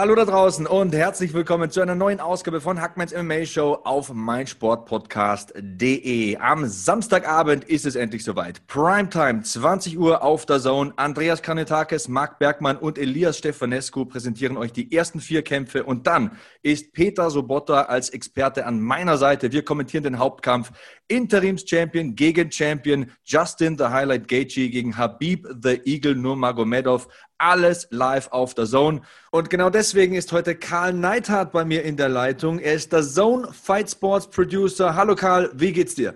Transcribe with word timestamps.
Hallo 0.00 0.14
da 0.14 0.24
draußen 0.24 0.68
und 0.68 0.94
herzlich 0.94 1.34
willkommen 1.34 1.72
zu 1.72 1.80
einer 1.80 1.96
neuen 1.96 2.20
Ausgabe 2.20 2.60
von 2.60 2.80
Hackmans 2.80 3.12
MMA 3.12 3.44
Show 3.46 3.80
auf 3.82 4.12
meinsportpodcast.de. 4.12 6.36
Am 6.36 6.66
Samstagabend 6.66 7.64
ist 7.64 7.84
es 7.84 7.96
endlich 7.96 8.22
soweit. 8.22 8.64
Primetime, 8.68 9.42
20 9.42 9.98
Uhr 9.98 10.22
auf 10.22 10.46
der 10.46 10.60
Zone. 10.60 10.92
Andreas 10.94 11.42
Kanetakis, 11.42 12.06
Marc 12.06 12.38
Bergmann 12.38 12.76
und 12.76 12.96
Elias 12.96 13.38
Stefanescu 13.38 14.04
präsentieren 14.04 14.56
euch 14.56 14.72
die 14.72 14.94
ersten 14.94 15.18
vier 15.18 15.42
Kämpfe 15.42 15.82
und 15.82 16.06
dann 16.06 16.30
ist 16.62 16.92
Peter 16.92 17.28
Sobotta 17.28 17.86
als 17.86 18.10
Experte 18.10 18.66
an 18.66 18.80
meiner 18.80 19.18
Seite. 19.18 19.50
Wir 19.50 19.64
kommentieren 19.64 20.04
den 20.04 20.20
Hauptkampf 20.20 20.70
Interims-Champion 21.08 22.14
gegen 22.14 22.52
Champion 22.52 23.10
Justin 23.24 23.76
the 23.76 23.86
Highlight 23.86 24.28
Gaethje 24.28 24.68
gegen 24.68 24.96
Habib 24.96 25.44
the 25.60 25.80
Eagle 25.86 26.14
Nurmagomedov 26.14 27.08
alles 27.38 27.88
live 27.90 28.28
auf 28.32 28.54
der 28.54 28.66
Zone. 28.66 29.00
Und 29.30 29.50
genau 29.50 29.70
deswegen 29.70 30.14
ist 30.14 30.32
heute 30.32 30.54
Karl 30.54 30.92
Neithardt 30.92 31.52
bei 31.52 31.64
mir 31.64 31.84
in 31.84 31.96
der 31.96 32.08
Leitung. 32.08 32.58
Er 32.58 32.74
ist 32.74 32.92
der 32.92 33.02
Zone 33.02 33.48
Fight 33.52 33.90
Sports 33.90 34.28
Producer. 34.28 34.94
Hallo 34.94 35.14
Karl, 35.14 35.50
wie 35.54 35.72
geht's 35.72 35.94
dir? 35.94 36.14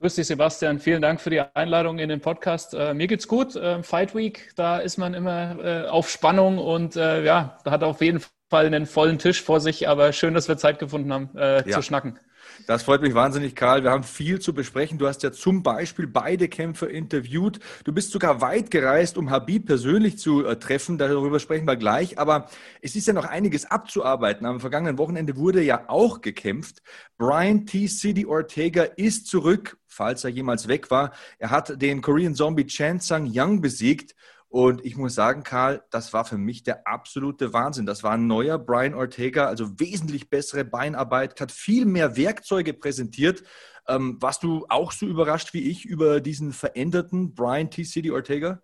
Grüß 0.00 0.16
dich, 0.16 0.26
Sebastian. 0.26 0.80
Vielen 0.80 1.00
Dank 1.00 1.20
für 1.20 1.30
die 1.30 1.40
Einladung 1.40 2.00
in 2.00 2.08
den 2.08 2.20
Podcast. 2.20 2.74
Äh, 2.74 2.92
mir 2.92 3.06
geht's 3.06 3.28
gut. 3.28 3.54
Äh, 3.54 3.84
Fight 3.84 4.16
Week, 4.16 4.50
da 4.56 4.78
ist 4.78 4.98
man 4.98 5.14
immer 5.14 5.64
äh, 5.64 5.86
auf 5.86 6.10
Spannung 6.10 6.58
und 6.58 6.96
äh, 6.96 7.22
ja, 7.22 7.56
da 7.64 7.70
hat 7.70 7.84
auf 7.84 8.00
jeden 8.00 8.20
Fall 8.50 8.66
einen 8.66 8.86
vollen 8.86 9.20
Tisch 9.20 9.40
vor 9.40 9.60
sich. 9.60 9.88
Aber 9.88 10.12
schön, 10.12 10.34
dass 10.34 10.48
wir 10.48 10.56
Zeit 10.56 10.80
gefunden 10.80 11.12
haben, 11.12 11.30
äh, 11.36 11.68
ja. 11.68 11.76
zu 11.76 11.82
schnacken. 11.82 12.18
Das 12.66 12.82
freut 12.82 13.02
mich 13.02 13.14
wahnsinnig, 13.14 13.54
Karl. 13.54 13.82
Wir 13.82 13.90
haben 13.90 14.04
viel 14.04 14.40
zu 14.40 14.54
besprechen. 14.54 14.98
Du 14.98 15.06
hast 15.06 15.22
ja 15.22 15.32
zum 15.32 15.62
Beispiel 15.62 16.06
beide 16.06 16.48
Kämpfer 16.48 16.88
interviewt. 16.88 17.58
Du 17.84 17.92
bist 17.92 18.12
sogar 18.12 18.40
weit 18.40 18.70
gereist, 18.70 19.18
um 19.18 19.30
Habib 19.30 19.66
persönlich 19.66 20.18
zu 20.18 20.46
äh, 20.46 20.58
treffen. 20.58 20.98
Darüber 20.98 21.40
sprechen 21.40 21.66
wir 21.66 21.76
gleich. 21.76 22.18
Aber 22.18 22.48
es 22.80 22.96
ist 22.96 23.06
ja 23.06 23.12
noch 23.12 23.24
einiges 23.24 23.64
abzuarbeiten. 23.70 24.46
Am 24.46 24.60
vergangenen 24.60 24.98
Wochenende 24.98 25.36
wurde 25.36 25.62
ja 25.62 25.84
auch 25.88 26.20
gekämpft. 26.20 26.82
Brian 27.18 27.66
T. 27.66 27.86
City 27.88 28.26
Ortega 28.26 28.84
ist 28.84 29.26
zurück, 29.26 29.78
falls 29.86 30.24
er 30.24 30.30
jemals 30.30 30.68
weg 30.68 30.90
war. 30.90 31.12
Er 31.38 31.50
hat 31.50 31.80
den 31.80 32.02
Korean 32.02 32.34
Zombie 32.34 32.66
Chan 32.66 33.00
Sang 33.00 33.30
Young 33.32 33.60
besiegt. 33.60 34.14
Und 34.52 34.84
ich 34.84 34.98
muss 34.98 35.14
sagen, 35.14 35.44
Karl, 35.44 35.82
das 35.88 36.12
war 36.12 36.26
für 36.26 36.36
mich 36.36 36.62
der 36.62 36.86
absolute 36.86 37.54
Wahnsinn. 37.54 37.86
Das 37.86 38.02
war 38.02 38.12
ein 38.12 38.26
neuer 38.26 38.58
Brian 38.58 38.92
Ortega, 38.92 39.46
also 39.46 39.80
wesentlich 39.80 40.28
bessere 40.28 40.62
Beinarbeit, 40.62 41.40
hat 41.40 41.50
viel 41.50 41.86
mehr 41.86 42.18
Werkzeuge 42.18 42.74
präsentiert. 42.74 43.42
Ähm, 43.88 44.18
warst 44.20 44.42
du 44.42 44.66
auch 44.68 44.92
so 44.92 45.06
überrascht 45.06 45.54
wie 45.54 45.70
ich 45.70 45.86
über 45.86 46.20
diesen 46.20 46.52
veränderten 46.52 47.34
Brian 47.34 47.70
T. 47.70 47.82
City 47.84 48.10
Ortega? 48.10 48.60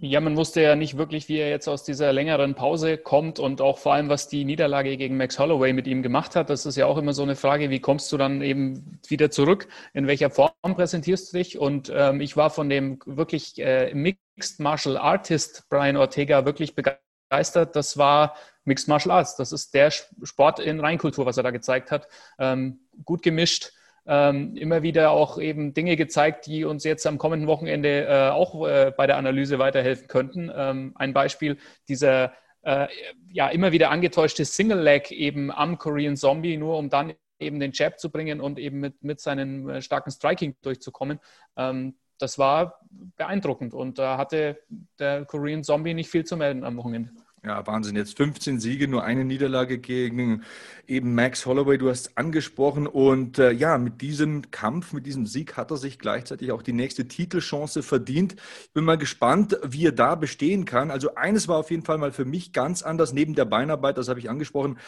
Ja, 0.00 0.20
man 0.20 0.36
wusste 0.36 0.60
ja 0.62 0.76
nicht 0.76 0.96
wirklich, 0.96 1.28
wie 1.28 1.38
er 1.38 1.48
jetzt 1.50 1.66
aus 1.66 1.82
dieser 1.82 2.12
längeren 2.12 2.54
Pause 2.54 2.98
kommt 2.98 3.40
und 3.40 3.60
auch 3.60 3.78
vor 3.78 3.94
allem, 3.94 4.08
was 4.08 4.28
die 4.28 4.44
Niederlage 4.44 4.96
gegen 4.96 5.16
Max 5.16 5.40
Holloway 5.40 5.72
mit 5.72 5.88
ihm 5.88 6.04
gemacht 6.04 6.36
hat. 6.36 6.50
Das 6.50 6.66
ist 6.66 6.76
ja 6.76 6.86
auch 6.86 6.98
immer 6.98 7.12
so 7.12 7.24
eine 7.24 7.34
Frage, 7.34 7.68
wie 7.70 7.80
kommst 7.80 8.12
du 8.12 8.16
dann 8.16 8.40
eben 8.40 9.00
wieder 9.08 9.32
zurück? 9.32 9.66
In 9.94 10.06
welcher 10.06 10.30
Form 10.30 10.52
präsentierst 10.62 11.32
du 11.32 11.38
dich? 11.38 11.58
Und 11.58 11.90
ähm, 11.92 12.20
ich 12.20 12.36
war 12.36 12.50
von 12.50 12.68
dem 12.68 13.00
wirklich 13.06 13.58
äh, 13.58 13.92
Mixed 13.92 14.60
Martial 14.60 14.96
Artist 14.96 15.64
Brian 15.68 15.96
Ortega 15.96 16.44
wirklich 16.44 16.76
begeistert. 16.76 17.74
Das 17.74 17.98
war 17.98 18.36
Mixed 18.64 18.86
Martial 18.86 19.16
Arts. 19.16 19.34
Das 19.34 19.50
ist 19.50 19.74
der 19.74 19.90
Sport 19.90 20.60
in 20.60 20.78
Reinkultur, 20.78 21.26
was 21.26 21.38
er 21.38 21.42
da 21.42 21.50
gezeigt 21.50 21.90
hat. 21.90 22.06
Ähm, 22.38 22.86
gut 23.04 23.22
gemischt 23.22 23.72
ähm, 24.08 24.56
immer 24.56 24.82
wieder 24.82 25.10
auch 25.10 25.38
eben 25.38 25.74
Dinge 25.74 25.94
gezeigt, 25.96 26.46
die 26.46 26.64
uns 26.64 26.82
jetzt 26.82 27.06
am 27.06 27.18
kommenden 27.18 27.46
Wochenende 27.46 28.06
äh, 28.06 28.30
auch 28.30 28.66
äh, 28.66 28.90
bei 28.96 29.06
der 29.06 29.18
Analyse 29.18 29.58
weiterhelfen 29.58 30.08
könnten. 30.08 30.50
Ähm, 30.54 30.92
ein 30.96 31.12
Beispiel 31.12 31.58
dieser 31.88 32.32
äh, 32.62 32.88
ja 33.30 33.48
immer 33.48 33.70
wieder 33.70 33.90
angetäuschte 33.90 34.46
Single 34.46 34.80
Leg 34.80 35.12
eben 35.12 35.52
am 35.52 35.76
Korean 35.76 36.16
Zombie, 36.16 36.56
nur 36.56 36.78
um 36.78 36.88
dann 36.88 37.12
eben 37.38 37.60
den 37.60 37.72
Jab 37.72 38.00
zu 38.00 38.10
bringen 38.10 38.40
und 38.40 38.58
eben 38.58 38.80
mit, 38.80 39.02
mit 39.02 39.20
seinem 39.20 39.68
äh, 39.68 39.82
starken 39.82 40.10
Striking 40.10 40.56
durchzukommen. 40.62 41.20
Ähm, 41.56 41.98
das 42.18 42.38
war 42.38 42.80
beeindruckend 43.16 43.74
und 43.74 43.98
da 43.98 44.16
hatte 44.16 44.58
der 44.98 45.26
Korean 45.26 45.62
Zombie 45.62 45.94
nicht 45.94 46.10
viel 46.10 46.24
zu 46.24 46.36
melden 46.36 46.64
am 46.64 46.76
Wochenende. 46.78 47.10
Ja, 47.44 47.64
Wahnsinn. 47.66 47.94
Jetzt 47.94 48.16
15 48.16 48.58
Siege, 48.58 48.88
nur 48.88 49.04
eine 49.04 49.24
Niederlage 49.24 49.78
gegen 49.78 50.42
eben 50.88 51.14
Max 51.14 51.46
Holloway, 51.46 51.78
du 51.78 51.88
hast 51.88 52.00
es 52.00 52.16
angesprochen. 52.16 52.86
Und 52.88 53.38
äh, 53.38 53.52
ja, 53.52 53.78
mit 53.78 54.00
diesem 54.00 54.50
Kampf, 54.50 54.92
mit 54.92 55.06
diesem 55.06 55.24
Sieg 55.24 55.56
hat 55.56 55.70
er 55.70 55.76
sich 55.76 56.00
gleichzeitig 56.00 56.50
auch 56.50 56.62
die 56.62 56.72
nächste 56.72 57.06
Titelchance 57.06 57.84
verdient. 57.84 58.34
Ich 58.64 58.72
bin 58.72 58.84
mal 58.84 58.98
gespannt, 58.98 59.56
wie 59.64 59.86
er 59.86 59.92
da 59.92 60.16
bestehen 60.16 60.64
kann. 60.64 60.90
Also 60.90 61.14
eines 61.14 61.46
war 61.46 61.58
auf 61.58 61.70
jeden 61.70 61.84
Fall 61.84 61.98
mal 61.98 62.10
für 62.10 62.24
mich 62.24 62.52
ganz 62.52 62.82
anders, 62.82 63.12
neben 63.12 63.34
der 63.34 63.44
Beinarbeit, 63.44 63.98
das 63.98 64.08
habe 64.08 64.18
ich 64.18 64.28
angesprochen. 64.28 64.78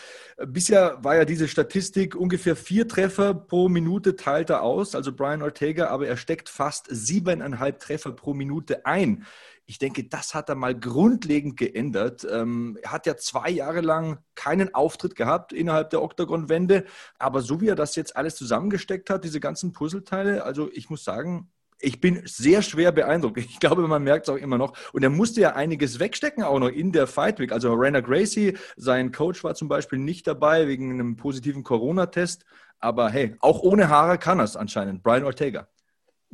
Bisher 0.44 0.98
war 1.02 1.14
ja 1.14 1.24
diese 1.24 1.46
Statistik 1.46 2.16
ungefähr 2.16 2.56
vier 2.56 2.88
Treffer 2.88 3.32
pro 3.32 3.68
Minute 3.68 4.16
teilt 4.16 4.50
er 4.50 4.62
aus, 4.62 4.96
also 4.96 5.12
Brian 5.12 5.42
Ortega, 5.42 5.86
aber 5.88 6.08
er 6.08 6.16
steckt 6.16 6.48
fast 6.48 6.88
siebeneinhalb 6.90 7.78
Treffer 7.78 8.10
pro 8.12 8.34
Minute 8.34 8.86
ein. 8.86 9.24
Ich 9.70 9.78
denke, 9.78 10.02
das 10.02 10.34
hat 10.34 10.48
er 10.48 10.56
mal 10.56 10.74
grundlegend 10.76 11.56
geändert. 11.56 12.26
Ähm, 12.28 12.76
er 12.82 12.90
hat 12.90 13.06
ja 13.06 13.16
zwei 13.16 13.50
Jahre 13.50 13.82
lang 13.82 14.18
keinen 14.34 14.74
Auftritt 14.74 15.14
gehabt 15.14 15.52
innerhalb 15.52 15.90
der 15.90 16.02
Oktagon-Wende. 16.02 16.86
Aber 17.20 17.40
so 17.40 17.60
wie 17.60 17.68
er 17.68 17.76
das 17.76 17.94
jetzt 17.94 18.16
alles 18.16 18.34
zusammengesteckt 18.34 19.10
hat, 19.10 19.22
diese 19.22 19.38
ganzen 19.38 19.72
Puzzleteile, 19.72 20.42
also 20.42 20.68
ich 20.72 20.90
muss 20.90 21.04
sagen, 21.04 21.52
ich 21.78 22.00
bin 22.00 22.20
sehr 22.24 22.62
schwer 22.62 22.90
beeindruckt. 22.90 23.38
Ich 23.38 23.60
glaube, 23.60 23.86
man 23.86 24.02
merkt 24.02 24.26
es 24.26 24.34
auch 24.34 24.38
immer 24.38 24.58
noch. 24.58 24.76
Und 24.92 25.04
er 25.04 25.10
musste 25.10 25.40
ja 25.40 25.54
einiges 25.54 26.00
wegstecken, 26.00 26.42
auch 26.42 26.58
noch 26.58 26.68
in 26.68 26.90
der 26.90 27.06
Fight 27.06 27.38
Week. 27.38 27.52
Also 27.52 27.72
Rainer 27.72 28.02
Gracie, 28.02 28.58
sein 28.76 29.12
Coach 29.12 29.44
war 29.44 29.54
zum 29.54 29.68
Beispiel 29.68 30.00
nicht 30.00 30.26
dabei 30.26 30.66
wegen 30.66 30.90
einem 30.90 31.14
positiven 31.16 31.62
Corona-Test. 31.62 32.44
Aber 32.80 33.08
hey, 33.08 33.36
auch 33.38 33.60
ohne 33.60 33.88
Haare 33.88 34.18
kann 34.18 34.40
er 34.40 34.46
es 34.46 34.56
anscheinend. 34.56 35.04
Brian 35.04 35.22
Ortega 35.22 35.68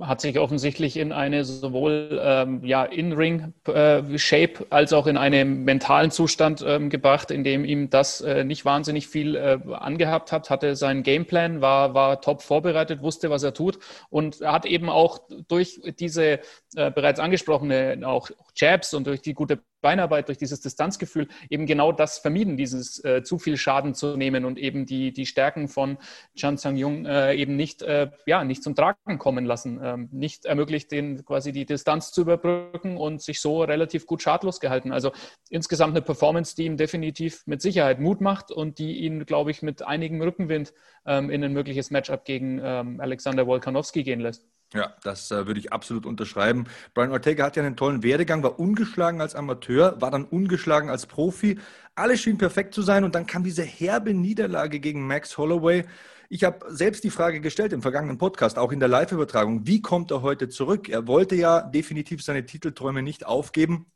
hat 0.01 0.21
sich 0.21 0.39
offensichtlich 0.39 0.99
in 0.99 1.13
eine 1.13 1.45
sowohl 1.45 2.21
ähm, 2.23 2.63
ja, 2.65 2.85
In-Ring-Shape 2.85 4.65
äh, 4.65 4.67
als 4.69 4.93
auch 4.93 5.07
in 5.07 5.17
einen 5.17 5.65
mentalen 5.65 6.11
Zustand 6.11 6.63
ähm, 6.67 6.91
gebracht, 6.91 7.31
in 7.31 7.45
dem 7.45 7.65
ihm 7.65 7.89
das 7.89 8.21
äh, 8.21 8.45
nicht 8.45 8.67
wahnsinnig 8.67 9.09
viel 9.09 9.37
äh, 9.37 9.59
angehabt 9.73 10.33
hat, 10.33 10.51
hatte 10.51 10.77
seinen 10.77 11.03
Gameplan, 11.03 11.63
war, 11.63 11.95
war 11.95 12.21
top 12.21 12.43
vorbereitet, 12.43 13.01
wusste, 13.03 13.31
was 13.31 13.43
er 13.43 13.55
tut 13.55 13.79
und 14.11 14.43
hat 14.43 14.67
eben 14.67 14.91
auch 14.91 15.21
durch 15.49 15.81
diese 15.99 16.41
äh, 16.75 16.91
bereits 16.91 17.19
angesprochene 17.19 17.99
auch 18.05 18.31
Jabs 18.55 18.93
und 18.93 19.07
durch 19.07 19.23
die 19.23 19.33
gute 19.33 19.61
Beinarbeit, 19.81 20.29
durch 20.29 20.39
dieses 20.39 20.61
Distanzgefühl 20.61 21.29
eben 21.49 21.65
genau 21.65 21.93
das 21.93 22.19
vermieden, 22.19 22.57
dieses 22.57 23.03
äh, 23.05 23.23
zu 23.23 23.39
viel 23.39 23.57
Schaden 23.57 23.95
zu 23.95 24.17
nehmen 24.17 24.45
und 24.45 24.59
eben 24.59 24.85
die, 24.85 25.13
die 25.13 25.27
Stärken 25.27 25.69
von 25.69 25.97
Chan 26.35 26.57
Sang 26.59 26.77
Jung 26.77 27.07
äh, 27.07 27.35
eben 27.35 27.57
nicht, 27.57 27.85
ja, 28.27 28.45
nicht 28.45 28.63
zum 28.63 28.75
Tragen 28.75 29.19
kommen 29.19 29.45
lassen, 29.45 29.81
ähm, 29.87 30.09
nicht 30.13 30.45
ermöglicht, 30.45 30.91
den 30.91 31.25
quasi 31.25 31.53
die 31.53 31.65
Distanz 31.65 32.11
zu 32.11 32.23
überbrücken 32.23 32.97
und 32.97 33.23
sich 33.23 33.41
so 33.41 33.63
relativ 33.63 34.07
gut 34.07 34.23
schadlos 34.23 34.61
gehalten. 34.61 34.93
Also 34.93 35.13
insgesamt 35.49 35.93
eine 35.93 36.03
Performance, 36.03 36.57
die 36.57 36.65
ihm 36.65 36.77
definitiv 36.77 37.43
mit 37.47 37.63
Sicherheit 37.63 38.01
Mut 38.01 38.21
macht 38.21 38.51
und 38.51 38.79
die 38.79 38.99
ihn, 38.99 39.27
glaube 39.27 39.51
ich, 39.51 39.63
mit 39.63 39.83
einigem 39.83 40.21
Rückenwind 40.21 40.73
ähm, 41.07 41.31
in 41.31 41.45
ein 41.45 41.53
mögliches 41.53 41.91
Matchup 41.91 42.25
gegen 42.25 42.61
ähm, 42.63 43.01
Alexander 43.01 43.47
Wolkanowski 43.47 44.03
gehen 44.03 44.21
lässt. 44.21 44.47
Ja, 44.75 44.95
das 45.05 45.31
äh, 45.31 45.47
würde 45.47 45.61
ich 45.61 45.73
absolut 45.73 46.07
unterschreiben. 46.07 46.65
Brian 46.93 47.13
Ortega 47.13 47.45
hat 47.45 47.57
ja 47.57 47.63
einen 47.63 47.77
tollen 47.77 48.03
Werdegang, 48.03 48.43
war 48.43 48.59
ungeschlagen 48.59 49.21
als 49.21 49.37
Amateur, 49.37 50.01
war 50.01 50.11
dann 50.11 50.25
ungeschlagen 50.25 50.91
als 50.91 51.07
Profi. 51.07 51.59
Alles 51.95 52.21
schien 52.21 52.37
perfekt 52.37 52.75
zu 52.75 52.83
sein 52.83 53.05
und 53.05 53.15
dann 53.15 53.27
kam 53.27 53.45
diese 53.45 53.63
herbe 53.63 54.13
Niederlage 54.13 54.81
gegen 54.81 55.07
Max 55.07 55.39
Holloway. 55.39 55.85
Ich 56.29 56.45
habe 56.45 56.67
selbst 56.69 57.05
die 57.05 57.11
Frage 57.11 57.41
gestellt 57.41 57.73
im 57.73 57.83
vergangenen 57.83 58.19
Podcast, 58.19 58.59
auch 58.59 58.73
in 58.73 58.81
der 58.81 58.89
Live-Übertragung, 58.89 59.67
wie 59.67 59.81
kommt 59.81 60.11
er 60.11 60.23
heute 60.23 60.49
zurück? 60.49 60.89
Er 60.89 61.07
wollte 61.07 61.35
ja 61.37 61.61
definitiv 61.61 62.23
seine 62.23 62.47
Titelträume 62.47 63.03
nicht 63.03 63.27
aufgeben. 63.27 63.87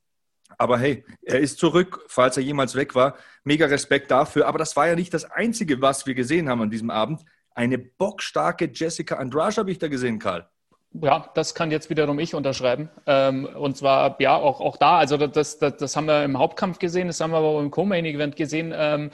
Aber 0.59 0.79
hey, 0.79 1.05
er 1.23 1.41
ist 1.41 1.59
zurück, 1.59 2.05
falls 2.09 2.37
er 2.37 2.43
jemals 2.43 2.75
weg 2.75 2.95
war. 2.95 3.17
Mega 3.45 3.67
Respekt 3.67 4.11
dafür. 4.11 4.47
Aber 4.47 4.59
das 4.59 4.77
war 4.77 4.89
ja 4.89 4.95
nicht 4.97 5.15
das 5.15 5.25
Einzige, 5.25 5.81
was 5.81 6.07
wir 6.07 6.15
gesehen 6.15 6.49
haben 6.49 6.63
an 6.63 6.71
diesem 6.71 6.91
Abend. 6.91 7.25
Eine 7.55 7.79
bockstarke 7.79 8.71
Jessica 8.73 9.17
Andrade 9.17 9.57
habe 9.57 9.71
ich 9.71 9.79
da 9.79 9.89
gesehen, 9.89 10.19
Karl. 10.19 10.49
Ja, 10.93 11.31
das 11.35 11.55
kann 11.55 11.71
jetzt 11.71 11.89
wiederum 11.89 12.19
ich 12.19 12.35
unterschreiben. 12.35 12.91
Ähm, 13.07 13.45
und 13.45 13.77
zwar, 13.77 14.21
ja, 14.21 14.35
auch, 14.35 14.61
auch 14.61 14.77
da, 14.77 14.99
also 14.99 15.17
das, 15.17 15.59
das, 15.59 15.77
das 15.77 15.95
haben 15.95 16.07
wir 16.07 16.25
im 16.25 16.37
Hauptkampf 16.37 16.81
gesehen, 16.81 17.07
das 17.07 17.21
haben 17.21 17.31
wir 17.31 17.37
aber 17.37 17.47
auch 17.47 17.61
im 17.61 17.71
Co-Main-Event 17.71 18.35
gesehen, 18.35 18.75
ähm, 18.77 19.11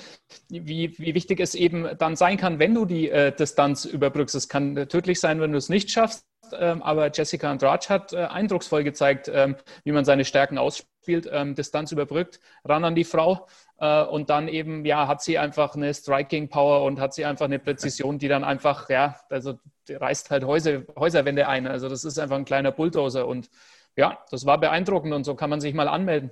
wie, 0.48 0.98
wie 0.98 1.14
wichtig 1.14 1.38
es 1.38 1.54
eben 1.54 1.86
dann 1.98 2.16
sein 2.16 2.38
kann, 2.38 2.58
wenn 2.58 2.74
du 2.74 2.86
die 2.86 3.10
äh, 3.10 3.30
Distanz 3.30 3.84
überbrückst. 3.84 4.34
Es 4.34 4.48
kann 4.48 4.88
tödlich 4.88 5.20
sein, 5.20 5.38
wenn 5.42 5.52
du 5.52 5.58
es 5.58 5.68
nicht 5.68 5.90
schaffst, 5.90 6.24
ähm, 6.58 6.82
aber 6.82 7.10
Jessica 7.12 7.50
Andrade 7.50 7.88
hat 7.90 8.14
äh, 8.14 8.24
eindrucksvoll 8.24 8.82
gezeigt, 8.82 9.30
wie 9.84 9.92
man 9.92 10.06
seine 10.06 10.24
Stärken 10.24 10.56
ausspielt, 10.56 11.30
Distanz 11.58 11.92
überbrückt, 11.92 12.40
ran 12.64 12.84
an 12.84 12.94
die 12.94 13.04
Frau 13.04 13.46
äh, 13.78 14.02
und 14.02 14.30
dann 14.30 14.48
eben, 14.48 14.84
ja, 14.86 15.08
hat 15.08 15.22
sie 15.22 15.38
einfach 15.38 15.74
eine 15.74 15.92
Striking 15.92 16.48
Power 16.48 16.84
und 16.84 17.00
hat 17.00 17.12
sie 17.12 17.26
einfach 17.26 17.44
eine 17.44 17.58
Präzision, 17.58 18.18
die 18.18 18.28
dann 18.28 18.44
einfach, 18.44 18.88
ja, 18.88 19.20
also 19.28 19.58
reißt 19.90 20.30
halt 20.30 20.44
Häuser, 20.44 20.82
Häuserwände 20.96 21.48
ein. 21.48 21.66
Also 21.66 21.88
das 21.88 22.04
ist 22.04 22.18
einfach 22.18 22.36
ein 22.36 22.44
kleiner 22.44 22.72
Bulldozer 22.72 23.26
und 23.26 23.50
ja, 23.96 24.18
das 24.30 24.46
war 24.46 24.58
beeindruckend 24.58 25.14
und 25.14 25.24
so 25.24 25.34
kann 25.34 25.50
man 25.50 25.60
sich 25.60 25.74
mal 25.74 25.88
anmelden. 25.88 26.30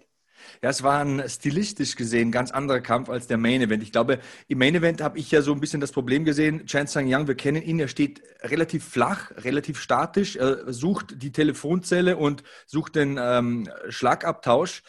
Ja, 0.63 0.71
es 0.71 0.83
war 0.83 1.01
ein 1.01 1.23
stilistisch 1.29 1.97
gesehen 1.97 2.33
ganz 2.33 2.51
anderer 2.51 2.81
Kampf 2.81 3.09
als 3.09 3.27
der 3.27 3.39
Main 3.39 3.63
Event. 3.63 3.83
Ich 3.83 3.93
glaube, 3.93 4.19
im 4.49 4.59
Main 4.59 4.75
Event 4.75 5.01
habe 5.01 5.19
ich 5.19 5.31
ja 5.31 5.43
so 5.43 5.53
ein 5.53 5.61
bisschen 5.61 5.81
das 5.81 5.93
Problem 5.93 6.25
gesehen. 6.25 6.67
Chan 6.67 6.87
Sang 6.87 7.07
Yang, 7.07 7.29
wir 7.29 7.35
kennen 7.35 7.63
ihn, 7.63 7.81
er 7.81 7.89
steht 7.89 8.23
relativ 8.43 8.85
flach, 8.85 9.31
relativ 9.39 9.81
statisch, 9.81 10.37
er 10.37 10.73
sucht 10.73 11.23
die 11.23 11.33
Telefonzelle 11.33 12.17
und 12.17 12.43
sucht 12.67 12.97
den 12.97 13.19
ähm, 13.21 13.69
Schlagabtausch. 13.89 14.83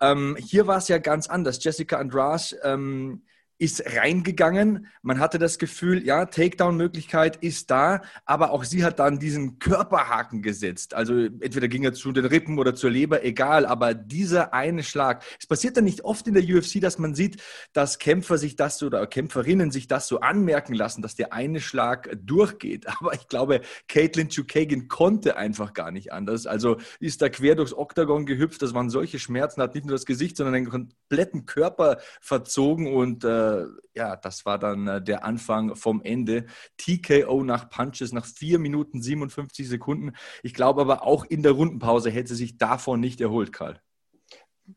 Ähm, 0.00 0.36
hier 0.38 0.66
war 0.66 0.78
es 0.78 0.88
ja 0.88 0.98
ganz 0.98 1.28
anders. 1.28 1.62
Jessica 1.62 1.98
Andrade 1.98 2.56
ähm, 2.62 3.22
ist 3.60 3.84
reingegangen. 3.94 4.86
Man 5.02 5.20
hatte 5.20 5.38
das 5.38 5.58
Gefühl, 5.58 6.02
ja, 6.02 6.24
Takedown-Möglichkeit 6.24 7.36
ist 7.36 7.70
da, 7.70 8.00
aber 8.24 8.52
auch 8.52 8.64
sie 8.64 8.84
hat 8.84 8.98
dann 8.98 9.18
diesen 9.18 9.58
Körperhaken 9.58 10.40
gesetzt. 10.40 10.94
Also 10.94 11.14
entweder 11.14 11.68
ging 11.68 11.84
er 11.84 11.92
zu 11.92 12.10
den 12.10 12.24
Rippen 12.24 12.58
oder 12.58 12.74
zur 12.74 12.90
Leber, 12.90 13.22
egal, 13.22 13.66
aber 13.66 13.92
dieser 13.92 14.54
eine 14.54 14.82
Schlag. 14.82 15.22
Es 15.38 15.46
passiert 15.46 15.76
dann 15.76 15.84
nicht 15.84 16.04
oft 16.04 16.26
in 16.26 16.32
der 16.32 16.42
UFC, 16.42 16.80
dass 16.80 16.98
man 16.98 17.14
sieht, 17.14 17.42
dass 17.74 17.98
Kämpfer 17.98 18.38
sich 18.38 18.56
das 18.56 18.78
so, 18.78 18.86
oder 18.86 19.06
Kämpferinnen 19.06 19.70
sich 19.70 19.86
das 19.86 20.08
so 20.08 20.20
anmerken 20.20 20.72
lassen, 20.72 21.02
dass 21.02 21.14
der 21.14 21.34
eine 21.34 21.60
Schlag 21.60 22.08
durchgeht. 22.24 22.86
Aber 23.00 23.12
ich 23.12 23.28
glaube, 23.28 23.60
Caitlin 23.88 24.30
Chukagan 24.30 24.88
konnte 24.88 25.36
einfach 25.36 25.74
gar 25.74 25.90
nicht 25.90 26.14
anders. 26.14 26.46
Also 26.46 26.78
ist 26.98 27.20
da 27.20 27.28
quer 27.28 27.56
durchs 27.56 27.74
Oktagon 27.74 28.24
gehüpft. 28.24 28.62
Das 28.62 28.72
waren 28.72 28.88
solche 28.88 29.18
Schmerzen, 29.18 29.60
hat 29.60 29.74
nicht 29.74 29.84
nur 29.84 29.96
das 29.96 30.06
Gesicht, 30.06 30.38
sondern 30.38 30.54
den 30.54 30.70
kompletten 30.70 31.44
Körper 31.44 31.98
verzogen 32.22 32.94
und 32.94 33.22
äh, 33.22 33.49
ja, 33.94 34.16
das 34.16 34.46
war 34.46 34.58
dann 34.58 34.86
äh, 34.86 35.02
der 35.02 35.24
Anfang 35.24 35.76
vom 35.76 36.02
Ende. 36.02 36.46
TKO 36.76 37.42
nach 37.44 37.68
Punches 37.70 38.12
nach 38.12 38.26
4 38.26 38.58
Minuten 38.58 39.02
57 39.02 39.68
Sekunden. 39.68 40.12
Ich 40.42 40.54
glaube 40.54 40.80
aber 40.80 41.04
auch 41.04 41.24
in 41.24 41.42
der 41.42 41.52
Rundenpause 41.52 42.10
hätte 42.10 42.34
sie 42.34 42.44
sich 42.44 42.58
davon 42.58 43.00
nicht 43.00 43.20
erholt, 43.20 43.52
Karl. 43.52 43.80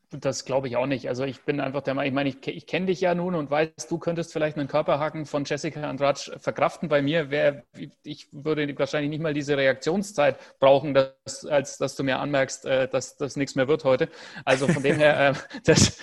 Das 0.09 0.45
glaube 0.45 0.67
ich 0.67 0.77
auch 0.77 0.85
nicht. 0.85 1.07
Also 1.09 1.23
ich 1.23 1.41
bin 1.43 1.59
einfach 1.59 1.81
der 1.81 1.93
Meinung, 1.93 2.07
ich 2.07 2.13
meine, 2.13 2.29
ich, 2.29 2.47
ich 2.47 2.67
kenne 2.67 2.87
dich 2.87 3.01
ja 3.01 3.15
nun 3.15 3.35
und 3.35 3.49
weiß, 3.49 3.87
du 3.89 3.97
könntest 3.97 4.31
vielleicht 4.31 4.57
einen 4.57 4.67
Körperhaken 4.67 5.25
von 5.25 5.45
Jessica 5.45 5.87
Andrade 5.89 6.39
verkraften. 6.39 6.89
Bei 6.89 7.01
mir 7.01 7.29
wäre, 7.29 7.63
ich 8.03 8.27
würde 8.31 8.77
wahrscheinlich 8.77 9.09
nicht 9.09 9.21
mal 9.21 9.33
diese 9.33 9.57
Reaktionszeit 9.57 10.37
brauchen, 10.59 10.93
dass, 10.93 11.45
als 11.45 11.77
dass 11.77 11.95
du 11.95 12.03
mir 12.03 12.19
anmerkst, 12.19 12.65
äh, 12.65 12.87
dass 12.87 13.17
das 13.17 13.35
nichts 13.35 13.55
mehr 13.55 13.67
wird 13.67 13.83
heute. 13.83 14.09
Also 14.45 14.67
von 14.67 14.83
dem 14.83 14.97
her, 14.97 15.29
äh, 15.29 15.33
das, 15.65 15.99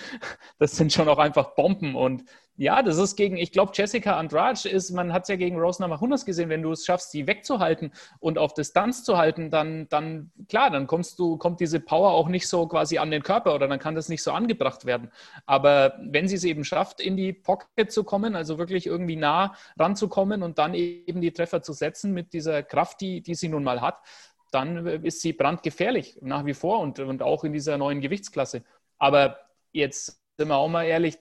das 0.58 0.76
sind 0.76 0.92
schon 0.92 1.08
auch 1.08 1.18
einfach 1.18 1.54
Bomben 1.54 1.94
und 1.94 2.24
ja, 2.60 2.82
das 2.82 2.98
ist 2.98 3.16
gegen, 3.16 3.38
ich 3.38 3.52
glaube, 3.52 3.72
Jessica 3.74 4.18
Andrade 4.18 4.68
ist, 4.68 4.90
man 4.90 5.14
hat 5.14 5.22
es 5.22 5.28
ja 5.30 5.36
gegen 5.36 5.58
Rose 5.58 5.80
Namajunas 5.80 6.26
gesehen, 6.26 6.50
wenn 6.50 6.60
du 6.60 6.72
es 6.72 6.84
schaffst, 6.84 7.10
sie 7.10 7.26
wegzuhalten 7.26 7.90
und 8.18 8.36
auf 8.36 8.52
Distanz 8.52 9.02
zu 9.02 9.16
halten, 9.16 9.48
dann, 9.48 9.88
dann, 9.88 10.30
klar, 10.46 10.68
dann 10.68 10.86
kommst 10.86 11.18
du, 11.18 11.38
kommt 11.38 11.60
diese 11.60 11.80
Power 11.80 12.10
auch 12.10 12.28
nicht 12.28 12.46
so 12.46 12.68
quasi 12.68 12.98
an 12.98 13.10
den 13.10 13.22
Körper 13.22 13.54
oder 13.54 13.66
dann 13.66 13.78
kann 13.78 13.94
das 13.94 14.10
nicht 14.10 14.22
so 14.22 14.32
angebracht 14.32 14.84
werden. 14.84 15.10
Aber 15.46 15.98
wenn 16.02 16.28
sie 16.28 16.36
es 16.36 16.44
eben 16.44 16.62
schafft, 16.64 17.00
in 17.00 17.16
die 17.16 17.32
Pocket 17.32 17.90
zu 17.90 18.04
kommen, 18.04 18.36
also 18.36 18.58
wirklich 18.58 18.86
irgendwie 18.86 19.16
nah 19.16 19.54
ranzukommen 19.78 20.42
und 20.42 20.58
dann 20.58 20.74
eben 20.74 21.22
die 21.22 21.32
Treffer 21.32 21.62
zu 21.62 21.72
setzen 21.72 22.12
mit 22.12 22.34
dieser 22.34 22.62
Kraft, 22.62 23.00
die, 23.00 23.22
die 23.22 23.36
sie 23.36 23.48
nun 23.48 23.64
mal 23.64 23.80
hat, 23.80 24.02
dann 24.50 24.84
ist 25.02 25.22
sie 25.22 25.32
brandgefährlich 25.32 26.18
nach 26.20 26.44
wie 26.44 26.52
vor 26.52 26.80
und, 26.80 26.98
und 26.98 27.22
auch 27.22 27.42
in 27.42 27.54
dieser 27.54 27.78
neuen 27.78 28.02
Gewichtsklasse. 28.02 28.64
Aber 28.98 29.38
jetzt 29.72 30.20
sind 30.36 30.48
wir 30.48 30.56
auch 30.56 30.68
mal 30.68 30.84
ehrlich, 30.84 31.16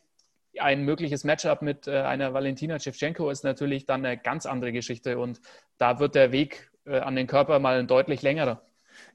ein 0.57 0.83
mögliches 0.83 1.23
Matchup 1.23 1.61
mit 1.61 1.87
äh, 1.87 2.01
einer 2.01 2.33
Valentina 2.33 2.79
Shevchenko 2.79 3.29
ist 3.29 3.43
natürlich 3.43 3.85
dann 3.85 4.05
eine 4.05 4.17
ganz 4.17 4.45
andere 4.45 4.71
Geschichte 4.71 5.19
und 5.19 5.41
da 5.77 5.99
wird 5.99 6.15
der 6.15 6.31
Weg 6.31 6.71
äh, 6.85 6.99
an 6.99 7.15
den 7.15 7.27
Körper 7.27 7.59
mal 7.59 7.85
deutlich 7.85 8.21
längerer. 8.21 8.61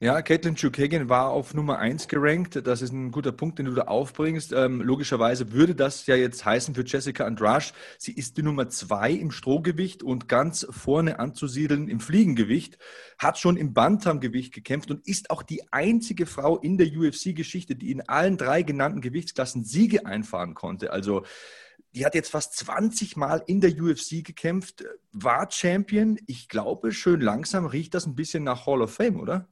Ja, 0.01 0.21
Caitlin 0.23 0.57
Chukagan 0.57 1.09
war 1.09 1.31
auf 1.31 1.55
Nummer 1.55 1.79
1 1.79 2.09
gerankt. 2.09 2.67
Das 2.67 2.83
ist 2.83 2.93
ein 2.93 3.11
guter 3.11 3.33
Punkt, 3.33 3.59
den 3.59 3.67
du 3.67 3.73
da 3.73 3.83
aufbringst. 3.83 4.53
Ähm, 4.53 4.83
logischerweise 4.83 5.53
würde 5.53 5.75
das 5.75 6.07
ja 6.07 6.17
jetzt 6.17 6.45
heißen 6.45 6.75
für 6.75 6.85
Jessica 6.85 7.25
Andrasch, 7.25 7.73
sie 7.97 8.13
ist 8.13 8.37
die 8.37 8.43
Nummer 8.43 8.69
2 8.69 9.13
im 9.13 9.31
Strohgewicht 9.31 10.03
und 10.03 10.29
ganz 10.29 10.67
vorne 10.69 11.21
anzusiedeln 11.21 11.89
im 11.89 12.01
Fliegengewicht, 12.01 12.77
hat 13.19 13.39
schon 13.39 13.57
im 13.57 13.73
Bantamgewicht 13.73 14.53
gekämpft 14.53 14.91
und 14.91 15.07
ist 15.07 15.31
auch 15.31 15.43
die 15.43 15.63
einzige 15.73 16.27
Frau 16.27 16.59
in 16.59 16.77
der 16.77 16.89
UFC-Geschichte, 16.89 17.77
die 17.77 17.91
in 17.91 18.03
allen 18.03 18.37
drei 18.37 18.63
genannten 18.63 19.01
Gewichtsklassen 19.01 19.65
Siege 19.65 20.07
einfahren 20.07 20.55
konnte. 20.55 20.93
Also 20.93 21.25
die 21.95 22.05
hat 22.05 22.15
jetzt 22.15 22.31
fast 22.31 22.57
20 22.57 23.17
Mal 23.17 23.43
in 23.47 23.61
der 23.61 23.71
UFC 23.81 24.25
gekämpft, 24.25 24.85
war 25.13 25.49
Champion. 25.51 26.19
Ich 26.27 26.49
glaube, 26.49 26.91
schön 26.93 27.21
langsam 27.21 27.67
riecht 27.67 27.95
das 27.95 28.07
ein 28.07 28.17
bisschen 28.17 28.43
nach 28.43 28.67
Hall 28.67 28.83
of 28.83 28.93
Fame, 28.93 29.21
oder? 29.21 29.49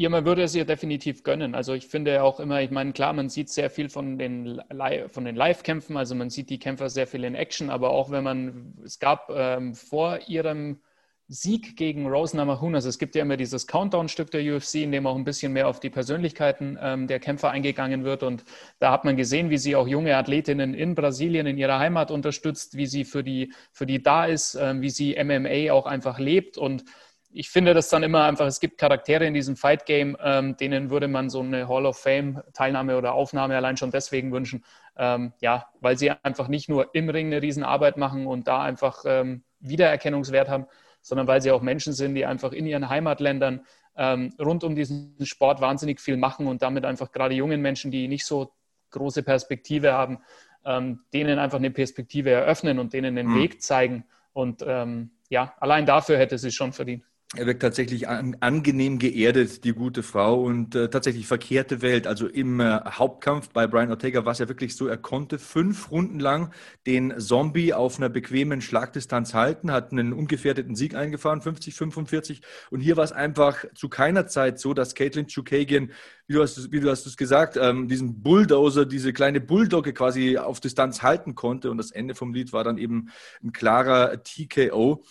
Ja, 0.00 0.08
man 0.08 0.24
würde 0.24 0.42
es 0.42 0.54
ihr 0.54 0.64
definitiv 0.64 1.24
gönnen. 1.24 1.54
Also 1.54 1.74
ich 1.74 1.86
finde 1.86 2.22
auch 2.22 2.40
immer, 2.40 2.62
ich 2.62 2.70
meine, 2.70 2.94
klar, 2.94 3.12
man 3.12 3.28
sieht 3.28 3.50
sehr 3.50 3.68
viel 3.68 3.90
von 3.90 4.16
den, 4.16 4.62
von 5.08 5.26
den 5.26 5.36
Live-Kämpfen, 5.36 5.94
also 5.98 6.14
man 6.14 6.30
sieht 6.30 6.48
die 6.48 6.58
Kämpfer 6.58 6.88
sehr 6.88 7.06
viel 7.06 7.22
in 7.22 7.34
Action, 7.34 7.68
aber 7.68 7.90
auch 7.90 8.10
wenn 8.10 8.24
man, 8.24 8.78
es 8.82 8.98
gab 8.98 9.28
ähm, 9.28 9.74
vor 9.74 10.20
ihrem 10.26 10.80
Sieg 11.28 11.76
gegen 11.76 12.06
Rose 12.06 12.34
Namajunas, 12.34 12.86
es 12.86 12.98
gibt 12.98 13.14
ja 13.14 13.20
immer 13.20 13.36
dieses 13.36 13.66
Countdown-Stück 13.66 14.30
der 14.30 14.40
UFC, 14.56 14.76
in 14.76 14.90
dem 14.90 15.06
auch 15.06 15.16
ein 15.16 15.24
bisschen 15.24 15.52
mehr 15.52 15.68
auf 15.68 15.80
die 15.80 15.90
Persönlichkeiten 15.90 16.78
ähm, 16.80 17.06
der 17.06 17.20
Kämpfer 17.20 17.50
eingegangen 17.50 18.02
wird. 18.02 18.22
Und 18.22 18.44
da 18.78 18.92
hat 18.92 19.04
man 19.04 19.18
gesehen, 19.18 19.50
wie 19.50 19.58
sie 19.58 19.76
auch 19.76 19.86
junge 19.86 20.16
Athletinnen 20.16 20.72
in 20.72 20.94
Brasilien, 20.94 21.46
in 21.46 21.58
ihrer 21.58 21.78
Heimat 21.78 22.10
unterstützt, 22.10 22.74
wie 22.74 22.86
sie 22.86 23.04
für 23.04 23.22
die, 23.22 23.52
für 23.70 23.84
die 23.84 24.02
da 24.02 24.24
ist, 24.24 24.54
ähm, 24.54 24.80
wie 24.80 24.88
sie 24.88 25.22
MMA 25.22 25.70
auch 25.72 25.84
einfach 25.84 26.18
lebt. 26.18 26.56
Und 26.56 26.84
ich 27.32 27.48
finde 27.48 27.74
das 27.74 27.88
dann 27.88 28.02
immer 28.02 28.24
einfach, 28.24 28.46
es 28.46 28.60
gibt 28.60 28.78
Charaktere 28.78 29.24
in 29.24 29.34
diesem 29.34 29.56
Fight 29.56 29.86
Game, 29.86 30.16
ähm, 30.22 30.56
denen 30.56 30.90
würde 30.90 31.08
man 31.08 31.30
so 31.30 31.40
eine 31.40 31.68
Hall 31.68 31.86
of 31.86 31.98
Fame 31.98 32.42
Teilnahme 32.52 32.96
oder 32.96 33.12
Aufnahme 33.12 33.56
allein 33.56 33.76
schon 33.76 33.90
deswegen 33.90 34.32
wünschen, 34.32 34.64
ähm, 34.96 35.32
ja, 35.40 35.68
weil 35.80 35.96
sie 35.96 36.10
einfach 36.10 36.48
nicht 36.48 36.68
nur 36.68 36.94
im 36.94 37.08
Ring 37.08 37.26
eine 37.26 37.42
Riesenarbeit 37.42 37.96
machen 37.96 38.26
und 38.26 38.48
da 38.48 38.62
einfach 38.62 39.04
ähm, 39.06 39.44
Wiedererkennungswert 39.60 40.48
haben, 40.48 40.66
sondern 41.02 41.26
weil 41.26 41.40
sie 41.40 41.52
auch 41.52 41.62
Menschen 41.62 41.92
sind, 41.92 42.14
die 42.14 42.26
einfach 42.26 42.52
in 42.52 42.66
ihren 42.66 42.88
Heimatländern 42.88 43.64
ähm, 43.96 44.32
rund 44.40 44.64
um 44.64 44.74
diesen 44.74 45.14
Sport 45.22 45.60
wahnsinnig 45.60 46.00
viel 46.00 46.16
machen 46.16 46.46
und 46.46 46.62
damit 46.62 46.84
einfach 46.84 47.12
gerade 47.12 47.34
jungen 47.34 47.60
Menschen, 47.60 47.90
die 47.90 48.08
nicht 48.08 48.24
so 48.24 48.52
große 48.90 49.22
Perspektive 49.22 49.92
haben, 49.92 50.18
ähm, 50.64 51.00
denen 51.12 51.38
einfach 51.38 51.58
eine 51.58 51.70
Perspektive 51.70 52.30
eröffnen 52.30 52.78
und 52.78 52.92
denen 52.92 53.14
den 53.14 53.28
mhm. 53.28 53.36
Weg 53.36 53.62
zeigen. 53.62 54.04
Und 54.32 54.64
ähm, 54.66 55.10
ja, 55.28 55.54
allein 55.60 55.86
dafür 55.86 56.18
hätte 56.18 56.38
sie 56.38 56.50
schon 56.50 56.72
verdient. 56.72 57.04
Er 57.36 57.46
wirkt 57.46 57.62
tatsächlich 57.62 58.08
an, 58.08 58.36
angenehm 58.40 58.98
geerdet, 58.98 59.62
die 59.62 59.72
gute 59.72 60.02
Frau 60.02 60.42
und 60.42 60.74
äh, 60.74 60.90
tatsächlich 60.90 61.28
verkehrte 61.28 61.80
Welt. 61.80 62.08
Also 62.08 62.26
im 62.26 62.58
äh, 62.58 62.80
Hauptkampf 62.84 63.50
bei 63.50 63.68
Brian 63.68 63.90
Ortega 63.90 64.24
war 64.24 64.32
es 64.32 64.40
ja 64.40 64.48
wirklich 64.48 64.74
so, 64.74 64.88
er 64.88 64.96
konnte 64.96 65.38
fünf 65.38 65.92
Runden 65.92 66.18
lang 66.18 66.52
den 66.88 67.20
Zombie 67.20 67.72
auf 67.72 67.98
einer 67.98 68.08
bequemen 68.08 68.60
Schlagdistanz 68.60 69.32
halten, 69.32 69.70
hat 69.70 69.92
einen 69.92 70.12
ungefährdeten 70.12 70.74
Sieg 70.74 70.96
eingefahren, 70.96 71.40
50, 71.40 71.76
45. 71.76 72.42
Und 72.72 72.80
hier 72.80 72.96
war 72.96 73.04
es 73.04 73.12
einfach 73.12 73.64
zu 73.76 73.88
keiner 73.88 74.26
Zeit 74.26 74.58
so, 74.58 74.74
dass 74.74 74.96
Caitlin 74.96 75.28
Chukagian, 75.28 75.92
wie 76.26 76.34
du 76.34 76.42
hast, 76.42 76.72
wie 76.72 76.80
du 76.80 76.90
hast 76.90 77.06
es 77.06 77.16
gesagt, 77.16 77.56
ähm, 77.56 77.86
diesen 77.86 78.22
Bulldozer, 78.22 78.86
diese 78.86 79.12
kleine 79.12 79.40
Bulldogge 79.40 79.92
quasi 79.92 80.36
auf 80.36 80.58
Distanz 80.58 81.02
halten 81.02 81.36
konnte. 81.36 81.70
Und 81.70 81.78
das 81.78 81.92
Ende 81.92 82.16
vom 82.16 82.34
Lied 82.34 82.52
war 82.52 82.64
dann 82.64 82.76
eben 82.76 83.10
ein 83.40 83.52
klarer 83.52 84.20
TKO. 84.24 85.04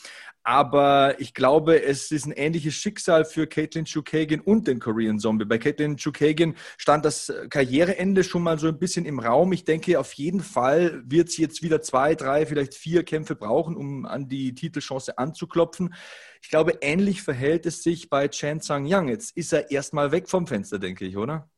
Aber 0.43 1.19
ich 1.19 1.33
glaube, 1.33 1.83
es 1.83 2.11
ist 2.11 2.25
ein 2.25 2.31
ähnliches 2.31 2.73
Schicksal 2.73 3.25
für 3.25 3.45
Caitlin 3.45 3.85
Chukagan 3.85 4.39
und 4.39 4.67
den 4.67 4.79
Korean 4.79 5.19
Zombie. 5.19 5.45
Bei 5.45 5.57
Caitlin 5.57 5.97
Chukagan 5.97 6.55
stand 6.77 7.05
das 7.05 7.31
Karriereende 7.49 8.23
schon 8.23 8.43
mal 8.43 8.57
so 8.57 8.67
ein 8.67 8.79
bisschen 8.79 9.05
im 9.05 9.19
Raum. 9.19 9.51
Ich 9.51 9.65
denke, 9.65 9.99
auf 9.99 10.13
jeden 10.13 10.39
Fall 10.39 11.03
wird 11.05 11.29
sie 11.29 11.41
jetzt 11.41 11.61
wieder 11.61 11.81
zwei, 11.81 12.15
drei, 12.15 12.45
vielleicht 12.45 12.73
vier 12.73 13.03
Kämpfe 13.03 13.35
brauchen, 13.35 13.75
um 13.75 14.05
an 14.05 14.27
die 14.27 14.55
Titelchance 14.55 15.17
anzuklopfen. 15.17 15.93
Ich 16.41 16.49
glaube, 16.49 16.77
ähnlich 16.81 17.21
verhält 17.21 17.65
es 17.65 17.83
sich 17.83 18.09
bei 18.09 18.27
Chan 18.29 18.61
Sang 18.61 18.85
Yang. 18.85 19.09
Jetzt 19.09 19.37
ist 19.37 19.51
er 19.51 19.69
erstmal 19.71 20.11
weg 20.11 20.29
vom 20.29 20.47
Fenster, 20.47 20.79
denke 20.79 21.05
ich, 21.05 21.17
oder? 21.17 21.49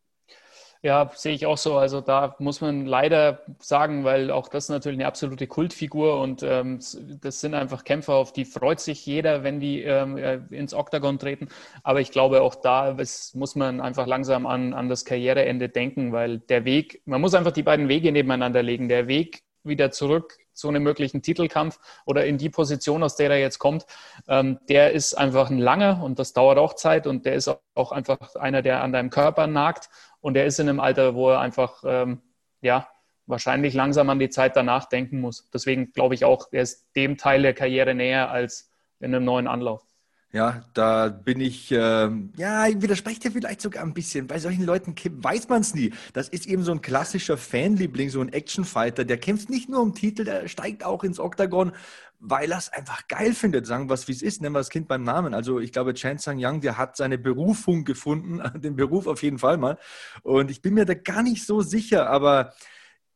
Ja, 0.84 1.12
sehe 1.14 1.36
ich 1.36 1.46
auch 1.46 1.60
so. 1.60 1.78
Also 1.78 2.02
da 2.02 2.36
muss 2.40 2.60
man 2.60 2.88
leider 2.88 3.44
sagen, 3.60 4.04
weil 4.04 4.32
auch 4.32 4.48
das 4.48 4.68
natürlich 4.68 4.98
eine 4.98 5.06
absolute 5.06 5.46
Kultfigur 5.46 6.20
und 6.20 6.42
ähm, 6.42 6.80
das 7.22 7.40
sind 7.40 7.54
einfach 7.54 7.84
Kämpfer, 7.84 8.16
auf 8.16 8.34
die 8.34 8.46
freut 8.46 8.80
sich 8.80 9.06
jeder, 9.06 9.44
wenn 9.44 9.60
die 9.60 9.84
ähm, 9.84 10.18
äh, 10.18 10.40
ins 10.50 10.74
Oktagon 10.74 11.20
treten. 11.20 11.50
Aber 11.84 12.02
ich 12.02 12.10
glaube, 12.10 12.42
auch 12.42 12.56
da 12.56 12.98
muss 13.36 13.56
man 13.56 13.80
einfach 13.80 14.08
langsam 14.08 14.48
an, 14.48 14.74
an 14.74 14.90
das 14.90 15.06
Karriereende 15.06 15.70
denken, 15.70 16.14
weil 16.14 16.40
der 16.40 16.66
Weg, 16.66 17.04
man 17.06 17.22
muss 17.22 17.36
einfach 17.36 17.52
die 17.52 17.64
beiden 17.64 17.88
Wege 17.88 18.12
nebeneinander 18.12 18.64
legen. 18.64 18.90
Der 18.90 19.08
Weg 19.08 19.44
wieder 19.64 19.92
zurück 19.92 20.36
zu 20.54 20.68
einem 20.68 20.84
möglichen 20.84 21.22
Titelkampf 21.22 21.80
oder 22.06 22.26
in 22.26 22.38
die 22.38 22.50
Position, 22.50 23.04
aus 23.04 23.16
der 23.16 23.30
er 23.30 23.40
jetzt 23.40 23.60
kommt, 23.60 23.86
ähm, 24.28 24.60
der 24.70 24.92
ist 24.92 25.14
einfach 25.14 25.50
ein 25.50 25.60
langer 25.60 26.04
und 26.04 26.20
das 26.20 26.34
dauert 26.34 26.58
auch 26.58 26.74
Zeit 26.74 27.08
und 27.08 27.26
der 27.26 27.36
ist 27.36 27.50
auch 27.76 27.92
einfach 27.92 28.36
einer, 28.36 28.62
der 28.62 28.84
an 28.84 28.92
deinem 28.92 29.10
Körper 29.10 29.48
nagt 29.48 29.90
und 30.20 30.34
der 30.34 30.46
ist 30.46 30.60
in 30.60 30.70
einem 30.70 30.80
Alter, 30.80 31.16
wo 31.16 31.30
er 31.32 31.40
einfach, 31.40 31.84
ähm, 31.86 32.22
ja, 32.62 32.88
wahrscheinlich 33.28 33.74
langsam 33.74 34.10
an 34.10 34.20
die 34.20 34.30
Zeit 34.30 34.56
danach 34.56 34.86
denken 34.86 35.22
muss. 35.22 35.50
Deswegen 35.54 35.94
glaube 35.94 36.16
ich 36.16 36.26
auch, 36.26 36.50
er 36.52 36.64
ist 36.64 36.88
dem 36.96 37.18
Teil 37.18 37.42
der 37.42 37.54
Karriere 37.54 37.96
näher 37.96 38.30
als 38.30 38.72
in 39.00 39.16
einem 39.16 39.26
neuen 39.26 39.48
Anlauf. 39.48 39.91
Ja, 40.34 40.64
da 40.74 41.10
bin 41.10 41.42
ich, 41.42 41.74
äh, 41.74 42.10
ja, 42.38 42.68
widersprecht 42.82 43.26
ja 43.26 43.32
vielleicht 43.32 43.60
sogar 43.60 43.84
ein 43.84 43.94
bisschen. 43.94 44.28
Bei 44.28 44.40
solchen 44.40 44.64
Leuten 44.64 44.96
weiß 44.96 45.50
man 45.50 45.60
es 45.60 45.76
nie. 45.76 45.92
Das 46.14 46.30
ist 46.30 46.48
eben 46.48 46.64
so 46.64 46.72
ein 46.72 46.82
klassischer 46.82 47.36
Fanliebling, 47.36 48.10
so 48.10 48.22
ein 48.22 48.32
Actionfighter. 48.32 49.04
Der 49.04 49.18
kämpft 49.18 49.50
nicht 49.50 49.68
nur 49.68 49.82
um 49.82 49.94
Titel, 49.94 50.24
der 50.24 50.48
steigt 50.48 50.86
auch 50.86 51.04
ins 51.04 51.20
Oktagon, 51.20 51.74
weil 52.20 52.50
er 52.50 52.60
es 52.60 52.70
einfach 52.70 53.10
geil 53.10 53.34
findet. 53.34 53.66
Sagen 53.68 53.90
wir 53.90 53.94
es, 53.96 54.08
wie 54.08 54.14
es 54.14 54.22
ist, 54.22 54.42
nennen 54.42 54.56
wir 54.56 54.60
das 54.60 54.70
Kind 54.70 54.88
beim 54.88 55.04
Namen. 55.04 55.34
Also 55.34 55.60
ich 55.60 55.74
glaube, 55.74 55.94
Chan 55.96 56.20
Sang 56.20 56.40
Yang, 56.40 56.62
der 56.62 56.78
hat 56.78 56.96
seine 56.96 57.18
Berufung 57.18 57.84
gefunden, 57.84 58.42
den 58.62 58.78
Beruf 58.78 59.08
auf 59.08 59.24
jeden 59.24 59.38
Fall 59.38 59.58
mal. 59.58 59.78
Und 60.24 60.50
ich 60.50 60.62
bin 60.62 60.76
mir 60.76 60.86
da 60.86 60.94
gar 60.94 61.24
nicht 61.24 61.46
so 61.46 61.62
sicher, 61.62 62.10
aber 62.10 62.54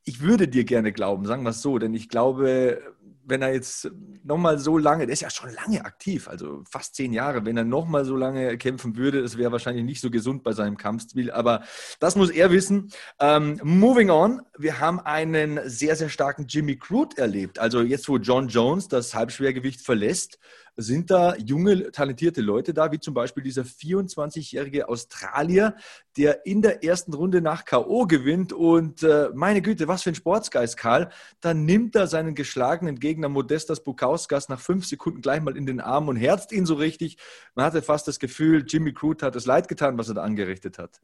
ich 0.04 0.22
würde 0.22 0.48
dir 0.48 0.66
gerne 0.66 0.92
glauben, 0.92 1.26
sagen 1.26 1.44
wir 1.44 1.50
es 1.52 1.62
so, 1.62 1.80
denn 1.80 1.94
ich 1.94 2.10
glaube, 2.10 2.82
wenn 3.26 3.42
er 3.42 3.54
jetzt 3.54 3.90
nochmal 4.24 4.60
so 4.60 4.78
lange, 4.78 5.06
der 5.06 5.14
ist 5.14 5.22
ja 5.22 5.30
schon 5.30 5.52
lange 5.54 5.84
aktiv, 5.84 6.28
also 6.28 6.64
fast 6.70 6.96
zehn 6.96 7.14
Jahre, 7.14 7.46
wenn 7.46 7.58
er 7.58 7.64
nochmal 7.64 8.06
so 8.06 8.16
lange 8.16 8.58
kämpfen 8.58 8.96
würde, 8.96 9.22
das 9.22 9.38
wäre 9.38 9.52
wahrscheinlich 9.52 9.84
nicht 9.84 10.02
so 10.02 10.10
gesund 10.10 10.44
bei 10.44 10.54
seinem 10.54 10.78
Kampfstil, 10.78 11.32
aber 11.32 11.64
das 12.00 12.16
muss 12.16 12.30
er 12.30 12.52
wissen. 12.52 12.92
Ähm, 13.20 13.60
moving 13.64 14.10
on, 14.10 14.42
wir 14.58 14.80
haben 14.80 15.00
einen 15.00 15.60
sehr, 15.66 15.96
sehr 15.96 16.10
starken 16.10 16.46
Jimmy 16.48 16.78
Crude 16.78 17.18
erlebt. 17.18 17.60
Also 17.60 17.82
jetzt, 17.82 18.08
wo 18.08 18.18
John 18.18 18.48
Jones 18.48 18.88
das 18.88 19.14
Halbschwergewicht 19.14 19.82
verlässt, 19.82 20.40
sind 20.78 21.10
da 21.10 21.36
junge, 21.36 21.92
talentierte 21.92 22.42
Leute 22.42 22.74
da, 22.74 22.92
wie 22.92 23.00
zum 23.00 23.14
Beispiel 23.14 23.44
dieser 23.44 23.64
24-jährige 23.64 24.90
Australier, 24.90 25.76
der 26.18 26.46
in 26.46 26.62
der 26.62 26.84
ersten 26.84 27.14
Runde 27.14 27.42
nach 27.42 27.66
K.O. 27.66 28.06
gewinnt. 28.06 28.54
Und 28.54 29.04
äh, 29.04 29.30
meine 29.34 29.62
Güte, 29.62 29.88
was 29.88 30.04
für 30.04 30.10
ein 30.10 30.16
Sportsgeist, 30.16 30.78
Karl. 30.78 31.10
Dann 31.42 31.66
nimmt 31.66 31.96
er 31.96 32.08
seinen 32.08 32.36
geschlagenen 32.36 33.00
Gegner 33.00 33.30
Modestas 33.30 33.84
Bukauskas 33.84 34.50
nach 34.50 34.60
fünf 34.60 34.86
Sekunden 34.86 35.22
gleich 35.22 35.42
mal 35.42 35.58
in 35.58 35.66
den 35.66 35.80
Arm 35.80 36.08
und 36.08 36.16
herzt 36.16 36.52
ihn 36.52 36.66
so 36.66 36.76
richtig. 36.76 37.18
Man 37.56 37.66
hatte 37.66 37.82
fast 37.82 38.08
das 38.08 38.20
Gefühl, 38.20 38.66
Jimmy 38.68 38.94
Crude 38.94 39.26
hat 39.26 39.36
es 39.36 39.46
leid 39.46 39.68
getan, 39.68 39.98
was 39.98 40.10
er 40.10 40.16
da 40.16 40.24
angerichtet 40.24 40.78
hat. 40.78 41.02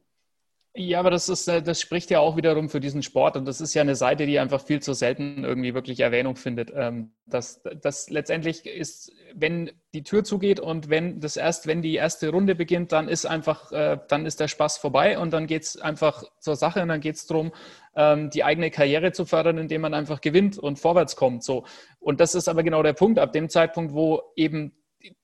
Ja, 0.74 1.00
aber 1.00 1.10
das 1.10 1.28
ist, 1.28 1.48
äh, 1.48 1.60
das 1.60 1.82
spricht 1.82 2.10
ja 2.10 2.20
auch 2.20 2.34
wiederum 2.34 2.70
für 2.70 2.80
diesen 2.80 3.02
Sport 3.02 3.36
und 3.36 3.44
das 3.44 3.60
ist 3.60 3.74
ja 3.74 3.82
eine 3.82 3.94
Seite, 3.94 4.24
die 4.24 4.38
einfach 4.38 4.64
viel 4.64 4.80
zu 4.80 4.94
selten 4.94 5.44
irgendwie 5.44 5.74
wirklich 5.74 6.00
Erwähnung 6.00 6.34
findet. 6.34 6.72
Ähm, 6.74 7.12
das, 7.26 7.62
das 7.82 8.08
letztendlich 8.08 8.64
ist, 8.64 9.12
wenn 9.34 9.70
die 9.92 10.02
Tür 10.02 10.24
zugeht 10.24 10.60
und 10.60 10.88
wenn 10.88 11.20
das 11.20 11.36
erst, 11.36 11.66
wenn 11.66 11.82
die 11.82 11.96
erste 11.96 12.30
Runde 12.30 12.54
beginnt, 12.54 12.90
dann 12.92 13.08
ist 13.08 13.26
einfach, 13.26 13.70
äh, 13.70 13.98
dann 14.08 14.24
ist 14.24 14.40
der 14.40 14.48
Spaß 14.48 14.78
vorbei 14.78 15.18
und 15.18 15.30
dann 15.34 15.46
geht 15.46 15.62
es 15.64 15.78
einfach 15.78 16.24
zur 16.38 16.56
Sache 16.56 16.80
und 16.80 16.88
dann 16.88 17.00
geht 17.02 17.16
es 17.16 17.26
darum, 17.26 17.52
ähm, 17.94 18.30
die 18.30 18.42
eigene 18.42 18.70
Karriere 18.70 19.12
zu 19.12 19.26
fördern, 19.26 19.58
indem 19.58 19.82
man 19.82 19.92
einfach 19.92 20.22
gewinnt 20.22 20.56
und 20.56 20.78
vorwärts 20.78 21.16
kommt. 21.16 21.44
So. 21.44 21.66
Und 22.00 22.18
das 22.18 22.34
ist 22.34 22.48
aber 22.48 22.62
genau 22.62 22.82
der 22.82 22.94
Punkt, 22.94 23.18
ab 23.18 23.34
dem 23.34 23.50
Zeitpunkt, 23.50 23.92
wo 23.92 24.22
eben 24.36 24.72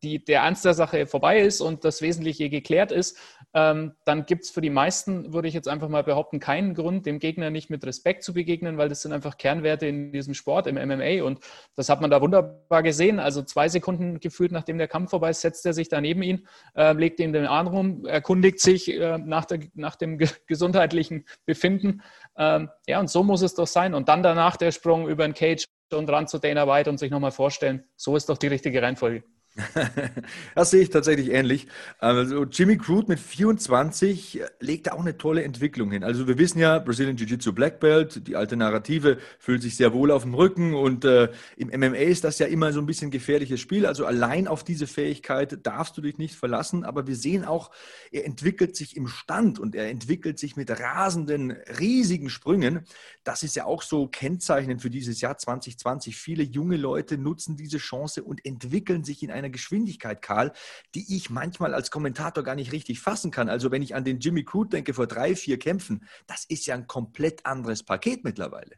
die, 0.02 0.24
der 0.24 0.42
Ernst 0.42 0.64
der 0.64 0.74
Sache 0.74 1.06
vorbei 1.06 1.40
ist 1.40 1.60
und 1.60 1.84
das 1.84 2.02
Wesentliche 2.02 2.50
geklärt 2.50 2.92
ist, 2.92 3.16
ähm, 3.54 3.92
dann 4.04 4.26
gibt 4.26 4.44
es 4.44 4.50
für 4.50 4.60
die 4.60 4.70
meisten, 4.70 5.32
würde 5.32 5.48
ich 5.48 5.54
jetzt 5.54 5.68
einfach 5.68 5.88
mal 5.88 6.02
behaupten, 6.04 6.38
keinen 6.38 6.74
Grund, 6.74 7.06
dem 7.06 7.18
Gegner 7.18 7.48
nicht 7.50 7.70
mit 7.70 7.84
Respekt 7.84 8.22
zu 8.22 8.34
begegnen, 8.34 8.76
weil 8.76 8.90
das 8.90 9.02
sind 9.02 9.12
einfach 9.12 9.38
Kernwerte 9.38 9.86
in 9.86 10.12
diesem 10.12 10.34
Sport, 10.34 10.66
im 10.66 10.74
MMA. 10.74 11.24
Und 11.24 11.40
das 11.74 11.88
hat 11.88 12.00
man 12.00 12.10
da 12.10 12.20
wunderbar 12.20 12.82
gesehen. 12.82 13.18
Also 13.18 13.42
zwei 13.42 13.68
Sekunden 13.68 14.20
gefühlt, 14.20 14.52
nachdem 14.52 14.76
der 14.76 14.88
Kampf 14.88 15.10
vorbei 15.10 15.30
ist, 15.30 15.40
setzt 15.40 15.64
er 15.64 15.72
sich 15.72 15.88
da 15.88 16.00
neben 16.00 16.22
ihn, 16.22 16.46
äh, 16.74 16.92
legt 16.92 17.20
ihm 17.20 17.32
den 17.32 17.46
Arm 17.46 17.68
rum, 17.68 18.04
erkundigt 18.04 18.60
sich 18.60 18.92
äh, 18.92 19.16
nach, 19.16 19.46
der, 19.46 19.60
nach, 19.74 19.96
dem 19.96 20.18
ge 20.18 20.28
gesundheitlichen 20.46 21.24
Befinden. 21.46 22.02
Ähm, 22.36 22.68
ja, 22.86 23.00
und 23.00 23.08
so 23.08 23.22
muss 23.24 23.40
es 23.42 23.54
doch 23.54 23.66
sein. 23.66 23.94
Und 23.94 24.08
dann 24.10 24.22
danach 24.22 24.56
der 24.56 24.72
Sprung 24.72 25.08
über 25.08 25.26
den 25.26 25.34
Cage 25.34 25.64
und 25.92 26.10
ran 26.10 26.28
zu 26.28 26.38
Dana 26.38 26.68
White 26.68 26.90
und 26.90 26.98
sich 26.98 27.10
nochmal 27.10 27.30
vorstellen, 27.30 27.84
so 27.96 28.14
ist 28.14 28.28
doch 28.28 28.36
die 28.36 28.48
richtige 28.48 28.82
Reihenfolge. 28.82 29.24
das 30.54 30.70
sehe 30.70 30.82
ich 30.82 30.90
tatsächlich 30.90 31.30
ähnlich. 31.30 31.66
Also 31.98 32.44
Jimmy 32.44 32.76
Crude 32.76 33.08
mit 33.08 33.18
24 33.18 34.40
legt 34.60 34.86
da 34.86 34.92
auch 34.92 35.00
eine 35.00 35.18
tolle 35.18 35.42
Entwicklung 35.42 35.90
hin. 35.90 36.04
Also 36.04 36.28
wir 36.28 36.38
wissen 36.38 36.58
ja, 36.58 36.78
Brazilian 36.78 37.16
Jiu-Jitsu 37.16 37.52
Black 37.52 37.80
Belt, 37.80 38.26
die 38.26 38.36
alte 38.36 38.56
Narrative, 38.56 39.18
fühlt 39.38 39.62
sich 39.62 39.76
sehr 39.76 39.92
wohl 39.92 40.10
auf 40.10 40.22
dem 40.22 40.34
Rücken 40.34 40.74
und 40.74 41.04
äh, 41.04 41.30
im 41.56 41.68
MMA 41.68 41.96
ist 41.96 42.24
das 42.24 42.38
ja 42.38 42.46
immer 42.46 42.72
so 42.72 42.80
ein 42.80 42.86
bisschen 42.86 43.10
gefährliches 43.10 43.60
Spiel. 43.60 43.86
Also 43.86 44.06
allein 44.06 44.46
auf 44.46 44.64
diese 44.64 44.86
Fähigkeit 44.86 45.66
darfst 45.66 45.96
du 45.96 46.02
dich 46.02 46.18
nicht 46.18 46.36
verlassen, 46.36 46.84
aber 46.84 47.06
wir 47.06 47.16
sehen 47.16 47.44
auch, 47.44 47.70
er 48.12 48.26
entwickelt 48.26 48.76
sich 48.76 48.96
im 48.96 49.08
Stand 49.08 49.58
und 49.58 49.74
er 49.74 49.88
entwickelt 49.90 50.38
sich 50.38 50.56
mit 50.56 50.70
rasenden, 50.70 51.52
riesigen 51.78 52.30
Sprüngen. 52.30 52.86
Das 53.24 53.42
ist 53.42 53.56
ja 53.56 53.64
auch 53.64 53.82
so 53.82 54.06
kennzeichnend 54.06 54.82
für 54.82 54.90
dieses 54.90 55.20
Jahr 55.20 55.36
2020. 55.36 56.16
Viele 56.16 56.42
junge 56.42 56.76
Leute 56.76 57.18
nutzen 57.18 57.56
diese 57.56 57.78
Chance 57.78 58.22
und 58.22 58.44
entwickeln 58.44 59.04
sich 59.04 59.22
in 59.22 59.30
eine 59.30 59.37
einer 59.38 59.50
Geschwindigkeit, 59.50 60.22
Karl, 60.22 60.52
die 60.94 61.16
ich 61.16 61.30
manchmal 61.30 61.74
als 61.74 61.90
Kommentator 61.90 62.44
gar 62.44 62.54
nicht 62.54 62.72
richtig 62.72 63.00
fassen 63.00 63.30
kann. 63.30 63.48
Also 63.48 63.70
wenn 63.70 63.82
ich 63.82 63.94
an 63.94 64.04
den 64.04 64.20
Jimmy 64.20 64.44
Crude 64.44 64.70
denke 64.70 64.94
vor 64.94 65.06
drei, 65.06 65.34
vier 65.34 65.58
Kämpfen, 65.58 66.06
das 66.26 66.44
ist 66.44 66.66
ja 66.66 66.74
ein 66.74 66.86
komplett 66.86 67.46
anderes 67.46 67.82
Paket 67.82 68.24
mittlerweile. 68.24 68.76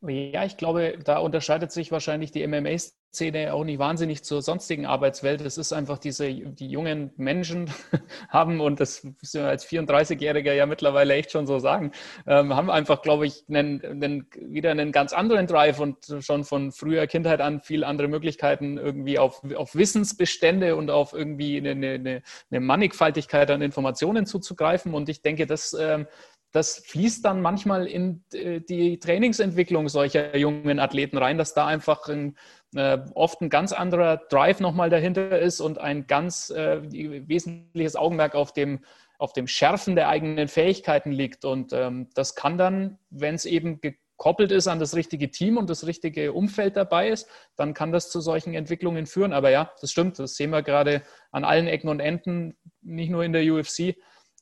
Ja, 0.00 0.44
ich 0.44 0.56
glaube, 0.56 0.96
da 1.04 1.18
unterscheidet 1.18 1.72
sich 1.72 1.90
wahrscheinlich 1.90 2.30
die 2.30 2.46
MMA-Szene 2.46 3.52
auch 3.52 3.64
nicht 3.64 3.80
wahnsinnig 3.80 4.22
zur 4.22 4.42
sonstigen 4.42 4.86
Arbeitswelt. 4.86 5.40
Es 5.40 5.58
ist 5.58 5.72
einfach 5.72 5.98
diese, 5.98 6.32
die 6.32 6.68
jungen 6.68 7.10
Menschen 7.16 7.68
haben, 8.28 8.60
und 8.60 8.78
das 8.78 9.02
müssen 9.02 9.42
wir 9.42 9.48
als 9.48 9.66
34-Jähriger 9.66 10.52
ja 10.52 10.66
mittlerweile 10.66 11.14
echt 11.14 11.32
schon 11.32 11.48
so 11.48 11.58
sagen, 11.58 11.90
ähm, 12.28 12.54
haben 12.54 12.70
einfach, 12.70 13.02
glaube 13.02 13.26
ich, 13.26 13.44
einen, 13.48 13.84
einen, 13.84 14.28
wieder 14.36 14.70
einen 14.70 14.92
ganz 14.92 15.12
anderen 15.12 15.48
Drive 15.48 15.80
und 15.80 15.96
schon 16.20 16.44
von 16.44 16.70
früher 16.70 17.08
Kindheit 17.08 17.40
an 17.40 17.60
viel 17.60 17.82
andere 17.82 18.06
Möglichkeiten 18.06 18.78
irgendwie 18.78 19.18
auf, 19.18 19.42
auf 19.56 19.74
Wissensbestände 19.74 20.76
und 20.76 20.90
auf 20.90 21.12
irgendwie 21.12 21.56
eine, 21.56 21.70
eine, 21.70 22.22
eine 22.52 22.60
Mannigfaltigkeit 22.60 23.50
an 23.50 23.62
Informationen 23.62 24.26
zuzugreifen. 24.26 24.94
Und 24.94 25.08
ich 25.08 25.22
denke, 25.22 25.48
das 25.48 25.72
ähm, 25.72 26.06
das 26.52 26.78
fließt 26.86 27.24
dann 27.24 27.42
manchmal 27.42 27.86
in 27.86 28.24
äh, 28.32 28.60
die 28.60 28.98
Trainingsentwicklung 28.98 29.88
solcher 29.88 30.36
jungen 30.36 30.78
Athleten 30.78 31.18
rein, 31.18 31.38
dass 31.38 31.54
da 31.54 31.66
einfach 31.66 32.08
ein, 32.08 32.36
äh, 32.74 32.98
oft 33.14 33.40
ein 33.40 33.50
ganz 33.50 33.72
anderer 33.72 34.16
Drive 34.16 34.60
nochmal 34.60 34.90
dahinter 34.90 35.38
ist 35.38 35.60
und 35.60 35.78
ein 35.78 36.06
ganz 36.06 36.50
äh, 36.50 36.80
wesentliches 37.28 37.96
Augenmerk 37.96 38.34
auf 38.34 38.52
dem, 38.52 38.80
auf 39.18 39.32
dem 39.32 39.46
Schärfen 39.46 39.94
der 39.94 40.08
eigenen 40.08 40.48
Fähigkeiten 40.48 41.12
liegt. 41.12 41.44
Und 41.44 41.72
ähm, 41.72 42.08
das 42.14 42.34
kann 42.34 42.56
dann, 42.56 42.98
wenn 43.10 43.34
es 43.34 43.44
eben 43.44 43.80
gekoppelt 43.82 44.50
ist 44.50 44.68
an 44.68 44.78
das 44.78 44.96
richtige 44.96 45.30
Team 45.30 45.58
und 45.58 45.68
das 45.68 45.86
richtige 45.86 46.32
Umfeld 46.32 46.76
dabei 46.76 47.08
ist, 47.08 47.28
dann 47.56 47.74
kann 47.74 47.92
das 47.92 48.10
zu 48.10 48.20
solchen 48.22 48.54
Entwicklungen 48.54 49.06
führen. 49.06 49.34
Aber 49.34 49.50
ja, 49.50 49.70
das 49.82 49.92
stimmt, 49.92 50.18
das 50.18 50.34
sehen 50.36 50.50
wir 50.50 50.62
gerade 50.62 51.02
an 51.30 51.44
allen 51.44 51.66
Ecken 51.66 51.88
und 51.88 52.00
Enden, 52.00 52.56
nicht 52.80 53.10
nur 53.10 53.22
in 53.22 53.34
der 53.34 53.42
UFC 53.52 53.96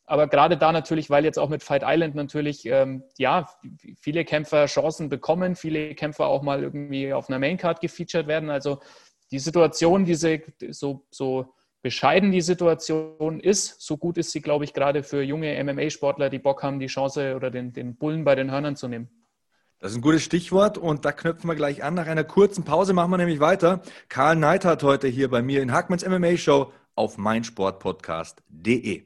aber 0.06 0.28
gerade 0.28 0.56
da 0.56 0.70
natürlich, 0.70 1.10
weil 1.10 1.24
jetzt 1.24 1.38
auch 1.38 1.48
mit 1.48 1.64
Fight 1.64 1.82
Island 1.84 2.14
natürlich, 2.14 2.64
ähm, 2.66 3.02
ja, 3.18 3.48
viele 4.00 4.24
Kämpfer 4.24 4.66
Chancen 4.66 5.08
bekommen, 5.08 5.56
viele 5.56 5.94
Kämpfer 5.96 6.26
auch 6.26 6.42
mal 6.42 6.62
irgendwie 6.62 7.12
auf 7.12 7.28
einer 7.28 7.40
Maincard 7.40 7.80
gefeatured 7.80 8.28
werden. 8.28 8.48
Also 8.48 8.80
die 9.32 9.40
Situation, 9.40 10.04
diese 10.04 10.42
so, 10.70 11.04
so 11.10 11.54
bescheiden 11.82 12.30
die 12.30 12.40
Situation 12.40 13.40
ist, 13.40 13.80
so 13.80 13.96
gut 13.96 14.16
ist 14.16 14.30
sie, 14.30 14.40
glaube 14.40 14.64
ich, 14.64 14.72
gerade 14.72 15.02
für 15.02 15.22
junge 15.22 15.62
MMA-Sportler, 15.62 16.30
die 16.30 16.38
Bock 16.38 16.62
haben, 16.62 16.78
die 16.78 16.86
Chance 16.86 17.34
oder 17.34 17.50
den, 17.50 17.72
den 17.72 17.96
Bullen 17.96 18.24
bei 18.24 18.36
den 18.36 18.50
Hörnern 18.52 18.76
zu 18.76 18.86
nehmen. 18.86 19.08
Das 19.78 19.90
ist 19.90 19.98
ein 19.98 20.02
gutes 20.02 20.22
Stichwort 20.22 20.78
und 20.78 21.04
da 21.04 21.12
knöpfen 21.12 21.50
wir 21.50 21.54
gleich 21.54 21.82
an. 21.82 21.94
Nach 21.94 22.06
einer 22.06 22.24
kurzen 22.24 22.64
Pause 22.64 22.92
machen 22.92 23.10
wir 23.10 23.18
nämlich 23.18 23.40
weiter. 23.40 23.82
Karl 24.08 24.36
Neidhardt 24.36 24.84
heute 24.84 25.08
hier 25.08 25.28
bei 25.28 25.42
mir 25.42 25.62
in 25.62 25.72
Hackmanns 25.72 26.06
MMA 26.06 26.36
Show 26.36 26.72
auf 26.94 27.18
meinsportpodcast.de. 27.18 29.05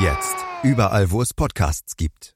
Jetzt 0.00 0.36
überall, 0.62 1.10
wo 1.10 1.22
es 1.22 1.34
Podcasts 1.34 1.96
gibt. 1.96 2.32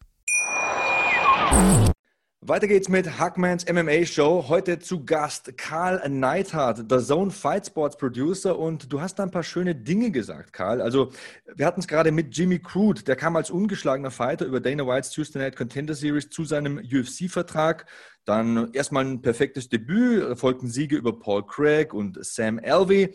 Weiter 2.41 2.67
geht's 2.67 2.89
mit 2.89 3.21
Hackmans 3.21 3.73
MMA 3.73 4.05
Show. 4.05 4.47
Heute 4.49 4.81
zu 4.81 5.05
Gast 5.05 5.57
Karl 5.57 6.03
Neithardt, 6.09 6.91
der 6.91 6.99
Zone 6.99 7.31
Fight 7.31 7.69
Sports 7.69 7.97
Producer. 7.97 8.59
Und 8.59 8.93
du 8.93 9.01
hast 9.01 9.21
da 9.21 9.23
ein 9.23 9.31
paar 9.31 9.45
schöne 9.45 9.77
Dinge 9.77 10.11
gesagt, 10.11 10.53
Karl. 10.53 10.83
Also, 10.83 11.13
wir 11.55 11.65
hatten 11.65 11.79
es 11.79 11.87
gerade 11.87 12.11
mit 12.11 12.37
Jimmy 12.37 12.59
Crude. 12.59 13.05
Der 13.05 13.15
kam 13.15 13.37
als 13.37 13.49
ungeschlagener 13.49 14.11
Fighter 14.11 14.45
über 14.45 14.59
Dana 14.59 14.85
Whites 14.85 15.11
Tuesday 15.11 15.41
Night 15.41 15.55
Contender 15.55 15.95
Series 15.95 16.31
zu 16.31 16.45
seinem 16.45 16.79
UFC-Vertrag. 16.79 17.87
Dann 18.25 18.73
erstmal 18.73 19.05
ein 19.05 19.23
perfektes 19.23 19.69
Debüt, 19.69 20.37
folgten 20.37 20.69
Siege 20.69 20.97
über 20.97 21.17
Paul 21.17 21.47
Craig 21.47 21.95
und 21.95 22.19
Sam 22.25 22.59
Alvey. 22.61 23.15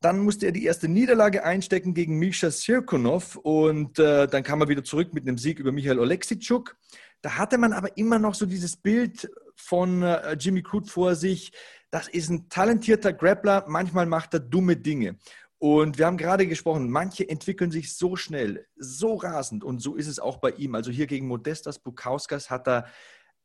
Dann 0.00 0.20
musste 0.20 0.46
er 0.46 0.52
die 0.52 0.64
erste 0.64 0.88
Niederlage 0.88 1.44
einstecken 1.44 1.94
gegen 1.94 2.18
Misha 2.18 2.50
Sirkunov 2.50 3.36
und 3.36 3.98
äh, 3.98 4.26
dann 4.26 4.42
kam 4.42 4.60
er 4.60 4.68
wieder 4.68 4.84
zurück 4.84 5.14
mit 5.14 5.26
einem 5.26 5.38
Sieg 5.38 5.58
über 5.58 5.72
Michael 5.72 5.98
Oleksitschuk. 5.98 6.76
Da 7.22 7.38
hatte 7.38 7.58
man 7.58 7.72
aber 7.72 7.96
immer 7.96 8.18
noch 8.18 8.34
so 8.34 8.46
dieses 8.46 8.76
Bild 8.76 9.30
von 9.56 10.02
äh, 10.02 10.34
Jimmy 10.34 10.62
Crude 10.62 10.88
vor 10.88 11.14
sich. 11.14 11.52
Das 11.90 12.08
ist 12.08 12.28
ein 12.28 12.48
talentierter 12.48 13.12
Grappler, 13.12 13.64
manchmal 13.68 14.06
macht 14.06 14.34
er 14.34 14.40
dumme 14.40 14.76
Dinge. 14.76 15.16
Und 15.58 15.96
wir 15.96 16.06
haben 16.06 16.18
gerade 16.18 16.46
gesprochen, 16.46 16.90
manche 16.90 17.26
entwickeln 17.28 17.70
sich 17.70 17.96
so 17.96 18.14
schnell, 18.14 18.66
so 18.76 19.14
rasend 19.14 19.64
und 19.64 19.80
so 19.80 19.94
ist 19.94 20.06
es 20.06 20.18
auch 20.18 20.36
bei 20.36 20.50
ihm. 20.50 20.74
Also 20.74 20.90
hier 20.90 21.06
gegen 21.06 21.26
Modestas 21.26 21.78
Bukauskas 21.78 22.50
hat 22.50 22.68
er 22.68 22.86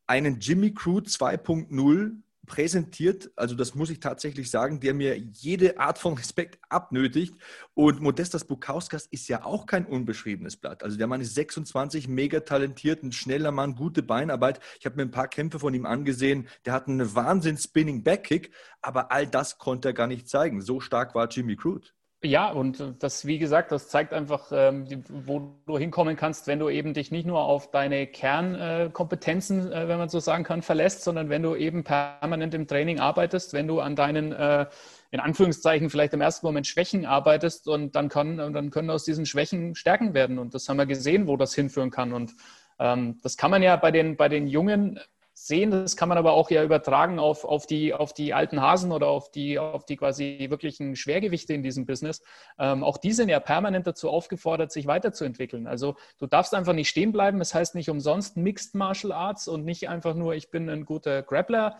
einen 0.06 0.38
Jimmy 0.38 0.74
Crude 0.74 1.08
2.0 1.08 2.12
präsentiert, 2.46 3.30
also 3.36 3.54
das 3.54 3.74
muss 3.74 3.90
ich 3.90 4.00
tatsächlich 4.00 4.50
sagen, 4.50 4.80
der 4.80 4.94
mir 4.94 5.16
jede 5.16 5.78
Art 5.78 5.98
von 5.98 6.14
Respekt 6.14 6.58
abnötigt. 6.68 7.34
Und 7.74 8.00
Modestas 8.00 8.44
Bukauskas 8.44 9.06
ist 9.06 9.28
ja 9.28 9.44
auch 9.44 9.66
kein 9.66 9.86
unbeschriebenes 9.86 10.56
Blatt. 10.56 10.82
Also 10.82 10.98
der 10.98 11.06
Mann 11.06 11.20
ist 11.20 11.34
26, 11.34 12.08
mega 12.08 12.40
talentiert, 12.40 13.02
ein 13.02 13.12
schneller 13.12 13.52
Mann, 13.52 13.76
gute 13.76 14.02
Beinarbeit. 14.02 14.60
Ich 14.80 14.86
habe 14.86 14.96
mir 14.96 15.02
ein 15.02 15.10
paar 15.10 15.28
Kämpfe 15.28 15.60
von 15.60 15.72
ihm 15.72 15.86
angesehen. 15.86 16.48
Der 16.64 16.72
hat 16.72 16.88
einen 16.88 17.14
Wahnsinn-Spinning-Backkick, 17.14 18.50
aber 18.80 19.12
all 19.12 19.26
das 19.26 19.58
konnte 19.58 19.90
er 19.90 19.94
gar 19.94 20.08
nicht 20.08 20.28
zeigen. 20.28 20.60
So 20.62 20.80
stark 20.80 21.14
war 21.14 21.28
Jimmy 21.28 21.56
Crude. 21.56 21.88
Ja, 22.24 22.50
und 22.52 22.94
das, 23.00 23.26
wie 23.26 23.38
gesagt, 23.38 23.72
das 23.72 23.88
zeigt 23.88 24.12
einfach, 24.12 24.52
ähm, 24.52 24.86
wo 25.08 25.56
du 25.66 25.76
hinkommen 25.76 26.14
kannst, 26.14 26.46
wenn 26.46 26.60
du 26.60 26.68
eben 26.68 26.94
dich 26.94 27.10
nicht 27.10 27.26
nur 27.26 27.40
auf 27.40 27.72
deine 27.72 28.06
Kernkompetenzen, 28.06 29.72
äh, 29.72 29.88
wenn 29.88 29.98
man 29.98 30.08
so 30.08 30.20
sagen 30.20 30.44
kann, 30.44 30.62
verlässt, 30.62 31.02
sondern 31.02 31.30
wenn 31.30 31.42
du 31.42 31.56
eben 31.56 31.82
permanent 31.82 32.54
im 32.54 32.68
Training 32.68 33.00
arbeitest, 33.00 33.54
wenn 33.54 33.66
du 33.66 33.80
an 33.80 33.96
deinen, 33.96 34.30
äh, 34.30 34.66
in 35.10 35.18
Anführungszeichen, 35.18 35.90
vielleicht 35.90 36.14
im 36.14 36.20
ersten 36.20 36.46
Moment 36.46 36.68
Schwächen 36.68 37.06
arbeitest 37.06 37.66
und 37.66 37.96
dann, 37.96 38.08
kann, 38.08 38.36
dann 38.36 38.70
können 38.70 38.90
aus 38.90 39.02
diesen 39.02 39.26
Schwächen 39.26 39.74
Stärken 39.74 40.14
werden. 40.14 40.38
Und 40.38 40.54
das 40.54 40.68
haben 40.68 40.76
wir 40.76 40.86
gesehen, 40.86 41.26
wo 41.26 41.36
das 41.36 41.54
hinführen 41.54 41.90
kann. 41.90 42.12
Und 42.12 42.34
ähm, 42.78 43.18
das 43.24 43.36
kann 43.36 43.50
man 43.50 43.64
ja 43.64 43.74
bei 43.74 43.90
den, 43.90 44.16
bei 44.16 44.28
den 44.28 44.46
Jungen 44.46 45.00
sehen. 45.46 45.70
Das 45.70 45.96
kann 45.96 46.08
man 46.08 46.18
aber 46.18 46.32
auch 46.32 46.50
ja 46.50 46.62
übertragen 46.64 47.18
auf, 47.18 47.44
auf, 47.44 47.66
die, 47.66 47.94
auf 47.94 48.12
die 48.12 48.34
alten 48.34 48.60
Hasen 48.60 48.92
oder 48.92 49.06
auf 49.06 49.30
die, 49.30 49.58
auf 49.58 49.84
die 49.84 49.96
quasi 49.96 50.46
wirklichen 50.50 50.96
Schwergewichte 50.96 51.54
in 51.54 51.62
diesem 51.62 51.86
Business. 51.86 52.22
Ähm, 52.58 52.82
auch 52.82 52.98
die 52.98 53.12
sind 53.12 53.28
ja 53.28 53.40
permanent 53.40 53.86
dazu 53.86 54.10
aufgefordert, 54.10 54.72
sich 54.72 54.86
weiterzuentwickeln. 54.86 55.66
Also 55.66 55.96
du 56.18 56.26
darfst 56.26 56.54
einfach 56.54 56.72
nicht 56.72 56.88
stehen 56.88 57.12
bleiben. 57.12 57.40
Es 57.40 57.50
das 57.50 57.58
heißt 57.58 57.74
nicht 57.74 57.90
umsonst 57.90 58.36
Mixed 58.36 58.74
Martial 58.74 59.12
Arts 59.12 59.46
und 59.46 59.64
nicht 59.64 59.88
einfach 59.88 60.14
nur, 60.14 60.34
ich 60.34 60.50
bin 60.50 60.68
ein 60.70 60.84
guter 60.84 61.22
Grappler. 61.22 61.76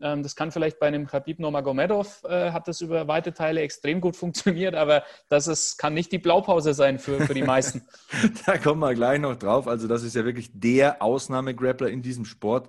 Ähm, 0.00 0.22
das 0.22 0.34
kann 0.34 0.50
vielleicht 0.50 0.78
bei 0.78 0.86
einem 0.86 1.06
Khabib 1.06 1.38
Nurmagomedov, 1.38 2.24
äh, 2.24 2.50
hat 2.50 2.66
das 2.68 2.80
über 2.80 3.06
weite 3.06 3.32
Teile 3.32 3.60
extrem 3.60 4.00
gut 4.00 4.16
funktioniert, 4.24 4.74
aber 4.74 5.04
das 5.28 5.46
ist, 5.46 5.78
kann 5.78 5.94
nicht 5.94 6.12
die 6.12 6.18
Blaupause 6.18 6.74
sein 6.74 6.98
für, 6.98 7.20
für 7.20 7.34
die 7.34 7.42
meisten. 7.42 7.82
da 8.46 8.58
kommen 8.58 8.80
wir 8.80 8.94
gleich 8.94 9.20
noch 9.20 9.36
drauf. 9.36 9.68
Also 9.68 9.88
das 9.88 10.02
ist 10.02 10.14
ja 10.16 10.24
wirklich 10.24 10.50
der 10.52 11.02
Ausnahmegrappler 11.02 11.88
in 11.88 12.02
diesem 12.02 12.24
Sport. 12.24 12.68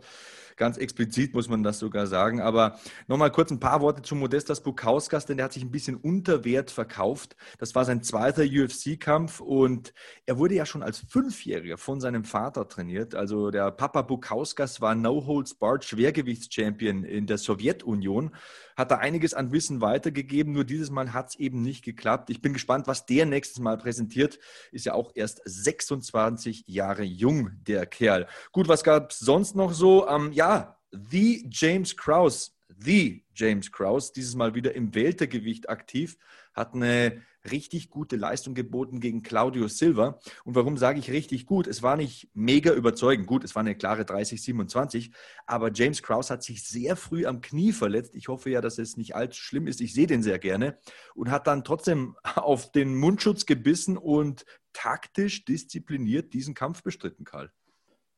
Ganz 0.55 0.77
explizit 0.77 1.33
muss 1.33 1.49
man 1.49 1.63
das 1.63 1.79
sogar 1.79 2.07
sagen. 2.07 2.41
Aber 2.41 2.79
nochmal 3.07 3.31
kurz 3.31 3.51
ein 3.51 3.59
paar 3.59 3.81
Worte 3.81 4.01
zu 4.01 4.15
Modestas 4.15 4.61
Bukauskas, 4.61 5.25
denn 5.25 5.37
der 5.37 5.45
hat 5.45 5.53
sich 5.53 5.63
ein 5.63 5.71
bisschen 5.71 5.95
unter 5.95 6.45
Wert 6.45 6.71
verkauft. 6.71 7.35
Das 7.57 7.75
war 7.75 7.85
sein 7.85 8.03
zweiter 8.03 8.43
UFC-Kampf 8.43 9.39
und 9.39 9.93
er 10.25 10.37
wurde 10.37 10.55
ja 10.55 10.65
schon 10.65 10.83
als 10.83 10.99
Fünfjähriger 10.99 11.77
von 11.77 11.99
seinem 11.99 12.23
Vater 12.23 12.67
trainiert. 12.67 13.15
Also 13.15 13.51
der 13.51 13.71
Papa 13.71 14.01
Bukauskas 14.01 14.81
war 14.81 14.95
No-Holds-Barred 14.95 15.83
Schwergewichtschampion 15.83 17.03
in 17.03 17.27
der 17.27 17.37
Sowjetunion 17.37 18.31
hat 18.75 18.91
da 18.91 18.97
einiges 18.97 19.33
an 19.33 19.51
Wissen 19.51 19.81
weitergegeben. 19.81 20.53
Nur 20.53 20.65
dieses 20.65 20.89
Mal 20.89 21.13
hat 21.13 21.29
es 21.29 21.35
eben 21.39 21.61
nicht 21.61 21.83
geklappt. 21.83 22.29
Ich 22.29 22.41
bin 22.41 22.53
gespannt, 22.53 22.87
was 22.87 23.05
der 23.05 23.25
nächstes 23.25 23.59
Mal 23.59 23.77
präsentiert. 23.77 24.39
Ist 24.71 24.85
ja 24.85 24.93
auch 24.93 25.11
erst 25.15 25.41
26 25.45 26.65
Jahre 26.67 27.03
jung, 27.03 27.51
der 27.67 27.85
Kerl. 27.85 28.27
Gut, 28.51 28.67
was 28.67 28.83
gab 28.83 29.11
es 29.11 29.19
sonst 29.19 29.55
noch 29.55 29.73
so? 29.73 30.07
Ähm, 30.07 30.31
ja, 30.31 30.77
The 30.91 31.47
James 31.51 31.95
Krause. 31.95 32.51
The 32.77 33.25
James 33.33 33.71
Krause, 33.71 34.11
dieses 34.15 34.35
Mal 34.35 34.55
wieder 34.55 34.75
im 34.75 34.95
Weltergewicht 34.95 35.69
aktiv, 35.69 36.17
hat 36.53 36.73
eine 36.73 37.21
richtig 37.51 37.89
gute 37.89 38.15
Leistung 38.15 38.53
geboten 38.53 38.99
gegen 38.99 39.21
Claudio 39.21 39.67
Silva. 39.67 40.19
Und 40.43 40.55
warum 40.55 40.77
sage 40.77 40.99
ich 40.99 41.11
richtig 41.11 41.45
gut? 41.45 41.67
Es 41.67 41.83
war 41.83 41.97
nicht 41.97 42.29
mega 42.33 42.73
überzeugend. 42.73 43.27
Gut, 43.27 43.43
es 43.43 43.55
war 43.55 43.61
eine 43.61 43.75
klare 43.75 44.03
30-27, 44.03 45.11
aber 45.45 45.71
James 45.73 46.01
Krause 46.01 46.33
hat 46.33 46.43
sich 46.43 46.67
sehr 46.67 46.95
früh 46.95 47.25
am 47.25 47.41
Knie 47.41 47.71
verletzt. 47.71 48.15
Ich 48.15 48.27
hoffe 48.27 48.49
ja, 48.49 48.61
dass 48.61 48.77
es 48.77 48.97
nicht 48.97 49.15
allzu 49.15 49.39
schlimm 49.39 49.67
ist. 49.67 49.81
Ich 49.81 49.93
sehe 49.93 50.07
den 50.07 50.23
sehr 50.23 50.39
gerne 50.39 50.77
und 51.13 51.29
hat 51.31 51.47
dann 51.47 51.63
trotzdem 51.63 52.15
auf 52.35 52.71
den 52.71 52.95
Mundschutz 52.95 53.45
gebissen 53.45 53.97
und 53.97 54.45
taktisch 54.73 55.45
diszipliniert 55.45 56.33
diesen 56.33 56.53
Kampf 56.53 56.83
bestritten, 56.83 57.25
Karl. 57.25 57.51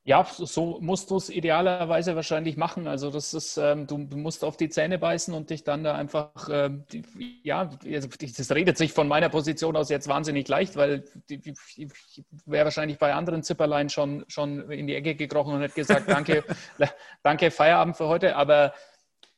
Ja, 0.07 0.25
so 0.25 0.77
musst 0.79 1.11
du 1.11 1.17
es 1.17 1.29
idealerweise 1.29 2.15
wahrscheinlich 2.15 2.55
machen. 2.55 2.87
Also 2.87 3.11
das 3.11 3.33
ist, 3.33 3.57
ähm, 3.57 3.87
du, 3.87 3.97
musst 3.97 4.45
auf 4.45 4.55
die 4.55 4.69
Zähne 4.69 4.97
beißen 4.97 5.33
und 5.33 5.49
dich 5.49 5.65
dann 5.65 5.83
da 5.83 5.95
einfach, 5.95 6.47
ähm, 6.49 6.85
die, 6.93 7.03
ja, 7.43 7.69
also 7.85 8.07
das 8.37 8.51
redet 8.51 8.77
sich 8.77 8.93
von 8.93 9.09
meiner 9.09 9.27
Position 9.27 9.75
aus 9.75 9.89
jetzt 9.89 10.07
wahnsinnig 10.07 10.47
leicht, 10.47 10.77
weil 10.77 11.03
ich 11.27 11.53
wäre 12.45 12.63
wahrscheinlich 12.63 12.99
bei 12.99 13.13
anderen 13.13 13.43
Zipperlein 13.43 13.89
schon, 13.89 14.23
schon 14.29 14.71
in 14.71 14.87
die 14.87 14.95
Ecke 14.95 15.13
gekrochen 15.13 15.53
und 15.53 15.61
hätte 15.61 15.75
gesagt, 15.75 16.03
danke, 16.07 16.45
danke, 17.21 17.51
Feierabend 17.51 17.97
für 17.97 18.07
heute. 18.07 18.37
Aber 18.37 18.73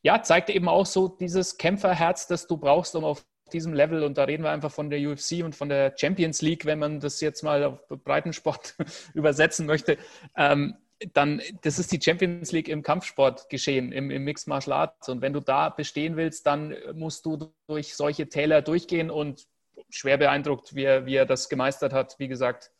ja, 0.03 0.21
zeigt 0.21 0.51
eben 0.51 0.69
auch 0.69 0.85
so 0.85 1.07
dieses 1.07 1.57
Kämpferherz, 1.57 2.27
das 2.27 2.45
du 2.45 2.57
brauchst, 2.57 2.95
um 2.95 3.05
auf 3.05 3.25
diesem 3.49 3.73
Level, 3.73 4.03
und 4.03 4.17
da 4.17 4.23
reden 4.23 4.43
wir 4.43 4.51
einfach 4.51 4.71
von 4.71 4.89
der 4.89 4.99
UFC 4.99 5.43
und 5.43 5.55
von 5.55 5.69
der 5.69 5.93
Champions 5.97 6.41
League, 6.41 6.65
wenn 6.65 6.79
man 6.79 6.99
das 6.99 7.21
jetzt 7.21 7.43
mal 7.43 7.63
auf 7.63 7.87
Breitensport 7.87 8.75
übersetzen 9.13 9.65
möchte, 9.65 9.97
ähm, 10.35 10.75
dann, 11.13 11.41
das 11.61 11.79
ist 11.79 11.91
die 11.91 12.01
Champions 12.01 12.51
League 12.51 12.67
im 12.67 12.83
Kampfsport 12.83 13.49
geschehen, 13.49 13.91
im, 13.91 14.11
im 14.11 14.23
Mixed 14.23 14.47
Martial 14.47 14.77
Arts. 14.77 15.07
Und 15.07 15.21
wenn 15.21 15.31
du 15.31 15.39
da 15.39 15.69
bestehen 15.69 16.17
willst, 16.17 16.45
dann 16.45 16.75
musst 16.93 17.25
du 17.25 17.53
durch 17.67 17.95
solche 17.95 18.27
Täler 18.27 18.61
durchgehen 18.61 19.09
und 19.09 19.47
schwer 19.89 20.17
beeindruckt, 20.17 20.75
wie 20.75 20.83
er, 20.83 21.05
wie 21.05 21.15
er 21.15 21.25
das 21.25 21.47
gemeistert 21.47 21.93
hat. 21.93 22.19
Wie 22.19 22.27
gesagt, 22.27 22.71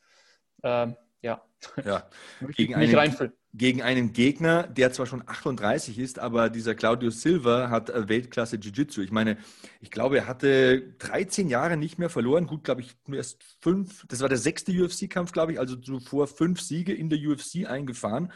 ähm, 0.64 0.98
ja. 1.22 1.42
ja. 1.86 2.10
Gegen 2.56 2.78
nicht 2.78 2.96
reinfüllen 2.96 3.39
gegen 3.54 3.82
einen 3.82 4.14
Gegner, 4.14 4.64
der 4.64 4.92
zwar 4.92 5.08
schon 5.08 5.24
38 5.26 5.98
ist, 5.98 6.20
aber 6.20 6.50
dieser 6.50 6.76
Claudio 6.76 7.10
Silva 7.10 7.70
hat 7.70 7.90
äh, 7.90 8.08
Weltklasse 8.08 8.58
Jiu-Jitsu. 8.58 9.02
Ich 9.02 9.12
meine, 9.12 9.38
ich 9.82 9.90
glaube, 9.90 10.18
er 10.18 10.28
hatte 10.28 10.94
13 11.00 11.48
Jahre 11.50 11.76
nicht 11.76 11.98
mehr 11.98 12.10
verloren. 12.10 12.46
Gut, 12.46 12.64
glaube 12.64 12.82
ich, 12.82 12.96
nur 13.08 13.18
erst 13.18 13.44
fünf. 13.60 14.06
Das 14.08 14.22
war 14.22 14.30
der 14.30 14.38
sechste 14.38 14.72
UFC-Kampf, 14.72 15.32
glaube 15.32 15.54
ich, 15.54 15.60
also 15.60 15.76
zuvor 15.76 16.28
fünf 16.28 16.62
Siege 16.62 16.94
in 16.94 17.10
der 17.10 17.20
UFC 17.20 17.66
eingefahren. 17.68 18.32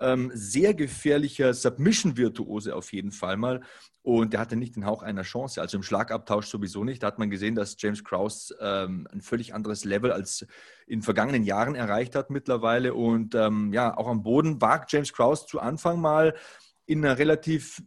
Ähm, 0.00 0.32
sehr 0.34 0.74
gefährlicher 0.74 1.54
Submission-Virtuose 1.54 2.74
auf 2.74 2.92
jeden 2.92 3.12
Fall 3.12 3.36
mal. 3.36 3.62
Und 4.06 4.34
der 4.34 4.38
hatte 4.38 4.54
nicht 4.54 4.76
den 4.76 4.86
Hauch 4.86 5.02
einer 5.02 5.24
Chance, 5.24 5.60
also 5.60 5.78
im 5.78 5.82
Schlagabtausch 5.82 6.46
sowieso 6.46 6.84
nicht. 6.84 7.02
Da 7.02 7.08
hat 7.08 7.18
man 7.18 7.28
gesehen, 7.28 7.56
dass 7.56 7.74
James 7.76 8.04
Krause 8.04 8.56
ähm, 8.60 9.08
ein 9.10 9.20
völlig 9.20 9.52
anderes 9.52 9.84
Level 9.84 10.12
als 10.12 10.46
in 10.86 11.02
vergangenen 11.02 11.42
Jahren 11.42 11.74
erreicht 11.74 12.14
hat 12.14 12.30
mittlerweile. 12.30 12.94
Und 12.94 13.34
ähm, 13.34 13.72
ja, 13.72 13.96
auch 13.96 14.06
am 14.06 14.22
Boden 14.22 14.60
war 14.60 14.86
James 14.88 15.12
Krause 15.12 15.46
zu 15.46 15.58
Anfang 15.58 16.00
mal 16.00 16.36
in 16.84 17.04
einer 17.04 17.18
relativ 17.18 17.82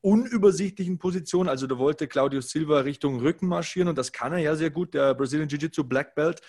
unübersichtlichen 0.00 0.98
Position. 0.98 1.48
Also 1.48 1.68
da 1.68 1.78
wollte 1.78 2.08
Claudio 2.08 2.40
Silva 2.40 2.80
Richtung 2.80 3.20
Rücken 3.20 3.46
marschieren 3.46 3.88
und 3.88 3.96
das 3.96 4.10
kann 4.10 4.32
er 4.32 4.38
ja 4.38 4.56
sehr 4.56 4.70
gut, 4.70 4.94
der 4.94 5.14
Brazilian 5.14 5.48
Jiu-Jitsu 5.48 5.84
Black 5.84 6.16
Belt. 6.16 6.40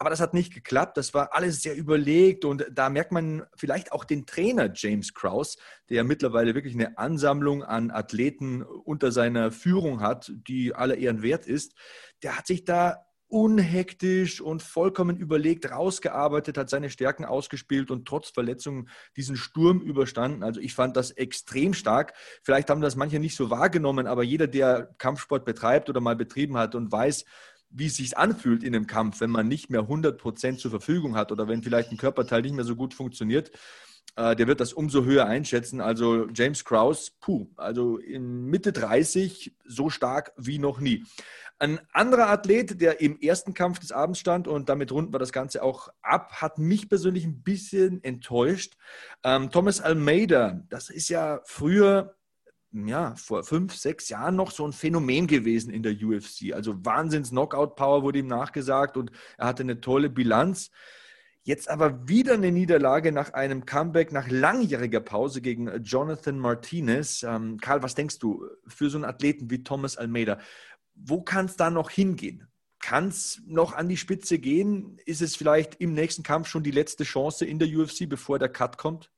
Aber 0.00 0.08
das 0.08 0.20
hat 0.20 0.32
nicht 0.32 0.54
geklappt. 0.54 0.96
Das 0.96 1.12
war 1.12 1.34
alles 1.34 1.60
sehr 1.60 1.76
überlegt 1.76 2.46
und 2.46 2.66
da 2.72 2.88
merkt 2.88 3.12
man 3.12 3.44
vielleicht 3.54 3.92
auch 3.92 4.04
den 4.04 4.24
Trainer 4.24 4.70
James 4.74 5.12
Kraus, 5.12 5.58
der 5.90 6.04
mittlerweile 6.04 6.54
wirklich 6.54 6.72
eine 6.72 6.96
Ansammlung 6.96 7.62
an 7.62 7.90
Athleten 7.90 8.62
unter 8.62 9.12
seiner 9.12 9.52
Führung 9.52 10.00
hat, 10.00 10.32
die 10.34 10.74
aller 10.74 10.96
Ehren 10.96 11.20
wert 11.20 11.46
ist. 11.46 11.74
Der 12.22 12.38
hat 12.38 12.46
sich 12.46 12.64
da 12.64 13.04
unhektisch 13.28 14.40
und 14.40 14.62
vollkommen 14.62 15.18
überlegt 15.18 15.70
rausgearbeitet, 15.70 16.56
hat 16.56 16.70
seine 16.70 16.88
Stärken 16.88 17.26
ausgespielt 17.26 17.90
und 17.90 18.08
trotz 18.08 18.30
Verletzungen 18.30 18.88
diesen 19.18 19.36
Sturm 19.36 19.82
überstanden. 19.82 20.42
Also 20.42 20.60
ich 20.60 20.74
fand 20.74 20.96
das 20.96 21.10
extrem 21.10 21.74
stark. 21.74 22.14
Vielleicht 22.42 22.70
haben 22.70 22.80
das 22.80 22.96
manche 22.96 23.20
nicht 23.20 23.36
so 23.36 23.50
wahrgenommen, 23.50 24.06
aber 24.06 24.22
jeder, 24.22 24.46
der 24.46 24.94
Kampfsport 24.96 25.44
betreibt 25.44 25.90
oder 25.90 26.00
mal 26.00 26.16
betrieben 26.16 26.56
hat 26.56 26.74
und 26.74 26.90
weiß, 26.90 27.26
wie 27.70 27.86
es 27.86 27.96
sich 27.96 28.18
anfühlt 28.18 28.62
in 28.62 28.74
einem 28.74 28.86
Kampf, 28.86 29.20
wenn 29.20 29.30
man 29.30 29.48
nicht 29.48 29.70
mehr 29.70 29.82
100 29.82 30.18
Prozent 30.18 30.60
zur 30.60 30.70
Verfügung 30.70 31.16
hat 31.16 31.32
oder 31.32 31.48
wenn 31.48 31.62
vielleicht 31.62 31.90
ein 31.90 31.96
Körperteil 31.96 32.42
nicht 32.42 32.54
mehr 32.54 32.64
so 32.64 32.76
gut 32.76 32.94
funktioniert, 32.94 33.50
äh, 34.16 34.34
der 34.34 34.46
wird 34.46 34.60
das 34.60 34.72
umso 34.72 35.04
höher 35.04 35.26
einschätzen. 35.26 35.80
Also 35.80 36.28
James 36.34 36.64
Krause, 36.64 37.12
puh, 37.20 37.48
also 37.56 37.98
in 37.98 38.46
Mitte 38.46 38.72
30 38.72 39.56
so 39.64 39.88
stark 39.90 40.32
wie 40.36 40.58
noch 40.58 40.80
nie. 40.80 41.04
Ein 41.58 41.78
anderer 41.92 42.30
Athlet, 42.30 42.80
der 42.80 43.02
im 43.02 43.20
ersten 43.20 43.52
Kampf 43.52 43.80
des 43.80 43.92
Abends 43.92 44.18
stand 44.18 44.48
und 44.48 44.70
damit 44.70 44.92
runden 44.92 45.12
wir 45.12 45.18
das 45.18 45.30
Ganze 45.30 45.62
auch 45.62 45.90
ab, 46.00 46.40
hat 46.40 46.58
mich 46.58 46.88
persönlich 46.88 47.24
ein 47.24 47.42
bisschen 47.42 48.02
enttäuscht. 48.02 48.78
Ähm, 49.24 49.50
Thomas 49.50 49.80
Almeida, 49.80 50.64
das 50.70 50.88
ist 50.88 51.10
ja 51.10 51.42
früher, 51.44 52.16
ja, 52.72 53.14
vor 53.16 53.42
fünf, 53.42 53.74
sechs 53.74 54.08
Jahren 54.08 54.36
noch 54.36 54.50
so 54.50 54.66
ein 54.66 54.72
Phänomen 54.72 55.26
gewesen 55.26 55.72
in 55.72 55.82
der 55.82 55.92
UFC. 55.92 56.52
Also 56.54 56.84
Wahnsinns-Knockout-Power 56.84 58.02
wurde 58.02 58.20
ihm 58.20 58.26
nachgesagt 58.26 58.96
und 58.96 59.10
er 59.38 59.46
hatte 59.46 59.62
eine 59.62 59.80
tolle 59.80 60.10
Bilanz. 60.10 60.70
Jetzt 61.42 61.70
aber 61.70 62.06
wieder 62.06 62.34
eine 62.34 62.52
Niederlage 62.52 63.12
nach 63.12 63.32
einem 63.32 63.64
Comeback 63.64 64.12
nach 64.12 64.28
langjähriger 64.28 65.00
Pause 65.00 65.40
gegen 65.40 65.82
Jonathan 65.82 66.38
Martinez. 66.38 67.22
Ähm, 67.22 67.58
Karl, 67.58 67.82
was 67.82 67.94
denkst 67.94 68.18
du 68.18 68.44
für 68.66 68.90
so 68.90 68.98
einen 68.98 69.06
Athleten 69.06 69.50
wie 69.50 69.62
Thomas 69.62 69.96
Almeida? 69.96 70.38
wo 71.02 71.22
kann 71.22 71.46
es 71.46 71.56
da 71.56 71.70
noch 71.70 71.90
hingehen? 71.90 72.46
Kann 72.78 73.08
es 73.08 73.42
noch 73.46 73.74
an 73.74 73.88
die 73.88 73.96
Spitze 73.96 74.38
gehen? 74.38 74.98
Ist 75.04 75.20
es 75.20 75.36
vielleicht 75.36 75.76
im 75.80 75.92
nächsten 75.92 76.22
Kampf 76.22 76.48
schon 76.48 76.62
die 76.62 76.70
letzte 76.70 77.04
Chance 77.04 77.44
in 77.44 77.58
der 77.58 77.68
UFC, 77.68 78.08
bevor 78.08 78.38
der 78.38 78.48
Cut 78.48 78.78
kommt? 78.78 79.10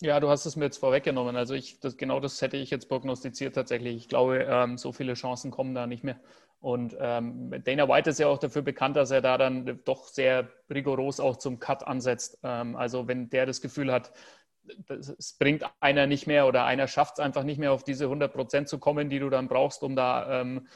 Ja, 0.00 0.20
du 0.20 0.28
hast 0.28 0.46
es 0.46 0.54
mir 0.54 0.66
jetzt 0.66 0.78
vorweggenommen. 0.78 1.34
Also 1.36 1.54
ich, 1.54 1.80
das, 1.80 1.96
genau 1.96 2.20
das 2.20 2.40
hätte 2.40 2.56
ich 2.56 2.70
jetzt 2.70 2.88
prognostiziert 2.88 3.54
tatsächlich. 3.54 3.96
Ich 3.96 4.08
glaube, 4.08 4.38
ähm, 4.48 4.78
so 4.78 4.92
viele 4.92 5.14
Chancen 5.14 5.50
kommen 5.50 5.74
da 5.74 5.86
nicht 5.88 6.04
mehr. 6.04 6.20
Und 6.60 6.96
ähm, 7.00 7.50
Dana 7.64 7.88
White 7.88 8.10
ist 8.10 8.18
ja 8.20 8.28
auch 8.28 8.38
dafür 8.38 8.62
bekannt, 8.62 8.96
dass 8.96 9.10
er 9.10 9.20
da 9.22 9.38
dann 9.38 9.80
doch 9.84 10.06
sehr 10.08 10.48
rigoros 10.70 11.18
auch 11.20 11.36
zum 11.36 11.58
Cut 11.58 11.84
ansetzt. 11.86 12.38
Ähm, 12.44 12.76
also 12.76 13.08
wenn 13.08 13.28
der 13.30 13.46
das 13.46 13.60
Gefühl 13.60 13.92
hat, 13.92 14.12
es 14.88 15.32
bringt 15.38 15.64
einer 15.80 16.06
nicht 16.06 16.26
mehr 16.26 16.46
oder 16.46 16.64
einer 16.64 16.86
schafft 16.88 17.14
es 17.18 17.24
einfach 17.24 17.42
nicht 17.42 17.58
mehr 17.58 17.72
auf 17.72 17.84
diese 17.84 18.08
100 18.08 18.32
Prozent 18.32 18.68
zu 18.68 18.78
kommen, 18.78 19.08
die 19.08 19.18
du 19.18 19.30
dann 19.30 19.48
brauchst, 19.48 19.82
um 19.82 19.96
da 19.96 20.40
ähm, 20.42 20.66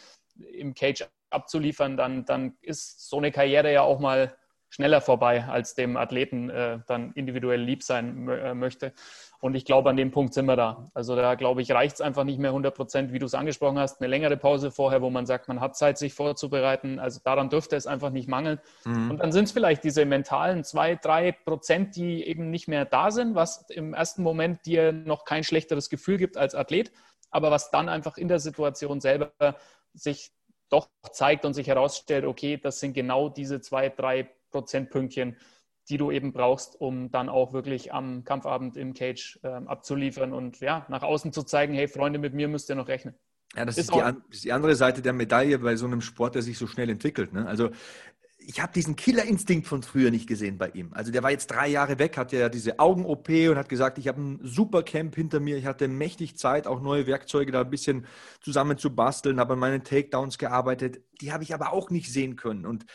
im 0.52 0.74
Cage 0.74 1.04
abzuliefern, 1.30 1.96
dann, 1.96 2.24
dann 2.24 2.56
ist 2.62 3.08
so 3.08 3.18
eine 3.18 3.30
Karriere 3.32 3.72
ja 3.72 3.82
auch 3.82 4.00
mal 4.00 4.34
schneller 4.72 5.02
vorbei, 5.02 5.44
als 5.44 5.74
dem 5.74 5.98
Athleten 5.98 6.48
äh, 6.48 6.78
dann 6.86 7.12
individuell 7.12 7.60
lieb 7.60 7.82
sein 7.82 8.26
äh, 8.28 8.54
möchte. 8.54 8.94
Und 9.38 9.54
ich 9.54 9.66
glaube, 9.66 9.90
an 9.90 9.96
dem 9.96 10.10
Punkt 10.10 10.32
sind 10.32 10.46
wir 10.46 10.56
da. 10.56 10.90
Also 10.94 11.14
da 11.14 11.34
glaube 11.34 11.60
ich, 11.60 11.70
reicht 11.72 11.96
es 11.96 12.00
einfach 12.00 12.24
nicht 12.24 12.38
mehr 12.38 12.50
100 12.50 12.74
Prozent, 12.74 13.12
wie 13.12 13.18
du 13.18 13.26
es 13.26 13.34
angesprochen 13.34 13.78
hast. 13.78 14.00
Eine 14.00 14.08
längere 14.08 14.38
Pause 14.38 14.70
vorher, 14.70 15.02
wo 15.02 15.10
man 15.10 15.26
sagt, 15.26 15.48
man 15.48 15.60
hat 15.60 15.76
Zeit, 15.76 15.98
sich 15.98 16.14
vorzubereiten. 16.14 16.98
Also 16.98 17.20
daran 17.22 17.50
dürfte 17.50 17.76
es 17.76 17.86
einfach 17.86 18.08
nicht 18.08 18.28
mangeln. 18.28 18.60
Mhm. 18.86 19.10
Und 19.10 19.18
dann 19.18 19.30
sind 19.30 19.44
es 19.44 19.52
vielleicht 19.52 19.84
diese 19.84 20.06
mentalen 20.06 20.64
zwei, 20.64 20.94
drei 20.94 21.32
Prozent, 21.32 21.94
die 21.94 22.24
eben 22.24 22.48
nicht 22.48 22.66
mehr 22.66 22.86
da 22.86 23.10
sind, 23.10 23.34
was 23.34 23.68
im 23.68 23.92
ersten 23.92 24.22
Moment 24.22 24.64
dir 24.64 24.92
noch 24.92 25.26
kein 25.26 25.44
schlechteres 25.44 25.90
Gefühl 25.90 26.16
gibt 26.16 26.38
als 26.38 26.54
Athlet, 26.54 26.92
aber 27.30 27.50
was 27.50 27.70
dann 27.70 27.90
einfach 27.90 28.16
in 28.16 28.28
der 28.28 28.38
Situation 28.38 29.02
selber 29.02 29.32
sich 29.92 30.30
doch 30.70 30.88
zeigt 31.10 31.44
und 31.44 31.52
sich 31.52 31.66
herausstellt, 31.66 32.24
okay, 32.24 32.56
das 32.56 32.80
sind 32.80 32.94
genau 32.94 33.28
diese 33.28 33.60
zwei, 33.60 33.90
drei 33.90 34.30
Prozentpünktchen, 34.52 35.36
die 35.88 35.96
du 35.96 36.12
eben 36.12 36.32
brauchst, 36.32 36.80
um 36.80 37.10
dann 37.10 37.28
auch 37.28 37.52
wirklich 37.52 37.92
am 37.92 38.22
Kampfabend 38.24 38.76
im 38.76 38.94
Cage 38.94 39.40
äh, 39.42 39.48
abzuliefern 39.48 40.32
und 40.32 40.60
ja, 40.60 40.86
nach 40.88 41.02
außen 41.02 41.32
zu 41.32 41.42
zeigen, 41.42 41.74
hey 41.74 41.88
Freunde, 41.88 42.20
mit 42.20 42.34
mir 42.34 42.46
müsst 42.46 42.70
ihr 42.70 42.76
noch 42.76 42.88
rechnen. 42.88 43.14
Ja, 43.56 43.64
das 43.64 43.76
ist, 43.76 43.90
ist, 43.90 43.94
die, 43.94 43.98
das 43.98 44.14
ist, 44.30 44.44
die, 44.44 44.52
andere 44.52 44.74
Seite 44.76 45.02
der 45.02 45.12
Medaille 45.12 45.58
bei 45.58 45.76
so 45.76 45.86
einem 45.86 46.00
Sport, 46.00 46.36
der 46.36 46.42
sich 46.42 46.56
so 46.56 46.66
schnell 46.66 46.88
entwickelt. 46.88 47.32
Ne? 47.32 47.46
Also 47.46 47.70
ich 48.38 48.60
habe 48.60 48.72
diesen 48.72 48.96
Killerinstinkt 48.96 49.66
von 49.66 49.82
früher 49.82 50.10
nicht 50.10 50.26
gesehen 50.26 50.58
bei 50.58 50.68
ihm. 50.70 50.92
Also 50.92 51.12
der 51.12 51.22
war 51.22 51.30
jetzt 51.30 51.48
drei 51.48 51.68
Jahre 51.68 51.98
weg, 51.98 52.16
hatte 52.16 52.36
ja 52.36 52.48
diese 52.48 52.78
Augen-OP 52.78 53.28
und 53.28 53.56
hat 53.56 53.68
gesagt, 53.68 53.98
ich 53.98 54.08
habe 54.08 54.20
ein 54.20 54.40
super 54.42 54.82
Camp 54.82 55.14
hinter 55.14 55.40
mir, 55.40 55.56
ich 55.56 55.66
hatte 55.66 55.88
mächtig 55.88 56.36
Zeit, 56.36 56.66
auch 56.66 56.80
neue 56.80 57.06
Werkzeuge 57.06 57.52
da 57.52 57.60
ein 57.60 57.70
bisschen 57.70 58.06
zusammen 58.40 58.78
zu 58.78 58.94
basteln, 58.94 59.38
habe 59.38 59.52
an 59.54 59.58
meinen 59.58 59.84
Takedowns 59.84 60.38
gearbeitet. 60.38 61.02
Die 61.20 61.32
habe 61.32 61.44
ich 61.44 61.54
aber 61.54 61.72
auch 61.72 61.90
nicht 61.90 62.12
sehen 62.12 62.36
können. 62.36 62.66
Und 62.66 62.86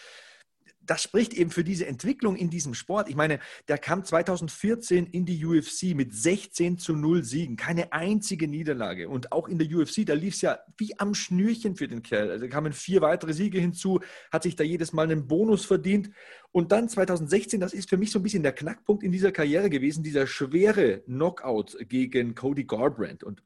das 0.90 1.04
spricht 1.04 1.34
eben 1.34 1.52
für 1.52 1.64
diese 1.64 1.86
Entwicklung 1.86 2.36
in 2.36 2.50
diesem 2.50 2.74
Sport. 2.74 3.10
Ich 3.10 3.16
meine, 3.16 3.40
der 3.68 3.78
kam 3.78 4.04
2014 4.04 5.06
in 5.08 5.26
die 5.26 5.46
UFC 5.46 5.96
mit 5.96 6.14
16 6.14 6.78
zu 6.78 6.96
0 6.96 7.24
Siegen, 7.24 7.56
keine 7.56 7.94
einzige 7.94 8.48
Niederlage. 8.48 9.10
Und 9.10 9.32
auch 9.32 9.48
in 9.48 9.60
der 9.60 9.68
UFC, 9.68 10.06
da 10.06 10.14
lief 10.14 10.36
es 10.36 10.42
ja 10.42 10.60
wie 10.78 10.98
am 11.00 11.14
Schnürchen 11.14 11.76
für 11.76 11.88
den 11.88 12.02
Kerl. 12.02 12.32
Also 12.32 12.48
kamen 12.48 12.74
vier 12.74 13.02
weitere 13.02 13.34
Siege 13.34 13.60
hinzu, 13.60 14.00
hat 14.32 14.44
sich 14.44 14.56
da 14.56 14.64
jedes 14.64 14.94
Mal 14.94 15.04
einen 15.04 15.28
Bonus 15.28 15.66
verdient. 15.66 16.10
Und 16.52 16.72
dann 16.72 16.90
2016, 16.90 17.60
das 17.60 17.74
ist 17.74 17.90
für 17.90 17.98
mich 17.98 18.12
so 18.12 18.20
ein 18.20 18.24
bisschen 18.24 18.44
der 18.44 18.54
Knackpunkt 18.54 19.04
in 19.04 19.12
dieser 19.12 19.32
Karriere 19.32 19.70
gewesen, 19.70 20.04
dieser 20.04 20.26
schwere 20.26 21.02
Knockout 21.02 21.78
gegen 21.88 22.34
Cody 22.34 22.64
Garbrandt. 22.64 23.24
Und 23.24 23.44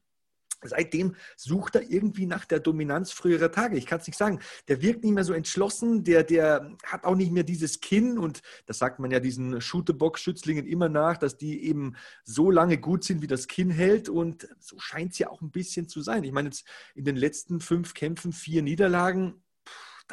Seitdem 0.62 1.16
sucht 1.36 1.74
er 1.74 1.90
irgendwie 1.90 2.26
nach 2.26 2.44
der 2.44 2.60
Dominanz 2.60 3.12
früherer 3.12 3.50
Tage. 3.50 3.76
Ich 3.76 3.86
kann 3.86 4.00
es 4.00 4.06
nicht 4.06 4.16
sagen. 4.16 4.40
Der 4.68 4.82
wirkt 4.82 5.04
nicht 5.04 5.12
mehr 5.12 5.24
so 5.24 5.32
entschlossen, 5.32 6.04
der, 6.04 6.22
der 6.22 6.76
hat 6.84 7.04
auch 7.04 7.16
nicht 7.16 7.32
mehr 7.32 7.42
dieses 7.42 7.80
Kinn 7.80 8.18
und 8.18 8.42
das 8.66 8.78
sagt 8.78 8.98
man 8.98 9.10
ja 9.10 9.20
diesen 9.20 9.60
Shootebox-Schützlingen 9.60 10.66
immer 10.66 10.88
nach, 10.88 11.16
dass 11.16 11.36
die 11.36 11.64
eben 11.64 11.96
so 12.24 12.50
lange 12.50 12.78
gut 12.78 13.04
sind, 13.04 13.22
wie 13.22 13.26
das 13.26 13.48
Kinn 13.48 13.70
hält 13.70 14.08
und 14.08 14.48
so 14.58 14.78
scheint 14.78 15.12
es 15.12 15.18
ja 15.18 15.30
auch 15.30 15.40
ein 15.40 15.50
bisschen 15.50 15.88
zu 15.88 16.02
sein. 16.02 16.24
Ich 16.24 16.32
meine, 16.32 16.48
jetzt 16.48 16.64
in 16.94 17.04
den 17.04 17.16
letzten 17.16 17.60
fünf 17.60 17.94
Kämpfen 17.94 18.32
vier 18.32 18.62
Niederlagen, 18.62 19.42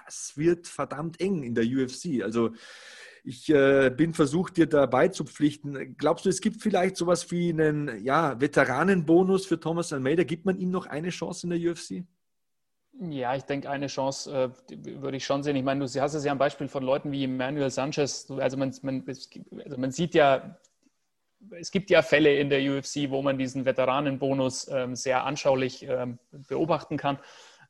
das 0.05 0.33
wird 0.35 0.67
verdammt 0.67 1.19
eng 1.19 1.43
in 1.43 1.55
der 1.55 1.65
UFC. 1.65 2.23
Also 2.23 2.51
ich 3.29 3.47
äh, 3.49 3.91
bin 3.91 4.15
versucht, 4.15 4.57
dir 4.57 4.65
dabei 4.65 5.09
zu 5.09 5.23
pflichten. 5.23 5.95
Glaubst 5.97 6.25
du, 6.25 6.29
es 6.29 6.41
gibt 6.41 6.63
vielleicht 6.63 6.97
sowas 6.97 7.29
wie 7.29 7.49
einen 7.49 8.03
ja, 8.03 8.41
Veteranenbonus 8.41 9.45
für 9.45 9.59
Thomas 9.59 9.93
Almeida? 9.93 10.23
Gibt 10.23 10.45
man 10.45 10.57
ihm 10.57 10.71
noch 10.71 10.87
eine 10.87 11.09
Chance 11.09 11.45
in 11.45 11.51
der 11.51 11.71
UFC? 11.71 12.03
Ja, 12.99 13.35
ich 13.35 13.43
denke, 13.43 13.69
eine 13.69 13.85
Chance 13.85 14.51
äh, 14.69 14.77
würde 14.99 15.17
ich 15.17 15.25
schon 15.25 15.43
sehen. 15.43 15.55
Ich 15.55 15.63
meine, 15.63 15.85
du 15.85 16.01
hast 16.01 16.15
es 16.15 16.25
ja 16.25 16.31
ein 16.31 16.39
Beispiel 16.39 16.67
von 16.67 16.83
Leuten 16.83 17.11
wie 17.11 17.27
Manuel 17.27 17.69
Sanchez. 17.69 18.31
Also 18.31 18.57
man, 18.57 18.73
man, 18.81 19.05
also 19.07 19.77
man 19.77 19.91
sieht 19.91 20.15
ja, 20.15 20.57
es 21.51 21.69
gibt 21.69 21.91
ja 21.91 22.01
Fälle 22.01 22.35
in 22.35 22.49
der 22.49 22.61
UFC, 22.61 23.11
wo 23.11 23.21
man 23.21 23.37
diesen 23.37 23.63
Veteranenbonus 23.63 24.69
ähm, 24.69 24.95
sehr 24.95 25.23
anschaulich 25.23 25.83
ähm, 25.83 26.17
beobachten 26.31 26.97
kann. 26.97 27.19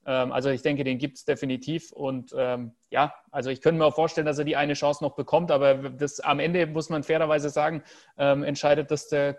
Ähm, 0.09 0.31
also 0.31 0.49
ich 0.49 0.63
denke, 0.63 0.83
den 0.83 0.97
gibt 0.97 1.17
es 1.17 1.25
definitiv. 1.25 1.91
Und 1.91 2.33
ähm, 2.35 2.73
ja, 2.89 3.13
also 3.29 3.51
ich 3.51 3.61
könnte 3.61 3.77
mir 3.77 3.85
auch 3.85 3.93
vorstellen, 3.95 4.25
dass 4.25 4.39
er 4.39 4.43
die 4.43 4.55
eine 4.55 4.73
Chance 4.73 5.03
noch 5.03 5.13
bekommt, 5.15 5.51
aber 5.51 5.75
das 5.75 6.19
am 6.19 6.39
Ende 6.39 6.65
muss 6.65 6.89
man 6.89 7.03
fairerweise 7.03 7.51
sagen, 7.51 7.83
ähm, 8.17 8.43
entscheidet 8.43 8.89
das 8.89 9.07
der 9.07 9.37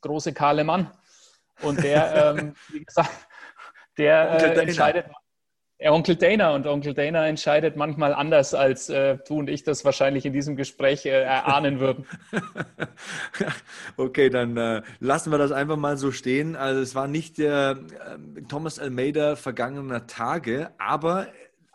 große 0.00 0.32
Kahle 0.32 0.64
Mann. 0.64 0.90
Und 1.60 1.84
der, 1.84 2.34
ähm, 2.38 2.54
wie 2.72 2.82
gesagt, 2.82 3.28
der 3.98 4.56
äh, 4.56 4.60
entscheidet, 4.62 5.06
Onkel 5.80 6.16
Dana 6.16 6.54
und 6.54 6.66
Onkel 6.66 6.94
Dana 6.94 7.26
entscheidet 7.26 7.76
manchmal 7.76 8.14
anders, 8.14 8.54
als 8.54 8.88
äh, 8.88 9.18
du 9.26 9.38
und 9.38 9.50
ich 9.50 9.64
das 9.64 9.84
wahrscheinlich 9.84 10.24
in 10.24 10.32
diesem 10.32 10.56
Gespräch 10.56 11.04
äh, 11.04 11.10
erahnen 11.10 11.80
würden. 11.80 12.06
okay, 13.96 14.30
dann 14.30 14.56
äh, 14.56 14.82
lassen 15.00 15.32
wir 15.32 15.38
das 15.38 15.50
einfach 15.50 15.76
mal 15.76 15.96
so 15.96 16.12
stehen. 16.12 16.54
Also 16.54 16.80
es 16.80 16.94
war 16.94 17.08
nicht 17.08 17.38
der 17.38 17.78
äh, 17.78 18.42
Thomas 18.42 18.78
Almeida 18.78 19.34
vergangener 19.34 20.06
Tage, 20.06 20.70
aber 20.78 21.26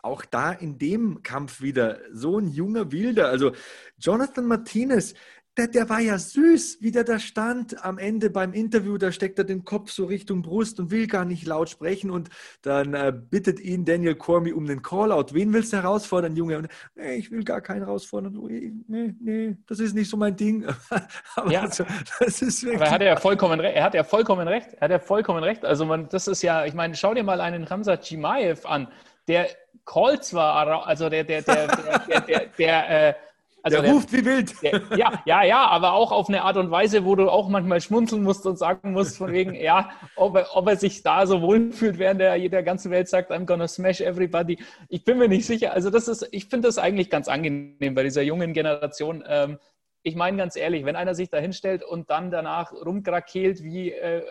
auch 0.02 0.24
da 0.24 0.52
in 0.52 0.78
dem 0.78 1.22
Kampf 1.22 1.60
wieder 1.60 1.98
so 2.10 2.38
ein 2.38 2.48
junger 2.48 2.92
Wilder. 2.92 3.28
Also 3.28 3.52
Jonathan 3.98 4.46
Martinez, 4.46 5.14
der, 5.56 5.66
der 5.66 5.88
war 5.88 6.00
ja 6.00 6.16
süß, 6.16 6.78
wie 6.80 6.92
der 6.92 7.04
da 7.04 7.18
stand 7.18 7.84
am 7.84 7.98
Ende 7.98 8.30
beim 8.30 8.52
Interview. 8.52 8.98
Da 8.98 9.10
steckt 9.10 9.38
er 9.38 9.44
den 9.44 9.64
Kopf 9.64 9.90
so 9.90 10.04
Richtung 10.04 10.42
Brust 10.42 10.78
und 10.78 10.90
will 10.90 11.06
gar 11.06 11.24
nicht 11.24 11.46
laut 11.46 11.68
sprechen. 11.68 12.10
Und 12.10 12.30
dann 12.62 12.94
äh, 12.94 13.12
bittet 13.12 13.58
ihn 13.60 13.84
Daniel 13.84 14.14
Cormier 14.14 14.56
um 14.56 14.66
den 14.66 14.80
Callout. 14.80 15.34
Wen 15.34 15.52
willst 15.52 15.72
du 15.72 15.78
herausfordern, 15.78 16.36
Junge? 16.36 16.58
Und, 16.58 16.68
nee, 16.94 17.14
ich 17.14 17.30
will 17.30 17.42
gar 17.42 17.60
keinen 17.60 17.80
herausfordern. 17.80 18.38
Nee, 18.86 19.14
nee, 19.20 19.56
das 19.66 19.80
ist 19.80 19.94
nicht 19.94 20.08
so 20.08 20.16
mein 20.16 20.36
Ding. 20.36 20.64
Aber 21.34 21.50
ja, 21.50 21.62
also, 21.62 21.84
das 22.20 22.42
ist 22.42 22.62
wirklich. 22.62 22.80
Aber 22.80 22.86
er 22.86 22.92
hat 22.92 23.02
ja 23.02 23.16
vollkommen 23.16 23.60
recht. 23.60 23.76
Er 23.76 23.84
hat 23.84 23.94
ja 23.94 24.04
vollkommen 24.04 24.46
recht. 24.46 24.68
Er 24.74 24.82
hat 24.82 24.90
ja 24.92 24.98
vollkommen 25.00 25.42
recht. 25.42 25.64
Also, 25.64 25.84
man, 25.84 26.08
das 26.08 26.28
ist 26.28 26.42
ja, 26.42 26.64
ich 26.64 26.74
meine, 26.74 26.94
schau 26.94 27.12
dir 27.12 27.24
mal 27.24 27.40
einen 27.40 27.64
Ramsa 27.64 27.96
Chimaev 27.96 28.66
an. 28.66 28.88
Der 29.26 29.48
callt 29.84 30.24
zwar, 30.24 30.86
also 30.86 31.08
der, 31.08 31.24
der, 31.24 31.42
der, 31.42 31.66
der, 31.66 31.76
der, 31.76 31.98
der, 31.98 32.20
der, 32.20 32.46
der 32.58 33.08
äh, 33.08 33.14
Also 33.62 33.76
der, 33.76 33.84
der 33.84 33.92
ruft 33.92 34.12
wie 34.12 34.24
wild. 34.24 34.62
Der, 34.62 34.82
ja, 34.96 35.22
ja, 35.24 35.42
ja, 35.42 35.66
aber 35.66 35.92
auch 35.92 36.12
auf 36.12 36.28
eine 36.28 36.42
Art 36.42 36.56
und 36.56 36.70
Weise, 36.70 37.04
wo 37.04 37.14
du 37.14 37.28
auch 37.30 37.48
manchmal 37.48 37.80
schmunzeln 37.80 38.22
musst 38.22 38.46
und 38.46 38.58
sagen 38.58 38.92
musst, 38.92 39.18
von 39.18 39.32
wegen, 39.32 39.54
ja, 39.54 39.90
ob 40.16 40.36
er, 40.36 40.56
ob 40.56 40.68
er 40.68 40.76
sich 40.76 41.02
da 41.02 41.26
so 41.26 41.42
wohlfühlt, 41.42 41.98
während 41.98 42.20
er 42.20 42.38
der 42.48 42.62
ganzen 42.62 42.90
Welt 42.90 43.08
sagt, 43.08 43.30
I'm 43.30 43.44
gonna 43.44 43.68
smash 43.68 44.00
everybody. 44.00 44.58
Ich 44.88 45.04
bin 45.04 45.18
mir 45.18 45.28
nicht 45.28 45.46
sicher. 45.46 45.72
Also 45.72 45.90
das 45.90 46.08
ist, 46.08 46.26
ich 46.32 46.46
finde 46.46 46.68
das 46.68 46.78
eigentlich 46.78 47.10
ganz 47.10 47.28
angenehm 47.28 47.94
bei 47.94 48.02
dieser 48.02 48.22
jungen 48.22 48.52
Generation. 48.52 49.24
Ähm, 49.26 49.58
ich 50.02 50.16
meine 50.16 50.38
ganz 50.38 50.56
ehrlich, 50.56 50.84
wenn 50.84 50.96
einer 50.96 51.14
sich 51.14 51.28
da 51.28 51.38
hinstellt 51.38 51.82
und 51.82 52.10
dann 52.10 52.30
danach 52.30 52.72
rumkrakeelt 52.72 53.62
wie 53.62 53.92
äh, 53.92 54.24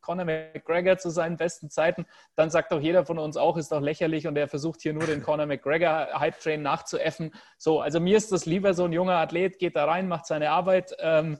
Conor 0.00 0.24
McGregor 0.24 0.98
zu 0.98 1.10
seinen 1.10 1.36
besten 1.36 1.70
Zeiten, 1.70 2.06
dann 2.34 2.50
sagt 2.50 2.72
doch 2.72 2.80
jeder 2.80 3.06
von 3.06 3.18
uns 3.18 3.36
auch, 3.36 3.56
ist 3.56 3.70
doch 3.70 3.80
lächerlich 3.80 4.26
und 4.26 4.36
er 4.36 4.48
versucht 4.48 4.82
hier 4.82 4.92
nur 4.92 5.06
den 5.06 5.22
Conor 5.24 5.46
McGregor 5.46 6.08
Hype-Train 6.18 6.62
nachzuäffen. 6.62 7.32
So, 7.56 7.80
also 7.80 8.00
mir 8.00 8.16
ist 8.16 8.32
das 8.32 8.46
lieber 8.46 8.74
so 8.74 8.84
ein 8.84 8.92
junger 8.92 9.16
Athlet, 9.16 9.58
geht 9.58 9.76
da 9.76 9.84
rein, 9.84 10.08
macht 10.08 10.26
seine 10.26 10.50
Arbeit 10.50 10.94
ähm, 10.98 11.38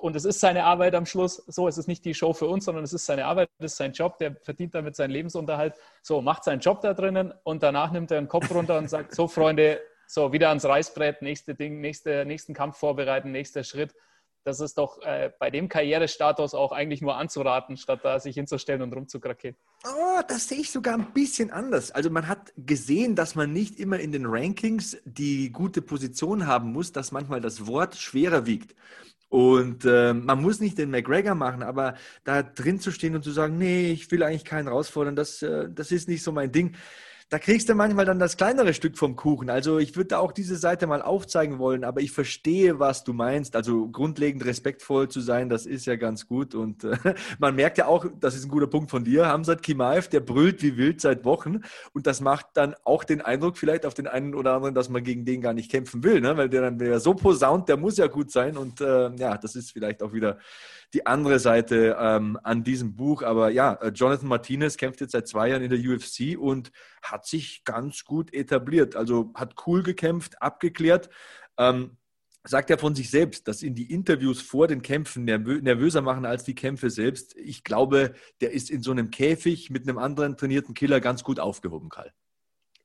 und 0.00 0.14
es 0.14 0.24
ist 0.24 0.38
seine 0.38 0.64
Arbeit 0.64 0.94
am 0.94 1.04
Schluss. 1.04 1.36
So, 1.48 1.66
es 1.66 1.78
ist 1.78 1.88
nicht 1.88 2.04
die 2.04 2.14
Show 2.14 2.32
für 2.32 2.46
uns, 2.46 2.64
sondern 2.64 2.84
es 2.84 2.92
ist 2.92 3.06
seine 3.06 3.24
Arbeit, 3.24 3.50
es 3.58 3.72
ist 3.72 3.78
sein 3.78 3.92
Job, 3.92 4.18
der 4.18 4.36
verdient 4.36 4.74
damit 4.74 4.94
seinen 4.94 5.10
Lebensunterhalt. 5.10 5.74
So, 6.02 6.22
macht 6.22 6.44
seinen 6.44 6.60
Job 6.60 6.80
da 6.80 6.94
drinnen 6.94 7.34
und 7.42 7.64
danach 7.64 7.90
nimmt 7.90 8.12
er 8.12 8.20
den 8.20 8.28
Kopf 8.28 8.52
runter 8.54 8.78
und 8.78 8.88
sagt, 8.88 9.14
so 9.16 9.26
Freunde, 9.26 9.80
so, 10.10 10.32
wieder 10.32 10.48
ans 10.48 10.64
Reißbrett, 10.64 11.22
nächste 11.22 11.54
Ding, 11.54 11.80
nächste, 11.80 12.24
nächsten 12.24 12.52
Kampf 12.52 12.78
vorbereiten, 12.78 13.30
nächster 13.30 13.62
Schritt. 13.62 13.94
Das 14.42 14.58
ist 14.58 14.76
doch 14.78 15.00
äh, 15.02 15.30
bei 15.38 15.50
dem 15.50 15.68
Karrierestatus 15.68 16.54
auch 16.54 16.72
eigentlich 16.72 17.00
nur 17.00 17.16
anzuraten, 17.16 17.76
statt 17.76 18.00
da 18.02 18.18
sich 18.18 18.34
hinzustellen 18.34 18.82
und 18.82 18.92
rumzukrakeln. 18.92 19.54
Oh, 19.84 20.20
das 20.26 20.48
sehe 20.48 20.58
ich 20.58 20.72
sogar 20.72 20.94
ein 20.94 21.12
bisschen 21.12 21.50
anders. 21.50 21.92
Also 21.92 22.10
man 22.10 22.26
hat 22.26 22.52
gesehen, 22.56 23.14
dass 23.14 23.36
man 23.36 23.52
nicht 23.52 23.78
immer 23.78 24.00
in 24.00 24.10
den 24.10 24.26
Rankings 24.26 24.96
die 25.04 25.52
gute 25.52 25.82
Position 25.82 26.46
haben 26.46 26.72
muss, 26.72 26.90
dass 26.90 27.12
manchmal 27.12 27.40
das 27.40 27.66
Wort 27.66 27.94
schwerer 27.94 28.46
wiegt. 28.46 28.74
Und 29.28 29.84
äh, 29.84 30.12
man 30.12 30.42
muss 30.42 30.58
nicht 30.58 30.76
den 30.78 30.90
McGregor 30.90 31.36
machen, 31.36 31.62
aber 31.62 31.94
da 32.24 32.42
drin 32.42 32.80
zu 32.80 32.90
stehen 32.90 33.14
und 33.14 33.22
zu 33.22 33.30
sagen, 33.30 33.58
nee, 33.58 33.92
ich 33.92 34.10
will 34.10 34.24
eigentlich 34.24 34.44
keinen 34.44 34.66
herausfordern, 34.66 35.14
das, 35.14 35.42
äh, 35.42 35.68
das 35.70 35.92
ist 35.92 36.08
nicht 36.08 36.24
so 36.24 36.32
mein 36.32 36.50
Ding 36.50 36.74
da 37.30 37.38
kriegst 37.38 37.68
du 37.68 37.76
manchmal 37.76 38.04
dann 38.04 38.18
das 38.18 38.36
kleinere 38.36 38.74
Stück 38.74 38.98
vom 38.98 39.14
Kuchen. 39.14 39.50
Also 39.50 39.78
ich 39.78 39.94
würde 39.94 40.08
da 40.08 40.18
auch 40.18 40.32
diese 40.32 40.56
Seite 40.56 40.88
mal 40.88 41.00
aufzeigen 41.00 41.60
wollen, 41.60 41.84
aber 41.84 42.00
ich 42.00 42.10
verstehe, 42.10 42.80
was 42.80 43.04
du 43.04 43.12
meinst. 43.12 43.54
Also 43.54 43.88
grundlegend 43.88 44.44
respektvoll 44.44 45.08
zu 45.08 45.20
sein, 45.20 45.48
das 45.48 45.64
ist 45.64 45.86
ja 45.86 45.94
ganz 45.94 46.26
gut. 46.26 46.56
Und 46.56 46.82
äh, 46.82 46.96
man 47.38 47.54
merkt 47.54 47.78
ja 47.78 47.86
auch, 47.86 48.04
das 48.18 48.34
ist 48.34 48.46
ein 48.46 48.50
guter 48.50 48.66
Punkt 48.66 48.90
von 48.90 49.04
dir, 49.04 49.28
Hamzat 49.28 49.62
Kimaev, 49.62 50.08
der 50.08 50.18
brüllt 50.18 50.60
wie 50.64 50.76
wild 50.76 51.00
seit 51.00 51.24
Wochen. 51.24 51.60
Und 51.92 52.08
das 52.08 52.20
macht 52.20 52.46
dann 52.54 52.74
auch 52.82 53.04
den 53.04 53.20
Eindruck 53.20 53.56
vielleicht 53.58 53.86
auf 53.86 53.94
den 53.94 54.08
einen 54.08 54.34
oder 54.34 54.54
anderen, 54.54 54.74
dass 54.74 54.88
man 54.88 55.04
gegen 55.04 55.24
den 55.24 55.40
gar 55.40 55.54
nicht 55.54 55.70
kämpfen 55.70 56.02
will, 56.02 56.20
ne? 56.20 56.36
weil 56.36 56.48
der 56.48 56.62
dann 56.62 56.78
der 56.78 56.98
so 56.98 57.14
posaunt, 57.14 57.68
der 57.68 57.76
muss 57.76 57.96
ja 57.96 58.08
gut 58.08 58.32
sein. 58.32 58.56
Und 58.56 58.80
äh, 58.80 59.14
ja, 59.14 59.38
das 59.38 59.54
ist 59.54 59.70
vielleicht 59.70 60.02
auch 60.02 60.12
wieder 60.12 60.38
die 60.94 61.06
andere 61.06 61.38
Seite 61.38 61.96
ähm, 61.98 62.38
an 62.42 62.64
diesem 62.64 62.96
Buch. 62.96 63.22
Aber 63.22 63.50
ja, 63.50 63.74
äh, 63.74 63.88
Jonathan 63.88 64.28
Martinez 64.28 64.76
kämpft 64.76 65.00
jetzt 65.00 65.12
seit 65.12 65.28
zwei 65.28 65.48
Jahren 65.48 65.62
in 65.62 65.70
der 65.70 65.78
UFC 65.78 66.38
und 66.38 66.72
hat 67.02 67.26
sich 67.26 67.64
ganz 67.64 68.04
gut 68.04 68.32
etabliert. 68.34 68.96
Also 68.96 69.32
hat 69.34 69.54
cool 69.66 69.82
gekämpft, 69.82 70.40
abgeklärt. 70.42 71.08
Ähm, 71.58 71.96
sagt 72.44 72.70
er 72.70 72.78
von 72.78 72.94
sich 72.94 73.10
selbst, 73.10 73.48
dass 73.48 73.62
ihn 73.62 73.74
die 73.74 73.92
Interviews 73.92 74.40
vor 74.40 74.66
den 74.66 74.82
Kämpfen 74.82 75.24
nervö 75.24 75.60
nervöser 75.60 76.00
machen 76.00 76.24
als 76.24 76.44
die 76.44 76.54
Kämpfe 76.54 76.90
selbst. 76.90 77.36
Ich 77.36 77.64
glaube, 77.64 78.14
der 78.40 78.52
ist 78.52 78.70
in 78.70 78.82
so 78.82 78.90
einem 78.90 79.10
Käfig 79.10 79.70
mit 79.70 79.86
einem 79.86 79.98
anderen 79.98 80.36
trainierten 80.36 80.74
Killer 80.74 81.00
ganz 81.00 81.22
gut 81.22 81.38
aufgehoben, 81.38 81.90
Karl. 81.90 82.12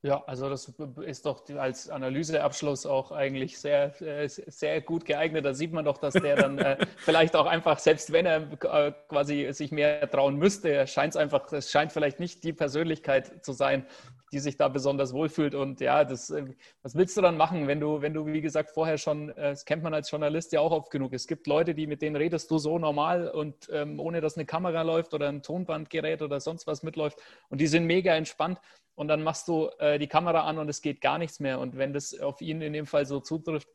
Ja, 0.06 0.24
also 0.28 0.50
das 0.50 0.72
ist 1.04 1.26
doch 1.26 1.41
als 1.58 1.89
Analyseabschluss 1.89 2.86
auch 2.86 3.12
eigentlich 3.12 3.58
sehr, 3.58 4.00
äh, 4.04 4.28
sehr 4.28 4.80
gut 4.82 5.04
geeignet. 5.04 5.44
Da 5.46 5.56
sieht 5.56 5.74
man 5.74 5.84
doch, 5.84 5.98
dass 5.98 6.13
der 6.13 6.36
dann 6.36 6.60
äh, 6.60 6.78
vielleicht 6.98 7.36
auch 7.36 7.48
einfach, 7.48 7.80
selbst 7.80 8.12
wenn 8.12 8.28
er 8.28 8.44
äh, 8.52 8.91
quasi 9.10 9.52
sich 9.52 9.72
mehr 9.72 10.08
trauen 10.08 10.36
müsste, 10.36 10.86
scheint 10.86 11.15
es 11.15 11.18
einfach, 11.18 11.52
es 11.52 11.72
scheint 11.72 11.91
vielleicht 11.91 12.20
nicht 12.20 12.44
die 12.44 12.54
Persönlichkeit 12.54 13.44
zu 13.44 13.52
sein, 13.52 13.88
die 14.36 14.39
sich 14.41 14.58
da 14.58 14.67
besonders 14.67 15.13
wohlfühlt. 15.13 15.56
Und 15.56 15.80
ja, 15.80 16.04
das, 16.04 16.30
äh, 16.30 16.43
was 16.82 16.93
willst 16.93 17.15
du 17.15 17.21
dann 17.21 17.38
machen, 17.38 17.67
wenn 17.67 17.80
du, 17.80 18.02
wenn 18.02 18.13
du, 18.13 18.26
wie 18.26 18.41
gesagt, 18.41 18.71
vorher 18.71 18.98
schon, 18.98 19.30
äh, 19.30 19.52
das 19.52 19.63
kennt 19.63 19.82
man 19.82 19.93
als 19.93 20.12
Journalist 20.12 20.52
ja 20.52 20.60
auch 20.60 20.71
oft 20.71 20.91
genug. 20.91 21.13
Es 21.13 21.26
gibt 21.26 21.48
Leute, 21.48 21.74
die 21.74 21.88
mit 21.88 22.02
denen 22.02 22.17
redest 22.17 22.52
du 22.52 22.58
so 22.58 22.78
normal 22.78 23.30
und 23.30 23.69
ähm, 23.71 23.98
ohne 23.98 24.19
dass 24.19 24.36
eine 24.36 24.45
Kamera 24.45 24.82
läuft 24.82 25.13
oder 25.13 25.30
ein 25.30 25.41
Tonbandgerät 25.41 26.21
oder 26.21 26.41
sonst 26.41 26.67
was 26.67 26.84
mitläuft. 26.84 27.17
Und 27.48 27.62
die 27.62 27.67
sind 27.67 27.86
mega 27.86 28.13
entspannt 28.13 28.60
und 28.95 29.08
dann 29.08 29.24
machst 29.24 29.48
du 29.48 29.69
äh, 29.80 30.00
die 30.00 30.08
Kamera 30.08 30.41
an 30.41 30.58
und 30.58 30.67
es 30.67 30.82
geht 30.82 31.00
gar 31.00 31.17
nichts 31.17 31.39
mehr. 31.39 31.58
Und 31.62 31.78
wenn 31.78 31.93
das 31.93 32.19
auf 32.19 32.41
ihn 32.41 32.62
in 32.62 32.74
dem 32.74 32.88
Fall 32.88 33.06
so 33.06 33.21
zutrifft, 33.21 33.69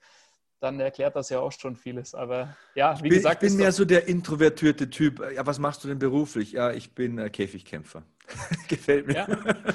dann 0.60 0.78
erklärt 0.78 1.16
das 1.16 1.30
ja 1.30 1.40
auch 1.40 1.52
schon 1.52 1.74
vieles. 1.74 2.14
Aber 2.14 2.54
ja, 2.74 2.92
wie 2.92 2.96
ich 2.96 3.02
bin, 3.02 3.10
gesagt. 3.12 3.42
Ich 3.42 3.48
bin 3.48 3.56
mehr 3.56 3.72
so 3.72 3.86
der 3.86 4.08
introvertierte 4.08 4.90
Typ. 4.90 5.22
Ja, 5.34 5.46
was 5.46 5.58
machst 5.58 5.84
du 5.84 5.88
denn 5.88 5.98
beruflich? 5.98 6.52
Ja, 6.52 6.70
ich 6.70 6.94
bin 6.94 7.16
äh, 7.16 7.30
Käfigkämpfer. 7.30 8.02
Gefällt 8.68 9.06
mir. 9.06 9.14
Ja, 9.14 9.26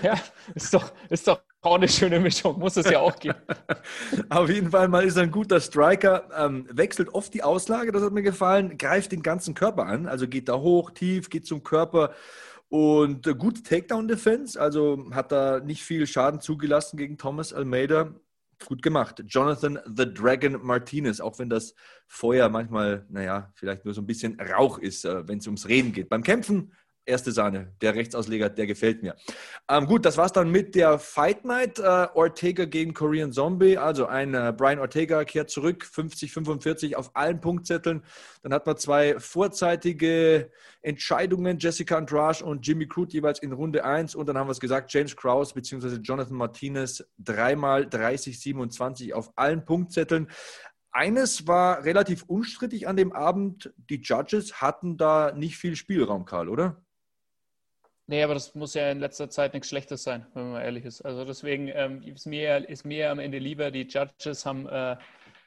ja, 0.01 0.19
ist, 0.53 0.73
doch, 0.73 0.93
ist 1.09 1.27
doch 1.27 1.41
auch 1.61 1.75
eine 1.75 1.87
schöne 1.87 2.19
Mischung. 2.19 2.59
Muss 2.59 2.77
es 2.77 2.89
ja 2.89 2.99
auch 2.99 3.17
geben. 3.19 3.37
Auf 4.29 4.49
jeden 4.49 4.71
Fall 4.71 4.87
mal 4.87 5.03
ist 5.03 5.17
er 5.17 5.23
ein 5.23 5.31
guter 5.31 5.59
Striker. 5.59 6.29
Ähm, 6.37 6.67
wechselt 6.71 7.09
oft 7.09 7.33
die 7.33 7.43
Auslage, 7.43 7.91
das 7.91 8.03
hat 8.03 8.13
mir 8.13 8.23
gefallen. 8.23 8.77
Greift 8.77 9.11
den 9.11 9.23
ganzen 9.23 9.53
Körper 9.53 9.85
an. 9.85 10.07
Also 10.07 10.27
geht 10.27 10.49
da 10.49 10.57
hoch, 10.57 10.91
tief, 10.91 11.29
geht 11.29 11.45
zum 11.45 11.63
Körper 11.63 12.13
und 12.69 13.27
äh, 13.27 13.35
gut 13.35 13.63
Takedown-Defense, 13.65 14.59
also 14.59 15.05
hat 15.11 15.31
da 15.31 15.59
nicht 15.59 15.83
viel 15.83 16.07
Schaden 16.07 16.41
zugelassen 16.41 16.97
gegen 16.97 17.17
Thomas 17.17 17.53
Almeida. 17.53 18.15
Gut 18.65 18.81
gemacht. 18.81 19.21
Jonathan 19.27 19.79
the 19.85 20.11
Dragon 20.11 20.59
Martinez, 20.65 21.19
auch 21.19 21.37
wenn 21.39 21.49
das 21.49 21.75
Feuer 22.07 22.47
manchmal, 22.49 23.05
naja, 23.09 23.51
vielleicht 23.55 23.83
nur 23.83 23.93
so 23.93 24.01
ein 24.01 24.07
bisschen 24.07 24.39
Rauch 24.39 24.79
ist, 24.79 25.05
äh, 25.05 25.27
wenn 25.27 25.39
es 25.39 25.45
ums 25.45 25.67
Reden 25.67 25.91
geht. 25.91 26.09
Beim 26.09 26.23
Kämpfen 26.23 26.73
erste 27.05 27.31
Sahne. 27.31 27.73
Der 27.81 27.95
Rechtsausleger, 27.95 28.49
der 28.49 28.67
gefällt 28.67 29.03
mir. 29.03 29.15
Ähm, 29.69 29.85
gut, 29.85 30.05
das 30.05 30.17
war's 30.17 30.33
dann 30.33 30.51
mit 30.51 30.75
der 30.75 30.99
Fight 30.99 31.45
Night. 31.45 31.79
Äh, 31.79 32.07
Ortega 32.13 32.65
gegen 32.65 32.93
Korean 32.93 33.31
Zombie. 33.31 33.77
Also 33.77 34.07
ein 34.07 34.33
äh, 34.33 34.53
Brian 34.55 34.79
Ortega 34.79 35.23
kehrt 35.23 35.49
zurück, 35.49 35.85
50-45 35.85 36.95
auf 36.95 37.11
allen 37.15 37.39
Punktzetteln. 37.41 38.03
Dann 38.43 38.53
hat 38.53 38.65
man 38.65 38.77
zwei 38.77 39.19
vorzeitige 39.19 40.51
Entscheidungen, 40.81 41.57
Jessica 41.59 41.97
Andrade 41.97 42.43
und 42.45 42.65
Jimmy 42.65 42.87
Crute 42.87 43.13
jeweils 43.13 43.39
in 43.39 43.51
Runde 43.51 43.85
1. 43.85 44.15
Und 44.15 44.27
dann 44.27 44.37
haben 44.37 44.47
wir 44.47 44.51
es 44.51 44.59
gesagt, 44.59 44.93
James 44.93 45.15
Krause 45.15 45.53
bzw. 45.53 45.99
Jonathan 46.01 46.37
Martinez 46.37 47.03
dreimal 47.17 47.83
30-27 47.83 49.13
auf 49.13 49.31
allen 49.35 49.65
Punktzetteln. 49.65 50.27
Eines 50.91 51.45
war 51.45 51.83
relativ 51.83 52.23
unstrittig 52.23 52.87
an 52.87 52.95
dem 52.95 53.11
Abend. 53.11 53.73
Die 53.89 53.99
Judges 54.01 54.61
hatten 54.61 54.95
da 54.95 55.33
nicht 55.33 55.57
viel 55.57 55.75
Spielraum, 55.75 56.23
Karl, 56.23 56.47
oder? 56.47 56.84
Nee, 58.07 58.21
aber 58.21 58.35
das 58.35 58.53
muss 58.53 58.75
ja 58.75 58.91
in 58.91 58.99
letzter 58.99 59.29
Zeit 59.29 59.53
nichts 59.53 59.69
Schlechtes 59.69 60.03
sein, 60.03 60.27
wenn 60.35 60.51
man 60.51 60.61
ehrlich 60.61 60.85
ist. 60.85 61.01
Also 61.01 61.25
deswegen 61.25 61.69
ähm, 61.73 62.03
ist, 62.03 62.27
mir, 62.27 62.69
ist 62.69 62.85
mir 62.85 63.09
am 63.09 63.17
Ende 63.17 63.39
lieber, 63.39 63.71
die 63.71 63.87
Judges 63.87 64.45
haben 64.45 64.67
äh, 64.67 64.95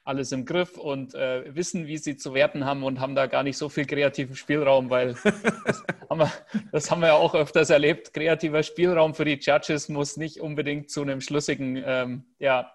alles 0.03 0.33
im 0.33 0.45
Griff 0.45 0.77
und 0.77 1.15
äh, 1.15 1.55
wissen, 1.55 1.87
wie 1.87 1.99
sie 1.99 2.17
zu 2.17 2.35
werten 2.35 2.65
haben 2.65 2.83
und 2.83 2.99
haben 2.99 3.15
da 3.15 3.27
gar 3.27 3.45
nicht 3.45 3.59
so 3.59 3.69
viel 3.69 3.85
kreativen 3.85 4.35
Spielraum, 4.35 4.91
weil 4.91 5.15
das 5.67 5.85
haben, 6.11 6.19
wir, 6.19 6.33
das 6.73 6.91
haben 6.91 7.01
wir 7.01 7.09
ja 7.09 7.15
auch 7.15 7.35
öfters 7.35 7.71
erlebt. 7.71 8.13
Kreativer 8.13 8.63
Spielraum 8.65 9.15
für 9.15 9.25
die 9.25 9.39
Judges 9.39 9.89
muss 9.89 10.17
nicht 10.17 10.41
unbedingt 10.41 10.91
zu 10.91 11.03
einem 11.03 11.21
schlüssigen 11.21 11.81
ähm, 11.87 12.25
ja, 12.41 12.73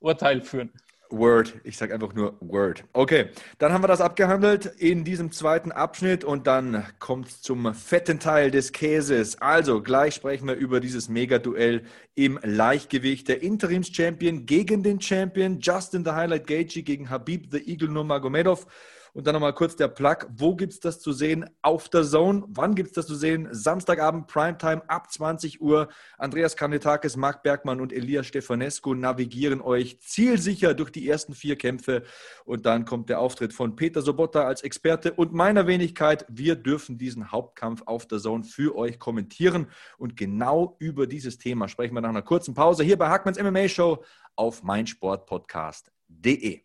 Urteil 0.00 0.40
führen. 0.40 0.72
Word. 1.10 1.54
Ich 1.64 1.76
sage 1.76 1.94
einfach 1.94 2.14
nur 2.14 2.36
Word. 2.40 2.84
Okay, 2.92 3.30
dann 3.58 3.72
haben 3.72 3.82
wir 3.82 3.88
das 3.88 4.00
abgehandelt 4.00 4.66
in 4.66 5.04
diesem 5.04 5.32
zweiten 5.32 5.72
Abschnitt 5.72 6.24
und 6.24 6.46
dann 6.46 6.84
kommt 6.98 7.28
es 7.28 7.42
zum 7.42 7.72
fetten 7.74 8.20
Teil 8.20 8.50
des 8.50 8.72
Käses. 8.72 9.40
Also, 9.40 9.82
gleich 9.82 10.14
sprechen 10.14 10.48
wir 10.48 10.54
über 10.54 10.80
dieses 10.80 11.08
Mega-Duell 11.08 11.82
im 12.14 12.38
Leichtgewicht. 12.42 13.28
Der 13.28 13.42
Interims-Champion 13.42 14.46
gegen 14.46 14.82
den 14.82 15.00
Champion 15.00 15.60
Justin 15.60 16.04
the 16.04 16.12
Highlight 16.12 16.46
Gagey 16.46 16.82
gegen 16.82 17.10
Habib 17.10 17.50
the 17.50 17.58
Eagle 17.58 17.88
Nurmagomedov. 17.88 18.66
Und 19.14 19.28
dann 19.28 19.34
nochmal 19.34 19.54
kurz 19.54 19.76
der 19.76 19.86
Plug. 19.86 20.26
Wo 20.36 20.56
gibt 20.56 20.72
es 20.72 20.80
das 20.80 20.98
zu 20.98 21.12
sehen? 21.12 21.48
Auf 21.62 21.88
der 21.88 22.02
Zone. 22.02 22.42
Wann 22.48 22.74
gibt 22.74 22.88
es 22.88 22.94
das 22.94 23.06
zu 23.06 23.14
sehen? 23.14 23.46
Samstagabend, 23.52 24.26
Primetime 24.26 24.82
ab 24.88 25.12
20 25.12 25.60
Uhr. 25.60 25.88
Andreas 26.18 26.56
Kanetakis, 26.56 27.16
Marc 27.16 27.44
Bergmann 27.44 27.80
und 27.80 27.92
Elias 27.92 28.26
Stefanescu 28.26 28.92
navigieren 28.92 29.60
euch 29.60 30.00
zielsicher 30.00 30.74
durch 30.74 30.90
die 30.90 31.08
ersten 31.08 31.32
vier 31.32 31.54
Kämpfe. 31.54 32.02
Und 32.44 32.66
dann 32.66 32.86
kommt 32.86 33.08
der 33.08 33.20
Auftritt 33.20 33.52
von 33.52 33.76
Peter 33.76 34.02
Sobotta 34.02 34.48
als 34.48 34.62
Experte 34.62 35.12
und 35.12 35.32
meiner 35.32 35.68
Wenigkeit. 35.68 36.26
Wir 36.28 36.56
dürfen 36.56 36.98
diesen 36.98 37.30
Hauptkampf 37.30 37.82
auf 37.86 38.06
der 38.06 38.18
Zone 38.18 38.42
für 38.42 38.76
euch 38.76 38.98
kommentieren. 38.98 39.68
Und 39.96 40.16
genau 40.16 40.74
über 40.80 41.06
dieses 41.06 41.38
Thema 41.38 41.68
sprechen 41.68 41.94
wir 41.94 42.00
nach 42.00 42.08
einer 42.08 42.22
kurzen 42.22 42.54
Pause 42.54 42.82
hier 42.82 42.98
bei 42.98 43.08
Hackmans 43.08 43.40
MMA 43.40 43.68
Show 43.68 44.02
auf 44.34 44.64
meinsportpodcast.de. 44.64 46.64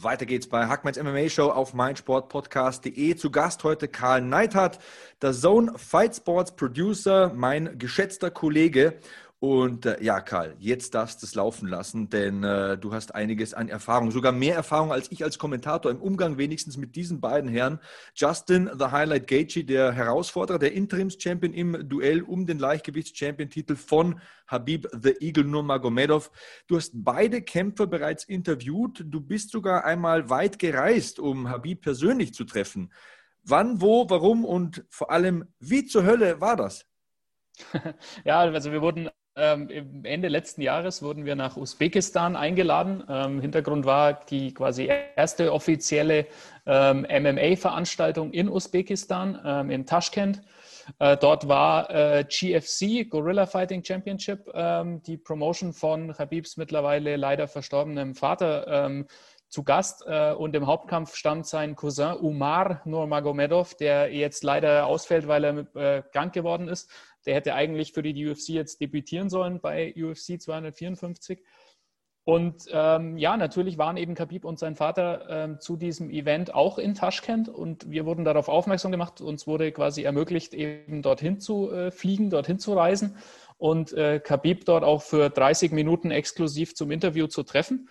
Weiter 0.00 0.26
geht's 0.26 0.46
bei 0.48 0.68
Hackmans 0.68 1.02
MMA 1.02 1.28
Show 1.28 1.50
auf 1.50 1.74
meinsportpodcast.de. 1.74 3.16
Zu 3.16 3.30
Gast 3.32 3.64
heute 3.64 3.88
Karl 3.88 4.20
Neithardt, 4.20 4.78
der 5.20 5.32
Zone 5.32 5.72
Fight 5.76 6.14
Sports 6.14 6.54
Producer, 6.54 7.32
mein 7.34 7.78
geschätzter 7.78 8.30
Kollege. 8.30 9.00
Und 9.40 9.86
äh, 9.86 10.02
ja, 10.02 10.20
Karl, 10.20 10.56
jetzt 10.58 10.94
darfst 10.94 11.22
du 11.22 11.26
es 11.26 11.36
laufen 11.36 11.68
lassen, 11.68 12.08
denn 12.08 12.42
äh, 12.42 12.76
du 12.76 12.92
hast 12.92 13.14
einiges 13.14 13.54
an 13.54 13.68
Erfahrung, 13.68 14.10
sogar 14.10 14.32
mehr 14.32 14.56
Erfahrung 14.56 14.90
als 14.90 15.12
ich 15.12 15.22
als 15.22 15.38
Kommentator 15.38 15.92
im 15.92 16.02
Umgang 16.02 16.38
wenigstens 16.38 16.76
mit 16.76 16.96
diesen 16.96 17.20
beiden 17.20 17.48
Herren. 17.48 17.78
Justin 18.16 18.68
The 18.76 18.86
Highlight 18.86 19.28
Gaethje, 19.28 19.62
der 19.62 19.92
Herausforderer, 19.92 20.58
der 20.58 20.72
Interims-Champion 20.72 21.52
im 21.52 21.88
Duell 21.88 22.22
um 22.22 22.46
den 22.46 22.58
Leichtgewichts-Champion-Titel 22.58 23.76
von 23.76 24.20
Habib 24.48 24.88
The 24.92 25.14
Eagle 25.20 25.44
Nurmagomedov. 25.44 26.32
Du 26.66 26.76
hast 26.76 26.90
beide 26.94 27.40
Kämpfer 27.40 27.86
bereits 27.86 28.24
interviewt. 28.24 29.04
Du 29.06 29.20
bist 29.20 29.52
sogar 29.52 29.84
einmal 29.84 30.30
weit 30.30 30.58
gereist, 30.58 31.20
um 31.20 31.48
Habib 31.48 31.82
persönlich 31.82 32.34
zu 32.34 32.42
treffen. 32.42 32.92
Wann, 33.44 33.80
wo, 33.80 34.10
warum 34.10 34.44
und 34.44 34.84
vor 34.90 35.12
allem, 35.12 35.44
wie 35.60 35.84
zur 35.86 36.04
Hölle 36.04 36.40
war 36.40 36.56
das? 36.56 36.86
Ja, 38.24 38.40
also 38.40 38.72
wir 38.72 38.82
wurden 38.82 39.08
ähm, 39.38 40.04
Ende 40.04 40.28
letzten 40.28 40.62
Jahres 40.62 41.02
wurden 41.02 41.24
wir 41.24 41.36
nach 41.36 41.56
Usbekistan 41.56 42.36
eingeladen. 42.36 43.04
Ähm, 43.08 43.40
Hintergrund 43.40 43.86
war 43.86 44.20
die 44.28 44.52
quasi 44.52 44.90
erste 45.16 45.52
offizielle 45.52 46.26
ähm, 46.66 47.06
MMA-Veranstaltung 47.08 48.32
in 48.32 48.48
Usbekistan, 48.48 49.40
ähm, 49.44 49.70
in 49.70 49.86
Taschkent. 49.86 50.42
Äh, 50.98 51.16
dort 51.16 51.48
war 51.48 51.90
äh, 51.90 52.24
GFC, 52.24 53.08
Gorilla 53.08 53.46
Fighting 53.46 53.84
Championship, 53.84 54.50
ähm, 54.54 55.02
die 55.02 55.16
Promotion 55.16 55.72
von 55.72 56.16
Habibs 56.18 56.56
mittlerweile 56.56 57.16
leider 57.16 57.46
verstorbenem 57.48 58.14
Vater 58.14 58.86
ähm, 58.86 59.06
zu 59.48 59.64
Gast 59.64 60.04
äh, 60.06 60.32
und 60.32 60.54
im 60.54 60.66
Hauptkampf 60.66 61.14
stand 61.14 61.46
sein 61.46 61.74
Cousin 61.74 62.14
Umar 62.14 62.82
Nurmagomedov, 62.84 63.74
der 63.74 64.12
jetzt 64.12 64.44
leider 64.44 64.86
ausfällt, 64.86 65.26
weil 65.26 65.44
er 65.44 65.76
äh, 65.76 66.02
krank 66.12 66.34
geworden 66.34 66.68
ist. 66.68 66.90
Der 67.28 67.34
hätte 67.34 67.54
eigentlich 67.54 67.92
für 67.92 68.02
die 68.02 68.26
UFC 68.26 68.48
jetzt 68.48 68.80
debütieren 68.80 69.28
sollen 69.28 69.60
bei 69.60 69.94
UFC 69.94 70.40
254. 70.40 71.44
Und 72.24 72.64
ähm, 72.72 73.18
ja, 73.18 73.36
natürlich 73.36 73.76
waren 73.76 73.98
eben 73.98 74.14
Khabib 74.14 74.46
und 74.46 74.58
sein 74.58 74.76
Vater 74.76 75.26
ähm, 75.28 75.60
zu 75.60 75.76
diesem 75.76 76.08
Event 76.08 76.54
auch 76.54 76.78
in 76.78 76.94
Taschkent 76.94 77.50
und 77.50 77.90
wir 77.90 78.06
wurden 78.06 78.24
darauf 78.24 78.48
aufmerksam 78.48 78.92
gemacht. 78.92 79.20
Uns 79.20 79.46
wurde 79.46 79.72
quasi 79.72 80.04
ermöglicht, 80.04 80.54
eben 80.54 81.02
dorthin 81.02 81.38
zu 81.38 81.70
äh, 81.70 81.90
fliegen, 81.90 82.30
dorthin 82.30 82.58
zu 82.58 82.72
reisen 82.72 83.18
und 83.58 83.92
äh, 83.92 84.20
Khabib 84.20 84.64
dort 84.64 84.84
auch 84.84 85.02
für 85.02 85.28
30 85.28 85.70
Minuten 85.72 86.10
exklusiv 86.10 86.74
zum 86.74 86.90
Interview 86.90 87.26
zu 87.26 87.42
treffen. 87.42 87.90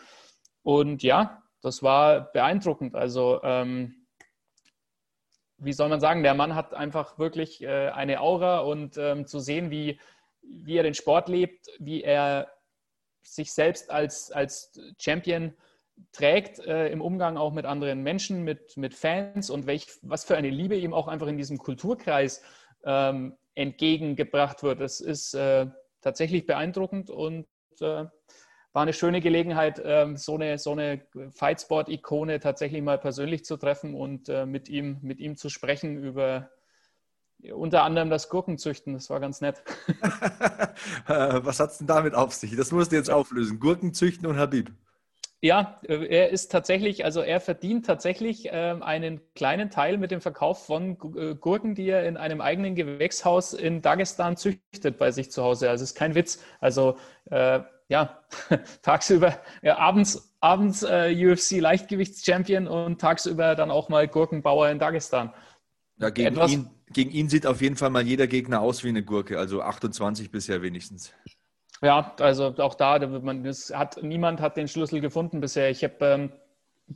Und 0.64 1.04
ja, 1.04 1.44
das 1.62 1.84
war 1.84 2.32
beeindruckend. 2.32 2.96
Also 2.96 3.40
ähm, 3.44 3.97
wie 5.58 5.74
soll 5.74 5.90
man 5.90 6.00
sagen, 6.00 6.24
der 6.24 6.34
Mann 6.34 6.56
hat 6.56 6.74
einfach 6.74 7.18
wirklich 7.18 7.64
äh, 7.64 7.90
eine 7.90 8.22
Aura 8.22 8.60
und 8.60 8.98
ähm, 8.98 9.26
zu 9.26 9.40
sehen, 9.40 9.72
wie, 9.72 10.00
wie 10.42 10.78
er 10.78 10.84
den 10.84 10.94
Sport 10.94 11.30
lebt, 11.30 11.68
wie 11.80 12.04
er 12.04 12.52
sich 13.24 13.54
selbst 13.54 13.90
als, 13.90 14.32
als 14.32 14.80
Champion 15.00 15.54
trägt 16.12 16.60
äh, 16.60 16.90
im 16.90 17.02
Umgang 17.02 17.38
auch 17.38 17.52
mit 17.54 17.66
anderen 17.66 18.04
Menschen, 18.04 18.44
mit, 18.44 18.78
mit 18.78 18.94
Fans 18.94 19.50
und 19.50 19.66
welch, 19.66 19.88
was 20.02 20.24
für 20.24 20.38
eine 20.38 20.50
Liebe 20.50 20.76
ihm 20.76 20.94
auch 20.94 21.08
einfach 21.08 21.28
in 21.28 21.38
diesem 21.38 21.58
Kulturkreis 21.58 22.44
ähm, 22.86 23.36
entgegengebracht 23.56 24.64
wird. 24.64 24.80
Das 24.80 25.00
ist 25.00 25.34
äh, 25.34 25.68
tatsächlich 26.02 26.46
beeindruckend 26.46 27.10
und 27.10 27.48
äh, 27.82 28.06
war 28.74 28.84
eine 28.84 28.94
schöne 28.94 29.22
Gelegenheit, 29.22 29.82
ähm, 29.84 30.18
so 30.18 30.36
eine, 30.36 30.58
so 30.58 30.72
eine 30.72 31.02
Fightsport-Ikone 31.32 32.40
tatsächlich 32.40 32.82
mal 32.82 32.98
persönlich 32.98 33.44
zu 33.46 33.58
treffen 33.58 33.96
und 33.96 34.30
äh, 34.30 34.46
mit, 34.46 34.70
ihm, 34.70 35.00
mit 35.02 35.20
ihm 35.20 35.36
zu 35.36 35.50
sprechen 35.50 35.98
über 35.98 36.50
unter 37.54 37.84
anderem 37.84 38.10
das 38.10 38.30
Gurkenzüchten. 38.30 38.94
Das 38.94 39.10
war 39.10 39.20
ganz 39.20 39.42
nett. 39.42 39.64
Äh, 41.08 41.44
was 41.44 41.60
hat 41.60 41.72
es 41.72 41.80
denn 41.80 41.88
damit 41.88 42.14
auf 42.14 42.34
sich? 42.34 42.56
Das 42.56 42.72
musst 42.72 42.92
du 42.92 42.96
jetzt 42.96 43.10
auflösen. 43.10 43.60
Gurkenzüchten 43.60 44.28
und 44.28 44.38
Habib. 44.38 44.72
Ja, 45.42 45.80
äh, 45.88 46.06
er 46.06 46.30
ist 46.30 46.52
tatsächlich, 46.52 47.04
also 47.04 47.22
er 47.22 47.40
verdient 47.40 47.86
tatsächlich 47.86 48.50
ähm, 48.52 48.84
einen 48.84 49.22
kleinen 49.34 49.72
Teil 49.72 49.98
mit 49.98 50.12
dem 50.12 50.22
Verkauf 50.22 50.66
von 50.66 50.98
Gurken, 50.98 51.74
die 51.74 51.90
er 51.90 52.06
in 52.06 52.16
einem 52.16 52.42
eigenen 52.42 52.76
Gewächshaus 52.76 53.54
in 53.54 53.82
Dagestan 53.82 54.38
züchtet 54.38 55.00
bei 55.00 55.12
sich 55.12 55.32
zu 55.32 55.44
Hause. 55.44 55.70
Also 55.70 55.84
es 55.84 55.92
ist 55.92 55.98
kein 55.98 56.14
Witz. 56.14 56.44
Also 56.60 56.98
ja, 57.90 58.20
tagsüber, 58.82 59.40
ja, 59.62 59.78
abends, 59.78 60.36
abends 60.40 60.84
äh, 60.84 61.14
UFC 61.16 61.60
Leichtgewichts-Champion 61.60 62.68
und 62.68 63.00
tagsüber 63.00 63.56
dann 63.56 63.72
auch 63.72 63.90
mal 63.90 64.08
Gurkenbauer 64.08 64.70
in 64.70 64.80
Dagestan. 64.80 65.34
Ja, 66.00 66.10
gegen, 66.10 66.28
Etwas, 66.28 66.52
ihn, 66.52 66.70
gegen 66.92 67.12
ihn 67.12 67.30
sieht 67.30 67.46
auf 67.48 67.62
jeden 67.62 67.76
Fall 67.76 67.90
mal 67.90 68.06
jeder 68.06 68.28
Gegner 68.28 68.62
aus 68.62 68.84
wie 68.84 68.90
eine 68.90 69.04
Gurke, 69.04 69.40
also 69.40 69.62
28 69.62 70.32
bisher 70.32 70.62
wenigstens. 70.62 71.14
Ja, 71.82 72.16
also 72.20 72.56
auch 72.58 72.76
da, 72.76 73.00
man, 73.08 73.44
das 73.44 73.72
hat, 73.74 74.02
niemand 74.02 74.42
hat 74.42 74.58
den 74.58 74.68
Schlüssel 74.68 75.00
gefunden 75.00 75.40
bisher. 75.42 75.70
Ich 75.70 75.84
habe 75.84 76.06
ähm, 76.06 76.32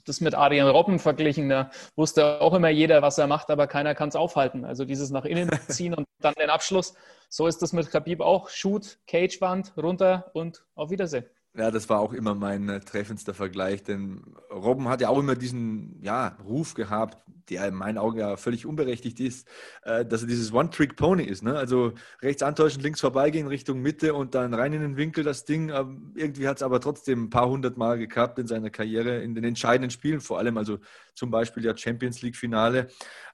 das 0.05 0.21
mit 0.21 0.35
Adrian 0.35 0.67
Robben 0.67 0.99
verglichen. 0.99 1.49
Da 1.49 1.71
wusste 1.95 2.41
auch 2.41 2.53
immer 2.53 2.69
jeder, 2.69 3.01
was 3.01 3.17
er 3.17 3.27
macht, 3.27 3.49
aber 3.49 3.67
keiner 3.67 3.95
kann 3.95 4.09
es 4.09 4.15
aufhalten. 4.15 4.65
Also 4.65 4.85
dieses 4.85 5.09
nach 5.09 5.25
innen 5.25 5.49
ziehen 5.67 5.93
und 5.93 6.07
dann 6.19 6.33
den 6.35 6.49
Abschluss. 6.49 6.93
So 7.29 7.47
ist 7.47 7.61
das 7.61 7.73
mit 7.73 7.89
Khabib 7.89 8.21
auch. 8.21 8.49
Shoot, 8.49 8.99
Cagewand, 9.07 9.73
runter 9.77 10.31
und 10.33 10.65
auf 10.75 10.89
Wiedersehen. 10.89 11.25
Ja, 11.53 11.69
das 11.69 11.89
war 11.89 11.99
auch 11.99 12.13
immer 12.13 12.33
mein 12.33 12.69
äh, 12.69 12.79
treffendster 12.79 13.33
Vergleich, 13.33 13.83
denn 13.83 14.23
Robben 14.49 14.87
hat 14.87 15.01
ja 15.01 15.09
auch 15.09 15.19
immer 15.19 15.35
diesen 15.35 16.01
ja, 16.01 16.37
Ruf 16.45 16.75
gehabt, 16.75 17.21
der 17.49 17.67
in 17.67 17.75
meinen 17.75 17.97
Augen 17.97 18.19
ja 18.19 18.37
völlig 18.37 18.65
unberechtigt 18.65 19.19
ist, 19.19 19.45
äh, 19.83 20.05
dass 20.05 20.21
er 20.21 20.29
dieses 20.29 20.53
One-Trick-Pony 20.53 21.23
ist. 21.23 21.43
Ne? 21.43 21.57
Also 21.57 21.91
rechts 22.21 22.41
antäuschen, 22.41 22.81
links 22.81 23.01
vorbeigehen, 23.01 23.47
Richtung 23.47 23.81
Mitte 23.81 24.13
und 24.13 24.33
dann 24.33 24.53
rein 24.53 24.71
in 24.71 24.79
den 24.79 24.95
Winkel 24.95 25.25
das 25.25 25.43
Ding. 25.43 25.67
Ähm, 25.69 26.13
irgendwie 26.15 26.47
hat 26.47 26.57
es 26.57 26.63
aber 26.63 26.79
trotzdem 26.79 27.25
ein 27.25 27.29
paar 27.29 27.49
hundert 27.49 27.75
Mal 27.75 27.97
geklappt 27.97 28.39
in 28.39 28.47
seiner 28.47 28.69
Karriere, 28.69 29.21
in 29.21 29.35
den 29.35 29.43
entscheidenden 29.43 29.91
Spielen 29.91 30.21
vor 30.21 30.39
allem, 30.39 30.57
also 30.57 30.79
zum 31.15 31.31
Beispiel 31.31 31.65
ja 31.65 31.75
Champions 31.75 32.21
League-Finale. 32.21 32.87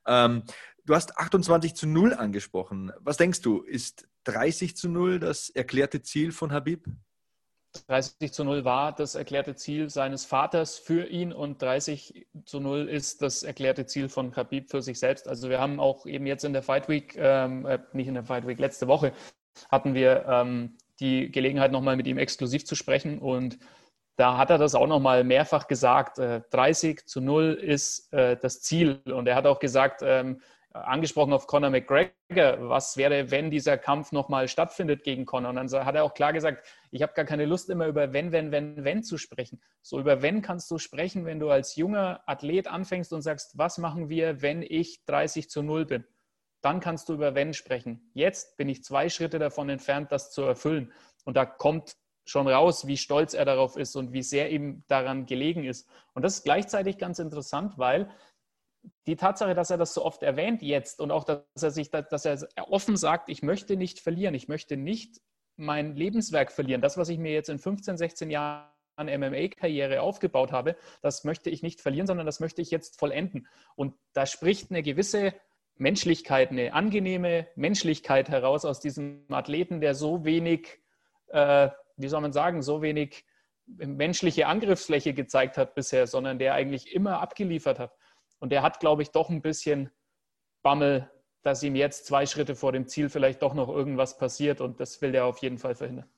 Ähm, 0.07 0.41
du 0.85 0.95
hast 0.95 1.15
28 1.19 1.75
zu 1.75 1.85
0 1.85 2.15
angesprochen. 2.15 2.91
Was 2.99 3.17
denkst 3.17 3.41
du, 3.41 3.61
ist 3.61 4.07
30 4.23 4.75
zu 4.75 4.89
0 4.89 5.19
das 5.19 5.51
erklärte 5.51 6.01
Ziel 6.01 6.31
von 6.31 6.51
Habib? 6.51 6.87
30 7.85 8.31
zu 8.31 8.43
0 8.43 8.65
war 8.65 8.93
das 8.93 9.15
erklärte 9.15 9.55
Ziel 9.55 9.89
seines 9.89 10.25
Vaters 10.25 10.77
für 10.77 11.07
ihn 11.07 11.31
und 11.31 11.61
30 11.61 12.27
zu 12.45 12.59
0 12.59 12.89
ist 12.89 13.21
das 13.21 13.43
erklärte 13.43 13.85
Ziel 13.85 14.09
von 14.09 14.31
Khabib 14.31 14.69
für 14.69 14.81
sich 14.81 14.99
selbst. 14.99 15.27
Also 15.27 15.49
wir 15.49 15.59
haben 15.59 15.79
auch 15.79 16.05
eben 16.05 16.25
jetzt 16.25 16.43
in 16.43 16.53
der 16.53 16.63
Fight 16.63 16.89
Week, 16.89 17.15
ähm, 17.17 17.65
äh, 17.65 17.79
nicht 17.93 18.07
in 18.07 18.15
der 18.15 18.23
Fight 18.23 18.47
Week, 18.47 18.59
letzte 18.59 18.87
Woche 18.87 19.13
hatten 19.71 19.93
wir 19.93 20.25
ähm, 20.27 20.77
die 20.99 21.31
Gelegenheit 21.31 21.71
nochmal 21.71 21.95
mit 21.95 22.07
ihm 22.07 22.17
exklusiv 22.17 22.65
zu 22.65 22.75
sprechen 22.75 23.19
und 23.19 23.57
da 24.17 24.37
hat 24.37 24.49
er 24.49 24.57
das 24.57 24.73
auch 24.73 24.87
nochmal 24.87 25.23
mehrfach 25.23 25.67
gesagt. 25.67 26.17
Äh, 26.17 26.41
30 26.49 27.05
zu 27.05 27.21
0 27.21 27.53
ist 27.53 28.11
äh, 28.11 28.35
das 28.35 28.61
Ziel 28.61 29.01
und 29.05 29.27
er 29.27 29.35
hat 29.35 29.45
auch 29.45 29.59
gesagt, 29.59 30.01
ähm, 30.03 30.41
angesprochen 30.85 31.33
auf 31.33 31.47
Conor 31.47 31.69
McGregor, 31.69 32.69
was 32.69 32.97
wäre, 32.97 33.31
wenn 33.31 33.51
dieser 33.51 33.77
Kampf 33.77 34.11
nochmal 34.11 34.47
stattfindet 34.47 35.03
gegen 35.03 35.25
Conor? 35.25 35.49
Und 35.49 35.55
dann 35.55 35.85
hat 35.85 35.95
er 35.95 36.03
auch 36.03 36.13
klar 36.13 36.33
gesagt, 36.33 36.65
ich 36.91 37.01
habe 37.01 37.13
gar 37.13 37.25
keine 37.25 37.45
Lust 37.45 37.69
immer 37.69 37.87
über 37.87 38.13
wenn, 38.13 38.31
wenn, 38.31 38.51
wenn, 38.51 38.83
wenn 38.83 39.03
zu 39.03 39.17
sprechen. 39.17 39.61
So 39.81 39.99
über 39.99 40.21
wenn 40.21 40.41
kannst 40.41 40.69
du 40.71 40.77
sprechen, 40.77 41.25
wenn 41.25 41.39
du 41.39 41.49
als 41.49 41.75
junger 41.75 42.21
Athlet 42.25 42.67
anfängst 42.67 43.13
und 43.13 43.21
sagst, 43.21 43.57
was 43.57 43.77
machen 43.77 44.09
wir, 44.09 44.41
wenn 44.41 44.61
ich 44.61 45.05
30 45.05 45.49
zu 45.49 45.61
0 45.61 45.85
bin? 45.85 46.05
Dann 46.61 46.79
kannst 46.79 47.09
du 47.09 47.13
über 47.13 47.35
wenn 47.35 47.53
sprechen. 47.53 48.09
Jetzt 48.13 48.57
bin 48.57 48.69
ich 48.69 48.83
zwei 48.83 49.09
Schritte 49.09 49.39
davon 49.39 49.69
entfernt, 49.69 50.11
das 50.11 50.31
zu 50.31 50.41
erfüllen. 50.41 50.91
Und 51.23 51.37
da 51.37 51.45
kommt 51.45 51.95
schon 52.27 52.47
raus, 52.47 52.87
wie 52.87 52.97
stolz 52.97 53.33
er 53.33 53.45
darauf 53.45 53.77
ist 53.77 53.95
und 53.95 54.11
wie 54.11 54.23
sehr 54.23 54.51
ihm 54.51 54.83
daran 54.87 55.25
gelegen 55.25 55.63
ist. 55.63 55.87
Und 56.13 56.23
das 56.23 56.35
ist 56.35 56.43
gleichzeitig 56.43 56.97
ganz 56.97 57.19
interessant, 57.19 57.77
weil 57.77 58.09
die 59.05 59.15
Tatsache, 59.15 59.55
dass 59.55 59.69
er 59.69 59.77
das 59.77 59.93
so 59.93 60.03
oft 60.03 60.23
erwähnt 60.23 60.61
jetzt 60.61 60.99
und 60.99 61.11
auch, 61.11 61.23
dass 61.23 61.43
er 61.61 61.71
sich, 61.71 61.89
dass 61.91 62.25
er 62.25 62.47
offen 62.69 62.97
sagt, 62.97 63.29
ich 63.29 63.41
möchte 63.41 63.75
nicht 63.77 63.99
verlieren, 63.99 64.35
ich 64.35 64.47
möchte 64.47 64.77
nicht 64.77 65.21
mein 65.55 65.95
Lebenswerk 65.95 66.51
verlieren. 66.51 66.81
Das, 66.81 66.97
was 66.97 67.09
ich 67.09 67.17
mir 67.17 67.31
jetzt 67.31 67.49
in 67.49 67.59
15, 67.59 67.97
16 67.97 68.29
Jahren 68.29 68.69
MMA-Karriere 68.97 70.01
aufgebaut 70.01 70.51
habe, 70.51 70.75
das 71.01 71.23
möchte 71.23 71.49
ich 71.49 71.63
nicht 71.63 71.81
verlieren, 71.81 72.07
sondern 72.07 72.25
das 72.25 72.39
möchte 72.39 72.61
ich 72.61 72.71
jetzt 72.71 72.99
vollenden. 72.99 73.47
Und 73.75 73.95
da 74.13 74.25
spricht 74.25 74.71
eine 74.71 74.83
gewisse 74.83 75.33
Menschlichkeit, 75.75 76.51
eine 76.51 76.73
angenehme 76.73 77.47
Menschlichkeit 77.55 78.29
heraus 78.29 78.65
aus 78.65 78.79
diesem 78.79 79.25
Athleten, 79.29 79.81
der 79.81 79.93
so 79.93 80.25
wenig, 80.25 80.79
äh, 81.27 81.69
wie 81.97 82.07
soll 82.07 82.21
man 82.21 82.33
sagen, 82.33 82.61
so 82.61 82.81
wenig 82.81 83.25
menschliche 83.67 84.47
Angriffsfläche 84.47 85.13
gezeigt 85.13 85.57
hat 85.57 85.75
bisher, 85.75 86.07
sondern 86.07 86.39
der 86.39 86.53
eigentlich 86.53 86.93
immer 86.93 87.19
abgeliefert 87.21 87.79
hat. 87.79 87.96
Und 88.39 88.51
der 88.51 88.61
hat, 88.61 88.79
glaube 88.79 89.01
ich, 89.01 89.11
doch 89.11 89.29
ein 89.29 89.41
bisschen 89.41 89.89
Bammel, 90.63 91.09
dass 91.43 91.63
ihm 91.63 91.75
jetzt 91.75 92.05
zwei 92.05 92.25
Schritte 92.25 92.55
vor 92.55 92.71
dem 92.71 92.87
Ziel 92.87 93.09
vielleicht 93.09 93.41
doch 93.41 93.53
noch 93.53 93.69
irgendwas 93.69 94.17
passiert. 94.17 94.61
Und 94.61 94.79
das 94.79 95.01
will 95.01 95.11
der 95.11 95.25
auf 95.25 95.39
jeden 95.39 95.57
Fall 95.57 95.75
verhindern. 95.75 96.09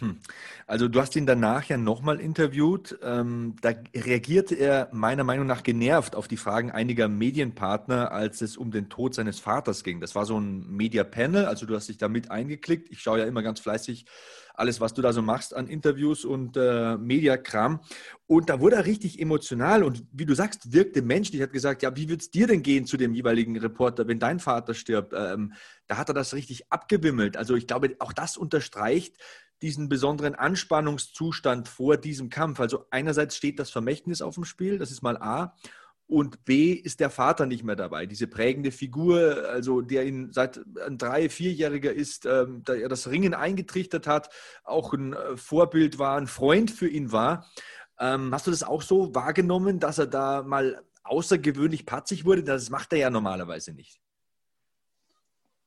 Hm. 0.00 0.20
Also 0.68 0.86
du 0.86 1.00
hast 1.00 1.16
ihn 1.16 1.26
danach 1.26 1.64
ja 1.64 1.76
nochmal 1.76 2.20
interviewt. 2.20 2.96
Ähm, 3.02 3.56
da 3.60 3.70
reagierte 3.96 4.54
er 4.54 4.88
meiner 4.92 5.24
Meinung 5.24 5.46
nach 5.46 5.64
genervt 5.64 6.14
auf 6.14 6.28
die 6.28 6.36
Fragen 6.36 6.70
einiger 6.70 7.08
Medienpartner, 7.08 8.12
als 8.12 8.40
es 8.40 8.56
um 8.56 8.70
den 8.70 8.88
Tod 8.88 9.14
seines 9.14 9.40
Vaters 9.40 9.82
ging. 9.82 10.00
Das 10.00 10.14
war 10.14 10.24
so 10.24 10.38
ein 10.38 10.68
Media-Panel, 10.68 11.46
also 11.46 11.66
du 11.66 11.74
hast 11.74 11.88
dich 11.88 11.98
da 11.98 12.08
mit 12.08 12.30
eingeklickt. 12.30 12.90
Ich 12.90 13.00
schaue 13.00 13.18
ja 13.18 13.24
immer 13.24 13.42
ganz 13.42 13.58
fleißig 13.58 14.06
alles, 14.58 14.80
was 14.80 14.94
du 14.94 15.02
da 15.02 15.12
so 15.12 15.22
machst 15.22 15.54
an 15.54 15.68
Interviews 15.68 16.24
und 16.24 16.56
äh, 16.56 16.96
Mediakram. 16.96 17.80
Und 18.26 18.50
da 18.50 18.60
wurde 18.60 18.76
er 18.76 18.86
richtig 18.86 19.20
emotional 19.20 19.82
und 19.82 20.04
wie 20.12 20.26
du 20.26 20.34
sagst, 20.34 20.72
wirkte 20.72 21.02
menschlich. 21.02 21.42
Hat 21.42 21.52
gesagt, 21.52 21.82
ja, 21.82 21.96
wie 21.96 22.08
wird 22.08 22.22
es 22.22 22.30
dir 22.30 22.46
denn 22.46 22.62
gehen 22.62 22.86
zu 22.86 22.96
dem 22.96 23.14
jeweiligen 23.14 23.56
Reporter, 23.56 24.08
wenn 24.08 24.18
dein 24.18 24.40
Vater 24.40 24.74
stirbt? 24.74 25.12
Ähm, 25.16 25.52
da 25.86 25.96
hat 25.96 26.08
er 26.08 26.14
das 26.14 26.34
richtig 26.34 26.70
abgewimmelt. 26.70 27.36
Also 27.36 27.54
ich 27.54 27.66
glaube, 27.66 27.96
auch 28.00 28.12
das 28.12 28.36
unterstreicht, 28.36 29.16
diesen 29.62 29.88
besonderen 29.88 30.34
Anspannungszustand 30.34 31.68
vor 31.68 31.96
diesem 31.96 32.28
Kampf. 32.28 32.60
Also 32.60 32.86
einerseits 32.90 33.36
steht 33.36 33.58
das 33.58 33.70
Vermächtnis 33.70 34.22
auf 34.22 34.34
dem 34.34 34.44
Spiel, 34.44 34.78
das 34.78 34.90
ist 34.90 35.02
mal 35.02 35.16
A. 35.16 35.56
Und 36.08 36.46
B 36.46 36.72
ist 36.72 37.00
der 37.00 37.10
Vater 37.10 37.44
nicht 37.44 37.64
mehr 37.64 37.76
dabei. 37.76 38.06
Diese 38.06 38.26
prägende 38.26 38.72
Figur, 38.72 39.44
also 39.50 39.82
der 39.82 40.06
ihn 40.06 40.32
seit 40.32 40.58
ein 40.86 40.96
drei-, 40.96 41.28
vierjähriger 41.28 41.92
ist, 41.92 42.24
ähm, 42.24 42.62
da 42.64 42.74
er 42.74 42.88
das 42.88 43.10
Ringen 43.10 43.34
eingetrichtert 43.34 44.06
hat, 44.06 44.30
auch 44.64 44.94
ein 44.94 45.12
äh, 45.12 45.36
Vorbild 45.36 45.98
war, 45.98 46.16
ein 46.16 46.26
Freund 46.26 46.70
für 46.70 46.88
ihn 46.88 47.12
war. 47.12 47.46
Ähm, 48.00 48.32
hast 48.32 48.46
du 48.46 48.50
das 48.50 48.62
auch 48.62 48.80
so 48.80 49.14
wahrgenommen, 49.14 49.80
dass 49.80 49.98
er 49.98 50.06
da 50.06 50.42
mal 50.42 50.82
außergewöhnlich 51.04 51.84
patzig 51.84 52.24
wurde? 52.24 52.42
Das 52.42 52.70
macht 52.70 52.94
er 52.94 53.00
ja 53.00 53.10
normalerweise 53.10 53.74
nicht. 53.74 54.00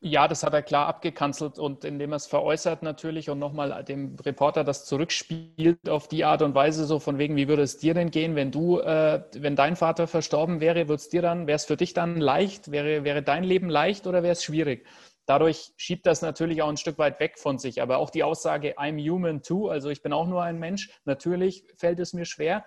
Ja, 0.03 0.27
das 0.27 0.41
hat 0.41 0.53
er 0.55 0.63
klar 0.63 0.87
abgekanzelt 0.87 1.59
und 1.59 1.85
indem 1.85 2.11
er 2.11 2.15
es 2.15 2.25
veräußert 2.25 2.81
natürlich 2.81 3.29
und 3.29 3.37
nochmal 3.37 3.83
dem 3.83 4.15
Reporter 4.25 4.63
das 4.63 4.83
zurückspielt 4.85 5.87
auf 5.89 6.07
die 6.07 6.25
Art 6.25 6.41
und 6.41 6.55
Weise, 6.55 6.85
so 6.85 6.97
von 6.97 7.19
wegen, 7.19 7.35
wie 7.35 7.47
würde 7.47 7.61
es 7.61 7.77
dir 7.77 7.93
denn 7.93 8.09
gehen, 8.09 8.35
wenn 8.35 8.49
du, 8.49 8.79
äh, 8.79 9.23
wenn 9.35 9.55
dein 9.55 9.75
Vater 9.75 10.07
verstorben 10.07 10.59
wäre, 10.59 10.87
würde 10.87 10.95
es 10.95 11.09
dir 11.09 11.21
dann, 11.21 11.45
wäre 11.45 11.55
es 11.55 11.65
für 11.65 11.77
dich 11.77 11.93
dann 11.93 12.19
leicht, 12.19 12.71
wäre, 12.71 13.03
wäre 13.03 13.21
dein 13.21 13.43
Leben 13.43 13.69
leicht 13.69 14.07
oder 14.07 14.23
wäre 14.23 14.31
es 14.31 14.43
schwierig? 14.43 14.87
Dadurch 15.27 15.71
schiebt 15.77 16.07
das 16.07 16.23
natürlich 16.23 16.63
auch 16.63 16.69
ein 16.69 16.77
Stück 16.77 16.97
weit 16.97 17.19
weg 17.19 17.37
von 17.37 17.59
sich. 17.59 17.79
Aber 17.79 17.99
auch 17.99 18.09
die 18.09 18.23
Aussage, 18.23 18.79
I'm 18.79 18.97
human 19.07 19.43
too, 19.43 19.67
also 19.69 19.89
ich 19.91 20.01
bin 20.01 20.13
auch 20.13 20.27
nur 20.27 20.41
ein 20.41 20.57
Mensch, 20.57 20.89
natürlich 21.05 21.63
fällt 21.77 21.99
es 21.99 22.13
mir 22.13 22.25
schwer, 22.25 22.65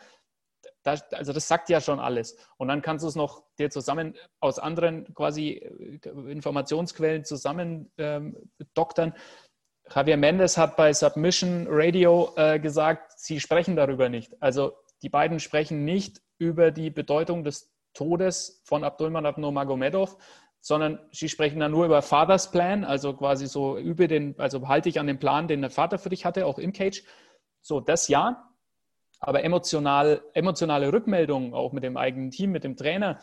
das, 0.85 1.13
also 1.13 1.33
das 1.33 1.49
sagt 1.49 1.69
ja 1.71 1.81
schon 1.81 1.99
alles. 1.99 2.37
Und 2.57 2.69
dann 2.69 2.83
kannst 2.83 3.03
du 3.03 3.09
es 3.09 3.17
noch 3.17 3.43
dir 3.59 3.71
zusammen 3.71 4.15
aus 4.41 4.59
anderen 4.59 5.13
quasi 5.15 5.55
äh, 5.55 6.09
Informationsquellen 6.31 7.25
zusammen 7.25 7.91
ähm, 7.99 8.37
doktern. 8.75 9.15
Javier 9.93 10.17
Mendes 10.17 10.57
hat 10.57 10.77
bei 10.77 10.93
Submission 10.93 11.67
Radio 11.69 12.33
äh, 12.37 12.59
gesagt, 12.61 13.19
sie 13.19 13.41
sprechen 13.41 13.77
darüber 13.77 14.09
nicht. 14.09 14.41
Also 14.41 14.73
die 15.03 15.09
beiden 15.09 15.41
sprechen 15.41 15.85
nicht 15.85 16.23
über 16.39 16.71
die 16.71 16.91
Bedeutung 16.91 17.45
des 17.45 17.75
Todes 17.95 18.63
von 18.65 18.85
Abdulmanap 18.85 19.39
Nurmagomedov, 19.39 20.17
sondern 20.61 20.99
sie 21.13 21.29
sprechen 21.29 21.61
dann 21.61 21.73
nur 21.73 21.85
über 21.85 22.03
Father's 22.03 22.51
Plan, 22.51 22.85
also 22.85 23.15
quasi 23.15 23.47
so 23.47 23.77
über 23.79 24.09
den, 24.09 24.35
also 24.39 24.67
halte 24.69 24.89
ich 24.89 24.99
an 24.99 25.07
den 25.07 25.19
Plan, 25.19 25.49
den 25.49 25.61
der 25.61 25.71
Vater 25.71 25.99
für 25.99 26.09
dich 26.09 26.25
hatte, 26.25 26.47
auch 26.47 26.59
im 26.59 26.73
Cage. 26.73 27.05
So, 27.61 27.81
das 27.81 28.09
ja. 28.09 28.51
Aber 29.27 29.43
emotional, 29.43 30.23
emotionale 30.35 30.93
Rückmeldungen, 30.93 31.55
auch 31.55 31.73
mit 31.73 31.83
dem 31.83 31.97
eigenen 31.97 32.31
Team, 32.31 32.53
mit 32.53 32.63
dem 32.63 32.77
Trainer, 32.77 33.21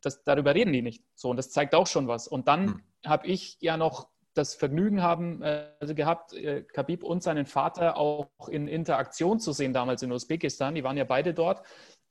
das, 0.00 0.24
darüber 0.24 0.54
reden 0.54 0.72
die 0.72 0.80
nicht. 0.80 1.02
So, 1.14 1.28
und 1.28 1.36
das 1.36 1.50
zeigt 1.50 1.74
auch 1.74 1.86
schon 1.86 2.08
was. 2.08 2.26
Und 2.26 2.48
dann 2.48 2.66
hm. 2.66 2.82
habe 3.06 3.26
ich 3.26 3.58
ja 3.60 3.76
noch 3.76 4.08
das 4.32 4.54
Vergnügen 4.54 5.02
haben, 5.02 5.42
äh, 5.42 5.68
also 5.78 5.94
gehabt, 5.94 6.32
äh, 6.32 6.62
Khabib 6.62 7.04
und 7.04 7.22
seinen 7.22 7.46
Vater 7.46 7.98
auch 7.98 8.28
in 8.48 8.66
Interaktion 8.66 9.40
zu 9.40 9.52
sehen, 9.52 9.72
damals 9.74 10.02
in 10.02 10.10
Usbekistan. 10.10 10.74
Die 10.74 10.84
waren 10.84 10.96
ja 10.96 11.04
beide 11.04 11.34
dort. 11.34 11.62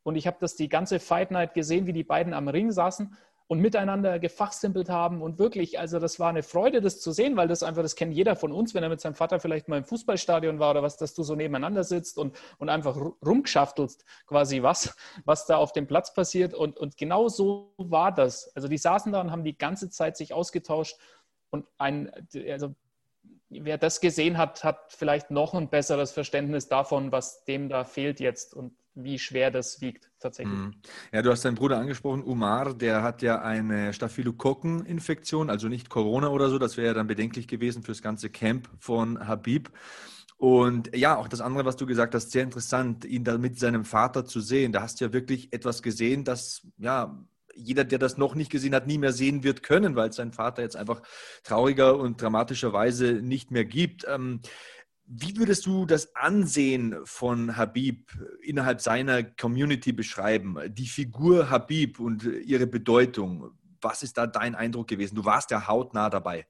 Und 0.04 0.16
ich 0.16 0.28
habe 0.28 0.38
das 0.40 0.56
die 0.56 0.70
ganze 0.70 1.00
Fight 1.00 1.32
Night 1.32 1.54
gesehen, 1.54 1.88
wie 1.88 1.94
die 1.94 2.04
beiden 2.04 2.34
am 2.34 2.48
Ring 2.48 2.72
saßen 2.72 3.18
und 3.48 3.60
miteinander 3.60 4.20
gefachsimpelt 4.20 4.90
haben. 4.90 5.22
Und 5.22 5.40
wirklich, 5.40 5.80
also 5.80 6.00
das 6.00 6.20
war 6.20 6.30
eine 6.30 6.44
Freude, 6.44 6.82
das 6.82 7.00
zu 7.00 7.12
sehen, 7.12 7.36
weil 7.36 7.48
das 7.48 7.64
einfach, 7.64 7.82
das 7.82 7.96
kennt 7.96 8.14
jeder 8.14 8.36
von 8.36 8.52
uns, 8.52 8.74
wenn 8.74 8.84
er 8.84 8.90
mit 8.90 9.02
seinem 9.02 9.16
Vater 9.16 9.40
vielleicht 9.40 9.68
mal 9.68 9.78
im 9.78 9.84
Fußballstadion 9.84 10.60
war 10.60 10.72
oder 10.72 10.84
was, 10.84 10.98
dass 10.98 11.14
du 11.14 11.24
so 11.24 11.36
nebeneinander 11.36 11.84
sitzt 11.84 12.18
und, 12.18 12.36
und 12.58 12.70
einfach 12.70 12.98
rumgeschaftelst, 13.26 14.06
quasi 14.26 14.64
was, 14.64 14.96
was 15.26 15.46
da 15.46 15.58
auf 15.58 15.74
dem 15.74 15.88
Platz 15.88 16.14
passiert. 16.14 16.54
Und, 16.54 16.78
und 16.78 16.98
genau 16.98 17.28
so 17.30 17.74
war 17.78 18.14
das. 18.14 18.52
Also 18.56 18.68
die 18.68 18.78
saßen 18.78 19.12
da 19.12 19.22
und 19.22 19.32
haben 19.32 19.44
die 19.44 19.58
ganze 19.58 19.90
Zeit 19.90 20.18
sich 20.18 20.34
ausgetauscht 20.34 20.98
und 21.50 21.68
ein, 21.78 22.12
also 22.50 22.74
wer 23.50 23.78
das 23.78 24.02
gesehen 24.02 24.38
hat, 24.38 24.64
hat 24.64 24.92
vielleicht 24.92 25.32
noch 25.32 25.54
ein 25.54 25.70
besseres 25.70 26.12
Verständnis 26.12 26.68
davon, 26.68 27.12
was 27.12 27.44
dem 27.46 27.70
da 27.70 27.84
fehlt 27.84 28.20
jetzt. 28.20 28.54
Und 28.54 28.76
wie 28.96 29.20
schwer 29.20 29.52
das 29.52 29.82
wiegt 29.82 30.10
tatsächlich. 30.20 30.58
Mhm. 30.58 30.76
Ja, 31.12 31.22
du 31.22 31.32
hast 31.32 31.44
deinen 31.46 31.56
Bruder 31.56 31.78
angesprochen, 31.78 32.24
Umar, 32.24 32.74
der 32.74 33.02
hat 33.02 33.22
ja 33.22 33.42
eine 33.42 33.94
Staphylokokkeninfektion, 33.94 35.50
also 35.50 35.68
nicht 35.68 35.90
Corona 35.90 36.30
oder 36.30 36.50
so, 36.50 36.60
das 36.60 36.78
wäre 36.78 36.88
ja 36.88 36.94
dann 36.94 37.08
bedenklich 37.08 37.48
gewesen 37.48 37.84
fürs 37.84 38.02
ganze 38.02 38.30
Camp 38.30 38.70
von 38.80 39.28
Habib. 39.28 39.72
Und 40.38 40.96
ja, 40.96 41.16
auch 41.16 41.28
das 41.28 41.42
andere, 41.42 41.66
was 41.66 41.78
du 41.78 41.86
gesagt 41.86 42.14
hast, 42.16 42.32
sehr 42.32 42.44
interessant, 42.44 43.06
ihn 43.06 43.24
da 43.24 43.38
mit 43.38 43.58
seinem 43.58 43.86
Vater 43.86 44.26
zu 44.26 44.42
sehen. 44.42 44.74
Da 44.74 44.82
hast 44.82 45.00
du 45.00 45.06
ja 45.06 45.14
wirklich 45.14 45.54
etwas 45.54 45.82
gesehen, 45.82 46.26
das 46.26 46.68
ja 46.78 47.18
jeder, 47.56 47.84
der 47.84 48.00
das 48.00 48.18
noch 48.18 48.36
nicht 48.36 48.52
gesehen 48.52 48.76
hat, 48.76 48.88
nie 48.88 48.98
mehr 48.98 49.14
sehen 49.14 49.44
wird 49.44 49.64
können, 49.64 49.96
weil 49.96 50.10
es 50.10 50.16
sein 50.16 50.32
Vater 50.32 50.62
jetzt 50.64 50.76
einfach 50.76 51.02
trauriger 51.44 51.98
und 51.98 52.22
dramatischerweise 52.22 53.14
nicht 53.14 53.52
mehr 53.52 53.66
gibt. 53.66 54.06
Ähm, 54.08 54.42
wie 55.16 55.38
würdest 55.38 55.66
du 55.68 55.86
das 55.86 56.16
Ansehen 56.16 56.96
von 57.06 57.56
Habib 57.56 58.12
innerhalb 58.42 58.82
seiner 58.82 59.22
Community 59.24 59.92
beschreiben? 59.92 60.58
Die 60.70 60.88
Figur 60.88 61.52
Habib 61.52 62.00
und 62.00 62.24
ihre 62.24 62.66
Bedeutung. 62.66 63.52
Was 63.80 64.02
ist 64.02 64.18
da 64.18 64.26
dein 64.26 64.56
Eindruck 64.56 64.88
gewesen? 64.88 65.16
Du 65.16 65.26
warst 65.26 65.52
ja 65.52 65.68
hautnah 65.68 66.10
dabei. 66.10 66.48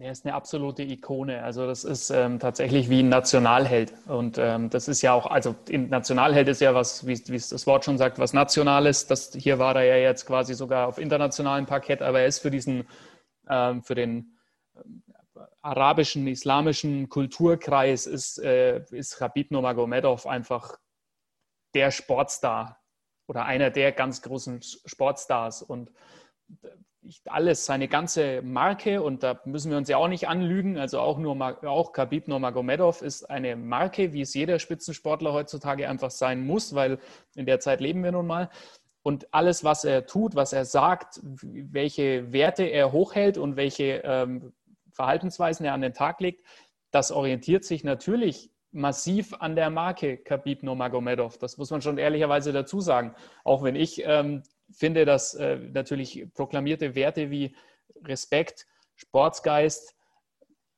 Er 0.00 0.10
ist 0.10 0.24
eine 0.24 0.34
absolute 0.34 0.82
Ikone. 0.82 1.42
Also 1.42 1.66
das 1.66 1.84
ist 1.84 2.10
ähm, 2.10 2.40
tatsächlich 2.40 2.88
wie 2.88 3.00
ein 3.00 3.10
Nationalheld. 3.10 3.92
Und 4.06 4.38
ähm, 4.38 4.70
das 4.70 4.88
ist 4.88 5.02
ja 5.02 5.12
auch, 5.12 5.26
also 5.26 5.54
Nationalheld 5.70 6.48
ist 6.48 6.62
ja 6.62 6.74
was, 6.74 7.06
wie, 7.06 7.20
wie 7.28 7.36
das 7.36 7.66
Wort 7.66 7.84
schon 7.84 7.98
sagt, 7.98 8.18
was 8.18 8.32
Nationales. 8.32 9.06
Das, 9.06 9.32
hier 9.34 9.58
war 9.60 9.76
er 9.76 9.84
ja 9.84 9.96
jetzt 9.96 10.26
quasi 10.26 10.54
sogar 10.54 10.88
auf 10.88 10.98
internationalem 10.98 11.66
Parkett, 11.66 12.02
aber 12.02 12.20
er 12.20 12.26
ist 12.26 12.40
für 12.40 12.50
diesen, 12.50 12.88
ähm, 13.48 13.82
für 13.82 13.94
den 13.94 14.34
arabischen, 15.62 16.26
islamischen 16.26 17.08
Kulturkreis 17.08 18.06
ist, 18.06 18.38
äh, 18.38 18.84
ist 18.90 19.16
Khabib 19.16 19.50
Nurmagomedov 19.50 20.26
einfach 20.26 20.78
der 21.74 21.90
Sportstar 21.90 22.80
oder 23.26 23.44
einer 23.44 23.70
der 23.70 23.92
ganz 23.92 24.22
großen 24.22 24.60
Sportstars 24.62 25.62
und 25.62 25.90
alles, 27.26 27.66
seine 27.66 27.88
ganze 27.88 28.40
Marke 28.42 29.02
und 29.02 29.22
da 29.22 29.40
müssen 29.44 29.70
wir 29.70 29.76
uns 29.76 29.88
ja 29.88 29.98
auch 29.98 30.08
nicht 30.08 30.28
anlügen, 30.28 30.78
also 30.78 31.00
auch 31.00 31.18
nur 31.18 31.36
auch 31.68 31.92
Khabib 31.92 32.28
Nurmagomedov 32.28 33.02
ist 33.02 33.24
eine 33.24 33.56
Marke, 33.56 34.12
wie 34.12 34.22
es 34.22 34.34
jeder 34.34 34.58
Spitzensportler 34.58 35.32
heutzutage 35.32 35.88
einfach 35.88 36.10
sein 36.10 36.46
muss, 36.46 36.74
weil 36.74 36.98
in 37.34 37.46
der 37.46 37.60
Zeit 37.60 37.80
leben 37.80 38.02
wir 38.02 38.12
nun 38.12 38.26
mal. 38.26 38.50
Und 39.02 39.34
alles, 39.34 39.64
was 39.64 39.84
er 39.84 40.06
tut, 40.06 40.34
was 40.34 40.54
er 40.54 40.64
sagt, 40.64 41.20
welche 41.22 42.32
Werte 42.32 42.64
er 42.64 42.90
hochhält 42.92 43.36
und 43.36 43.56
welche 43.56 44.00
ähm, 44.02 44.54
Verhaltensweisen 44.94 45.66
er 45.66 45.74
an 45.74 45.82
den 45.82 45.92
Tag 45.92 46.20
legt, 46.20 46.44
das 46.90 47.12
orientiert 47.12 47.64
sich 47.64 47.84
natürlich 47.84 48.50
massiv 48.70 49.34
an 49.34 49.54
der 49.56 49.70
Marke 49.70 50.16
Khabib 50.16 50.62
Nurmagomedov. 50.62 51.38
Das 51.38 51.58
muss 51.58 51.70
man 51.70 51.82
schon 51.82 51.98
ehrlicherweise 51.98 52.52
dazu 52.52 52.80
sagen. 52.80 53.14
Auch 53.44 53.62
wenn 53.62 53.76
ich 53.76 54.02
ähm, 54.04 54.42
finde, 54.70 55.04
dass 55.04 55.34
äh, 55.34 55.56
natürlich 55.56 56.26
proklamierte 56.34 56.94
Werte 56.94 57.30
wie 57.30 57.54
Respekt, 58.04 58.66
Sportsgeist, 58.96 59.94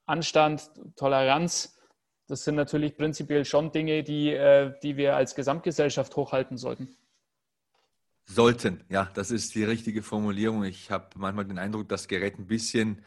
Anstand, 0.07 0.71
Toleranz, 0.97 1.77
das 2.29 2.45
sind 2.45 2.57
natürlich 2.57 2.97
prinzipiell 2.97 3.45
schon 3.45 3.71
Dinge, 3.73 4.03
die, 4.03 4.31
äh, 4.33 4.73
die 4.83 4.97
wir 4.97 5.17
als 5.17 5.35
Gesamtgesellschaft 5.35 6.17
hochhalten 6.17 6.57
sollten. 6.57 6.97
Sollten, 8.25 8.83
ja, 8.89 9.09
das 9.15 9.31
ist 9.31 9.55
die 9.55 9.63
richtige 9.63 10.03
Formulierung. 10.03 10.65
Ich 10.65 10.91
habe 10.91 11.07
manchmal 11.17 11.45
den 11.45 11.59
Eindruck, 11.59 11.89
das 11.89 12.09
gerät 12.09 12.39
ein 12.39 12.49
bisschen 12.49 13.05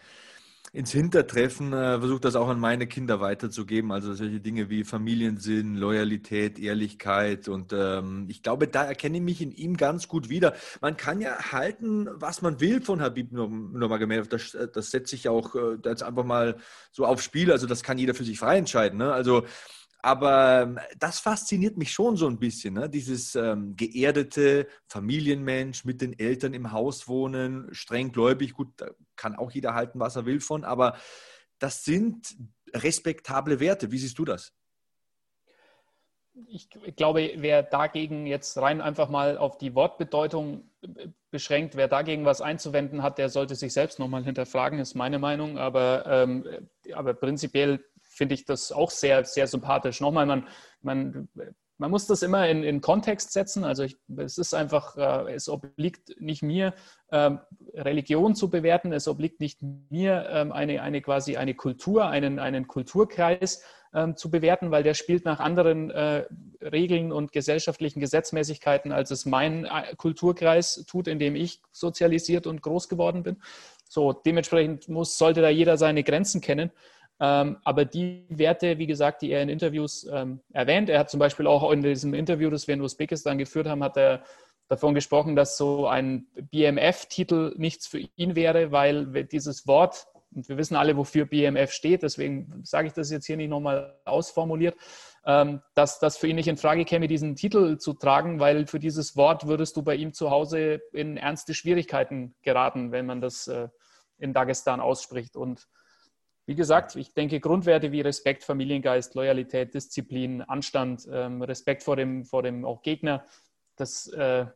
ins 0.72 0.92
Hintertreffen, 0.92 1.74
äh, 1.74 2.00
versuche 2.00 2.20
das 2.20 2.36
auch 2.36 2.48
an 2.48 2.60
meine 2.60 2.88
Kinder 2.88 3.20
weiterzugeben. 3.20 3.92
Also 3.92 4.14
solche 4.14 4.40
Dinge 4.40 4.70
wie 4.70 4.84
Familiensinn, 4.84 5.76
Loyalität, 5.76 6.60
Ehrlichkeit. 6.60 7.48
Und 7.48 7.74
ähm, 7.74 8.26
ich 8.30 8.44
glaube, 8.44 8.68
da 8.68 8.84
erkenne 8.84 9.18
ich 9.18 9.24
mich 9.24 9.42
in 9.42 9.52
ihm 9.52 9.78
ganz 9.78 10.08
gut 10.08 10.30
wieder. 10.30 10.54
Man 10.82 10.98
kann 10.98 11.22
ja 11.22 11.52
halten, 11.52 12.08
was 12.14 12.42
man 12.42 12.60
will 12.60 12.82
von 12.82 13.02
Habib 13.02 13.32
Nurmagomedov. 13.32 14.28
Das, 14.28 14.54
äh, 14.54 14.68
das 14.72 14.92
setze 14.92 15.16
ich 15.16 15.28
auch 15.30 15.56
äh, 15.56 15.78
jetzt 15.84 16.04
einfach 16.04 16.24
mal 16.24 16.58
so 16.92 17.06
aufs 17.06 17.24
Spiel. 17.24 17.52
Also 17.52 17.68
das 17.68 17.84
kann 17.84 17.98
jeder 17.98 18.14
für 18.14 18.24
sich 18.24 18.40
frei 18.40 18.58
entscheiden. 18.58 19.00
Ne? 19.00 19.12
Also 19.12 19.46
Aber 20.02 20.62
ähm, 20.62 20.80
das 20.98 21.20
fasziniert 21.20 21.78
mich 21.78 21.92
schon 21.92 22.16
so 22.16 22.28
ein 22.28 22.40
bisschen, 22.40 22.76
ne? 22.76 22.90
dieses 22.90 23.36
ähm, 23.36 23.76
geerdete 23.76 24.68
Familienmensch 24.88 25.84
mit 25.84 26.02
den 26.02 26.18
Eltern 26.18 26.54
im 26.54 26.72
Haus 26.72 27.08
wohnen, 27.10 27.68
streng 27.74 28.12
gläubig, 28.14 28.54
gut, 28.54 28.70
da 28.78 28.92
kann 29.18 29.36
auch 29.36 29.52
jeder 29.52 29.74
halten, 29.74 30.00
was 30.00 30.16
er 30.16 30.26
will 30.26 30.40
von, 30.40 30.64
aber 30.64 30.98
das 31.60 31.84
sind 31.84 32.38
respektable 32.74 33.60
Werte. 33.60 33.92
Wie 33.92 33.98
siehst 33.98 34.18
du 34.18 34.26
das? 34.26 34.54
Ich 36.48 36.70
glaube, 36.96 37.34
wer 37.36 37.64
dagegen 37.64 38.26
jetzt 38.26 38.58
rein 38.58 38.80
einfach 38.80 39.10
mal 39.10 39.38
auf 39.38 39.58
die 39.58 39.76
Wortbedeutung 39.76 40.70
beschränkt, 41.32 41.76
wer 41.76 41.88
dagegen 41.88 42.24
was 42.24 42.42
einzuwenden 42.42 43.04
hat, 43.04 43.18
der 43.18 43.30
sollte 43.30 43.56
sich 43.56 43.74
selbst 43.74 44.00
nochmal 44.00 44.24
hinterfragen, 44.24 44.80
ist 44.80 44.96
meine 44.96 45.20
Meinung. 45.20 45.58
Aber, 45.58 46.06
ähm, 46.08 46.46
aber 46.94 47.14
prinzipiell 47.14 47.84
finde 48.20 48.36
ich 48.36 48.44
das 48.44 48.74
auch 48.74 48.92
sehr, 48.92 49.24
sehr 49.24 49.48
sympathisch. 49.48 50.02
Nochmal, 50.02 50.26
man, 50.26 50.46
man, 50.82 51.30
man 51.78 51.90
muss 51.90 52.06
das 52.06 52.22
immer 52.22 52.50
in, 52.50 52.64
in 52.64 52.82
Kontext 52.82 53.32
setzen. 53.32 53.64
Also 53.64 53.84
ich, 53.84 53.98
es 54.18 54.38
ist 54.38 54.54
einfach, 54.54 54.98
äh, 54.98 55.34
es 55.34 55.48
obliegt 55.48 56.20
nicht 56.20 56.44
mir, 56.44 56.74
ähm, 57.14 57.40
Religion 57.74 58.36
zu 58.36 58.50
bewerten. 58.50 58.92
Es 58.92 59.08
obliegt 59.08 59.40
nicht 59.40 59.60
mir, 59.62 60.28
ähm, 60.30 60.52
eine, 60.52 60.82
eine 60.82 61.02
quasi 61.02 61.38
eine 61.38 61.56
Kultur, 61.56 62.10
einen, 62.10 62.40
einen 62.40 62.68
Kulturkreis 62.68 63.64
ähm, 63.94 64.18
zu 64.18 64.30
bewerten, 64.30 64.70
weil 64.70 64.84
der 64.84 64.96
spielt 64.96 65.24
nach 65.24 65.40
anderen 65.40 65.90
äh, 65.92 66.26
Regeln 66.62 67.14
und 67.14 67.32
gesellschaftlichen 67.32 68.02
Gesetzmäßigkeiten, 68.02 68.92
als 68.92 69.12
es 69.12 69.26
mein 69.26 69.64
äh, 69.64 69.96
Kulturkreis 69.96 70.84
tut, 70.90 71.08
in 71.08 71.20
dem 71.20 71.38
ich 71.38 71.62
sozialisiert 71.72 72.48
und 72.48 72.62
groß 72.62 72.90
geworden 72.90 73.24
bin. 73.24 73.38
So, 73.88 74.12
dementsprechend 74.12 74.90
muss, 74.90 75.18
sollte 75.18 75.42
da 75.42 75.50
jeder 75.50 75.78
seine 75.78 76.04
Grenzen 76.04 76.42
kennen. 76.42 76.72
Ähm, 77.20 77.58
aber 77.64 77.86
die 77.86 78.26
Werte, 78.30 78.78
wie 78.78 78.88
gesagt, 78.88 79.22
die 79.22 79.32
er 79.32 79.42
in 79.42 79.50
Interviews 79.50 80.08
ähm, 80.12 80.40
erwähnt, 80.54 80.90
er 80.90 81.00
hat 81.00 81.10
zum 81.10 81.20
Beispiel 81.20 81.48
auch 81.48 81.70
in 81.72 81.82
diesem 81.82 82.14
Interview, 82.14 82.50
das 82.50 82.68
wir 82.68 82.76
in 82.76 82.82
Usbekistan 82.82 83.38
geführt 83.38 83.68
haben, 83.68 83.84
hat 83.84 83.98
er 83.98 84.24
davon 84.70 84.94
gesprochen, 84.94 85.36
dass 85.36 85.58
so 85.58 85.88
ein 85.88 86.28
BMF-Titel 86.36 87.54
nichts 87.58 87.88
für 87.88 88.00
ihn 88.16 88.36
wäre, 88.36 88.72
weil 88.72 89.26
dieses 89.26 89.68
Wort, 89.68 90.08
und 90.34 90.48
wir 90.48 90.58
wissen 90.58 90.76
alle, 90.76 90.96
wofür 90.96 91.26
BMF 91.26 91.72
steht, 91.72 92.04
deswegen 92.04 92.62
sage 92.64 92.88
ich 92.88 92.94
das 92.94 93.10
jetzt 93.12 93.26
hier 93.26 93.36
nicht 93.36 93.50
nochmal 93.50 94.00
ausformuliert, 94.06 94.78
ähm, 95.26 95.62
dass 95.74 96.00
das 96.00 96.18
für 96.18 96.28
ihn 96.28 96.36
nicht 96.36 96.48
in 96.48 96.56
Frage 96.56 96.86
käme, 96.86 97.08
diesen 97.08 97.36
Titel 97.36 97.78
zu 97.78 97.94
tragen, 97.94 98.40
weil 98.40 98.68
für 98.68 98.80
dieses 98.80 99.18
Wort 99.18 99.48
würdest 99.48 99.76
du 99.76 99.82
bei 99.82 99.96
ihm 99.96 100.14
zu 100.14 100.30
Hause 100.30 100.82
in 100.94 101.18
ernste 101.18 101.54
Schwierigkeiten 101.54 102.36
geraten, 102.44 102.92
wenn 102.92 103.08
man 103.08 103.20
das 103.22 103.48
äh, 103.48 103.68
in 104.20 104.34
Dagestan 104.34 104.80
ausspricht. 104.80 105.36
Und 105.36 105.68
wie 106.50 106.56
gesagt, 106.56 106.96
ich 106.96 107.14
denke, 107.14 107.40
Grundwerte 107.40 107.92
wie 107.92 108.02
Respekt, 108.02 108.44
Familiengeist, 108.44 109.14
Loyalität, 109.14 109.76
Disziplin, 109.76 110.42
Anstand, 110.42 111.08
ähm, 111.12 111.44
Respekt 111.44 111.84
vor 111.84 111.96
dem, 111.96 112.26
vor 112.26 112.42
dem 112.42 112.66
auch 112.66 112.82
Gegner, 112.82 113.24
das 113.76 114.08
äh, 114.08 114.48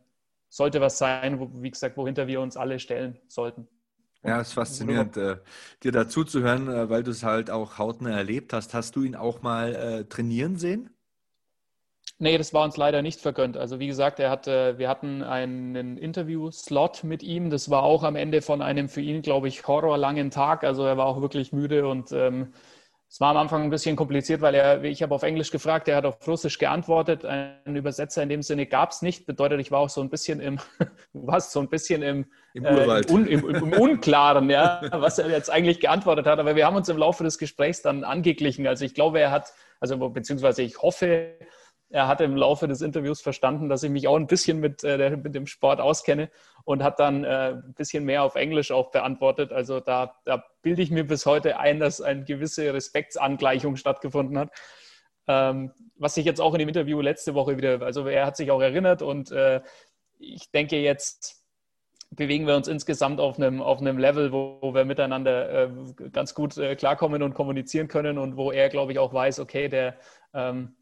sollte 0.50 0.82
was 0.82 0.98
sein, 0.98 1.40
wo, 1.40 1.52
wie 1.62 1.70
gesagt, 1.70 1.96
wohinter 1.96 2.26
wir 2.26 2.42
uns 2.42 2.58
alle 2.58 2.80
stellen 2.80 3.20
sollten. 3.28 3.68
Ja, 4.24 4.42
es 4.42 4.48
ist 4.48 4.54
faszinierend, 4.54 5.18
äh, 5.18 5.38
dir 5.84 5.92
dazu 5.92 6.24
zu 6.24 6.42
hören, 6.42 6.68
äh, 6.68 6.90
weil 6.90 7.04
du 7.04 7.12
es 7.12 7.22
halt 7.22 7.52
auch 7.52 7.78
hautnah 7.78 8.18
erlebt 8.18 8.54
hast. 8.54 8.74
Hast 8.74 8.96
du 8.96 9.04
ihn 9.04 9.16
auch 9.16 9.44
mal 9.44 9.76
äh, 9.76 10.06
trainieren 10.06 10.56
sehen? 10.56 10.90
Nee, 12.20 12.38
das 12.38 12.54
war 12.54 12.64
uns 12.64 12.78
leider 12.78 13.02
nicht 13.02 13.20
vergönnt. 13.20 13.58
Also 13.58 13.80
wie 13.80 13.88
gesagt, 13.88 14.20
er 14.20 14.30
hatte, 14.30 14.78
wir 14.78 14.88
hatten 14.88 15.24
einen 15.24 15.98
Interview-Slot 15.98 17.04
mit 17.04 17.24
ihm. 17.24 17.50
Das 17.50 17.70
war 17.70 17.84
auch 17.84 18.04
am 18.04 18.16
Ende 18.16 18.42
von 18.42 18.62
einem 18.62 18.88
für 18.88 19.02
ihn, 19.02 19.22
glaube 19.22 19.48
ich, 19.48 19.68
horrorlangen 19.68 20.32
Tag. 20.32 20.64
Also 20.64 20.86
er 20.86 20.96
war 20.98 21.06
auch 21.06 21.22
wirklich 21.22 21.52
müde 21.52 21.88
und 21.88 22.12
ähm, 22.12 22.54
es 23.14 23.20
war 23.20 23.30
am 23.30 23.38
Anfang 23.38 23.62
ein 23.62 23.70
bisschen 23.70 23.96
kompliziert, 23.96 24.42
weil 24.42 24.56
er, 24.56 24.84
ich 24.84 25.04
habe 25.04 25.14
auf 25.14 25.22
Englisch 25.22 25.52
gefragt, 25.52 25.88
er 25.88 25.98
hat 25.98 26.06
auf 26.06 26.28
Russisch 26.28 26.58
geantwortet. 26.58 27.26
Einen 27.26 27.76
Übersetzer 27.76 28.24
in 28.24 28.30
dem 28.30 28.42
Sinne 28.42 28.66
gab 28.66 28.90
es 28.90 29.04
nicht. 29.04 29.28
Bedeutet, 29.28 29.60
ich 29.60 29.70
war 29.70 29.82
auch 29.82 29.90
so 29.90 30.02
ein 30.02 30.10
bisschen 30.10 30.40
im, 30.40 30.60
warst 31.14 31.52
so 31.52 31.60
ein 31.60 31.70
bisschen 31.70 32.02
im, 32.02 32.26
Im, 32.56 32.66
äh, 32.66 33.02
im, 33.02 33.28
im, 33.28 33.50
im, 33.50 33.74
Unklaren, 33.74 34.50
ja, 34.50 34.82
was 34.94 35.20
er 35.20 35.30
jetzt 35.30 35.52
eigentlich 35.52 35.80
geantwortet 35.80 36.26
hat. 36.26 36.40
Aber 36.40 36.56
wir 36.56 36.66
haben 36.66 36.76
uns 36.76 36.90
im 36.90 36.98
Laufe 36.98 37.24
des 37.24 37.38
Gesprächs 37.38 37.84
dann 37.84 38.04
angeglichen. 38.04 38.66
Also 38.66 38.84
ich 38.86 38.96
glaube, 38.96 39.20
er 39.20 39.30
hat, 39.30 39.54
also 39.80 40.10
beziehungsweise 40.10 40.64
ich 40.64 40.82
hoffe, 40.82 41.36
er 41.94 42.08
hat 42.08 42.22
im 42.22 42.36
Laufe 42.36 42.68
des 42.68 42.82
Interviews 42.82 43.22
verstanden, 43.22 43.70
dass 43.70 43.84
ich 43.84 43.92
mich 43.92 44.08
auch 44.08 44.16
ein 44.16 44.26
bisschen 44.26 44.60
mit, 44.60 44.84
äh, 44.84 45.16
mit 45.16 45.36
dem 45.36 45.46
Sport 45.46 45.80
auskenne 45.80 46.32
und 46.66 46.82
hat 46.82 47.00
dann 47.00 47.24
äh, 47.24 47.52
ein 47.52 47.76
bisschen 47.76 48.04
mehr 48.04 48.24
auf 48.24 48.34
Englisch 48.34 48.72
auch 48.72 48.90
beantwortet. 48.90 49.52
Also 49.54 49.80
da, 49.80 50.16
da 50.26 50.44
bilde 50.64 50.82
ich 50.82 50.90
mir 50.90 51.06
bis 51.06 51.28
heute 51.28 51.60
ein, 51.60 51.80
dass 51.80 52.02
eine 52.02 52.24
gewisse 52.24 52.74
Respektsangleichung 52.74 53.76
stattgefunden 53.76 54.40
hat. 54.40 54.50
Ähm, 55.28 55.72
was 55.96 56.16
sich 56.16 56.26
jetzt 56.26 56.42
auch 56.42 56.54
in 56.54 56.60
dem 56.60 56.68
Interview 56.68 57.00
letzte 57.00 57.36
Woche 57.36 57.58
wieder, 57.58 57.80
also 57.84 58.08
er 58.08 58.26
hat 58.26 58.38
sich 58.38 58.50
auch 58.50 58.62
erinnert 58.62 59.04
und 59.04 59.32
äh, 59.32 59.62
ich 60.18 60.50
denke 60.50 60.78
jetzt 60.78 61.44
bewegen 62.10 62.48
wir 62.48 62.56
uns 62.56 62.68
insgesamt 62.68 63.20
auf 63.20 63.38
einem, 63.38 63.62
auf 63.62 63.82
einem 63.82 64.00
Level, 64.00 64.32
wo, 64.32 64.58
wo 64.62 64.74
wir 64.74 64.86
miteinander 64.86 65.66
äh, 65.66 65.70
ganz 66.12 66.34
gut 66.34 66.58
äh, 66.58 66.76
klarkommen 66.76 67.22
und 67.22 67.36
kommunizieren 67.36 67.88
können 67.88 68.18
und 68.18 68.36
wo 68.36 68.52
er, 68.52 68.70
glaube 68.70 68.92
ich, 68.92 69.00
auch 69.00 69.14
weiß, 69.14 69.40
okay, 69.40 69.68
der 69.68 69.96
ähm, 70.34 70.76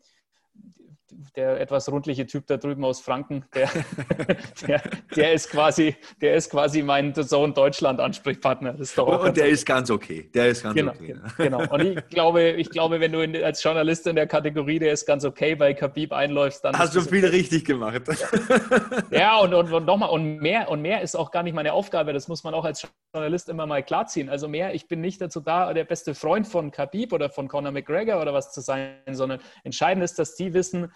der 1.35 1.59
etwas 1.59 1.91
rundliche 1.91 2.25
Typ 2.25 2.47
da 2.47 2.57
drüben 2.57 2.83
aus 2.83 3.01
Franken, 3.01 3.45
der, 3.53 3.69
der, 4.67 4.81
der, 5.15 5.33
ist, 5.33 5.49
quasi, 5.49 5.95
der 6.21 6.35
ist 6.35 6.49
quasi 6.49 6.81
mein 6.81 7.13
Sohn 7.13 7.53
Deutschland-Ansprechpartner. 7.53 8.75
Und 8.97 9.37
der 9.37 9.47
ist 9.47 9.65
ganz 9.65 9.89
okay. 9.89 10.29
Der 10.33 10.49
ist 10.49 10.63
ganz 10.63 10.75
genau, 10.75 10.91
okay. 10.91 11.15
Genau. 11.37 11.63
Und 11.71 11.81
ich 11.81 12.07
glaube, 12.09 12.51
ich 12.51 12.69
glaube, 12.69 12.99
wenn 12.99 13.11
du 13.11 13.21
in, 13.21 13.35
als 13.43 13.63
Journalist 13.63 14.07
in 14.07 14.15
der 14.15 14.27
Kategorie, 14.27 14.79
der 14.79 14.93
ist 14.93 15.05
ganz 15.05 15.25
okay, 15.25 15.55
bei 15.55 15.73
Khabib 15.73 16.13
einläufst, 16.13 16.63
dann. 16.63 16.77
Hast 16.77 16.95
du 16.95 17.01
viel 17.01 17.25
okay. 17.25 17.35
richtig 17.35 17.65
gemacht. 17.65 18.01
Ja, 19.11 19.39
und, 19.39 19.53
und, 19.53 19.71
und 19.71 19.85
nochmal, 19.85 20.09
und 20.09 20.37
mehr, 20.37 20.69
und 20.69 20.81
mehr 20.81 21.01
ist 21.01 21.15
auch 21.15 21.31
gar 21.31 21.43
nicht 21.43 21.53
meine 21.53 21.73
Aufgabe. 21.73 22.13
Das 22.13 22.27
muss 22.27 22.43
man 22.43 22.53
auch 22.53 22.65
als 22.65 22.87
Journalist 23.13 23.49
immer 23.49 23.65
mal 23.65 23.83
klarziehen. 23.83 24.29
Also 24.29 24.47
mehr, 24.47 24.73
ich 24.73 24.87
bin 24.87 25.01
nicht 25.01 25.21
dazu 25.21 25.39
da, 25.39 25.73
der 25.73 25.83
beste 25.83 26.15
Freund 26.15 26.47
von 26.47 26.71
Khabib 26.71 27.13
oder 27.13 27.29
von 27.29 27.47
Conor 27.47 27.71
McGregor 27.71 28.21
oder 28.21 28.33
was 28.33 28.51
zu 28.51 28.61
sein, 28.61 28.95
sondern 29.11 29.39
entscheidend 29.63 30.03
ist, 30.03 30.17
dass 30.17 30.35
die 30.35 30.53
wissen, 30.53 30.91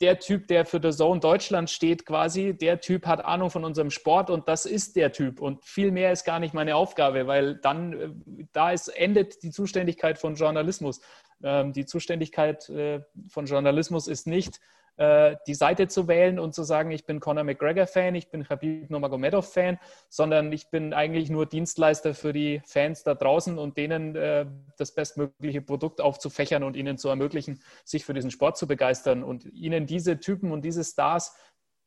der 0.00 0.18
Typ, 0.18 0.46
der 0.48 0.64
für 0.64 0.80
The 0.82 0.96
Zone 0.96 1.20
Deutschland 1.20 1.70
steht, 1.70 2.06
quasi, 2.06 2.56
der 2.56 2.80
Typ 2.80 3.06
hat 3.06 3.24
Ahnung 3.24 3.50
von 3.50 3.64
unserem 3.64 3.90
Sport 3.90 4.30
und 4.30 4.48
das 4.48 4.66
ist 4.66 4.96
der 4.96 5.12
Typ. 5.12 5.40
Und 5.40 5.64
viel 5.64 5.90
mehr 5.90 6.12
ist 6.12 6.24
gar 6.24 6.38
nicht 6.38 6.54
meine 6.54 6.76
Aufgabe, 6.76 7.26
weil 7.26 7.56
dann, 7.56 7.92
äh, 7.92 8.08
da 8.52 8.72
ist, 8.72 8.88
endet 8.88 9.42
die 9.42 9.50
Zuständigkeit 9.50 10.18
von 10.18 10.34
Journalismus. 10.34 11.00
Ähm, 11.42 11.72
die 11.72 11.86
Zuständigkeit 11.86 12.68
äh, 12.68 13.00
von 13.28 13.46
Journalismus 13.46 14.06
ist 14.06 14.26
nicht, 14.26 14.60
die 14.98 15.54
Seite 15.54 15.88
zu 15.88 16.06
wählen 16.06 16.38
und 16.38 16.54
zu 16.54 16.62
sagen, 16.64 16.90
ich 16.90 17.06
bin 17.06 17.18
Conor 17.18 17.44
McGregor-Fan, 17.44 18.14
ich 18.14 18.28
bin 18.28 18.44
Khabib 18.44 18.90
Nurmagomedov-Fan, 18.90 19.78
sondern 20.08 20.52
ich 20.52 20.68
bin 20.68 20.92
eigentlich 20.92 21.30
nur 21.30 21.46
Dienstleister 21.46 22.14
für 22.14 22.32
die 22.32 22.60
Fans 22.66 23.02
da 23.02 23.14
draußen 23.14 23.58
und 23.58 23.76
denen 23.78 24.14
äh, 24.14 24.46
das 24.76 24.94
bestmögliche 24.94 25.62
Produkt 25.62 26.00
aufzufächern 26.00 26.62
und 26.62 26.76
ihnen 26.76 26.98
zu 26.98 27.08
ermöglichen, 27.08 27.62
sich 27.84 28.04
für 28.04 28.14
diesen 28.14 28.30
Sport 28.30 28.58
zu 28.58 28.66
begeistern. 28.66 29.22
Und 29.24 29.46
ihnen 29.46 29.86
diese 29.86 30.20
Typen 30.20 30.52
und 30.52 30.62
diese 30.62 30.84
Stars 30.84 31.34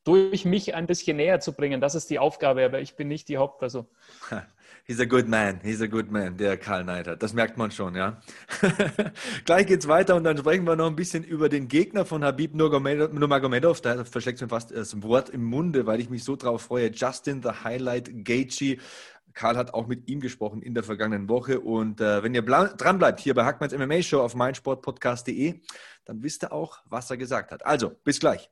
durch 0.06 0.46
mich 0.46 0.74
ein 0.74 0.88
bisschen 0.88 1.18
näher 1.18 1.40
zu 1.42 1.52
bringen. 1.52 1.82
Das 1.82 1.96
ist 1.96 2.10
die 2.10 2.20
Aufgabe, 2.20 2.64
aber 2.64 2.80
ich 2.80 2.96
bin 2.96 3.10
nicht 3.10 3.28
die 3.28 3.38
Hauptperson. 3.38 3.86
He's 4.88 5.00
a 5.00 5.06
good 5.06 5.28
man, 5.28 5.62
he's 5.64 5.82
a 5.82 5.88
good 5.88 6.12
man, 6.12 6.38
der 6.38 6.58
Karl 6.58 6.84
Neidert. 6.84 7.24
Das 7.24 7.34
merkt 7.34 7.58
man 7.58 7.72
schon, 7.72 7.96
ja. 7.96 8.22
Gleich 9.46 9.66
geht's 9.66 9.88
weiter 9.88 10.16
und 10.16 10.24
dann 10.24 10.38
sprechen 10.38 10.64
wir 10.66 10.76
noch 10.76 10.86
ein 10.86 10.96
bisschen 10.96 11.24
über 11.24 11.50
den 11.50 11.68
Gegner 11.68 12.06
von 12.06 12.24
Habib 12.24 12.54
Nurmagomedov. 12.54 13.82
Da 13.82 14.06
verschlägt 14.06 14.42
mir 14.42 14.48
fast 14.48 14.70
das 14.70 15.02
Wort 15.02 15.32
im 15.32 15.44
Munde, 15.44 15.88
weil 15.88 16.00
ich 16.00 16.12
mich 16.12 16.24
so 16.24 16.36
drauf 16.36 16.62
freue. 16.62 16.92
Justin, 16.92 17.42
the 17.42 17.50
Highlight 17.64 18.24
Gaethje. 18.24 18.78
Karl 19.34 19.58
hat 19.58 19.74
auch 19.74 19.88
mit 19.88 20.08
ihm 20.08 20.20
gesprochen 20.20 20.62
in 20.62 20.76
der 20.76 20.84
vergangenen 20.84 21.30
Woche. 21.30 21.62
Und 21.62 22.00
äh, 22.00 22.22
wenn 22.22 22.36
ihr 22.36 22.44
dran 22.44 23.00
bleibt 23.00 23.20
hier 23.20 23.34
bei 23.34 23.44
Hackmanns 23.44 23.76
MMA 23.76 24.04
Show 24.04 24.22
auf 24.22 24.36
meinsportpodcast.de, 24.36 25.62
dann 26.06 26.22
wisst 26.22 26.44
ihr 26.44 26.54
auch, 26.54 26.78
was 26.86 27.10
er 27.10 27.18
gesagt 27.18 27.52
hat. 27.52 27.66
Also, 27.66 27.90
bis 28.04 28.20
gleich. 28.20 28.52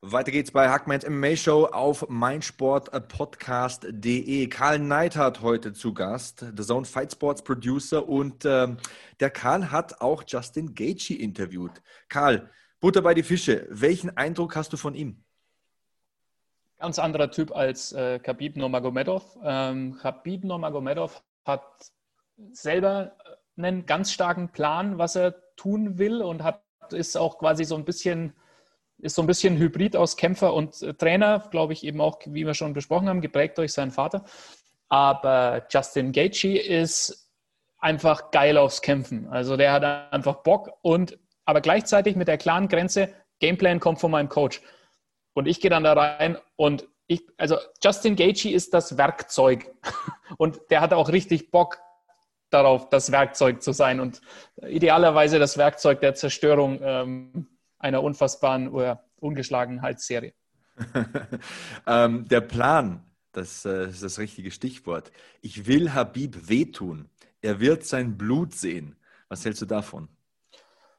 Weiter 0.00 0.30
geht's 0.30 0.50
bei 0.50 0.68
Hackmans 0.68 1.08
MMA 1.08 1.36
Show 1.36 1.64
auf 1.66 2.08
meinsportpodcast.de. 2.08 4.46
Karl 4.48 4.78
Neidhardt 4.78 5.40
heute 5.42 5.72
zu 5.72 5.94
Gast, 5.94 6.44
The 6.56 6.62
Zone 6.62 6.84
Fight 6.84 7.10
Sports 7.12 7.42
Producer 7.42 8.08
und 8.08 8.44
ähm, 8.44 8.76
der 9.20 9.30
Karl 9.30 9.72
hat 9.72 10.00
auch 10.00 10.22
Justin 10.26 10.74
Gaethje 10.74 11.18
interviewt. 11.18 11.82
Karl, 12.08 12.50
Butter 12.80 13.02
bei 13.02 13.14
die 13.14 13.24
Fische. 13.24 13.66
Welchen 13.68 14.16
Eindruck 14.16 14.54
hast 14.54 14.72
du 14.72 14.76
von 14.76 14.94
ihm? 14.94 15.24
Ganz 16.78 16.98
anderer 16.98 17.30
Typ 17.30 17.54
als 17.54 17.92
äh, 17.92 18.18
Khabib 18.18 18.56
Nurmagomedov. 18.56 19.38
Ähm, 19.42 19.98
Khabib 20.00 20.44
Nurmagomedov 20.44 21.22
hat 21.44 21.62
selber 22.52 23.16
einen 23.56 23.86
ganz 23.86 24.12
starken 24.12 24.50
Plan, 24.50 24.98
was 24.98 25.16
er 25.16 25.34
tun 25.56 25.98
will 25.98 26.22
und 26.22 26.44
hat 26.44 26.62
ist 26.92 27.16
auch 27.16 27.38
quasi 27.38 27.64
so 27.64 27.74
ein 27.74 27.84
bisschen 27.84 28.32
ist 28.98 29.14
so 29.14 29.22
ein 29.22 29.26
bisschen 29.26 29.58
Hybrid 29.58 29.96
aus 29.96 30.16
Kämpfer 30.16 30.54
und 30.54 30.82
äh, 30.82 30.94
Trainer, 30.94 31.46
glaube 31.50 31.72
ich, 31.72 31.84
eben 31.84 32.00
auch, 32.00 32.18
wie 32.26 32.46
wir 32.46 32.54
schon 32.54 32.72
besprochen 32.72 33.08
haben, 33.08 33.20
geprägt 33.20 33.58
durch 33.58 33.72
seinen 33.72 33.90
Vater. 33.90 34.24
Aber 34.88 35.66
Justin 35.70 36.12
Gaethje 36.12 36.58
ist 36.60 37.30
einfach 37.78 38.30
geil 38.30 38.56
aufs 38.56 38.82
Kämpfen. 38.82 39.28
Also 39.28 39.56
der 39.56 39.72
hat 39.72 39.84
einfach 39.84 40.36
Bock 40.36 40.72
und 40.82 41.18
aber 41.44 41.60
gleichzeitig 41.60 42.16
mit 42.16 42.28
der 42.28 42.38
klaren 42.38 42.68
Grenze, 42.68 43.12
Gameplan 43.38 43.80
kommt 43.80 44.00
von 44.00 44.10
meinem 44.10 44.28
Coach. 44.28 44.60
Und 45.34 45.46
ich 45.46 45.60
gehe 45.60 45.70
dann 45.70 45.84
da 45.84 45.92
rein 45.92 46.38
und 46.56 46.88
ich, 47.06 47.22
also 47.36 47.58
Justin 47.82 48.16
Gaethje 48.16 48.52
ist 48.52 48.74
das 48.74 48.96
Werkzeug 48.96 49.72
und 50.38 50.58
der 50.70 50.80
hat 50.80 50.92
auch 50.92 51.08
richtig 51.08 51.50
Bock 51.50 51.78
darauf, 52.50 52.88
das 52.88 53.12
Werkzeug 53.12 53.62
zu 53.62 53.72
sein 53.72 54.00
und 54.00 54.20
idealerweise 54.66 55.38
das 55.38 55.58
Werkzeug 55.58 56.00
der 56.00 56.14
Zerstörung 56.14 56.80
ähm, 56.82 57.55
einer 57.86 58.02
unfassbaren 58.02 58.68
oder 58.68 59.04
Ungeschlagenheitsserie. 59.20 60.34
ähm, 61.86 62.28
der 62.28 62.40
Plan, 62.42 63.02
das, 63.32 63.64
äh, 63.64 63.86
das 63.86 63.94
ist 63.94 64.02
das 64.02 64.18
richtige 64.18 64.50
Stichwort. 64.50 65.12
Ich 65.40 65.66
will 65.66 65.94
Habib 65.94 66.48
wehtun. 66.48 67.08
Er 67.40 67.60
wird 67.60 67.84
sein 67.84 68.18
Blut 68.18 68.54
sehen. 68.54 68.96
Was 69.28 69.44
hältst 69.44 69.62
du 69.62 69.66
davon? 69.66 70.08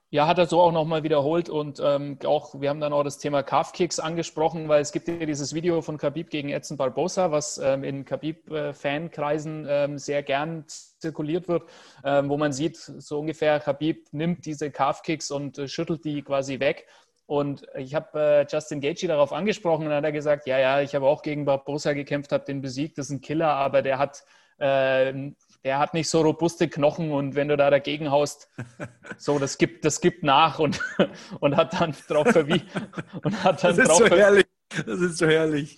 Ja, 0.10 0.26
hat 0.26 0.38
er 0.38 0.46
so 0.46 0.62
auch 0.62 0.72
nochmal 0.72 1.04
wiederholt 1.04 1.50
und 1.50 1.82
ähm, 1.84 2.18
auch, 2.24 2.62
wir 2.62 2.70
haben 2.70 2.80
dann 2.80 2.94
auch 2.94 3.04
das 3.04 3.18
Thema 3.18 3.44
Calf-Kicks 3.44 4.00
angesprochen, 4.00 4.70
weil 4.70 4.82
es 4.82 4.94
gibt 4.94 5.10
ja 5.10 5.26
dieses 5.26 5.54
Video 5.54 5.82
von 5.82 5.98
Khabib 5.98 6.30
gegen 6.30 6.48
Edson 6.48 6.78
Barbosa, 6.78 7.30
was 7.32 7.58
ähm, 7.58 7.84
in 7.84 8.06
Khabib-Fankreisen 8.06 9.66
ähm, 9.70 9.98
sehr 9.98 10.24
gern 10.24 10.64
zirkuliert 10.66 11.50
wird, 11.50 11.64
ähm, 12.06 12.30
wo 12.30 12.38
man 12.38 12.54
sieht, 12.54 12.78
so 12.78 13.20
ungefähr, 13.20 13.60
Khabib 13.60 14.08
nimmt 14.14 14.46
diese 14.46 14.72
Calf-Kicks 14.72 15.30
und 15.30 15.58
äh, 15.58 15.68
schüttelt 15.68 16.06
die 16.06 16.22
quasi 16.22 16.62
weg. 16.62 16.88
Und 17.26 17.68
ich 17.76 17.94
habe 17.94 18.18
äh, 18.18 18.46
Justin 18.50 18.80
Gaethje 18.80 19.10
darauf 19.10 19.34
angesprochen 19.34 19.84
und 19.84 19.90
dann 19.90 19.98
hat 19.98 20.06
er 20.06 20.14
gesagt, 20.14 20.48
ja, 20.48 20.58
ja, 20.58 20.80
ich 20.80 20.96
habe 20.96 21.06
auch 21.06 21.22
gegen 21.22 21.44
Barbosa 21.44 21.92
gekämpft, 21.92 22.32
habe 22.32 22.46
den 22.46 22.62
besiegt, 22.62 22.98
das 22.98 23.08
ist 23.08 23.12
ein 23.12 23.20
Killer, 23.20 23.50
aber 23.50 23.82
der 23.82 24.00
hat 24.00 24.24
äh, 24.58 25.32
der 25.64 25.80
hat 25.80 25.94
nicht 25.94 26.10
so 26.10 26.22
robuste 26.22 26.68
Knochen 26.68 27.12
und 27.12 27.36
wenn 27.36 27.48
du 27.48 27.58
da 27.58 27.70
dagegen 27.70 28.12
haust, 28.12 28.50
so, 29.18 29.40
das 29.40 29.58
gibt, 29.58 29.86
das 29.86 30.02
gibt 30.02 30.24
nach 30.24 30.60
und, 30.60 30.80
und 31.40 31.56
hat 31.58 31.80
dann 31.80 31.96
drauf 32.08 32.28
verwiesen. 32.30 32.68
Und 33.24 33.44
hat 33.44 33.64
dann 33.64 33.76
das 33.76 33.90
ist 33.90 33.98
so 33.98 34.06
herrlich. 34.08 34.46
Das 34.70 35.00
ist 35.02 35.18
so 35.18 35.28
herrlich. 35.28 35.78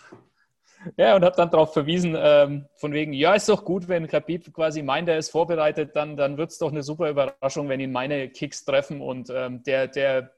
Ja, 0.96 1.16
und 1.16 1.26
hat 1.26 1.38
dann 1.38 1.50
darauf 1.50 1.74
verwiesen, 1.74 2.16
ähm, 2.18 2.66
von 2.76 2.94
wegen, 2.94 3.12
ja, 3.12 3.34
ist 3.34 3.50
doch 3.50 3.66
gut, 3.66 3.88
wenn 3.90 4.08
Khabib 4.08 4.54
quasi 4.54 4.82
meint, 4.82 5.10
er 5.10 5.18
ist 5.18 5.30
vorbereitet, 5.30 5.96
dann, 5.96 6.16
dann 6.16 6.38
wird 6.38 6.52
es 6.52 6.58
doch 6.58 6.72
eine 6.72 6.84
super 6.84 7.10
Überraschung, 7.10 7.68
wenn 7.68 7.82
ihn 7.82 7.92
meine 7.92 8.30
Kicks 8.30 8.64
treffen 8.64 9.02
und 9.02 9.30
ähm, 9.30 9.62
der, 9.64 9.88
der 9.88 10.32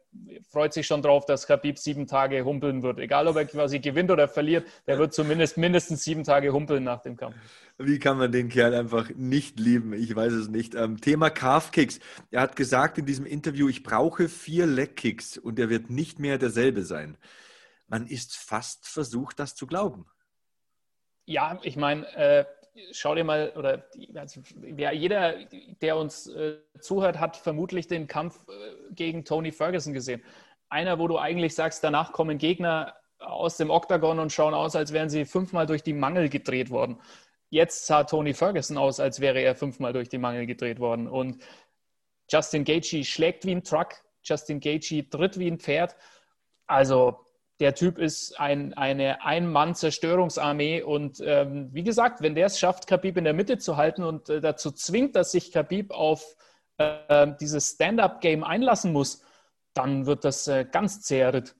freut 0.49 0.73
sich 0.73 0.87
schon 0.87 1.01
drauf, 1.01 1.25
dass 1.25 1.47
Khabib 1.47 1.77
sieben 1.77 2.07
Tage 2.07 2.43
humpeln 2.43 2.83
wird. 2.83 2.99
Egal, 2.99 3.27
ob 3.27 3.37
er 3.37 3.45
quasi 3.45 3.79
gewinnt 3.79 4.11
oder 4.11 4.27
verliert, 4.27 4.67
der 4.87 4.97
wird 4.97 5.13
zumindest 5.13 5.57
mindestens 5.57 6.03
sieben 6.03 6.23
Tage 6.23 6.51
humpeln 6.51 6.83
nach 6.83 7.01
dem 7.01 7.15
Kampf. 7.15 7.35
Wie 7.85 7.99
kann 7.99 8.17
man 8.17 8.31
den 8.31 8.49
Kerl 8.49 8.73
einfach 8.73 9.09
nicht 9.15 9.59
lieben? 9.59 9.93
Ich 9.93 10.15
weiß 10.15 10.33
es 10.33 10.47
nicht. 10.47 10.75
Ähm, 10.75 10.99
Thema 10.99 11.29
Calf-Kicks. 11.29 11.99
Er 12.29 12.41
hat 12.41 12.55
gesagt 12.55 12.97
in 12.97 13.05
diesem 13.05 13.25
Interview, 13.25 13.69
ich 13.69 13.83
brauche 13.83 14.29
vier 14.29 14.65
Leg-Kicks 14.65 15.37
und 15.37 15.59
er 15.59 15.69
wird 15.69 15.89
nicht 15.89 16.19
mehr 16.19 16.37
derselbe 16.37 16.83
sein. 16.83 17.17
Man 17.87 18.07
ist 18.07 18.37
fast 18.37 18.87
versucht, 18.87 19.39
das 19.39 19.55
zu 19.55 19.67
glauben. 19.67 20.05
Ja, 21.25 21.59
ich 21.63 21.75
meine, 21.75 22.07
äh, 22.15 22.45
schau 22.91 23.15
dir 23.15 23.23
mal, 23.23 23.53
oder 23.55 23.85
also, 24.15 24.41
ja, 24.77 24.91
jeder, 24.91 25.35
der 25.81 25.97
uns 25.97 26.27
äh, 26.27 26.57
zuhört, 26.79 27.19
hat 27.19 27.37
vermutlich 27.37 27.87
den 27.87 28.07
Kampf 28.07 28.37
äh, 28.47 28.93
gegen 28.93 29.25
Tony 29.25 29.51
Ferguson 29.51 29.93
gesehen. 29.93 30.23
Einer, 30.69 30.99
wo 30.99 31.07
du 31.07 31.17
eigentlich 31.17 31.53
sagst, 31.53 31.83
danach 31.83 32.13
kommen 32.13 32.37
Gegner 32.37 32.95
aus 33.19 33.57
dem 33.57 33.69
Oktagon 33.69 34.19
und 34.19 34.31
schauen 34.31 34.53
aus, 34.53 34.75
als 34.75 34.93
wären 34.93 35.09
sie 35.09 35.25
fünfmal 35.25 35.65
durch 35.65 35.83
die 35.83 35.93
Mangel 35.93 36.29
gedreht 36.29 36.69
worden. 36.69 36.99
Jetzt 37.51 37.85
sah 37.85 38.05
Tony 38.05 38.33
Ferguson 38.33 38.77
aus, 38.77 39.01
als 39.01 39.19
wäre 39.19 39.41
er 39.41 39.55
fünfmal 39.55 39.91
durch 39.91 40.07
die 40.07 40.17
Mangel 40.17 40.45
gedreht 40.45 40.79
worden. 40.79 41.07
Und 41.09 41.43
Justin 42.29 42.63
Gaethje 42.63 43.03
schlägt 43.03 43.45
wie 43.45 43.51
ein 43.51 43.63
Truck, 43.63 43.89
Justin 44.23 44.61
Gaethje 44.61 45.09
tritt 45.09 45.37
wie 45.37 45.51
ein 45.51 45.59
Pferd. 45.59 45.97
Also 46.65 47.25
der 47.59 47.75
Typ 47.75 47.97
ist 47.97 48.39
ein, 48.39 48.73
eine 48.73 49.23
Ein-Mann-Zerstörungsarmee. 49.25 50.81
Und 50.81 51.21
ähm, 51.25 51.69
wie 51.73 51.83
gesagt, 51.83 52.21
wenn 52.21 52.35
der 52.35 52.45
es 52.45 52.57
schafft, 52.57 52.87
Khabib 52.87 53.17
in 53.17 53.25
der 53.25 53.33
Mitte 53.33 53.57
zu 53.57 53.75
halten 53.75 54.03
und 54.03 54.29
äh, 54.29 54.39
dazu 54.39 54.71
zwingt, 54.71 55.17
dass 55.17 55.31
sich 55.31 55.51
Khabib 55.51 55.91
auf 55.91 56.37
äh, 56.77 57.27
dieses 57.41 57.71
Stand-up-Game 57.71 58.45
einlassen 58.45 58.93
muss, 58.93 59.23
dann 59.73 60.05
wird 60.05 60.23
das 60.23 60.47
äh, 60.47 60.65
ganz 60.71 61.01
zäher 61.01 61.33
Ritt. 61.33 61.55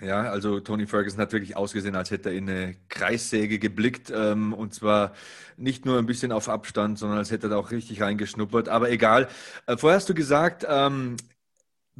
Ja, 0.00 0.22
also 0.22 0.60
Tony 0.60 0.86
Ferguson 0.86 1.20
hat 1.20 1.32
wirklich 1.32 1.56
ausgesehen, 1.56 1.94
als 1.94 2.10
hätte 2.10 2.30
er 2.30 2.34
in 2.34 2.48
eine 2.48 2.76
Kreissäge 2.88 3.58
geblickt 3.58 4.10
ähm, 4.14 4.54
und 4.54 4.72
zwar 4.72 5.12
nicht 5.58 5.84
nur 5.84 5.98
ein 5.98 6.06
bisschen 6.06 6.32
auf 6.32 6.48
Abstand, 6.48 6.98
sondern 6.98 7.18
als 7.18 7.30
hätte 7.30 7.48
er 7.48 7.50
da 7.50 7.56
auch 7.56 7.70
richtig 7.70 8.00
reingeschnuppert. 8.00 8.70
Aber 8.70 8.90
egal. 8.90 9.28
Äh, 9.66 9.76
vorher 9.76 9.96
hast 9.96 10.08
du 10.08 10.14
gesagt, 10.14 10.64
ähm, 10.66 11.16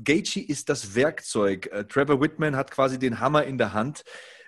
Gaethje 0.02 0.42
ist 0.42 0.70
das 0.70 0.94
Werkzeug. 0.94 1.66
Äh, 1.66 1.84
Trevor 1.84 2.22
Whitman 2.22 2.56
hat 2.56 2.70
quasi 2.70 2.98
den 2.98 3.20
Hammer 3.20 3.44
in 3.44 3.58
der 3.58 3.74
Hand. 3.74 4.02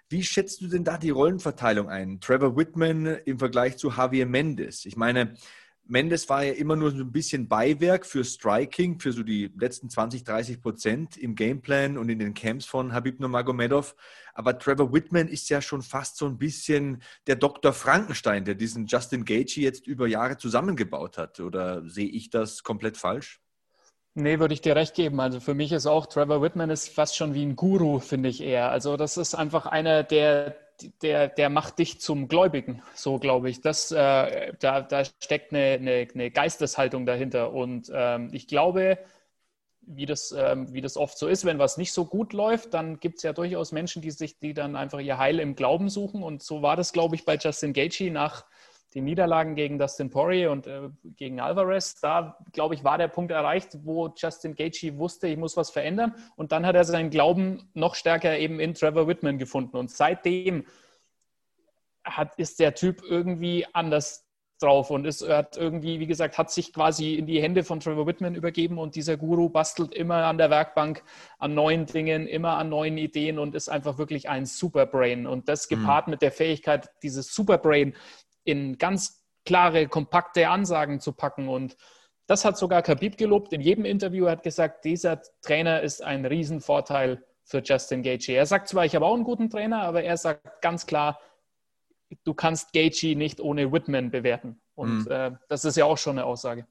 Wie 0.08 0.22
schätzt 0.22 0.62
du 0.62 0.68
denn 0.68 0.84
da 0.84 0.96
die 0.96 1.10
Rollenverteilung 1.10 1.90
ein? 1.90 2.20
Trevor 2.20 2.56
Whitman 2.56 3.06
im 3.06 3.38
Vergleich 3.38 3.76
zu 3.76 3.90
Javier 3.90 4.26
Mendes. 4.26 4.86
Ich 4.86 4.96
meine, 4.96 5.34
Mendes 5.84 6.28
war 6.28 6.44
ja 6.44 6.52
immer 6.52 6.76
nur 6.76 6.90
so 6.90 6.98
ein 6.98 7.12
bisschen 7.12 7.48
Beiwerk 7.48 8.06
für 8.06 8.24
Striking, 8.24 9.00
für 9.00 9.12
so 9.12 9.22
die 9.22 9.52
letzten 9.58 9.90
20, 9.90 10.24
30 10.24 10.62
Prozent 10.62 11.16
im 11.16 11.34
Gameplan 11.34 11.98
und 11.98 12.08
in 12.08 12.18
den 12.18 12.34
Camps 12.34 12.66
von 12.66 12.92
Habib 12.92 13.20
Nurmagomedov. 13.20 13.94
Aber 14.34 14.58
Trevor 14.58 14.92
Whitman 14.92 15.28
ist 15.28 15.50
ja 15.50 15.60
schon 15.60 15.82
fast 15.82 16.16
so 16.16 16.26
ein 16.26 16.38
bisschen 16.38 17.02
der 17.26 17.36
Dr. 17.36 17.72
Frankenstein, 17.72 18.44
der 18.44 18.54
diesen 18.54 18.86
Justin 18.86 19.24
Gaethje 19.24 19.62
jetzt 19.62 19.86
über 19.86 20.06
Jahre 20.06 20.36
zusammengebaut 20.36 21.18
hat. 21.18 21.40
Oder 21.40 21.86
sehe 21.88 22.08
ich 22.08 22.30
das 22.30 22.62
komplett 22.62 22.96
falsch? 22.96 23.40
Nee, 24.14 24.38
würde 24.38 24.52
ich 24.52 24.60
dir 24.60 24.76
recht 24.76 24.94
geben. 24.94 25.20
Also 25.20 25.40
für 25.40 25.54
mich 25.54 25.72
ist 25.72 25.86
auch 25.86 26.06
Trevor 26.06 26.42
Whitman 26.42 26.68
ist 26.68 26.90
fast 26.90 27.16
schon 27.16 27.32
wie 27.32 27.44
ein 27.44 27.56
Guru, 27.56 27.98
finde 27.98 28.28
ich 28.28 28.42
eher. 28.42 28.70
Also 28.70 28.96
das 28.98 29.16
ist 29.16 29.34
einfach 29.34 29.64
einer, 29.64 30.02
der, 30.02 30.54
der, 31.02 31.28
der 31.28 31.50
macht 31.50 31.78
dich 31.78 32.00
zum 32.00 32.28
Gläubigen, 32.28 32.82
so 32.94 33.18
glaube 33.18 33.50
ich. 33.50 33.60
Das, 33.60 33.92
äh, 33.92 34.52
da, 34.60 34.80
da 34.80 35.04
steckt 35.04 35.52
eine, 35.52 35.74
eine, 35.74 36.08
eine 36.12 36.30
Geisteshaltung 36.30 37.06
dahinter. 37.06 37.52
Und 37.52 37.90
ähm, 37.94 38.30
ich 38.32 38.46
glaube, 38.48 38.98
wie 39.82 40.06
das, 40.06 40.32
ähm, 40.36 40.72
wie 40.72 40.80
das 40.80 40.96
oft 40.96 41.18
so 41.18 41.26
ist, 41.26 41.44
wenn 41.44 41.58
was 41.58 41.76
nicht 41.76 41.92
so 41.92 42.04
gut 42.04 42.32
läuft, 42.32 42.74
dann 42.74 43.00
gibt 43.00 43.18
es 43.18 43.22
ja 43.22 43.32
durchaus 43.32 43.72
Menschen, 43.72 44.02
die 44.02 44.10
sich, 44.10 44.38
die 44.38 44.54
dann 44.54 44.76
einfach 44.76 45.00
ihr 45.00 45.18
Heil 45.18 45.40
im 45.40 45.56
Glauben 45.56 45.88
suchen. 45.88 46.22
Und 46.22 46.42
so 46.42 46.62
war 46.62 46.76
das, 46.76 46.92
glaube 46.92 47.16
ich, 47.16 47.24
bei 47.24 47.36
Justin 47.36 47.72
Gaethje 47.72 48.10
nach 48.10 48.44
die 48.94 49.00
Niederlagen 49.00 49.54
gegen 49.54 49.78
Dustin 49.78 50.10
Poirier 50.10 50.50
und 50.50 50.66
äh, 50.66 50.90
gegen 51.16 51.40
Alvarez, 51.40 52.00
da 52.00 52.36
glaube 52.52 52.74
ich, 52.74 52.84
war 52.84 52.98
der 52.98 53.08
Punkt 53.08 53.32
erreicht, 53.32 53.78
wo 53.82 54.12
Justin 54.16 54.54
Gaethje 54.54 54.98
wusste, 54.98 55.28
ich 55.28 55.36
muss 55.36 55.56
was 55.56 55.70
verändern. 55.70 56.14
Und 56.36 56.52
dann 56.52 56.66
hat 56.66 56.74
er 56.74 56.84
seinen 56.84 57.10
Glauben 57.10 57.70
noch 57.74 57.94
stärker 57.94 58.38
eben 58.38 58.60
in 58.60 58.74
Trevor 58.74 59.08
Whitman 59.08 59.38
gefunden. 59.38 59.76
Und 59.76 59.90
seitdem 59.90 60.66
hat, 62.04 62.34
ist 62.36 62.60
der 62.60 62.74
Typ 62.74 63.02
irgendwie 63.02 63.66
anders 63.72 64.26
drauf 64.62 64.90
und 64.90 65.06
ist, 65.06 65.26
hat 65.28 65.56
irgendwie, 65.56 65.98
wie 66.00 66.06
gesagt, 66.06 66.38
hat 66.38 66.50
sich 66.50 66.72
quasi 66.72 67.14
in 67.14 67.26
die 67.26 67.42
Hände 67.42 67.64
von 67.64 67.80
Trevor 67.80 68.06
Whitman 68.06 68.34
übergeben 68.34 68.78
und 68.78 68.94
dieser 68.94 69.16
Guru 69.16 69.48
bastelt 69.48 69.92
immer 69.92 70.24
an 70.24 70.38
der 70.38 70.50
Werkbank 70.50 71.02
an 71.38 71.54
neuen 71.54 71.86
Dingen, 71.86 72.26
immer 72.26 72.56
an 72.56 72.68
neuen 72.68 72.96
Ideen 72.96 73.38
und 73.38 73.54
ist 73.54 73.68
einfach 73.68 73.98
wirklich 73.98 74.28
ein 74.28 74.46
Superbrain. 74.46 75.26
Und 75.26 75.48
das 75.48 75.68
gepaart 75.68 76.06
mhm. 76.06 76.12
mit 76.12 76.22
der 76.22 76.32
Fähigkeit, 76.32 76.90
dieses 77.02 77.34
Superbrain 77.34 77.94
in 78.44 78.78
ganz 78.78 79.22
klare, 79.44 79.88
kompakte 79.88 80.48
Ansagen 80.48 81.00
zu 81.00 81.12
packen. 81.12 81.48
Und 81.48 81.76
das 82.26 82.44
hat 82.44 82.56
sogar 82.56 82.82
Khabib 82.82 83.16
gelobt. 83.16 83.52
In 83.52 83.60
jedem 83.60 83.84
Interview 83.84 84.28
hat 84.28 84.42
gesagt, 84.42 84.84
dieser 84.84 85.20
Trainer 85.42 85.82
ist 85.82 86.02
ein 86.02 86.24
Riesenvorteil 86.24 87.24
für 87.44 87.62
Justin 87.62 88.02
Gaethje. 88.02 88.36
Er 88.36 88.46
sagt 88.46 88.68
zwar, 88.68 88.84
ich 88.84 88.94
habe 88.94 89.04
auch 89.04 89.14
einen 89.14 89.24
guten 89.24 89.50
Trainer, 89.50 89.82
aber 89.82 90.02
er 90.02 90.16
sagt 90.16 90.62
ganz 90.62 90.86
klar, 90.86 91.18
du 92.24 92.34
kannst 92.34 92.72
Gaethje 92.72 93.16
nicht 93.16 93.40
ohne 93.40 93.72
Whitman 93.72 94.10
bewerten. 94.10 94.60
Und 94.74 95.06
mhm. 95.06 95.10
äh, 95.10 95.30
das 95.48 95.64
ist 95.64 95.76
ja 95.76 95.84
auch 95.84 95.98
schon 95.98 96.18
eine 96.18 96.26
Aussage. 96.26 96.66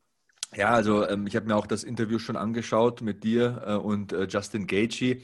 Ja, 0.56 0.70
also 0.70 1.08
ähm, 1.08 1.28
ich 1.28 1.36
habe 1.36 1.46
mir 1.46 1.56
auch 1.56 1.68
das 1.68 1.84
Interview 1.84 2.20
schon 2.20 2.36
angeschaut 2.36 3.02
mit 3.02 3.24
dir 3.24 3.64
äh, 3.66 3.74
und 3.74 4.12
äh, 4.12 4.26
Justin 4.26 4.68
Gaethje. 4.68 5.22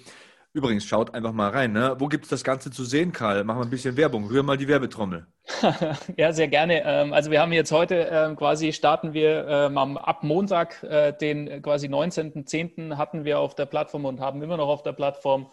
Übrigens, 0.54 0.86
schaut 0.86 1.14
einfach 1.14 1.34
mal 1.34 1.50
rein. 1.50 1.72
Ne? 1.74 1.96
Wo 2.00 2.08
gibt 2.08 2.24
es 2.24 2.30
das 2.30 2.44
Ganze 2.44 2.72
zu 2.72 2.84
sehen, 2.84 3.12
Karl? 3.12 3.44
Machen 3.44 3.60
wir 3.60 3.66
ein 3.66 3.70
bisschen 3.70 3.96
Werbung. 3.96 4.26
Rühr 4.28 4.44
mal 4.44 4.58
die 4.58 4.68
Werbetrommel. 4.68 5.28
ja, 6.18 6.34
sehr 6.34 6.48
gerne. 6.48 6.84
Ähm, 6.84 7.14
also 7.14 7.30
wir 7.30 7.42
haben 7.42 7.52
jetzt 7.52 7.72
heute 7.72 8.08
ähm, 8.12 8.36
quasi, 8.36 8.74
starten 8.74 9.14
wir 9.14 9.46
ähm, 9.48 9.78
ab 9.78 10.24
Montag, 10.24 10.82
äh, 10.84 11.14
den 11.14 11.62
quasi 11.62 11.88
19.10. 11.88 12.98
hatten 12.98 13.24
wir 13.24 13.40
auf 13.40 13.56
der 13.56 13.66
Plattform 13.66 14.06
und 14.06 14.20
haben 14.20 14.42
immer 14.42 14.58
noch 14.58 14.68
auf 14.68 14.84
der 14.84 14.94
Plattform 14.94 15.50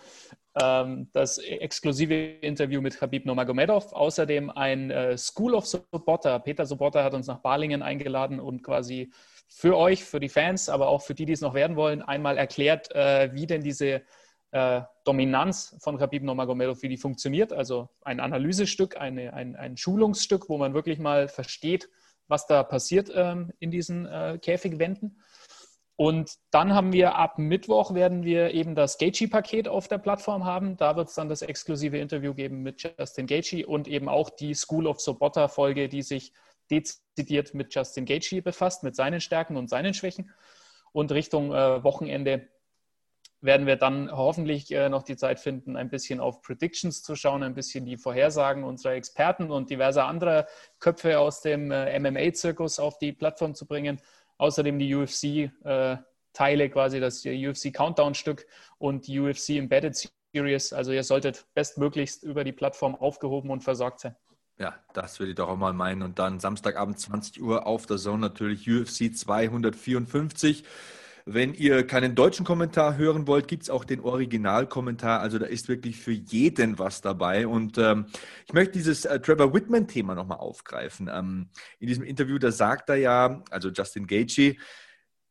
das 0.56 1.38
exklusive 1.38 2.14
Interview 2.14 2.80
mit 2.80 3.00
Habib 3.00 3.26
Nomagomedov. 3.26 3.92
Außerdem 3.92 4.50
ein 4.50 4.92
äh, 4.92 5.18
School 5.18 5.52
of 5.52 5.66
Supporter. 5.66 6.38
Peter 6.38 6.64
Supporter 6.64 7.02
hat 7.02 7.12
uns 7.12 7.26
nach 7.26 7.38
Balingen 7.40 7.82
eingeladen 7.82 8.38
und 8.38 8.62
quasi 8.62 9.10
für 9.48 9.76
euch, 9.76 10.04
für 10.04 10.20
die 10.20 10.28
Fans, 10.28 10.68
aber 10.68 10.86
auch 10.86 11.02
für 11.02 11.14
die, 11.14 11.26
die 11.26 11.32
es 11.32 11.40
noch 11.40 11.54
werden 11.54 11.74
wollen, 11.74 12.02
einmal 12.02 12.38
erklärt, 12.38 12.94
äh, 12.94 13.30
wie 13.32 13.48
denn 13.48 13.62
diese 13.62 14.02
äh, 14.54 14.82
Dominanz 15.04 15.76
von 15.80 15.98
Khabib 15.98 16.22
Nurmagomedov, 16.22 16.80
wie 16.82 16.88
die 16.88 16.96
funktioniert. 16.96 17.52
Also 17.52 17.88
ein 18.02 18.20
Analysestück, 18.20 18.96
eine, 18.96 19.34
ein, 19.34 19.56
ein 19.56 19.76
Schulungsstück, 19.76 20.48
wo 20.48 20.58
man 20.58 20.74
wirklich 20.74 21.00
mal 21.00 21.26
versteht, 21.26 21.90
was 22.28 22.46
da 22.46 22.62
passiert 22.62 23.10
ähm, 23.12 23.52
in 23.58 23.72
diesen 23.72 24.06
äh, 24.06 24.38
Käfigwänden. 24.40 25.20
Und 25.96 26.34
dann 26.52 26.72
haben 26.72 26.92
wir 26.92 27.16
ab 27.16 27.36
Mittwoch 27.38 27.94
werden 27.94 28.22
wir 28.22 28.54
eben 28.54 28.76
das 28.76 28.96
Gaethje-Paket 28.98 29.66
auf 29.66 29.88
der 29.88 29.98
Plattform 29.98 30.44
haben. 30.44 30.76
Da 30.76 30.94
wird 30.94 31.08
es 31.08 31.14
dann 31.14 31.28
das 31.28 31.42
exklusive 31.42 31.98
Interview 31.98 32.32
geben 32.32 32.62
mit 32.62 32.80
Justin 32.98 33.26
Gaethje 33.26 33.66
und 33.66 33.88
eben 33.88 34.08
auch 34.08 34.30
die 34.30 34.54
School 34.54 34.86
of 34.86 35.00
Sobota-Folge, 35.00 35.88
die 35.88 36.02
sich 36.02 36.32
dezidiert 36.70 37.54
mit 37.54 37.74
Justin 37.74 38.04
Gaethje 38.04 38.40
befasst, 38.40 38.84
mit 38.84 38.94
seinen 38.94 39.20
Stärken 39.20 39.56
und 39.56 39.68
seinen 39.68 39.94
Schwächen. 39.94 40.30
Und 40.92 41.10
Richtung 41.10 41.52
äh, 41.52 41.82
Wochenende 41.82 42.48
werden 43.44 43.66
wir 43.66 43.76
dann 43.76 44.10
hoffentlich 44.10 44.72
äh, 44.72 44.88
noch 44.88 45.02
die 45.02 45.16
Zeit 45.16 45.38
finden, 45.38 45.76
ein 45.76 45.90
bisschen 45.90 46.18
auf 46.18 46.40
Predictions 46.40 47.02
zu 47.02 47.14
schauen, 47.14 47.42
ein 47.42 47.54
bisschen 47.54 47.84
die 47.84 47.98
Vorhersagen 47.98 48.64
unserer 48.64 48.94
Experten 48.94 49.50
und 49.50 49.68
diverser 49.68 50.06
anderer 50.06 50.46
Köpfe 50.80 51.18
aus 51.18 51.42
dem 51.42 51.70
äh, 51.70 51.98
MMA-Zirkus 52.00 52.78
auf 52.78 52.98
die 52.98 53.12
Plattform 53.12 53.54
zu 53.54 53.66
bringen. 53.66 54.00
Außerdem 54.38 54.78
die 54.78 54.94
UFC-Teile, 54.94 56.64
äh, 56.64 56.68
quasi 56.70 57.00
das 57.00 57.24
UFC-Countdown-Stück 57.24 58.46
und 58.78 59.06
die 59.06 59.20
UFC 59.20 59.50
Embedded 59.50 60.10
Series. 60.32 60.72
Also 60.72 60.92
ihr 60.92 61.04
solltet 61.04 61.46
bestmöglichst 61.54 62.22
über 62.22 62.44
die 62.44 62.52
Plattform 62.52 62.94
aufgehoben 62.94 63.50
und 63.50 63.62
versorgt 63.62 64.00
sein. 64.00 64.16
Ja, 64.58 64.74
das 64.94 65.20
will 65.20 65.28
ich 65.28 65.34
doch 65.34 65.48
auch 65.48 65.56
mal 65.56 65.72
meinen. 65.72 66.02
Und 66.02 66.18
dann 66.18 66.40
Samstagabend 66.40 66.98
20 66.98 67.42
Uhr 67.42 67.66
auf 67.66 67.86
der 67.86 67.98
Zone 67.98 68.20
natürlich 68.20 68.70
UFC 68.70 69.14
254. 69.14 70.64
Wenn 71.26 71.54
ihr 71.54 71.86
keinen 71.86 72.14
deutschen 72.14 72.44
Kommentar 72.44 72.98
hören 72.98 73.26
wollt, 73.26 73.48
gibt 73.48 73.62
es 73.62 73.70
auch 73.70 73.84
den 73.84 74.00
Originalkommentar. 74.00 75.20
Also 75.20 75.38
da 75.38 75.46
ist 75.46 75.68
wirklich 75.68 75.96
für 75.96 76.12
jeden 76.12 76.78
was 76.78 77.00
dabei. 77.00 77.46
Und 77.46 77.78
ähm, 77.78 78.06
ich 78.46 78.52
möchte 78.52 78.72
dieses 78.72 79.06
äh, 79.06 79.18
Trevor 79.20 79.54
Whitman-Thema 79.54 80.14
nochmal 80.14 80.38
aufgreifen. 80.38 81.10
Ähm, 81.10 81.48
in 81.78 81.88
diesem 81.88 82.04
Interview, 82.04 82.38
da 82.38 82.52
sagt 82.52 82.90
er 82.90 82.96
ja, 82.96 83.42
also 83.50 83.70
Justin 83.70 84.06
Gaethje, 84.06 84.56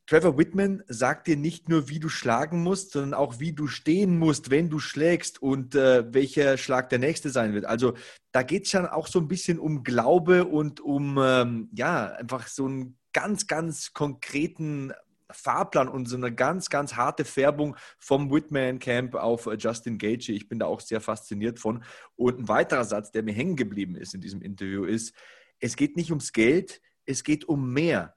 Trevor 0.06 0.38
Whitman 0.38 0.84
sagt 0.88 1.28
dir 1.28 1.38
nicht 1.38 1.70
nur, 1.70 1.88
wie 1.88 2.00
du 2.00 2.10
schlagen 2.10 2.62
musst, 2.62 2.91
sondern 2.91 3.14
auch, 3.14 3.39
wie 3.39 3.54
du 3.54 3.68
stehen 3.68 4.18
musst, 4.18 4.50
wenn 4.50 4.70
du 4.70 4.80
schlägst 4.80 5.41
und 5.41 5.76
äh, 5.76 6.12
welcher 6.14 6.58
Schlag 6.58 6.89
der 6.89 7.00
nächste 7.00 7.30
sein 7.30 7.54
wird. 7.54 7.66
Also 7.66 7.94
da 8.32 8.44
geht 8.44 8.66
es 8.66 8.72
schon 8.72 8.86
auch 8.86 9.08
so 9.08 9.20
ein 9.20 9.30
bisschen 9.30 9.60
um 9.60 9.84
Glaube 9.84 10.46
und 10.46 10.82
um, 10.82 11.18
ähm, 11.22 11.70
ja, 11.74 12.08
einfach 12.14 12.48
so 12.48 12.66
einen 12.66 12.98
ganz, 13.14 13.48
ganz 13.48 13.94
konkreten 13.94 14.91
Fahrplan 15.34 15.88
und 15.88 16.08
so 16.08 16.16
eine 16.16 16.34
ganz, 16.34 16.70
ganz 16.70 16.96
harte 16.96 17.26
Färbung 17.26 17.76
vom 18.00 18.32
Whitman 18.32 18.80
Camp 18.80 19.16
auf 19.16 19.46
äh, 19.46 19.56
Justin 19.56 19.98
Gage. 19.98 20.32
Ich 20.32 20.48
bin 20.48 20.60
da 20.60 20.66
auch 20.66 20.82
sehr 20.82 21.02
fasziniert 21.02 21.60
von. 21.60 21.84
Und 22.16 22.40
ein 22.40 22.48
weiterer 22.48 22.86
Satz, 22.86 23.12
der 23.12 23.24
mir 23.24 23.34
hängen 23.34 23.56
geblieben 23.56 23.96
ist 23.96 24.14
in 24.14 24.22
diesem 24.22 24.42
Interview, 24.42 24.86
ist, 24.86 25.14
es 25.60 25.76
geht 25.76 25.96
nicht 25.98 26.10
ums 26.10 26.34
Geld, 26.34 26.82
es 27.06 27.24
geht 27.24 27.46
um 27.46 27.72
mehr. 27.72 28.16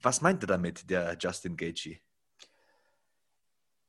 Was 0.00 0.20
meint 0.20 0.42
er 0.42 0.46
damit, 0.46 0.90
der 0.90 1.16
Justin 1.20 1.56
Gage? 1.56 2.00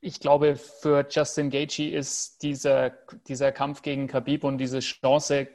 Ich 0.02 0.20
glaube, 0.20 0.56
für 0.56 1.06
Justin 1.10 1.50
Gaethje 1.50 1.92
ist 1.92 2.42
dieser, 2.42 2.92
dieser 3.28 3.52
Kampf 3.52 3.82
gegen 3.82 4.08
Khabib 4.08 4.46
und 4.46 4.58
diese 4.58 4.80
Chance, 4.80 5.50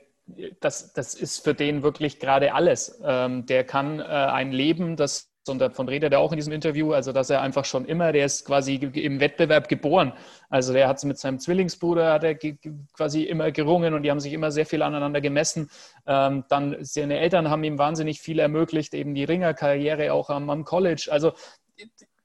das, 0.61 0.93
das 0.93 1.15
ist 1.15 1.43
für 1.43 1.55
den 1.55 1.83
wirklich 1.83 2.19
gerade 2.19 2.53
alles. 2.53 3.01
Ähm, 3.03 3.47
der 3.47 3.65
kann 3.65 4.01
äh, 4.01 4.03
ein 4.03 4.53
Leben, 4.53 4.97
das 4.97 5.34
und 5.49 5.59
davon 5.59 5.88
redet 5.88 6.12
er 6.12 6.20
auch 6.20 6.32
in 6.32 6.36
diesem 6.36 6.53
Interview, 6.53 6.92
also 6.92 7.12
dass 7.12 7.30
er 7.30 7.42
einfach 7.42 7.64
schon 7.64 7.84
immer, 7.84 8.12
der 8.12 8.26
ist 8.26 8.45
quasi 8.45 8.76
im 8.76 9.20
Wettbewerb 9.20 9.68
geboren. 9.68 10.12
Also 10.49 10.72
der 10.72 10.88
hat 10.88 11.03
mit 11.05 11.18
seinem 11.18 11.38
Zwillingsbruder 11.38 12.12
hat 12.12 12.24
er 12.24 12.34
quasi 12.95 13.22
immer 13.22 13.51
gerungen 13.51 13.95
und 13.95 14.03
die 14.03 14.11
haben 14.11 14.20
sich 14.20 14.32
immer 14.32 14.51
sehr 14.51 14.66
viel 14.66 14.82
aneinander 14.82 15.20
gemessen. 15.20 15.70
Ähm, 16.07 16.45
dann 16.49 16.76
seine 16.80 17.18
Eltern 17.18 17.51
haben 17.51 17.64
ihm 17.64 17.78
wahnsinnig 17.78 18.20
viel 18.20 18.38
ermöglicht, 18.38 18.95
eben 18.95 19.14
die 19.14 19.24
Ringerkarriere 19.24 20.12
auch 20.12 20.30
am, 20.30 20.51
am 20.51 20.64
College. 20.64 21.09
Also 21.11 21.32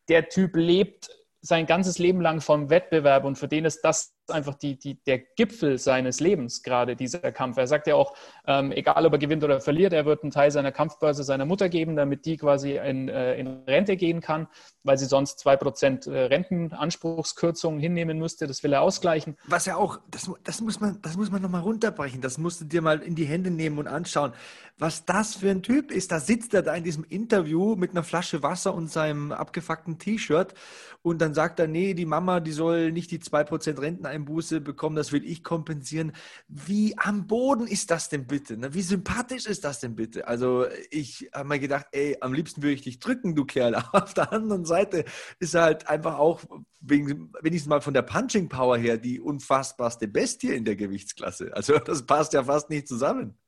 der 0.07 0.30
Typ 0.30 0.55
lebt 0.55 1.09
sein 1.41 1.65
ganzes 1.65 1.99
Leben 1.99 2.22
lang 2.22 2.41
vom 2.41 2.70
Wettbewerb 2.70 3.26
und 3.26 3.38
für 3.38 3.47
den 3.47 3.65
ist 3.65 3.82
das 3.82 4.13
einfach 4.32 4.56
die, 4.56 4.78
die, 4.78 4.96
der 5.04 5.20
Gipfel 5.20 5.78
seines 5.78 6.20
Lebens, 6.20 6.64
gerade 6.64 6.96
dieser 6.96 7.32
Kampf. 7.32 7.58
Er 7.58 7.68
sagt 7.68 7.88
ja 7.88 7.96
auch, 7.96 8.16
ähm, 8.48 8.72
egal 8.72 9.06
ob 9.06 9.14
er 9.14 9.20
gewinnt 9.20 9.44
oder 9.44 9.62
verliert, 9.62 9.94
er 9.94 10.06
wird 10.06 10.24
einen 10.24 10.32
Teil 10.32 10.52
seiner 10.52 10.72
Kampfbörse 10.72 11.24
seiner 11.24 11.46
Mutter 11.46 11.70
geben, 11.70 11.96
damit 11.96 12.26
die 12.26 12.38
quasi 12.38 12.78
in, 12.78 13.10
äh, 13.10 13.36
in 13.36 13.48
Rente 13.68 13.98
gehen 13.98 14.22
kann, 14.22 14.48
weil 14.84 14.98
sie 14.98 15.06
sonst 15.06 15.46
2% 15.46 16.10
äh, 16.10 16.26
Rentenanspruchskürzungen 16.26 17.80
hinnehmen 17.80 18.20
müsste. 18.20 18.48
Das 18.48 18.64
will 18.64 18.74
er 18.74 18.82
ausgleichen. 18.82 19.38
Was 19.48 19.66
ja 19.66 19.76
auch, 19.76 20.00
das, 20.10 20.30
das 20.44 20.62
muss 20.62 20.80
man, 20.80 21.02
das 21.02 21.18
muss 21.18 21.32
man 21.32 21.42
nochmal 21.42 21.62
runterbrechen, 21.62 22.22
das 22.22 22.38
musst 22.38 22.62
du 22.62 22.66
dir 22.66 22.82
mal 22.82 23.00
in 23.02 23.16
die 23.16 23.26
Hände 23.26 23.52
nehmen 23.52 23.78
und 23.78 23.88
anschauen, 23.88 24.34
was 24.78 25.06
das 25.06 25.36
für 25.36 25.52
ein 25.52 25.62
Typ 25.62 25.92
ist. 25.92 26.12
Da 26.12 26.20
sitzt 26.20 26.54
er 26.54 26.62
da 26.62 26.74
in 26.74 26.84
diesem 26.84 27.04
Interview 27.04 27.76
mit 27.76 27.92
einer 27.92 28.04
Flasche 28.04 28.44
Wasser 28.44 28.74
und 28.74 28.90
seinem 28.90 29.32
abgefuckten 29.32 30.00
T-Shirt 30.00 30.54
und 31.02 31.22
dann 31.22 31.34
sagt 31.34 31.60
er, 31.60 31.68
nee, 31.68 31.94
die 31.94 32.06
Mama, 32.06 32.40
die 32.40 32.52
soll 32.52 32.92
nicht 32.92 33.12
die 33.12 33.20
2% 33.20 33.80
Renteneinbuße 33.80 34.18
Einbuße 34.20 34.61
bekommen, 34.61 34.95
das 34.95 35.11
will 35.11 35.26
ich 35.26 35.43
kompensieren. 35.43 36.11
Wie 36.47 36.97
am 36.97 37.28
Boden 37.28 37.67
ist 37.67 37.91
das 37.91 38.09
denn 38.09 38.28
bitte? 38.28 38.57
Ne? 38.57 38.74
Wie 38.74 38.82
sympathisch 38.82 39.45
ist 39.45 39.63
das 39.63 39.80
denn 39.80 39.95
bitte? 39.95 40.28
Also 40.28 40.65
ich 40.91 41.30
habe 41.34 41.49
mir 41.49 41.59
gedacht, 41.59 41.88
ey, 41.91 42.17
am 42.22 42.34
liebsten 42.34 42.61
würde 42.61 42.74
ich 42.74 42.82
dich 42.82 42.99
drücken, 42.99 43.36
du 43.36 43.45
Kerl. 43.45 43.76
Auf 43.91 44.13
der 44.13 44.32
anderen 44.34 44.65
Seite 44.65 45.05
ist 45.39 45.55
er 45.55 45.63
halt 45.63 45.88
einfach 45.88 46.17
auch, 46.17 46.43
wegen, 46.82 47.32
wenigstens 47.41 47.70
mal 47.70 47.82
von 47.82 47.93
der 47.93 48.03
Punching 48.03 48.49
Power 48.49 48.78
her, 48.78 48.97
die 48.97 49.20
unfassbarste 49.20 50.07
Bestie 50.07 50.53
in 50.53 50.65
der 50.65 50.76
Gewichtsklasse. 50.76 51.51
Also 51.53 51.78
das 51.80 52.05
passt 52.05 52.34
ja 52.34 52.43
fast 52.43 52.70
nicht 52.70 52.88
zusammen. 52.88 53.39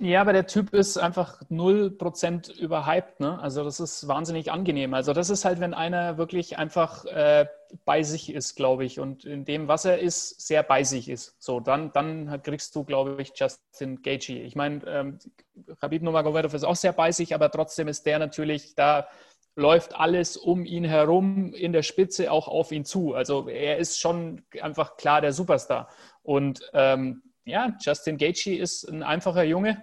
Ja, 0.00 0.20
aber 0.20 0.32
der 0.32 0.48
Typ 0.48 0.74
ist 0.74 0.98
einfach 0.98 1.40
0% 1.50 2.58
überhyped. 2.58 3.20
Ne? 3.20 3.38
Also 3.40 3.62
das 3.62 3.78
ist 3.78 4.08
wahnsinnig 4.08 4.50
angenehm. 4.50 4.92
Also 4.92 5.12
das 5.12 5.30
ist 5.30 5.44
halt, 5.44 5.60
wenn 5.60 5.72
einer 5.72 6.18
wirklich 6.18 6.58
einfach 6.58 7.04
äh, 7.04 7.46
bei 7.84 8.02
sich 8.02 8.34
ist, 8.34 8.56
glaube 8.56 8.84
ich, 8.84 8.98
und 8.98 9.24
in 9.24 9.44
dem, 9.44 9.68
was 9.68 9.84
er 9.84 10.00
ist, 10.00 10.46
sehr 10.46 10.64
bei 10.64 10.82
sich 10.82 11.08
ist. 11.08 11.36
So, 11.38 11.60
dann, 11.60 11.92
dann 11.92 12.42
kriegst 12.42 12.74
du, 12.74 12.82
glaube 12.82 13.22
ich, 13.22 13.32
Justin 13.36 14.02
Gaethje. 14.02 14.42
Ich 14.42 14.56
meine, 14.56 14.84
ähm, 14.86 15.18
Khabib 15.80 16.02
Nurmagomedov 16.02 16.54
ist 16.54 16.64
auch 16.64 16.76
sehr 16.76 16.92
bei 16.92 17.12
sich, 17.12 17.32
aber 17.32 17.50
trotzdem 17.50 17.86
ist 17.86 18.04
der 18.04 18.18
natürlich, 18.18 18.74
da 18.74 19.06
läuft 19.56 19.94
alles 19.94 20.36
um 20.36 20.64
ihn 20.64 20.84
herum 20.84 21.54
in 21.54 21.72
der 21.72 21.84
Spitze 21.84 22.32
auch 22.32 22.48
auf 22.48 22.72
ihn 22.72 22.84
zu. 22.84 23.14
Also 23.14 23.48
er 23.48 23.78
ist 23.78 24.00
schon 24.00 24.42
einfach 24.60 24.96
klar 24.96 25.20
der 25.20 25.32
Superstar. 25.32 25.88
Und 26.24 26.68
ähm, 26.72 27.22
ja, 27.44 27.76
Justin 27.80 28.16
Gaethje 28.16 28.58
ist 28.58 28.84
ein 28.84 29.02
einfacher 29.02 29.44
Junge, 29.44 29.82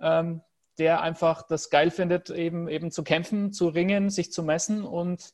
ähm, 0.00 0.42
der 0.78 1.02
einfach 1.02 1.46
das 1.46 1.70
geil 1.70 1.90
findet, 1.90 2.30
eben, 2.30 2.68
eben 2.68 2.90
zu 2.90 3.04
kämpfen, 3.04 3.52
zu 3.52 3.68
ringen, 3.68 4.10
sich 4.10 4.32
zu 4.32 4.42
messen 4.42 4.84
und 4.84 5.32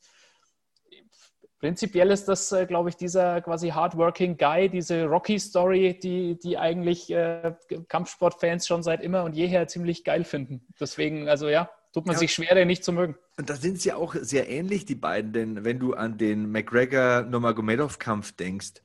prinzipiell 1.59 2.09
ist 2.11 2.25
das, 2.25 2.51
äh, 2.51 2.65
glaube 2.65 2.89
ich, 2.89 2.95
dieser 2.95 3.41
quasi 3.41 3.69
hardworking 3.69 4.37
Guy, 4.37 4.69
diese 4.69 5.05
Rocky-Story, 5.05 5.99
die, 5.99 6.39
die 6.39 6.57
eigentlich 6.57 7.11
äh, 7.11 7.53
Kampfsportfans 7.87 8.65
schon 8.65 8.81
seit 8.81 9.01
immer 9.01 9.23
und 9.23 9.35
jeher 9.35 9.67
ziemlich 9.67 10.03
geil 10.03 10.23
finden. 10.23 10.65
Deswegen, 10.79 11.27
also 11.27 11.49
ja, 11.49 11.69
tut 11.93 12.05
man 12.05 12.13
ja. 12.13 12.19
sich 12.19 12.33
schwer, 12.33 12.55
den 12.55 12.67
nicht 12.67 12.83
zu 12.83 12.93
mögen. 12.93 13.15
Und 13.37 13.49
da 13.49 13.55
sind 13.55 13.79
sie 13.79 13.93
auch 13.93 14.15
sehr 14.15 14.49
ähnlich, 14.49 14.85
die 14.85 14.95
beiden, 14.95 15.33
denn 15.33 15.65
wenn 15.65 15.79
du 15.79 15.93
an 15.93 16.17
den 16.17 16.51
McGregor-Nomagomedov-Kampf 16.51 18.33
denkst, 18.33 18.81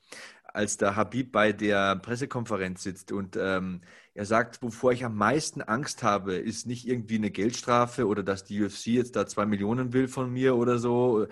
als 0.55 0.77
der 0.77 0.97
Habib 0.97 1.33
bei 1.33 1.53
der 1.53 1.97
Pressekonferenz 1.97 2.83
sitzt 2.83 3.13
und 3.13 3.37
ähm, 3.37 3.83
er 4.15 4.25
sagt, 4.25 4.63
wovor 4.63 4.93
ich 4.93 5.05
am 5.05 5.17
meisten 5.17 5.61
Angst 5.61 6.05
habe, 6.05 6.37
ist 6.37 6.67
nicht 6.67 6.87
irgendwie 6.87 7.17
eine 7.17 7.33
Geldstrafe 7.33 8.07
oder 8.07 8.23
dass 8.23 8.45
die 8.45 8.63
UFC 8.63 8.87
jetzt 8.87 9.17
da 9.17 9.27
zwei 9.27 9.45
Millionen 9.45 9.93
will 9.93 10.07
von 10.07 10.33
mir 10.33 10.57
oder 10.57 10.79
so 10.79 11.27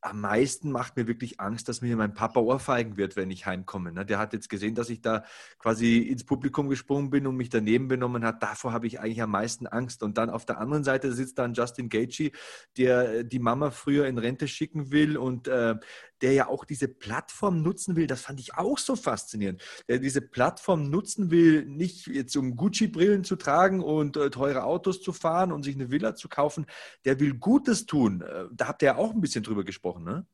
am 0.00 0.20
meisten 0.20 0.70
macht 0.70 0.96
mir 0.96 1.06
wirklich 1.06 1.40
Angst, 1.40 1.68
dass 1.68 1.80
mir 1.80 1.96
mein 1.96 2.14
Papa 2.14 2.40
ohrfeigen 2.40 2.96
wird, 2.96 3.16
wenn 3.16 3.30
ich 3.30 3.46
heimkomme. 3.46 3.92
Ne? 3.92 4.06
Der 4.06 4.18
hat 4.18 4.32
jetzt 4.32 4.48
gesehen, 4.48 4.74
dass 4.74 4.90
ich 4.90 5.00
da 5.00 5.24
quasi 5.58 5.98
ins 5.98 6.24
Publikum 6.24 6.68
gesprungen 6.68 7.10
bin 7.10 7.26
und 7.26 7.36
mich 7.36 7.48
daneben 7.48 7.88
benommen 7.88 8.24
hat. 8.24 8.42
Davor 8.42 8.72
habe 8.72 8.86
ich 8.86 9.00
eigentlich 9.00 9.22
am 9.22 9.30
meisten 9.30 9.66
Angst. 9.66 10.02
Und 10.02 10.16
dann 10.16 10.30
auf 10.30 10.44
der 10.44 10.58
anderen 10.58 10.84
Seite 10.84 11.12
sitzt 11.12 11.38
dann 11.38 11.54
Justin 11.54 11.88
Gaethje, 11.88 12.30
der 12.76 13.24
die 13.24 13.40
Mama 13.40 13.70
früher 13.70 14.06
in 14.06 14.18
Rente 14.18 14.46
schicken 14.46 14.92
will 14.92 15.16
und 15.16 15.48
äh, 15.48 15.74
der 16.22 16.32
ja 16.32 16.48
auch 16.48 16.64
diese 16.64 16.88
Plattform 16.88 17.62
nutzen 17.62 17.96
will. 17.96 18.06
Das 18.06 18.22
fand 18.22 18.40
ich 18.40 18.54
auch 18.56 18.78
so 18.78 18.96
faszinierend. 18.96 19.62
Der 19.88 19.98
diese 19.98 20.20
Plattform 20.20 20.90
nutzen 20.90 21.30
will, 21.30 21.64
nicht 21.64 22.06
jetzt 22.06 22.36
um 22.36 22.56
Gucci-Brillen 22.56 23.24
zu 23.24 23.36
tragen 23.36 23.80
und 23.82 24.16
äh, 24.16 24.30
teure 24.30 24.64
Autos 24.64 25.02
zu 25.02 25.12
fahren 25.12 25.52
und 25.52 25.62
sich 25.62 25.74
eine 25.74 25.90
Villa 25.90 26.14
zu 26.14 26.28
kaufen. 26.28 26.66
Der 27.04 27.20
will 27.20 27.34
Gutes 27.34 27.86
tun. 27.86 28.22
Äh, 28.22 28.44
da 28.52 28.68
habt 28.68 28.82
ihr 28.82 28.86
ja 28.86 28.96
auch 28.96 29.12
ein 29.12 29.20
bisschen 29.20 29.42
drüber 29.44 29.64
gesprochen, 29.64 30.04
ne? 30.04 30.26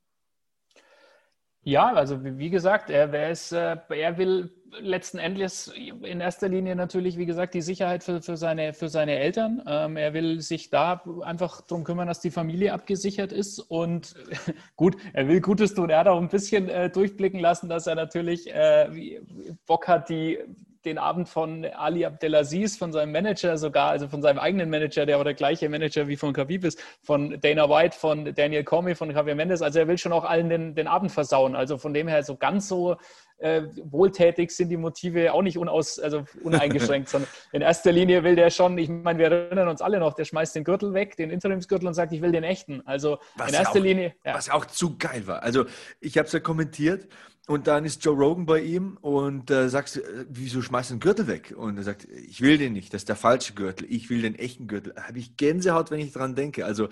Ja, 1.66 1.94
also 1.94 2.22
wie 2.22 2.50
gesagt, 2.50 2.90
er, 2.90 3.30
ist, 3.30 3.52
äh, 3.52 3.78
er 3.88 4.18
will 4.18 4.52
letzten 4.80 5.18
Endes 5.18 5.68
in 5.68 6.20
erster 6.20 6.48
Linie 6.48 6.76
natürlich, 6.76 7.18
wie 7.18 7.26
gesagt, 7.26 7.54
die 7.54 7.62
Sicherheit 7.62 8.02
für, 8.02 8.22
für, 8.22 8.36
seine, 8.36 8.72
für 8.72 8.88
seine 8.88 9.16
Eltern. 9.16 9.62
Ähm, 9.66 9.96
er 9.96 10.14
will 10.14 10.40
sich 10.40 10.70
da 10.70 11.02
einfach 11.22 11.60
darum 11.62 11.84
kümmern, 11.84 12.08
dass 12.08 12.20
die 12.20 12.30
Familie 12.30 12.72
abgesichert 12.72 13.32
ist. 13.32 13.58
Und 13.58 14.14
gut, 14.76 14.96
er 15.12 15.28
will 15.28 15.40
Gutes 15.40 15.74
tun. 15.74 15.90
Er 15.90 16.00
hat 16.00 16.08
auch 16.08 16.20
ein 16.20 16.28
bisschen 16.28 16.68
äh, 16.68 16.90
durchblicken 16.90 17.40
lassen, 17.40 17.68
dass 17.68 17.86
er 17.86 17.94
natürlich 17.94 18.52
äh, 18.52 19.20
Bock 19.66 19.88
hat, 19.88 20.08
die 20.08 20.38
den 20.84 20.98
Abend 20.98 21.28
von 21.28 21.64
Ali 21.64 22.04
Abdelaziz, 22.04 22.76
von 22.76 22.92
seinem 22.92 23.12
Manager 23.12 23.56
sogar, 23.58 23.90
also 23.90 24.08
von 24.08 24.22
seinem 24.22 24.38
eigenen 24.38 24.70
Manager, 24.70 25.06
der 25.06 25.16
aber 25.16 25.24
der 25.24 25.34
gleiche 25.34 25.68
Manager 25.68 26.08
wie 26.08 26.16
von 26.16 26.32
Khabib 26.32 26.64
ist, 26.64 26.82
von 27.02 27.40
Dana 27.40 27.68
White, 27.68 27.96
von 27.96 28.34
Daniel 28.34 28.64
Comey, 28.64 28.94
von 28.94 29.10
Javier 29.10 29.34
Mendes. 29.34 29.62
Also 29.62 29.78
er 29.78 29.88
will 29.88 29.98
schon 29.98 30.12
auch 30.12 30.24
allen 30.24 30.48
den, 30.48 30.74
den 30.74 30.86
Abend 30.86 31.12
versauen. 31.12 31.56
Also 31.56 31.78
von 31.78 31.94
dem 31.94 32.08
her 32.08 32.22
so 32.22 32.36
ganz 32.36 32.68
so 32.68 32.96
äh, 33.38 33.62
wohltätig 33.90 34.50
sind 34.50 34.68
die 34.68 34.76
Motive 34.76 35.32
auch 35.32 35.42
nicht 35.42 35.58
unaus, 35.58 35.98
also 35.98 36.24
uneingeschränkt, 36.42 37.08
sondern 37.10 37.28
in 37.52 37.62
erster 37.62 37.92
Linie 37.92 38.22
will 38.22 38.36
der 38.36 38.50
schon, 38.50 38.78
ich 38.78 38.88
meine, 38.88 39.18
wir 39.18 39.30
erinnern 39.30 39.68
uns 39.68 39.82
alle 39.82 39.98
noch, 39.98 40.14
der 40.14 40.24
schmeißt 40.24 40.54
den 40.54 40.64
Gürtel 40.64 40.94
weg, 40.94 41.16
den 41.16 41.30
Interimsgürtel 41.30 41.88
und 41.88 41.94
sagt, 41.94 42.12
ich 42.12 42.22
will 42.22 42.32
den 42.32 42.44
echten. 42.44 42.82
Also 42.86 43.18
was 43.36 43.48
in 43.48 43.54
erster 43.54 43.80
auch, 43.80 43.84
Linie. 43.84 44.14
Ja. 44.24 44.34
Was 44.34 44.50
auch 44.50 44.66
zu 44.66 44.96
geil 44.96 45.26
war. 45.26 45.42
Also 45.42 45.64
ich 46.00 46.16
habe 46.16 46.26
es 46.26 46.32
ja 46.32 46.40
kommentiert 46.40 47.08
und 47.46 47.66
dann 47.66 47.84
ist 47.84 48.04
Joe 48.04 48.16
Rogan 48.16 48.46
bei 48.46 48.60
ihm 48.62 48.96
und 49.02 49.50
äh, 49.50 49.68
sagst, 49.68 49.98
äh, 49.98 50.24
wieso 50.28 50.62
schmeißt 50.62 50.90
du 50.90 50.94
den 50.94 51.00
Gürtel 51.00 51.26
weg? 51.26 51.54
Und 51.56 51.76
er 51.76 51.82
sagt, 51.82 52.04
ich 52.04 52.40
will 52.40 52.56
den 52.56 52.72
nicht, 52.72 52.94
das 52.94 53.02
ist 53.02 53.08
der 53.08 53.16
falsche 53.16 53.52
Gürtel, 53.52 53.86
ich 53.90 54.08
will 54.08 54.22
den 54.22 54.34
echten 54.34 54.66
Gürtel. 54.66 54.94
Habe 54.96 55.18
ich 55.18 55.36
Gänsehaut, 55.36 55.90
wenn 55.90 56.00
ich 56.00 56.12
dran 56.12 56.34
denke. 56.34 56.64
Also, 56.64 56.88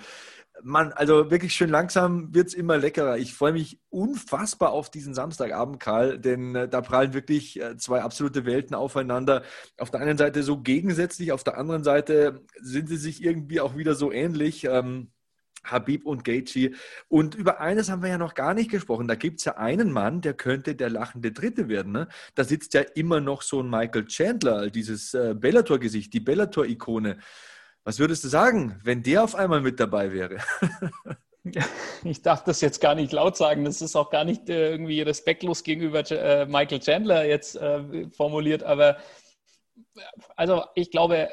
man, 0.63 0.93
also 0.93 1.31
wirklich 1.31 1.55
schön 1.55 1.71
langsam 1.71 2.35
wird 2.35 2.49
es 2.49 2.55
immer 2.55 2.77
leckerer. 2.77 3.17
Ich 3.17 3.33
freue 3.33 3.53
mich 3.53 3.81
unfassbar 3.89 4.73
auf 4.73 4.91
diesen 4.91 5.15
Samstagabend, 5.15 5.81
Karl, 5.81 6.19
denn 6.19 6.55
äh, 6.55 6.69
da 6.69 6.83
prallen 6.83 7.15
wirklich 7.15 7.61
äh, 7.61 7.77
zwei 7.79 8.03
absolute 8.03 8.45
Welten 8.45 8.75
aufeinander. 8.77 9.43
Auf 9.79 9.91
der 9.91 10.01
einen 10.01 10.19
Seite 10.19 10.43
so 10.43 10.59
gegensätzlich, 10.59 11.33
auf 11.33 11.45
der 11.45 11.57
anderen 11.57 11.83
Seite 11.83 12.43
sind 12.61 12.89
sie 12.89 12.99
sich 12.99 13.23
irgendwie 13.25 13.61
auch 13.61 13.77
wieder 13.77 13.95
so 13.95 14.13
ähnlich. 14.13 14.65
Ähm, 14.65 15.11
Habib 15.65 16.07
und 16.07 16.25
Gaethje. 16.25 16.73
Und 17.09 17.35
über 17.35 17.61
eines 17.61 17.91
haben 17.91 18.03
wir 18.03 18.11
ja 18.11 18.19
noch 18.19 18.35
gar 18.35 18.55
nicht 18.55 18.71
gesprochen. 18.71 19.09
Da 19.09 19.15
gibt 19.15 19.39
es 19.39 19.45
ja 19.45 19.57
einen 19.57 19.93
Mann, 19.93 20.21
der 20.21 20.35
könnte 20.35 20.75
der 20.75 20.91
lachende 20.91 21.33
Dritte 21.33 21.69
werden. 21.69 21.93
Ne? 21.93 22.09
Da 22.35 22.45
sitzt 22.45 22.75
ja 22.75 22.83
immer 22.95 23.21
noch 23.21 23.43
so 23.43 23.61
ein 23.61 23.71
Michael 23.71 24.07
Chandler, 24.07 24.71
dieses 24.71 25.15
äh, 25.15 25.35
Bellator-Gesicht, 25.35 26.13
die 26.13 26.21
Bellator-Ikone. 26.21 27.19
Was 27.85 27.99
würdest 27.99 28.25
du 28.25 28.29
sagen, 28.29 28.81
wenn 28.85 29.03
der 29.03 29.25
auf 29.25 29.35
einmal 29.35 29.61
mit 29.61 29.81
dabei 29.81 30.13
wäre? 30.13 30.39
Ich 32.05 32.23
darf 32.23 32.45
das 32.45 32.61
jetzt 32.61 32.81
gar 32.81 32.95
nicht 32.95 33.13
laut 33.13 33.37
sagen. 33.37 33.65
Das 33.65 33.83
ist 33.83 33.97
auch 33.97 34.11
gar 34.11 34.25
nicht 34.25 34.49
äh, 34.49 34.71
irgendwie 34.71 35.03
respektlos 35.03 35.65
gegenüber 35.65 36.09
äh, 36.09 36.47
Michael 36.47 36.79
Chandler 36.79 37.25
jetzt 37.25 37.57
äh, 37.57 38.09
formuliert. 38.11 38.63
Aber 38.63 38.97
also 40.37 40.65
ich 40.75 40.91
glaube, 40.91 41.31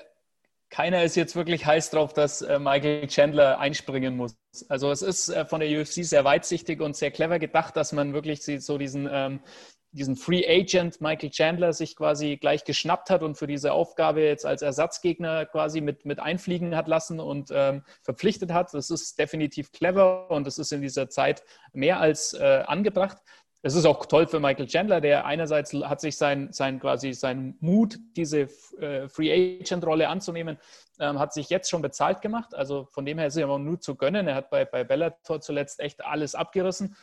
keiner 0.69 1.03
ist 1.03 1.15
jetzt 1.15 1.35
wirklich 1.35 1.65
heiß 1.65 1.89
drauf, 1.89 2.13
dass 2.13 2.41
äh, 2.41 2.59
Michael 2.59 3.07
Chandler 3.07 3.59
einspringen 3.59 4.15
muss. 4.15 4.35
Also 4.67 4.91
es 4.91 5.01
ist 5.01 5.29
äh, 5.29 5.45
von 5.45 5.59
der 5.59 5.69
UFC 5.69 6.03
sehr 6.05 6.23
weitsichtig 6.23 6.81
und 6.81 6.95
sehr 6.95 7.11
clever 7.11 7.39
gedacht, 7.39 7.75
dass 7.75 7.91
man 7.91 8.13
wirklich 8.13 8.43
so 8.43 8.77
diesen, 8.77 9.09
ähm, 9.11 9.41
diesen 9.91 10.15
Free 10.15 10.47
Agent 10.47 11.01
Michael 11.01 11.31
Chandler 11.31 11.73
sich 11.73 11.95
quasi 11.95 12.37
gleich 12.37 12.63
geschnappt 12.63 13.09
hat 13.09 13.23
und 13.23 13.35
für 13.35 13.47
diese 13.47 13.73
Aufgabe 13.73 14.21
jetzt 14.21 14.45
als 14.45 14.61
Ersatzgegner 14.61 15.47
quasi 15.47 15.81
mit, 15.81 16.05
mit 16.05 16.19
einfliegen 16.19 16.75
hat 16.75 16.87
lassen 16.87 17.19
und 17.19 17.49
ähm, 17.51 17.83
verpflichtet 18.03 18.53
hat. 18.53 18.73
Das 18.73 18.91
ist 18.91 19.17
definitiv 19.17 19.71
clever 19.71 20.29
und 20.29 20.45
das 20.45 20.59
ist 20.59 20.71
in 20.71 20.81
dieser 20.81 21.09
Zeit 21.09 21.43
mehr 21.73 21.99
als 21.99 22.33
äh, 22.33 22.63
angebracht 22.67 23.17
es 23.61 23.75
ist 23.75 23.85
auch 23.85 24.05
toll 24.05 24.27
für 24.27 24.39
Michael 24.39 24.67
Chandler, 24.67 25.01
der 25.01 25.25
einerseits 25.25 25.73
hat 25.73 25.99
sich 25.99 26.17
sein, 26.17 26.51
sein 26.51 26.79
quasi 26.79 27.13
sein 27.13 27.57
Mut, 27.59 27.97
diese 28.15 28.47
äh, 28.79 29.09
Free 29.09 29.59
Agent 29.59 29.85
Rolle 29.85 30.07
anzunehmen, 30.07 30.57
ähm, 30.99 31.19
hat 31.19 31.33
sich 31.33 31.49
jetzt 31.49 31.69
schon 31.69 31.81
bezahlt 31.81 32.21
gemacht. 32.21 32.55
Also 32.55 32.85
von 32.85 33.05
dem 33.05 33.17
her 33.17 33.27
ist 33.27 33.35
er 33.35 33.45
aber 33.45 33.59
nur 33.59 33.79
zu 33.81 33.95
gönnen. 33.95 34.27
Er 34.27 34.35
hat 34.35 34.49
bei, 34.49 34.63
bei 34.63 34.83
Bellator 34.83 35.41
zuletzt 35.41 35.81
echt 35.81 36.05
alles 36.05 36.35
abgerissen, 36.35 36.95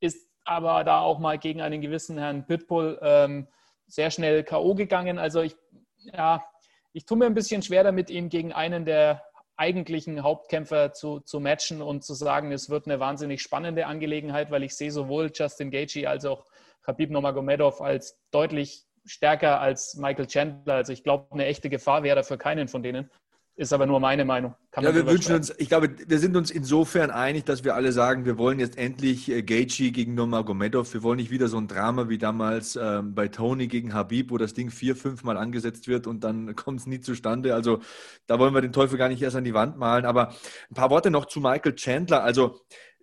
ist 0.00 0.28
aber 0.44 0.84
da 0.84 1.00
auch 1.00 1.18
mal 1.18 1.38
gegen 1.38 1.62
einen 1.62 1.80
gewissen 1.80 2.18
Herrn 2.18 2.46
Pitbull 2.46 2.98
ähm, 3.00 3.48
sehr 3.86 4.10
schnell 4.10 4.44
K.O. 4.44 4.74
gegangen. 4.74 5.18
Also 5.18 5.40
ich, 5.40 5.56
ja, 5.98 6.44
ich 6.92 7.06
tue 7.06 7.16
mir 7.16 7.26
ein 7.26 7.34
bisschen 7.34 7.62
schwer 7.62 7.84
damit, 7.84 8.10
ihn 8.10 8.28
gegen 8.28 8.52
einen 8.52 8.84
der 8.84 9.22
eigentlichen 9.56 10.22
Hauptkämpfer 10.22 10.92
zu, 10.92 11.20
zu 11.20 11.40
matchen 11.40 11.82
und 11.82 12.04
zu 12.04 12.14
sagen, 12.14 12.52
es 12.52 12.70
wird 12.70 12.86
eine 12.86 13.00
wahnsinnig 13.00 13.42
spannende 13.42 13.86
Angelegenheit, 13.86 14.50
weil 14.50 14.62
ich 14.62 14.76
sehe 14.76 14.90
sowohl 14.90 15.30
Justin 15.34 15.70
Gaethje 15.70 16.08
als 16.08 16.24
auch 16.24 16.44
Khabib 16.82 17.10
Nurmagomedov 17.10 17.80
als 17.80 18.18
deutlich 18.30 18.86
stärker 19.04 19.60
als 19.60 19.94
Michael 19.94 20.26
Chandler. 20.26 20.74
Also 20.74 20.92
ich 20.92 21.02
glaube, 21.02 21.26
eine 21.30 21.46
echte 21.46 21.70
Gefahr 21.70 22.02
wäre 22.02 22.24
für 22.24 22.38
keinen 22.38 22.68
von 22.68 22.82
denen. 22.82 23.10
Ist 23.54 23.74
aber 23.74 23.84
nur 23.84 24.00
meine 24.00 24.24
Meinung. 24.24 24.54
Kann 24.70 24.82
ja, 24.82 24.94
wir 24.94 25.06
wünschen 25.06 25.34
uns, 25.34 25.52
ich 25.58 25.68
glaube, 25.68 25.90
wir 26.06 26.18
sind 26.18 26.36
uns 26.36 26.50
insofern 26.50 27.10
einig, 27.10 27.44
dass 27.44 27.64
wir 27.64 27.74
alle 27.74 27.92
sagen, 27.92 28.24
wir 28.24 28.38
wollen 28.38 28.58
jetzt 28.58 28.78
endlich 28.78 29.30
äh, 29.30 29.42
Gaethje 29.42 29.90
gegen 29.90 30.14
Nurmagomedov. 30.14 30.94
Wir 30.94 31.02
wollen 31.02 31.18
nicht 31.18 31.30
wieder 31.30 31.48
so 31.48 31.58
ein 31.58 31.68
Drama 31.68 32.08
wie 32.08 32.16
damals 32.16 32.76
ähm, 32.76 33.14
bei 33.14 33.28
Tony 33.28 33.66
gegen 33.66 33.92
Habib, 33.92 34.30
wo 34.30 34.38
das 34.38 34.54
Ding 34.54 34.70
vier, 34.70 34.96
fünf 34.96 35.22
Mal 35.22 35.36
angesetzt 35.36 35.86
wird 35.86 36.06
und 36.06 36.24
dann 36.24 36.56
kommt 36.56 36.80
es 36.80 36.86
nie 36.86 37.00
zustande. 37.00 37.54
Also 37.54 37.80
da 38.26 38.38
wollen 38.38 38.54
wir 38.54 38.62
den 38.62 38.72
Teufel 38.72 38.96
gar 38.96 39.10
nicht 39.10 39.20
erst 39.20 39.36
an 39.36 39.44
die 39.44 39.52
Wand 39.52 39.76
malen. 39.76 40.06
Aber 40.06 40.28
ein 40.70 40.74
paar 40.74 40.88
Worte 40.88 41.10
noch 41.10 41.26
zu 41.26 41.40
Michael 41.40 41.74
Chandler. 41.74 42.24
Also 42.24 42.58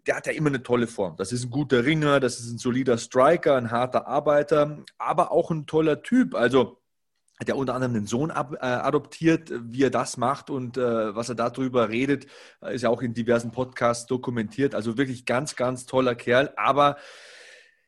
der 0.07 0.15
hat 0.15 0.25
ja 0.25 0.33
immer 0.33 0.49
eine 0.49 0.63
tolle 0.63 0.87
Form. 0.87 1.15
Das 1.17 1.31
ist 1.31 1.45
ein 1.45 1.51
guter 1.51 1.85
Ringer, 1.85 2.19
das 2.19 2.39
ist 2.39 2.51
ein 2.51 2.57
solider 2.57 2.97
Striker, 2.97 3.55
ein 3.55 3.69
harter 3.69 4.07
Arbeiter, 4.07 4.79
aber 4.97 5.31
auch 5.31 5.51
ein 5.51 5.67
toller 5.67 6.01
Typ. 6.01 6.33
Also 6.33 6.79
hat 7.39 7.47
ja 7.47 7.55
unter 7.55 7.73
anderem 7.73 7.95
einen 7.95 8.05
Sohn 8.05 8.31
ab, 8.31 8.53
äh, 8.55 8.65
adoptiert, 8.65 9.51
wie 9.71 9.83
er 9.83 9.89
das 9.89 10.17
macht 10.17 10.49
und 10.49 10.77
äh, 10.77 11.15
was 11.15 11.29
er 11.29 11.35
darüber 11.35 11.87
redet, 11.89 12.27
äh, 12.61 12.75
ist 12.75 12.81
ja 12.81 12.89
auch 12.89 13.01
in 13.01 13.13
diversen 13.13 13.51
Podcasts 13.51 14.05
dokumentiert. 14.07 14.75
Also 14.75 14.97
wirklich 14.97 15.25
ganz, 15.25 15.55
ganz 15.55 15.85
toller 15.85 16.15
Kerl. 16.15 16.53
Aber 16.57 16.97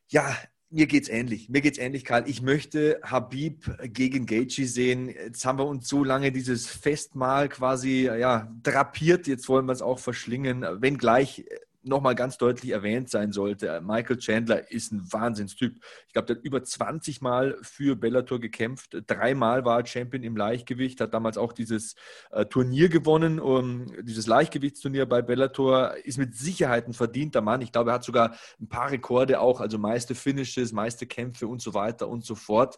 ja, 0.07 0.33
mir 0.69 0.87
geht's 0.87 1.09
ähnlich. 1.09 1.49
Mir 1.49 1.59
geht's 1.59 1.77
ähnlich, 1.77 2.05
Karl. 2.05 2.29
Ich 2.29 2.41
möchte 2.41 3.01
Habib 3.03 3.69
gegen 3.83 4.25
Gaethje 4.25 4.67
sehen. 4.67 5.09
Jetzt 5.09 5.45
haben 5.45 5.59
wir 5.59 5.65
uns 5.65 5.89
so 5.89 6.05
lange 6.05 6.31
dieses 6.31 6.67
Festmahl 6.67 7.49
quasi 7.49 8.05
ja 8.05 8.49
drapiert. 8.63 9.27
Jetzt 9.27 9.49
wollen 9.49 9.65
wir 9.65 9.73
es 9.73 9.81
auch 9.81 9.99
verschlingen. 9.99 10.65
Wenngleich 10.81 11.45
nochmal 11.83 12.15
ganz 12.15 12.37
deutlich 12.37 12.71
erwähnt 12.71 13.09
sein 13.09 13.31
sollte, 13.31 13.81
Michael 13.81 14.17
Chandler 14.17 14.71
ist 14.71 14.91
ein 14.91 15.11
Wahnsinnstyp. 15.11 15.81
Ich 16.07 16.13
glaube, 16.13 16.27
der 16.27 16.37
hat 16.37 16.43
über 16.43 16.63
20 16.63 17.21
Mal 17.21 17.57
für 17.61 17.95
Bellator 17.95 18.39
gekämpft. 18.39 18.97
Dreimal 19.07 19.65
war 19.65 19.79
er 19.79 19.85
Champion 19.85 20.23
im 20.23 20.37
Leichtgewicht, 20.37 21.01
hat 21.01 21.13
damals 21.13 21.37
auch 21.37 21.53
dieses 21.53 21.95
äh, 22.31 22.45
Turnier 22.45 22.89
gewonnen, 22.89 23.39
um, 23.39 23.87
dieses 24.03 24.27
Leichtgewichtsturnier 24.27 25.05
bei 25.05 25.21
Bellator. 25.21 25.95
Ist 26.03 26.17
mit 26.17 26.35
Sicherheit 26.35 26.87
ein 26.87 26.93
verdienter 26.93 27.41
Mann. 27.41 27.61
Ich 27.61 27.71
glaube, 27.71 27.91
er 27.91 27.95
hat 27.95 28.03
sogar 28.03 28.35
ein 28.59 28.67
paar 28.67 28.91
Rekorde 28.91 29.39
auch, 29.39 29.61
also 29.61 29.77
meiste 29.77 30.15
Finishes, 30.15 30.71
meiste 30.71 31.07
Kämpfe 31.07 31.47
und 31.47 31.61
so 31.61 31.73
weiter 31.73 32.07
und 32.07 32.25
so 32.25 32.35
fort. 32.35 32.77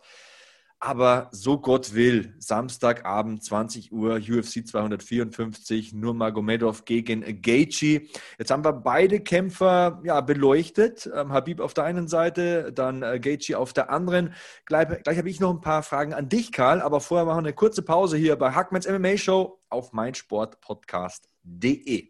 Aber 0.86 1.30
so 1.32 1.60
Gott 1.60 1.94
will, 1.94 2.36
Samstagabend 2.40 3.42
20 3.42 3.94
Uhr, 3.94 4.16
UFC 4.16 4.68
254, 4.68 5.94
Nurmagomedov 5.94 6.84
gegen 6.84 7.22
Gaethje. 7.42 8.02
Jetzt 8.38 8.52
haben 8.52 8.66
wir 8.66 8.74
beide 8.74 9.22
Kämpfer 9.22 10.02
ja, 10.04 10.20
beleuchtet. 10.20 11.10
Ähm, 11.16 11.32
Habib 11.32 11.62
auf 11.62 11.74
der 11.74 11.86
einen 11.86 12.10
Seite, 12.10 12.74
dann 12.74 13.02
äh, 13.02 13.22
Gaethje 13.22 13.58
auf 13.58 13.72
der 13.72 13.92
anderen. 13.92 14.34
Gleich, 14.66 14.90
gleich 15.04 15.18
habe 15.18 15.30
ich 15.30 15.40
noch 15.40 15.52
ein 15.52 15.62
paar 15.62 15.84
Fragen 15.84 16.14
an 16.14 16.28
dich, 16.28 16.52
Karl. 16.52 16.82
Aber 16.82 17.00
vorher 17.00 17.24
machen 17.24 17.38
wir 17.38 17.48
eine 17.48 17.54
kurze 17.54 17.82
Pause 17.82 18.18
hier 18.18 18.36
bei 18.36 18.52
Hackmans 18.52 18.86
MMA 18.86 19.16
Show 19.16 19.62
auf 19.70 19.94
meinsportpodcast.de. 19.94 22.10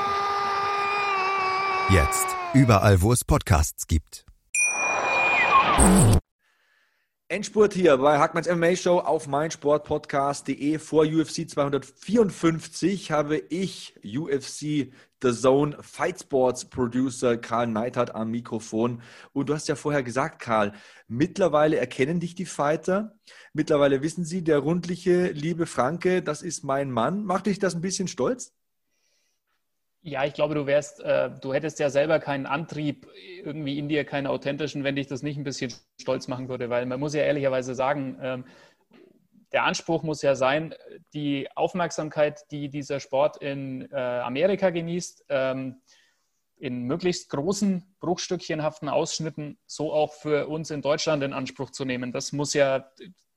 Jetzt. 1.91 2.25
Überall, 2.53 3.01
wo 3.01 3.11
es 3.11 3.25
Podcasts 3.25 3.85
gibt. 3.85 4.25
Endspurt 7.27 7.73
hier 7.73 7.97
bei 7.97 8.17
Hackmanns 8.17 8.47
MMA 8.47 8.77
Show 8.77 8.99
auf 8.99 9.27
meinsportpodcast.de. 9.27 10.79
Vor 10.79 11.03
UFC 11.03 11.49
254 11.49 13.11
habe 13.11 13.39
ich 13.49 13.93
UFC 14.05 14.93
The 15.21 15.33
Zone 15.33 15.75
Fight 15.81 16.21
Sports 16.21 16.63
Producer 16.69 17.35
Karl 17.35 17.67
Neidhardt 17.67 18.15
am 18.15 18.31
Mikrofon. 18.31 19.01
Und 19.33 19.49
du 19.49 19.53
hast 19.53 19.67
ja 19.67 19.75
vorher 19.75 20.01
gesagt, 20.01 20.41
Karl, 20.41 20.71
mittlerweile 21.09 21.75
erkennen 21.75 22.21
dich 22.21 22.35
die 22.35 22.45
Fighter. 22.45 23.19
Mittlerweile 23.51 24.01
wissen 24.01 24.23
sie, 24.23 24.45
der 24.45 24.59
rundliche, 24.59 25.31
liebe 25.31 25.65
Franke, 25.65 26.21
das 26.21 26.41
ist 26.41 26.63
mein 26.63 26.89
Mann. 26.89 27.25
Macht 27.25 27.47
dich 27.47 27.59
das 27.59 27.75
ein 27.75 27.81
bisschen 27.81 28.07
stolz? 28.07 28.53
Ja, 30.03 30.25
ich 30.25 30.33
glaube, 30.33 30.55
du 30.55 30.65
wärst, 30.65 30.99
äh, 31.01 31.29
du 31.41 31.53
hättest 31.53 31.79
ja 31.79 31.91
selber 31.91 32.19
keinen 32.19 32.47
Antrieb 32.47 33.07
irgendwie 33.43 33.77
in 33.77 33.87
dir, 33.87 34.03
keinen 34.03 34.25
authentischen, 34.25 34.83
wenn 34.83 34.95
dich 34.95 35.05
das 35.05 35.21
nicht 35.21 35.37
ein 35.37 35.43
bisschen 35.43 35.71
stolz 35.99 36.27
machen 36.27 36.49
würde, 36.49 36.71
weil 36.71 36.87
man 36.87 36.99
muss 36.99 37.13
ja 37.13 37.21
ehrlicherweise 37.21 37.75
sagen, 37.75 38.17
ähm, 38.19 38.45
der 39.51 39.65
Anspruch 39.65 40.01
muss 40.01 40.23
ja 40.23 40.33
sein, 40.33 40.73
die 41.13 41.47
Aufmerksamkeit, 41.55 42.49
die 42.51 42.69
dieser 42.69 42.99
Sport 42.99 43.37
in 43.37 43.91
äh, 43.91 43.95
Amerika 43.95 44.71
genießt, 44.71 45.25
ähm, 45.29 45.81
in 46.57 46.83
möglichst 46.83 47.29
großen, 47.29 47.95
bruchstückchenhaften 47.99 48.89
Ausschnitten 48.89 49.59
so 49.67 49.93
auch 49.93 50.13
für 50.13 50.47
uns 50.47 50.71
in 50.71 50.81
Deutschland 50.81 51.21
in 51.23 51.33
Anspruch 51.33 51.71
zu 51.71 51.85
nehmen. 51.85 52.11
Das 52.11 52.31
muss 52.31 52.53
ja 52.53 52.89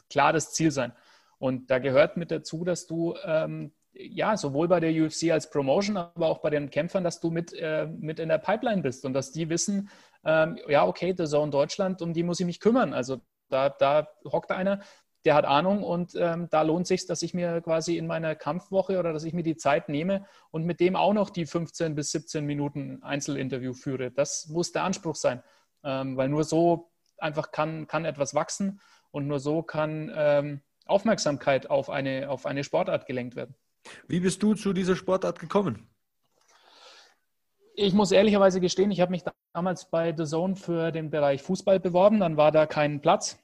klar 0.09 0.33
das 0.33 0.53
Ziel 0.53 0.71
sein. 0.71 0.93
Und 1.39 1.71
da 1.71 1.79
gehört 1.79 2.17
mit 2.17 2.31
dazu, 2.31 2.65
dass 2.65 2.87
du 2.87 3.17
ähm, 3.25 3.73
ja, 3.95 4.37
sowohl 4.37 4.69
bei 4.69 4.81
der 4.81 4.91
UFC 4.91 5.31
als 5.31 5.51
Promotion, 5.51 5.97
aber 5.97 6.29
auch 6.29 6.39
bei 6.39 6.51
den 6.51 6.71
Kämpfern, 6.71 7.05
dass 7.05 7.21
du 7.21 7.31
mit, 7.31 7.53
äh, 7.53 7.87
mit 7.87 8.19
in 8.19 8.29
der 8.29 8.39
Pipeline 8.39 8.83
bist 8.83 9.05
und 9.05 9.13
dass 9.13 9.33
die 9.33 9.49
wissen, 9.49 9.89
ähm, 10.25 10.59
ja, 10.69 10.87
okay, 10.87 11.15
The 11.17 11.25
Zone 11.27 11.51
Deutschland, 11.51 12.03
um 12.03 12.13
die 12.13 12.23
muss 12.23 12.41
ich 12.41 12.47
mich 12.47 12.61
kümmern. 12.61 12.93
Also 12.93 13.21
da, 13.49 13.69
da 13.71 14.09
hockt 14.25 14.51
einer, 14.51 14.81
der 15.25 15.35
hat 15.35 15.45
Ahnung 15.45 15.83
und 15.83 16.15
ähm, 16.17 16.49
da 16.51 16.63
lohnt 16.63 16.87
sich, 16.87 17.07
dass 17.07 17.23
ich 17.23 17.33
mir 17.33 17.61
quasi 17.63 17.97
in 17.97 18.07
meiner 18.07 18.35
Kampfwoche 18.35 18.99
oder 18.99 19.13
dass 19.13 19.25
ich 19.25 19.33
mir 19.33 19.43
die 19.43 19.57
Zeit 19.57 19.89
nehme 19.89 20.27
und 20.51 20.65
mit 20.65 20.81
dem 20.81 20.97
auch 20.97 21.15
noch 21.15 21.31
die 21.31 21.47
15 21.47 21.95
bis 21.95 22.11
17 22.11 22.45
Minuten 22.45 23.03
Einzelinterview 23.03 23.73
führe. 23.73 24.11
Das 24.11 24.49
muss 24.49 24.73
der 24.73 24.85
Anspruch 24.85 25.15
sein, 25.15 25.43
ähm, 25.83 26.17
weil 26.17 26.29
nur 26.29 26.45
so 26.45 26.91
einfach 27.19 27.53
kann, 27.53 27.87
kann 27.87 28.05
etwas 28.05 28.35
wachsen 28.35 28.81
und 29.13 29.27
nur 29.27 29.41
so 29.41 29.63
kann 29.63 30.13
ähm, 30.15 30.61
Aufmerksamkeit 30.87 31.71
auf 31.71 31.89
eine, 31.89 32.29
auf 32.29 32.45
eine 32.45 32.65
Sportart 32.65 33.07
gelenkt 33.07 33.37
werden. 33.37 33.55
Wie 34.09 34.21
bist 34.21 34.43
du 34.43 34.55
zu 34.55 34.73
dieser 34.73 34.97
Sportart 34.97 35.39
gekommen? 35.39 35.89
Ich 37.77 37.93
muss 37.93 38.13
ehrlicherweise 38.13 38.61
gestehen, 38.61 38.91
ich 38.91 39.01
habe 39.01 39.11
mich 39.11 39.25
damals 39.53 39.91
bei 39.91 40.15
The 40.17 40.25
Zone 40.25 40.55
für 40.55 40.93
den 40.93 41.11
Bereich 41.11 41.43
Fußball 41.43 41.81
beworben. 41.81 42.21
Dann 42.21 42.37
war 42.37 42.53
da 42.53 42.67
kein 42.67 43.01
Platz. 43.01 43.39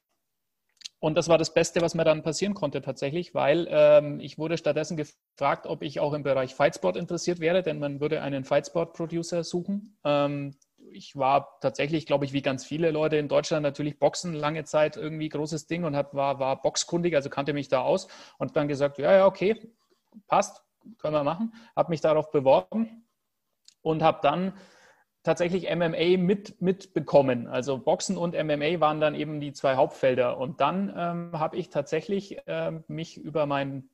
Und 1.01 1.15
das 1.15 1.29
war 1.29 1.39
das 1.39 1.55
Beste, 1.55 1.81
was 1.81 1.95
mir 1.95 2.05
dann 2.05 2.23
passieren 2.23 2.53
konnte 2.53 2.83
tatsächlich, 2.83 3.35
weil 3.35 3.67
ähm, 3.71 4.21
ich 4.21 4.37
wurde 4.37 4.59
stattdessen 4.59 4.99
gefragt, 4.99 5.67
ob 5.67 5.83
ich 5.83 5.99
auch 5.99 6.13
im 6.13 6.23
Bereich 6.23 6.55
Fightsport 6.55 6.97
interessiert 6.97 7.41
wäre, 7.41 7.63
denn 7.63 7.79
man 7.79 8.01
würde 8.01 8.21
einen 8.21 8.45
Fightsport-Producer 8.45 9.43
suchen. 9.43 9.97
Ähm, 10.05 10.57
ich 10.93 11.17
war 11.17 11.59
tatsächlich, 11.61 12.05
glaube 12.05 12.27
ich, 12.27 12.35
wie 12.35 12.43
ganz 12.43 12.67
viele 12.67 12.91
Leute 12.91 13.17
in 13.17 13.29
Deutschland 13.29 13.63
natürlich 13.63 13.99
Boxen 13.99 14.35
lange 14.35 14.65
Zeit 14.65 14.99
irgendwie 14.99 15.31
großes 15.31 15.67
Ding 15.67 15.85
und 15.85 15.97
hat, 15.97 16.15
war, 16.15 16.39
war 16.39 16.61
boxkundig, 16.61 17.15
also 17.15 17.31
kannte 17.31 17.55
mich 17.55 17.69
da 17.69 17.81
aus 17.81 18.07
und 18.37 18.57
dann 18.57 18.69
gesagt, 18.69 18.99
ja, 18.99 19.11
ja, 19.13 19.27
okay, 19.27 19.73
passt, 20.29 20.63
können 20.99 21.15
wir 21.15 21.25
machen. 21.25 21.53
Habe 21.77 21.91
mich 21.91 22.01
darauf 22.01 22.31
beworben 22.31 23.05
und 23.83 24.03
habe 24.03 24.21
dann 24.23 24.55
tatsächlich 25.23 25.69
MMA 25.75 26.17
mit, 26.17 26.61
mitbekommen. 26.63 27.47
Also 27.47 27.79
Boxen 27.79 28.17
und 28.17 28.35
MMA 28.35 28.81
waren 28.81 29.01
dann 29.01 29.15
eben 29.15 29.41
die 29.41 29.53
zwei 29.53 29.77
Hauptfelder. 29.77 30.39
Und 30.39 30.61
dann 30.61 30.93
ähm, 30.97 31.39
habe 31.39 31.57
ich 31.57 31.69
tatsächlich 31.69 32.39
ähm, 32.47 32.85
mich 32.89 33.19
über 33.19 33.47
mein, 33.47 33.91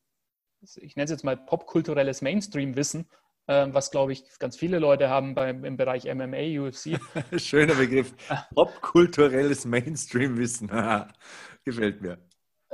ich 0.76 0.96
nenne 0.96 1.04
es 1.04 1.10
jetzt 1.10 1.24
mal 1.24 1.36
popkulturelles 1.36 2.22
Mainstream-Wissen, 2.22 3.08
ähm, 3.48 3.74
was 3.74 3.90
glaube 3.90 4.12
ich 4.12 4.24
ganz 4.38 4.56
viele 4.56 4.78
Leute 4.78 5.08
haben 5.08 5.34
beim, 5.34 5.64
im 5.64 5.76
Bereich 5.76 6.04
MMA, 6.04 6.60
UFC. 6.60 6.98
Schöner 7.40 7.74
Begriff. 7.74 8.14
Popkulturelles 8.54 9.64
Mainstream-Wissen. 9.64 10.68
Gefällt 11.64 12.02
mir. 12.02 12.18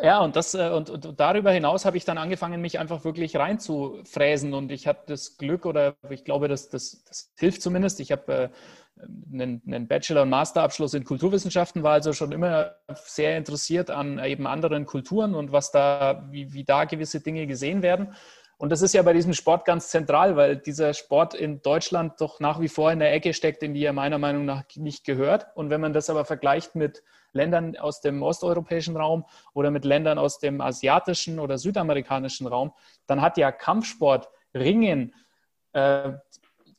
Ja, 0.03 0.18
und, 0.20 0.34
das, 0.34 0.55
äh, 0.55 0.68
und, 0.70 0.90
und 0.90 1.20
darüber 1.20 1.53
hinaus 1.53 1.84
habe 1.84 1.96
ich 1.96 2.05
dann 2.05 2.18
angefangen, 2.18 2.61
mich 2.61 2.80
einfach 2.80 3.05
wirklich 3.05 3.36
reinzufräsen. 3.36 4.53
Und 4.53 4.72
ich 4.72 4.88
habe 4.88 4.98
das 5.07 5.36
Glück, 5.36 5.64
oder 5.64 5.94
ich 6.11 6.24
glaube, 6.24 6.48
das, 6.48 6.68
das, 6.68 7.05
das 7.05 7.32
hilft 7.38 7.62
zumindest. 7.62 8.00
Ich 8.00 8.11
habe 8.11 8.32
äh, 8.32 8.48
einen, 9.32 9.62
einen 9.64 9.86
Bachelor- 9.86 10.22
und 10.22 10.30
Masterabschluss 10.30 10.94
in 10.94 11.05
Kulturwissenschaften, 11.05 11.84
war 11.84 11.92
also 11.92 12.12
schon 12.12 12.32
immer 12.32 12.72
sehr 12.94 13.36
interessiert 13.36 13.90
an 13.90 14.18
eben 14.18 14.48
anderen 14.48 14.86
Kulturen 14.86 15.36
und 15.36 15.53
was 15.53 15.70
da, 15.70 16.26
wie, 16.32 16.53
wie 16.53 16.64
da 16.64 16.84
gewisse 16.84 17.20
Dinge 17.20 17.46
gesehen 17.46 17.82
werden. 17.82 18.12
Und 18.59 18.70
das 18.70 18.82
ist 18.82 18.94
ja 18.94 19.03
bei 19.03 19.12
diesem 19.12 19.34
Sport 19.34 19.64
ganz 19.64 19.88
zentral, 19.88 20.34
weil 20.34 20.57
dieser 20.57 20.94
Sport 20.94 21.34
in 21.34 21.62
Deutschland 21.62 22.20
doch 22.20 22.40
nach 22.40 22.61
wie 22.61 22.68
vor 22.68 22.90
in 22.90 22.98
der 22.98 23.12
Ecke 23.12 23.34
steckt, 23.34 23.62
in 23.62 23.72
die 23.72 23.84
er 23.84 23.92
meiner 23.92 24.18
Meinung 24.18 24.46
nach 24.46 24.64
nicht 24.74 25.05
gehört. 25.05 25.46
Und 25.55 25.70
wenn 25.70 25.80
man 25.80 25.92
das 25.92 26.11
aber 26.11 26.24
vergleicht 26.24 26.74
mit 26.74 27.05
Ländern 27.33 27.76
aus 27.76 28.01
dem 28.01 28.22
osteuropäischen 28.22 28.97
Raum 28.97 29.24
oder 29.55 29.70
mit 29.70 29.85
Ländern 29.85 30.18
aus 30.18 30.39
dem 30.39 30.61
asiatischen 30.61 31.39
oder 31.39 31.59
südamerikanischen 31.59 32.47
Raum, 32.47 32.72
dann 33.07 33.20
hat 33.20 33.37
ja 33.37 33.53
Kampfsport, 33.53 34.28
Ringen, 34.55 35.14
äh, 35.72 36.12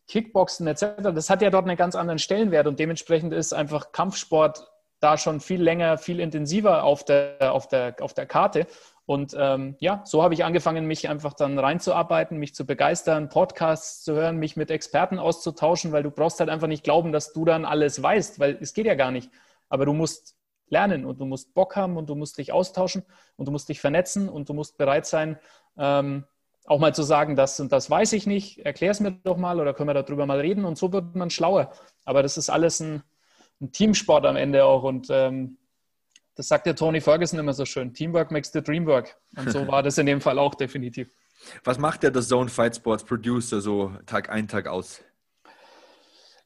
Kickboxen 0.08 0.68
etc., 0.68 0.86
das 1.14 1.30
hat 1.30 1.41
ja 1.41 1.49
dort 1.49 1.66
einen 1.66 1.78
ganz 1.78 1.95
anderen 1.95 2.20
Stellenwert 2.20 2.68
und 2.68 2.80
dementsprechend 2.80 3.34
ist 3.34 3.54
einfach 3.54 3.91
Kampfsport 3.91 4.70
da 4.99 5.18
schon 5.18 5.41
viel 5.41 5.62
länger, 5.62 5.97
viel 5.97 6.20
intensiver 6.20 6.84
auf 6.84 7.04
der, 7.04 7.54
auf 7.54 7.68
der, 7.68 7.95
auf 7.99 8.14
der 8.14 8.26
Karte. 8.26 8.68
Und 9.06 9.36
ähm, 9.38 9.76
ja, 9.80 10.01
so 10.06 10.24
habe 10.24 10.34
ich 10.34 10.45
angefangen, 10.45 10.86
mich 10.86 11.10
einfach 11.10 11.34
dann 11.34 11.60
reinzuarbeiten, 11.60 12.38
mich 12.38 12.56
zu 12.56 12.66
begeistern, 12.66 13.28
Podcasts 13.28 14.04
zu 14.04 14.14
hören, 14.14 14.38
mich 14.38 14.56
mit 14.56 14.72
Experten 14.72 15.20
auszutauschen, 15.20 15.91
weil 15.91 16.04
du 16.04 16.12
brauchst 16.12 16.39
halt 16.39 16.49
einfach 16.49 16.68
nicht 16.68 16.86
glauben, 16.86 17.12
dass 17.12 17.34
du 17.34 17.43
dann 17.43 17.66
alles 17.66 18.01
weißt, 18.01 18.39
weil 18.39 18.58
es 18.62 18.74
geht 18.74 18.86
ja 18.86 18.95
gar 18.95 19.12
nicht. 19.12 19.30
Aber 19.68 19.86
du 19.86 19.91
musst 19.91 20.38
lernen 20.74 21.05
und 21.05 21.21
du 21.21 21.26
musst 21.26 21.53
Bock 21.53 21.78
haben 21.78 21.95
und 21.95 22.09
du 22.09 22.15
musst 22.15 22.38
dich 22.38 22.51
austauschen 22.51 23.03
und 23.38 23.47
du 23.47 23.51
musst 23.51 23.69
dich 23.69 23.80
vernetzen 23.80 24.28
und 24.28 24.49
du 24.49 24.53
musst 24.53 24.78
bereit 24.78 25.05
sein, 25.05 25.39
ähm, 25.78 26.26
auch 26.65 26.80
mal 26.80 26.93
zu 26.93 27.03
sagen, 27.03 27.36
das 27.36 27.59
und 27.59 27.71
das 27.71 27.89
weiß 27.89 28.13
ich 28.13 28.28
nicht, 28.28 28.59
erklär 28.65 28.91
es 28.91 28.99
mir 28.99 29.11
doch 29.11 29.38
mal 29.38 29.59
oder 29.59 29.74
können 29.74 29.89
wir 29.89 29.93
darüber 29.93 30.26
mal 30.26 30.39
reden 30.39 30.65
und 30.65 30.78
so 30.78 30.91
wird 30.91 31.15
man 31.15 31.30
schlauer. 31.30 31.71
Aber 32.05 32.24
das 32.24 32.38
ist 32.38 32.49
alles 32.49 32.80
ein, 32.80 33.03
ein 33.61 33.71
Teamsport 33.71 34.26
am 34.26 34.36
Ende 34.36 34.65
auch 34.65 34.84
und 34.84 35.07
ähm, 35.09 35.57
das 36.36 36.47
sagt 36.47 36.65
der 36.65 36.76
Tony 36.76 36.99
Ferguson 36.99 37.39
immer 37.39 37.53
so 37.53 37.65
schön, 37.65 37.93
Teamwork 37.93 38.32
makes 38.32 38.51
the 38.51 38.61
dream 38.61 38.86
work. 38.86 39.15
Und 39.38 39.51
so 39.51 39.67
war 39.67 39.84
das 39.84 39.97
in 39.97 40.05
dem 40.05 40.19
Fall 40.19 40.39
auch 40.39 40.55
definitiv. 40.55 41.09
Was 41.63 41.78
macht 41.78 42.03
der 42.03 42.13
The 42.13 42.28
Zone 42.28 42.49
Fight 42.49 42.76
Sports 42.76 43.03
Producer 43.03 43.61
so 43.61 43.91
Tag 44.05 44.30
ein, 44.30 44.47
Tag 44.47 44.67
aus? 44.67 45.01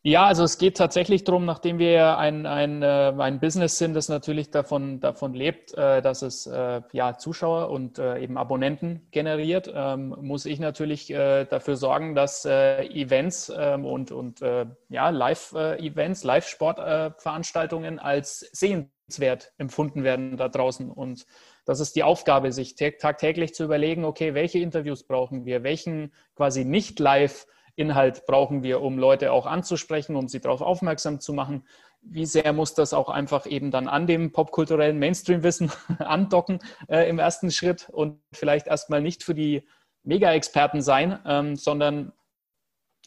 Ja, 0.08 0.26
also 0.26 0.46
es 0.46 0.58
geht 0.58 0.78
tatsächlich 0.78 1.26
darum, 1.26 1.44
nachdem 1.44 1.80
wir 1.80 2.18
ein, 2.18 2.46
ein, 2.46 2.82
äh, 2.82 3.14
ein 3.18 3.42
Business 3.42 3.78
sind, 3.78 3.94
das 3.94 4.08
natürlich 4.08 4.50
davon, 4.52 5.02
davon 5.02 5.34
lebt, 5.34 5.74
äh, 5.74 6.02
dass 6.02 6.22
es 6.22 6.48
äh, 6.48 6.82
ja, 6.94 7.18
Zuschauer 7.18 7.70
und 7.70 8.00
eben 8.00 8.38
Abonnenten 8.38 9.06
generiert, 9.12 9.70
ähm, 9.76 10.16
muss 10.22 10.46
ich 10.46 10.60
natürlich 10.60 11.08
dafür 11.08 11.76
sorgen, 11.76 12.16
dass 12.16 12.46
Events 12.46 13.52
ähm, 13.54 13.84
und, 13.84 14.14
und 14.14 14.40
ja, 14.88 15.10
Live-Events, 15.10 16.24
Live-Sportveranstaltungen 16.24 18.00
als 18.00 18.50
sehenswert 18.54 19.52
empfunden 19.58 20.06
werden 20.06 20.38
da 20.38 20.48
draußen. 20.48 20.90
Und 20.90 21.26
das 21.66 21.82
ist 21.82 21.98
die 21.98 22.04
Aufgabe, 22.04 22.54
sich 22.54 22.76
tagtäglich 22.76 23.54
zu 23.54 23.66
überlegen, 23.66 24.06
okay, 24.06 24.34
welche 24.34 24.60
Interviews 24.60 25.04
brauchen 25.04 25.44
wir, 25.44 25.64
welchen 25.64 26.14
quasi 26.34 26.64
nicht 26.64 26.98
live 27.00 27.46
Inhalt 27.78 28.26
brauchen 28.26 28.64
wir, 28.64 28.82
um 28.82 28.98
Leute 28.98 29.32
auch 29.32 29.46
anzusprechen, 29.46 30.16
um 30.16 30.28
sie 30.28 30.42
darauf 30.42 30.62
aufmerksam 30.62 31.20
zu 31.20 31.32
machen. 31.32 31.64
Wie 32.02 32.26
sehr 32.26 32.52
muss 32.52 32.74
das 32.74 32.94
auch 32.94 33.10
einfach 33.10 33.46
eben 33.46 33.72
dann 33.72 33.88
an 33.88 34.08
dem 34.08 34.32
popkulturellen 34.32 34.98
Mainstream-Wissen 34.98 35.72
andocken 36.00 36.60
äh, 36.90 37.08
im 37.08 37.20
ersten 37.20 37.52
Schritt 37.52 37.88
und 37.90 38.20
vielleicht 38.34 38.68
erstmal 38.68 39.02
nicht 39.02 39.24
für 39.24 39.36
die 39.36 39.68
Mega-Experten 40.04 40.82
sein, 40.82 41.20
ähm, 41.26 41.56
sondern 41.56 42.14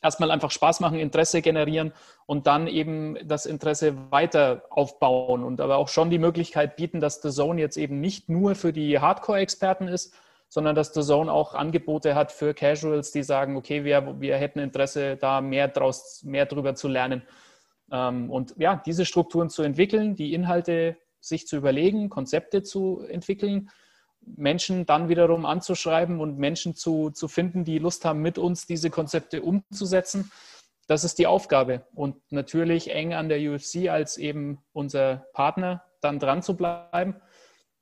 erstmal 0.02 0.30
einfach 0.30 0.50
Spaß 0.50 0.80
machen, 0.80 0.98
Interesse 0.98 1.42
generieren 1.42 1.92
und 2.26 2.46
dann 2.46 2.66
eben 2.66 3.18
das 3.26 3.46
Interesse 3.46 4.10
weiter 4.10 4.64
aufbauen 4.70 5.42
und 5.42 5.60
aber 5.60 5.78
auch 5.78 5.88
schon 5.88 6.10
die 6.10 6.18
Möglichkeit 6.18 6.76
bieten, 6.76 7.00
dass 7.00 7.20
The 7.22 7.30
Zone 7.30 7.60
jetzt 7.60 7.76
eben 7.76 8.00
nicht 8.00 8.28
nur 8.28 8.54
für 8.54 8.72
die 8.72 9.00
Hardcore-Experten 9.00 9.88
ist, 9.88 10.14
sondern 10.50 10.74
dass 10.74 10.92
The 10.92 11.02
Zone 11.02 11.32
auch 11.32 11.54
Angebote 11.54 12.14
hat 12.14 12.32
für 12.32 12.54
Casuals, 12.54 13.12
die 13.12 13.22
sagen, 13.22 13.56
okay, 13.56 13.84
wir, 13.84 14.20
wir 14.20 14.36
hätten 14.36 14.58
Interesse, 14.58 15.16
da 15.16 15.40
mehr 15.40 15.68
draus, 15.68 16.22
mehr 16.24 16.44
drüber 16.44 16.74
zu 16.74 16.88
lernen. 16.88 17.22
Ähm, 17.90 18.30
und 18.30 18.54
ja, 18.58 18.82
diese 18.84 19.06
Strukturen 19.06 19.48
zu 19.48 19.62
entwickeln, 19.62 20.16
die 20.16 20.34
Inhalte 20.34 20.98
sich 21.20 21.46
zu 21.46 21.56
überlegen, 21.56 22.08
Konzepte 22.08 22.64
zu 22.64 23.04
entwickeln, 23.08 23.70
Menschen 24.22 24.86
dann 24.86 25.08
wiederum 25.08 25.46
anzuschreiben 25.46 26.20
und 26.20 26.36
Menschen 26.36 26.74
zu, 26.74 27.10
zu 27.10 27.28
finden, 27.28 27.64
die 27.64 27.78
Lust 27.78 28.04
haben, 28.04 28.20
mit 28.20 28.36
uns 28.36 28.66
diese 28.66 28.90
Konzepte 28.90 29.42
umzusetzen. 29.42 30.30
das 30.88 31.04
ist 31.04 31.20
die 31.20 31.28
Aufgabe. 31.28 31.86
Und 31.94 32.16
natürlich 32.32 32.90
eng 32.90 33.14
an 33.14 33.28
der 33.28 33.38
UFC 33.38 33.88
als 33.88 34.18
eben 34.18 34.58
unser 34.72 35.26
Partner 35.32 35.84
dann 36.00 36.18
dran 36.18 36.42
zu 36.42 36.56
bleiben, 36.56 37.14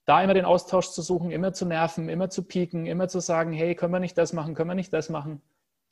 da 0.09 0.23
immer 0.23 0.33
den 0.33 0.47
Austausch 0.47 0.89
zu 0.89 1.03
suchen, 1.03 1.31
immer 1.31 1.53
zu 1.53 1.67
nerven, 1.67 2.09
immer 2.09 2.31
zu 2.31 2.43
pieken, 2.43 2.87
immer 2.87 3.09
zu 3.09 3.21
sagen, 3.21 3.53
hey, 3.53 3.75
können 3.75 3.93
wir 3.93 4.01
nicht 4.01 4.17
das 4.17 4.33
machen, 4.33 4.55
können 4.55 4.71
wir 4.71 4.75
nicht 4.75 4.91
das 4.91 5.11
machen. 5.11 5.43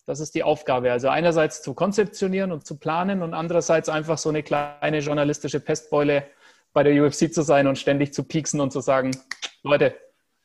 Das 0.06 0.20
ist 0.20 0.34
die 0.34 0.42
Aufgabe. 0.42 0.90
Also 0.90 1.10
einerseits 1.10 1.60
zu 1.60 1.74
konzeptionieren 1.74 2.50
und 2.50 2.66
zu 2.66 2.78
planen 2.78 3.22
und 3.22 3.34
andererseits 3.34 3.90
einfach 3.90 4.16
so 4.16 4.30
eine 4.30 4.42
kleine 4.42 5.00
journalistische 5.00 5.60
Pestbeule 5.60 6.26
bei 6.72 6.82
der 6.82 7.04
UFC 7.04 7.30
zu 7.30 7.42
sein 7.42 7.66
und 7.66 7.76
ständig 7.76 8.14
zu 8.14 8.24
pieksen 8.24 8.60
und 8.60 8.72
zu 8.72 8.80
sagen, 8.80 9.10
Leute, 9.62 9.94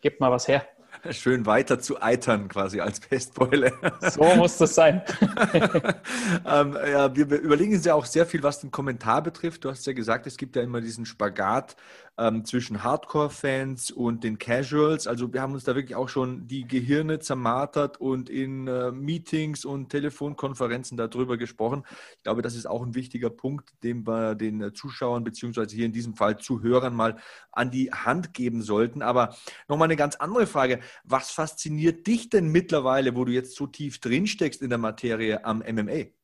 gebt 0.01 0.19
mal 0.19 0.31
was 0.31 0.49
her. 0.49 0.65
Schön 1.11 1.45
weiter 1.45 1.79
zu 1.79 2.01
eitern 2.01 2.49
quasi 2.49 2.81
als 2.81 2.99
Pestbeule. 2.99 3.71
So 4.01 4.23
muss 4.35 4.57
das 4.57 4.75
sein. 4.75 5.01
ähm, 6.45 6.77
ja, 6.91 7.15
wir 7.15 7.39
überlegen 7.39 7.73
uns 7.73 7.85
ja 7.85 7.93
auch 7.93 8.05
sehr 8.05 8.25
viel, 8.25 8.43
was 8.43 8.59
den 8.59 8.71
Kommentar 8.71 9.21
betrifft. 9.21 9.63
Du 9.63 9.69
hast 9.69 9.85
ja 9.87 9.93
gesagt, 9.93 10.27
es 10.27 10.37
gibt 10.37 10.55
ja 10.55 10.61
immer 10.61 10.81
diesen 10.81 11.05
Spagat 11.05 11.75
ähm, 12.17 12.45
zwischen 12.45 12.83
Hardcore-Fans 12.83 13.91
und 13.91 14.23
den 14.23 14.37
Casuals. 14.37 15.07
Also 15.07 15.33
wir 15.33 15.41
haben 15.41 15.53
uns 15.53 15.63
da 15.63 15.75
wirklich 15.75 15.95
auch 15.95 16.09
schon 16.09 16.47
die 16.47 16.67
Gehirne 16.67 17.19
zermartert 17.19 17.99
und 17.99 18.29
in 18.29 18.67
äh, 18.67 18.91
Meetings 18.91 19.65
und 19.65 19.89
Telefonkonferenzen 19.89 20.97
darüber 20.97 21.37
gesprochen. 21.37 21.83
Ich 22.17 22.23
glaube, 22.23 22.41
das 22.41 22.55
ist 22.55 22.67
auch 22.67 22.83
ein 22.83 22.95
wichtiger 22.95 23.29
Punkt, 23.29 23.71
den 23.83 24.05
wir 24.05 24.35
den 24.35 24.61
äh, 24.61 24.73
Zuschauern 24.73 25.23
beziehungsweise 25.23 25.75
hier 25.75 25.85
in 25.85 25.93
diesem 25.93 26.15
Fall 26.15 26.37
Zuhörern 26.37 26.95
mal 26.95 27.17
an 27.51 27.71
die 27.71 27.91
Hand 27.91 28.33
geben 28.33 28.61
sollten. 28.61 29.01
Aber 29.01 29.35
nochmal 29.67 29.87
eine 29.87 29.95
ganz 29.95 30.15
andere 30.15 30.47
Frage. 30.47 30.79
Was 31.03 31.31
fasziniert 31.31 32.07
dich 32.07 32.29
denn 32.29 32.47
mittlerweile, 32.47 33.15
wo 33.15 33.25
du 33.25 33.31
jetzt 33.31 33.55
so 33.55 33.67
tief 33.67 33.99
drinsteckst 33.99 34.61
in 34.61 34.69
der 34.69 34.77
Materie 34.77 35.43
am 35.45 35.59
MMA? 35.59 36.20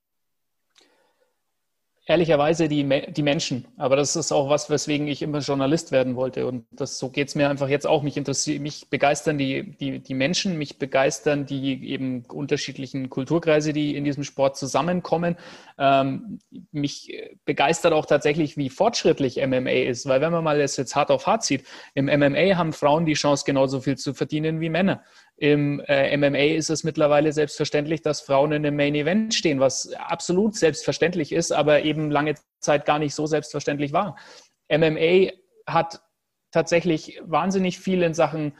Ehrlicherweise 2.07 2.69
die, 2.69 2.87
die 3.11 3.21
Menschen. 3.21 3.67
Aber 3.75 3.97
das 3.97 4.15
ist 4.15 4.31
auch 4.31 4.49
was, 4.49 4.69
weswegen 4.69 5.07
ich 5.07 5.21
immer 5.21 5.39
Journalist 5.39 5.91
werden 5.91 6.15
wollte. 6.15 6.47
Und 6.47 6.65
das, 6.71 6.97
so 6.97 7.09
geht 7.09 7.27
es 7.27 7.35
mir 7.35 7.49
einfach 7.49 7.67
jetzt 7.67 7.85
auch. 7.85 8.01
Mich 8.01 8.15
interessiert, 8.15 8.61
mich 8.61 8.89
begeistern 8.89 9.37
die, 9.37 9.75
die, 9.77 9.99
die 9.99 10.13
Menschen, 10.13 10.57
mich 10.57 10.79
begeistern 10.79 11.45
die 11.45 11.85
eben 11.89 12.23
unterschiedlichen 12.25 13.09
Kulturkreise, 13.09 13.73
die 13.73 13.97
in 13.97 14.05
diesem 14.05 14.23
Sport 14.23 14.55
zusammenkommen. 14.55 15.35
Ähm, 15.77 16.39
mich 16.71 17.13
begeistert 17.43 17.91
auch 17.91 18.05
tatsächlich, 18.05 18.55
wie 18.55 18.69
fortschrittlich 18.69 19.45
MMA 19.45 19.69
ist. 19.69 20.07
Weil 20.07 20.21
wenn 20.21 20.31
man 20.31 20.45
mal 20.45 20.57
das 20.57 20.77
jetzt 20.77 20.95
hart 20.95 21.11
auf 21.11 21.27
hart 21.27 21.43
sieht, 21.43 21.65
im 21.93 22.05
MMA 22.05 22.55
haben 22.55 22.71
Frauen 22.71 23.05
die 23.05 23.15
Chance, 23.15 23.43
genauso 23.45 23.81
viel 23.81 23.97
zu 23.97 24.13
verdienen 24.13 24.61
wie 24.61 24.69
Männer. 24.69 25.03
Im 25.37 25.79
äh, 25.81 26.17
MMA 26.17 26.55
ist 26.55 26.71
es 26.71 26.83
mittlerweile 26.83 27.31
selbstverständlich, 27.31 28.01
dass 28.01 28.21
Frauen 28.21 28.51
in 28.51 28.65
einem 28.65 28.75
Main 28.75 28.95
Event 28.95 29.35
stehen, 29.35 29.59
was 29.59 29.93
absolut 29.93 30.55
selbstverständlich 30.55 31.31
ist, 31.31 31.51
aber 31.51 31.83
eben 31.83 32.09
lange 32.09 32.35
Zeit 32.59 32.85
gar 32.85 32.97
nicht 32.97 33.13
so 33.13 33.27
selbstverständlich 33.27 33.93
war. 33.93 34.17
MMA 34.69 35.31
hat 35.67 36.01
tatsächlich 36.51 37.21
wahnsinnig 37.23 37.79
viel 37.79 38.01
in 38.01 38.15
Sachen 38.15 38.53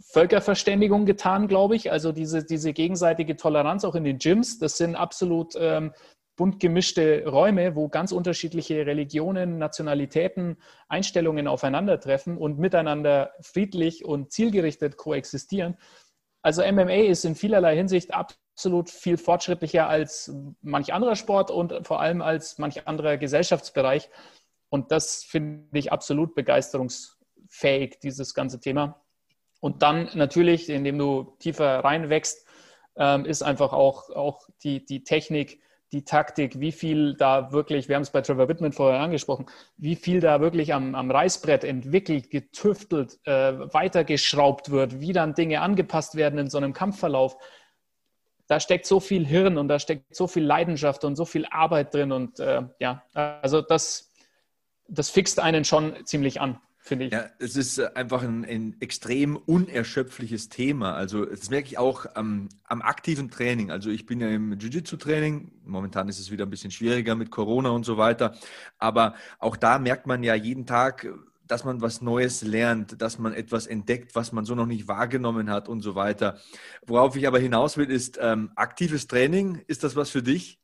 Völkerverständigung 0.00 1.06
getan, 1.06 1.46
glaube 1.46 1.76
ich. 1.76 1.92
Also 1.92 2.10
diese, 2.10 2.44
diese 2.44 2.72
gegenseitige 2.72 3.36
Toleranz 3.36 3.84
auch 3.84 3.94
in 3.94 4.04
den 4.04 4.18
Gyms, 4.18 4.58
das 4.58 4.76
sind 4.76 4.96
absolut 4.96 5.54
ähm, 5.56 5.92
bunt 6.36 6.60
gemischte 6.60 7.24
Räume, 7.26 7.74
wo 7.74 7.88
ganz 7.88 8.12
unterschiedliche 8.12 8.86
Religionen, 8.86 9.58
Nationalitäten, 9.58 10.56
Einstellungen 10.88 11.48
aufeinandertreffen 11.48 12.38
und 12.38 12.58
miteinander 12.58 13.32
friedlich 13.40 14.04
und 14.04 14.32
zielgerichtet 14.32 14.96
koexistieren. 14.96 15.76
Also 16.42 16.62
MMA 16.62 17.08
ist 17.08 17.24
in 17.24 17.34
vielerlei 17.34 17.76
Hinsicht 17.76 18.12
absolut 18.14 18.90
viel 18.90 19.16
fortschrittlicher 19.16 19.88
als 19.88 20.32
manch 20.62 20.92
anderer 20.92 21.16
Sport 21.16 21.50
und 21.50 21.86
vor 21.86 22.00
allem 22.00 22.22
als 22.22 22.58
manch 22.58 22.86
anderer 22.86 23.16
Gesellschaftsbereich. 23.16 24.08
Und 24.68 24.92
das 24.92 25.24
finde 25.24 25.78
ich 25.78 25.92
absolut 25.92 26.34
begeisterungsfähig, 26.34 27.98
dieses 28.00 28.34
ganze 28.34 28.60
Thema. 28.60 29.00
Und 29.60 29.82
dann 29.82 30.10
natürlich, 30.14 30.68
indem 30.68 30.98
du 30.98 31.36
tiefer 31.38 31.84
reinwächst, 31.84 32.46
ähm, 32.96 33.24
ist 33.24 33.42
einfach 33.42 33.72
auch, 33.72 34.10
auch 34.10 34.48
die, 34.62 34.84
die 34.84 35.04
Technik, 35.04 35.60
die 35.92 36.04
Taktik, 36.04 36.60
wie 36.60 36.72
viel 36.72 37.14
da 37.14 37.50
wirklich, 37.52 37.88
wir 37.88 37.96
haben 37.96 38.02
es 38.02 38.10
bei 38.10 38.20
Trevor 38.20 38.48
Whitman 38.48 38.72
vorher 38.72 39.00
angesprochen, 39.00 39.46
wie 39.76 39.96
viel 39.96 40.20
da 40.20 40.40
wirklich 40.40 40.74
am, 40.74 40.94
am 40.94 41.10
Reißbrett 41.10 41.64
entwickelt, 41.64 42.30
getüftelt, 42.30 43.18
äh, 43.24 43.58
weitergeschraubt 43.72 44.70
wird, 44.70 45.00
wie 45.00 45.12
dann 45.12 45.34
Dinge 45.34 45.60
angepasst 45.62 46.14
werden 46.14 46.38
in 46.38 46.50
so 46.50 46.58
einem 46.58 46.74
Kampfverlauf. 46.74 47.36
Da 48.46 48.60
steckt 48.60 48.86
so 48.86 49.00
viel 49.00 49.26
Hirn 49.26 49.56
und 49.56 49.68
da 49.68 49.78
steckt 49.78 50.14
so 50.14 50.26
viel 50.26 50.44
Leidenschaft 50.44 51.04
und 51.04 51.16
so 51.16 51.24
viel 51.24 51.46
Arbeit 51.50 51.94
drin. 51.94 52.12
Und 52.12 52.38
äh, 52.40 52.62
ja, 52.80 53.02
also 53.14 53.62
das, 53.62 54.12
das 54.88 55.10
fixt 55.10 55.40
einen 55.40 55.64
schon 55.64 55.94
ziemlich 56.04 56.40
an 56.40 56.60
finde 56.88 57.06
ich. 57.06 57.12
Ja, 57.12 57.26
es 57.38 57.54
ist 57.54 57.78
äh, 57.78 57.90
einfach 57.94 58.22
ein, 58.22 58.44
ein, 58.44 58.76
extrem 58.80 59.36
unerschöpfliches 59.36 60.48
Thema. 60.48 60.94
Also 60.94 61.24
das 61.24 61.50
merke 61.50 61.68
ich 61.68 61.78
auch 61.78 62.06
am, 62.14 62.48
am 62.64 62.82
aktiven 62.82 63.30
Training. 63.30 63.70
Also 63.70 63.90
ich 63.90 64.06
bin 64.06 64.20
ja 64.20 64.28
im 64.28 64.58
Jiu-Jitsu-Training. 64.58 65.52
Momentan 65.64 66.08
ist 66.08 66.18
es 66.18 66.30
wieder 66.30 66.46
ein 66.46 66.50
bisschen 66.50 66.72
schwieriger 66.72 67.14
mit 67.14 67.30
Corona 67.30 67.70
und 67.70 67.84
so 67.84 67.96
weiter. 67.96 68.34
Aber 68.78 69.14
auch 69.38 69.56
da 69.56 69.78
merkt 69.78 70.06
man 70.06 70.24
ja 70.24 70.34
jeden 70.34 70.66
Tag, 70.66 71.06
dass 71.46 71.64
man 71.64 71.80
was 71.80 72.02
Neues 72.02 72.42
lernt, 72.42 73.00
dass 73.00 73.18
man 73.18 73.32
etwas 73.32 73.66
entdeckt, 73.66 74.14
was 74.14 74.32
man 74.32 74.44
so 74.44 74.54
noch 74.54 74.66
nicht 74.66 74.88
wahrgenommen 74.88 75.50
hat 75.50 75.68
und 75.68 75.80
so 75.80 75.94
weiter. 75.94 76.38
Worauf 76.86 77.16
ich 77.16 77.26
aber 77.26 77.38
hinaus 77.38 77.76
will, 77.76 77.90
ist 77.90 78.18
ähm, 78.20 78.50
aktives 78.56 79.06
Training. 79.06 79.62
Ist 79.66 79.84
das 79.84 79.96
was 79.96 80.10
für 80.10 80.22
dich? 80.22 80.58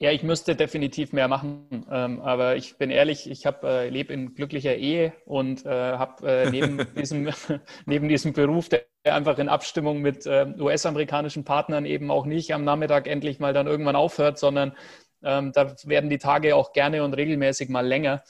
Ja, 0.00 0.10
ich 0.10 0.22
müsste 0.22 0.56
definitiv 0.56 1.12
mehr 1.12 1.28
machen. 1.28 1.86
Ähm, 1.90 2.20
aber 2.20 2.56
ich 2.56 2.76
bin 2.78 2.90
ehrlich, 2.90 3.30
ich 3.30 3.46
äh, 3.46 3.88
lebe 3.88 4.12
in 4.12 4.34
glücklicher 4.34 4.74
Ehe 4.74 5.12
und 5.24 5.64
äh, 5.64 5.68
habe 5.70 6.28
äh, 6.28 6.50
neben, 6.50 6.78
diesem, 6.98 7.30
neben 7.86 8.08
diesem 8.08 8.32
Beruf, 8.32 8.68
der 8.68 8.84
einfach 9.04 9.38
in 9.38 9.48
Abstimmung 9.48 10.00
mit 10.00 10.26
äh, 10.26 10.46
US-amerikanischen 10.58 11.44
Partnern 11.44 11.86
eben 11.86 12.10
auch 12.10 12.26
nicht 12.26 12.52
am 12.52 12.64
Nachmittag 12.64 13.06
endlich 13.06 13.38
mal 13.38 13.52
dann 13.52 13.66
irgendwann 13.68 13.96
aufhört, 13.96 14.38
sondern 14.38 14.76
ähm, 15.22 15.52
da 15.52 15.74
werden 15.84 16.10
die 16.10 16.18
Tage 16.18 16.56
auch 16.56 16.72
gerne 16.72 17.04
und 17.04 17.14
regelmäßig 17.14 17.68
mal 17.68 17.86
länger. 17.86 18.22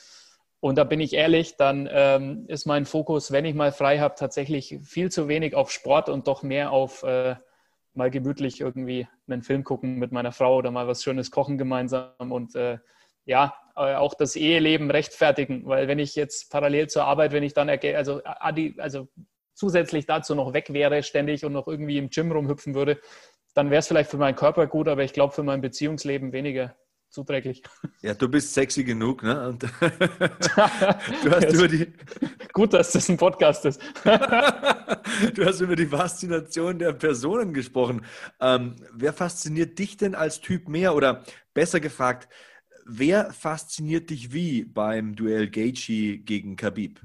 Und 0.60 0.76
da 0.76 0.84
bin 0.84 1.00
ich 1.00 1.12
ehrlich, 1.14 1.56
dann 1.56 1.88
ähm, 1.90 2.44
ist 2.48 2.66
mein 2.66 2.86
Fokus, 2.86 3.32
wenn 3.32 3.44
ich 3.44 3.54
mal 3.54 3.72
frei 3.72 3.98
habe, 3.98 4.14
tatsächlich 4.16 4.78
viel 4.82 5.10
zu 5.10 5.28
wenig 5.28 5.54
auf 5.54 5.70
Sport 5.70 6.08
und 6.08 6.26
doch 6.28 6.42
mehr 6.42 6.72
auf 6.72 7.02
äh, 7.02 7.36
mal 7.96 8.10
gemütlich 8.10 8.60
irgendwie 8.60 9.06
einen 9.28 9.42
Film 9.42 9.64
gucken 9.64 9.98
mit 9.98 10.12
meiner 10.12 10.32
Frau 10.32 10.56
oder 10.56 10.70
mal 10.70 10.86
was 10.86 11.02
Schönes 11.02 11.30
kochen 11.30 11.58
gemeinsam 11.58 12.30
und 12.30 12.54
äh, 12.54 12.78
ja, 13.24 13.54
äh, 13.76 13.94
auch 13.94 14.14
das 14.14 14.36
Eheleben 14.36 14.90
rechtfertigen, 14.90 15.66
weil 15.66 15.88
wenn 15.88 15.98
ich 15.98 16.14
jetzt 16.14 16.50
parallel 16.50 16.88
zur 16.88 17.04
Arbeit, 17.04 17.32
wenn 17.32 17.42
ich 17.42 17.54
dann 17.54 17.68
also, 17.68 18.22
also 18.22 19.08
zusätzlich 19.54 20.06
dazu 20.06 20.34
noch 20.34 20.52
weg 20.52 20.72
wäre 20.72 21.02
ständig 21.02 21.44
und 21.44 21.52
noch 21.52 21.66
irgendwie 21.66 21.98
im 21.98 22.10
Gym 22.10 22.32
rumhüpfen 22.32 22.74
würde, 22.74 23.00
dann 23.54 23.70
wäre 23.70 23.78
es 23.78 23.88
vielleicht 23.88 24.10
für 24.10 24.16
meinen 24.16 24.34
Körper 24.34 24.66
gut, 24.66 24.88
aber 24.88 25.04
ich 25.04 25.12
glaube 25.12 25.32
für 25.32 25.42
mein 25.42 25.60
Beziehungsleben 25.60 26.32
weniger 26.32 26.76
zuträglich. 27.14 27.62
Ja, 28.02 28.12
du 28.12 28.28
bist 28.28 28.52
sexy 28.52 28.84
genug, 28.84 29.22
ne? 29.22 29.48
Und 29.48 29.62
du 31.22 31.30
hast 31.30 31.52
über 31.52 31.68
die. 31.68 31.92
Gut, 32.52 32.72
dass 32.74 32.92
das 32.92 33.08
ein 33.08 33.16
Podcast 33.16 33.64
ist. 33.64 33.80
du 34.04 35.44
hast 35.44 35.60
über 35.60 35.76
die 35.76 35.86
Faszination 35.86 36.78
der 36.78 36.92
Personen 36.92 37.54
gesprochen. 37.54 38.04
Ähm, 38.40 38.76
wer 38.92 39.12
fasziniert 39.12 39.78
dich 39.78 39.96
denn 39.96 40.14
als 40.14 40.40
Typ 40.40 40.68
mehr? 40.68 40.94
Oder 40.94 41.24
besser 41.54 41.80
gefragt, 41.80 42.28
wer 42.84 43.32
fasziniert 43.32 44.10
dich 44.10 44.32
wie 44.32 44.64
beim 44.64 45.14
Duell 45.14 45.48
Gaethje 45.48 46.18
gegen 46.18 46.56
Khabib? 46.56 47.00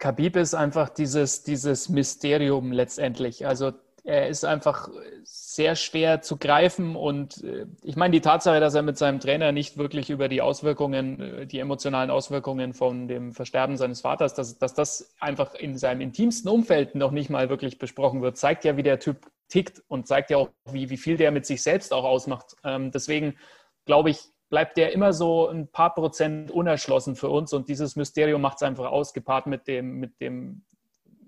Khabib 0.00 0.36
ist 0.36 0.54
einfach 0.54 0.88
dieses, 0.88 1.44
dieses 1.44 1.88
Mysterium 1.88 2.72
letztendlich. 2.72 3.46
Also 3.46 3.72
er 4.04 4.28
ist 4.28 4.44
einfach 4.44 4.90
sehr 5.22 5.76
schwer 5.76 6.20
zu 6.20 6.36
greifen 6.36 6.94
und 6.94 7.42
äh, 7.42 7.66
ich 7.82 7.96
meine 7.96 8.12
die 8.12 8.20
Tatsache, 8.20 8.60
dass 8.60 8.74
er 8.74 8.82
mit 8.82 8.98
seinem 8.98 9.18
Trainer 9.18 9.50
nicht 9.50 9.78
wirklich 9.78 10.10
über 10.10 10.28
die 10.28 10.42
Auswirkungen, 10.42 11.20
äh, 11.20 11.46
die 11.46 11.58
emotionalen 11.58 12.10
Auswirkungen 12.10 12.74
von 12.74 13.08
dem 13.08 13.32
Versterben 13.32 13.78
seines 13.78 14.02
Vaters, 14.02 14.34
dass, 14.34 14.58
dass 14.58 14.74
das 14.74 15.14
einfach 15.20 15.54
in 15.54 15.78
seinem 15.78 16.02
intimsten 16.02 16.50
Umfeld 16.50 16.94
noch 16.94 17.12
nicht 17.12 17.30
mal 17.30 17.48
wirklich 17.48 17.78
besprochen 17.78 18.20
wird, 18.20 18.36
zeigt 18.36 18.64
ja, 18.64 18.76
wie 18.76 18.82
der 18.82 19.00
Typ 19.00 19.26
tickt 19.48 19.82
und 19.88 20.06
zeigt 20.06 20.30
ja 20.30 20.36
auch, 20.36 20.50
wie, 20.70 20.90
wie 20.90 20.98
viel 20.98 21.16
der 21.16 21.30
mit 21.30 21.46
sich 21.46 21.62
selbst 21.62 21.92
auch 21.94 22.04
ausmacht. 22.04 22.56
Ähm, 22.62 22.90
deswegen 22.90 23.38
glaube 23.86 24.10
ich, 24.10 24.20
bleibt 24.50 24.76
der 24.76 24.92
immer 24.92 25.14
so 25.14 25.48
ein 25.48 25.68
paar 25.68 25.94
Prozent 25.94 26.50
unerschlossen 26.50 27.16
für 27.16 27.30
uns 27.30 27.54
und 27.54 27.70
dieses 27.70 27.96
Mysterium 27.96 28.42
macht 28.42 28.58
es 28.58 28.62
einfach 28.62 28.90
aus, 28.90 29.14
gepaart 29.14 29.46
mit 29.46 29.66
dem, 29.66 29.98
mit 29.98 30.20
dem, 30.20 30.62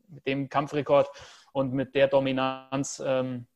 mit 0.09 0.27
dem 0.27 0.51
Kampfrekord 0.51 1.09
und 1.57 1.73
mit 1.73 1.95
der 1.95 2.07
Dominanz 2.07 3.03
ähm, 3.03 3.47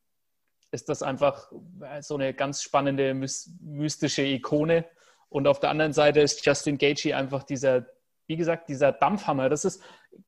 ist 0.70 0.88
das 0.88 1.02
einfach 1.02 1.52
so 2.00 2.14
eine 2.14 2.32
ganz 2.32 2.62
spannende, 2.62 3.12
mystische 3.12 4.22
Ikone. 4.22 4.86
Und 5.28 5.46
auf 5.46 5.60
der 5.60 5.68
anderen 5.68 5.92
Seite 5.92 6.20
ist 6.20 6.46
Justin 6.46 6.78
Gaethje 6.78 7.14
einfach 7.14 7.42
dieser, 7.42 7.84
wie 8.26 8.38
gesagt, 8.38 8.70
dieser 8.70 8.92
Dampfhammer. 8.92 9.50
Das 9.50 9.66
ist, 9.66 9.82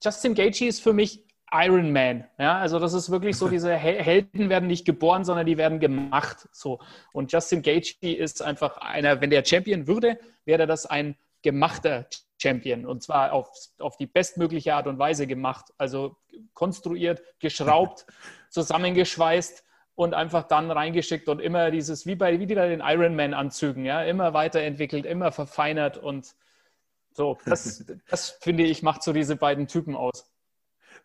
Justin 0.04 0.34
Gaethje 0.34 0.68
ist 0.68 0.82
für 0.82 0.92
mich 0.92 1.24
Iron 1.50 1.92
Man. 1.92 2.28
Ja, 2.38 2.58
also 2.58 2.78
das 2.78 2.92
ist 2.92 3.10
wirklich 3.10 3.38
so, 3.38 3.48
diese 3.56 3.74
Helden 3.74 4.50
werden 4.50 4.66
nicht 4.66 4.84
geboren, 4.84 5.24
sondern 5.24 5.46
die 5.46 5.56
werden 5.56 5.80
gemacht. 5.80 6.50
So. 6.52 6.78
Und 7.14 7.32
Justin 7.32 7.62
Gaethje 7.62 8.14
ist 8.14 8.42
einfach 8.42 8.76
einer, 8.76 9.22
wenn 9.22 9.30
der 9.30 9.46
Champion 9.46 9.86
würde, 9.86 10.18
wäre 10.44 10.66
das 10.66 10.84
ein 10.84 11.16
gemachter 11.42 12.06
Champion. 12.40 12.86
Und 12.86 13.02
zwar 13.02 13.32
auf, 13.32 13.50
auf 13.78 13.96
die 13.96 14.06
bestmögliche 14.06 14.74
Art 14.74 14.86
und 14.86 14.98
Weise 14.98 15.26
gemacht. 15.26 15.72
Also 15.78 16.16
konstruiert, 16.54 17.22
geschraubt, 17.38 18.06
zusammengeschweißt 18.50 19.64
und 19.94 20.14
einfach 20.14 20.44
dann 20.44 20.70
reingeschickt 20.70 21.28
und 21.28 21.40
immer 21.40 21.70
dieses, 21.70 22.06
wie 22.06 22.14
bei 22.14 22.38
wieder 22.38 22.68
den 22.68 22.80
Ironman-Anzügen, 22.80 23.84
ja, 23.84 24.02
immer 24.02 24.32
weiterentwickelt, 24.32 25.04
immer 25.04 25.32
verfeinert 25.32 25.98
und 25.98 26.34
so. 27.12 27.38
Das, 27.44 27.84
das 28.08 28.30
finde 28.40 28.64
ich, 28.64 28.82
macht 28.82 29.02
so 29.02 29.12
diese 29.12 29.36
beiden 29.36 29.68
Typen 29.68 29.94
aus 29.94 30.32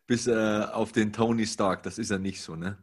bis 0.07 0.25
äh, 0.25 0.63
auf 0.71 0.93
den 0.93 1.13
Tony 1.13 1.45
Stark. 1.45 1.83
Das 1.83 1.99
ist 1.99 2.09
ja 2.09 2.17
nicht 2.17 2.41
so, 2.41 2.55
ne? 2.55 2.77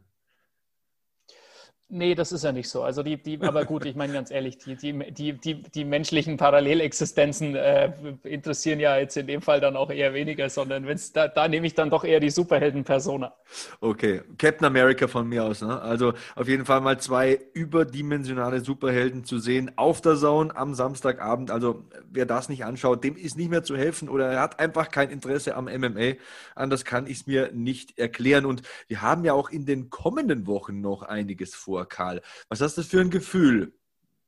Nee, 1.87 2.15
das 2.15 2.31
ist 2.31 2.43
ja 2.43 2.51
nicht 2.51 2.67
so. 2.67 2.81
Also 2.81 3.03
die, 3.03 3.21
die, 3.21 3.39
aber 3.41 3.63
gut, 3.63 3.85
ich 3.85 3.95
meine 3.95 4.11
ganz 4.11 4.31
ehrlich, 4.31 4.57
die, 4.57 4.75
die, 4.75 5.11
die, 5.11 5.33
die, 5.33 5.61
die 5.61 5.85
menschlichen 5.85 6.35
Parallelexistenzen 6.35 7.55
äh, 7.55 7.91
interessieren 8.23 8.79
ja 8.79 8.97
jetzt 8.97 9.15
in 9.17 9.27
dem 9.27 9.41
Fall 9.41 9.61
dann 9.61 9.75
auch 9.75 9.91
eher 9.91 10.13
weniger, 10.13 10.49
sondern 10.49 10.87
wenn's 10.87 11.13
da, 11.13 11.27
da 11.27 11.47
nehme 11.47 11.67
ich 11.67 11.75
dann 11.75 11.91
doch 11.91 12.03
eher 12.03 12.19
die 12.19 12.31
Superhelden-Persona. 12.31 13.33
Okay, 13.81 14.21
Captain 14.39 14.65
America 14.65 15.07
von 15.07 15.29
mir 15.29 15.43
aus. 15.43 15.61
Ne? 15.61 15.79
Also 15.79 16.13
auf 16.35 16.47
jeden 16.47 16.65
Fall 16.65 16.81
mal 16.81 16.99
zwei 16.99 17.39
überdimensionale 17.53 18.61
Superhelden 18.61 19.23
zu 19.23 19.37
sehen 19.37 19.71
auf 19.75 20.01
der 20.01 20.15
Zone 20.15 20.55
am 20.55 20.73
Samstagabend. 20.73 21.51
Also 21.51 21.85
wer 22.09 22.25
das 22.25 22.49
nicht 22.49 22.65
anschaut, 22.65 23.03
dem 23.03 23.15
ist 23.15 23.37
nicht 23.37 23.51
mehr 23.51 23.63
zu 23.63 23.77
helfen 23.77 24.09
oder 24.09 24.31
er 24.31 24.41
hat 24.41 24.59
einfach 24.59 24.89
kein 24.89 25.11
Interesse 25.11 25.55
am 25.55 25.65
MMA. 25.65 26.13
Anders 26.55 26.83
kann 26.83 27.05
ich 27.05 27.19
es 27.19 27.27
mir 27.27 27.51
nicht 27.53 27.99
erklären. 27.99 28.47
Und 28.47 28.63
wir 28.87 29.03
haben 29.03 29.23
ja 29.23 29.33
auch 29.33 29.51
in 29.51 29.67
den 29.67 29.91
kommenden 29.91 30.47
Wochen 30.47 30.81
noch 30.81 31.03
einiges 31.03 31.53
vor 31.53 31.74
vor, 31.75 31.87
Karl. 31.87 32.21
Was 32.47 32.61
hast 32.61 32.77
du 32.77 32.83
für 32.83 33.01
ein 33.01 33.09
Gefühl? 33.09 33.73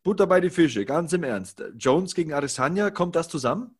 Butter 0.03 0.27
bei 0.27 0.41
die 0.41 0.49
Fische, 0.49 0.83
ganz 0.85 1.13
im 1.13 1.23
Ernst. 1.23 1.63
Jones 1.77 2.13
gegen 2.13 2.33
Adesanya, 2.33 2.91
kommt 2.91 3.15
das 3.15 3.29
zusammen? 3.29 3.73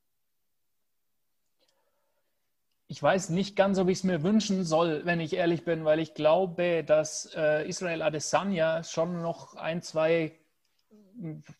Ich 2.87 3.03
weiß 3.03 3.29
nicht 3.29 3.57
ganz, 3.57 3.77
ob 3.79 3.89
ich 3.89 3.97
es 3.97 4.05
mir 4.05 4.23
wünschen 4.23 4.63
soll, 4.63 5.01
wenn 5.03 5.19
ich 5.19 5.33
ehrlich 5.33 5.65
bin, 5.65 5.83
weil 5.83 5.99
ich 5.99 6.13
glaube, 6.13 6.85
dass 6.85 7.29
äh, 7.35 7.67
Israel 7.67 8.01
Adesanya 8.01 8.83
schon 8.83 9.21
noch 9.21 9.55
ein, 9.55 9.81
zwei 9.81 10.39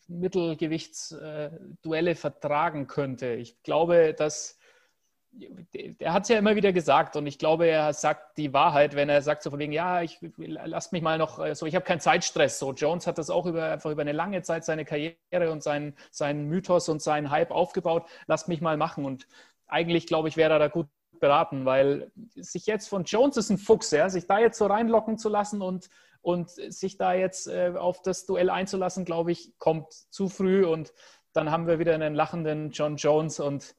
Mittelgewichtsduelle 0.06 2.10
äh, 2.10 2.14
vertragen 2.14 2.86
könnte. 2.86 3.34
Ich 3.34 3.62
glaube, 3.62 4.14
dass 4.14 4.57
der 6.00 6.12
hat 6.12 6.24
es 6.24 6.28
ja 6.28 6.38
immer 6.38 6.56
wieder 6.56 6.72
gesagt 6.72 7.16
und 7.16 7.26
ich 7.26 7.38
glaube, 7.38 7.66
er 7.66 7.92
sagt 7.92 8.38
die 8.38 8.52
Wahrheit, 8.52 8.94
wenn 8.94 9.08
er 9.08 9.22
sagt 9.22 9.42
so 9.42 9.50
von 9.50 9.58
wegen, 9.58 9.72
ja, 9.72 10.02
ich 10.02 10.18
lass 10.36 10.92
mich 10.92 11.02
mal 11.02 11.18
noch 11.18 11.38
äh, 11.38 11.54
so, 11.54 11.66
ich 11.66 11.74
habe 11.74 11.84
keinen 11.84 12.00
Zeitstress. 12.00 12.58
So, 12.58 12.72
Jones 12.72 13.06
hat 13.06 13.18
das 13.18 13.30
auch 13.30 13.46
über 13.46 13.70
einfach 13.70 13.90
über 13.90 14.02
eine 14.02 14.12
lange 14.12 14.42
Zeit 14.42 14.64
seine 14.64 14.84
Karriere 14.84 15.50
und 15.50 15.62
seinen, 15.62 15.94
seinen 16.10 16.46
Mythos 16.46 16.88
und 16.88 17.02
seinen 17.02 17.30
Hype 17.30 17.50
aufgebaut. 17.50 18.06
Lass 18.26 18.48
mich 18.48 18.60
mal 18.60 18.76
machen 18.76 19.04
und 19.04 19.26
eigentlich 19.66 20.06
glaube 20.06 20.28
ich, 20.28 20.36
wäre 20.36 20.54
er 20.54 20.58
da 20.58 20.68
gut 20.68 20.88
beraten, 21.20 21.64
weil 21.64 22.10
sich 22.34 22.66
jetzt 22.66 22.88
von 22.88 23.04
Jones 23.04 23.36
ist 23.36 23.50
ein 23.50 23.58
Fuchs, 23.58 23.90
ja, 23.90 24.08
sich 24.08 24.26
da 24.26 24.38
jetzt 24.38 24.58
so 24.58 24.66
reinlocken 24.66 25.18
zu 25.18 25.28
lassen 25.28 25.62
und 25.62 25.88
und 26.20 26.50
sich 26.50 26.98
da 26.98 27.14
jetzt 27.14 27.46
äh, 27.46 27.72
auf 27.78 28.02
das 28.02 28.26
Duell 28.26 28.50
einzulassen, 28.50 29.04
glaube 29.04 29.30
ich, 29.30 29.56
kommt 29.58 29.92
zu 29.92 30.28
früh 30.28 30.64
und 30.64 30.92
dann 31.32 31.50
haben 31.50 31.68
wir 31.68 31.78
wieder 31.78 31.94
einen 31.94 32.14
lachenden 32.14 32.70
John 32.70 32.96
Jones 32.96 33.38
und 33.38 33.76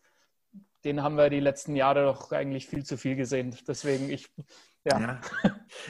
den 0.83 1.03
haben 1.03 1.15
wir 1.17 1.29
die 1.29 1.39
letzten 1.39 1.75
Jahre 1.75 2.05
doch 2.05 2.31
eigentlich 2.31 2.67
viel 2.67 2.85
zu 2.85 2.97
viel 2.97 3.15
gesehen. 3.15 3.55
Deswegen, 3.67 4.09
ich, 4.09 4.29
ja. 4.85 4.99
ja. 4.99 5.21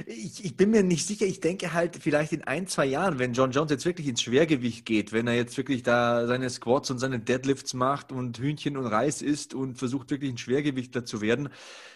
Ich, 0.06 0.44
ich, 0.44 0.58
bin 0.58 0.72
mir 0.72 0.84
nicht 0.84 1.08
sicher. 1.08 1.26
Ich 1.26 1.40
denke 1.40 1.74
halt, 1.74 1.96
vielleicht 1.96 2.34
in 2.34 2.44
ein, 2.44 2.68
zwei 2.68 2.86
Jahren, 2.86 3.18
wenn 3.18 3.34
John 3.34 3.52
Jones 3.52 3.72
jetzt 3.72 3.86
wirklich 3.86 4.08
ins 4.08 4.22
Schwergewicht 4.22 4.86
geht, 4.86 5.14
wenn 5.14 5.28
er 5.28 5.36
jetzt 5.36 5.58
wirklich 5.58 5.84
da 5.84 6.28
seine 6.28 6.50
Squats 6.50 6.92
und 6.92 7.00
seine 7.00 7.20
Deadlifts 7.20 7.74
macht 7.74 8.12
und 8.12 8.38
Hühnchen 8.40 8.78
und 8.78 8.86
Reis 8.88 9.22
isst 9.22 9.54
und 9.54 9.78
versucht 9.78 10.10
wirklich 10.12 10.32
ein 10.32 10.38
Schwergewichtler 10.38 11.06
zu 11.06 11.22
werden, 11.22 11.50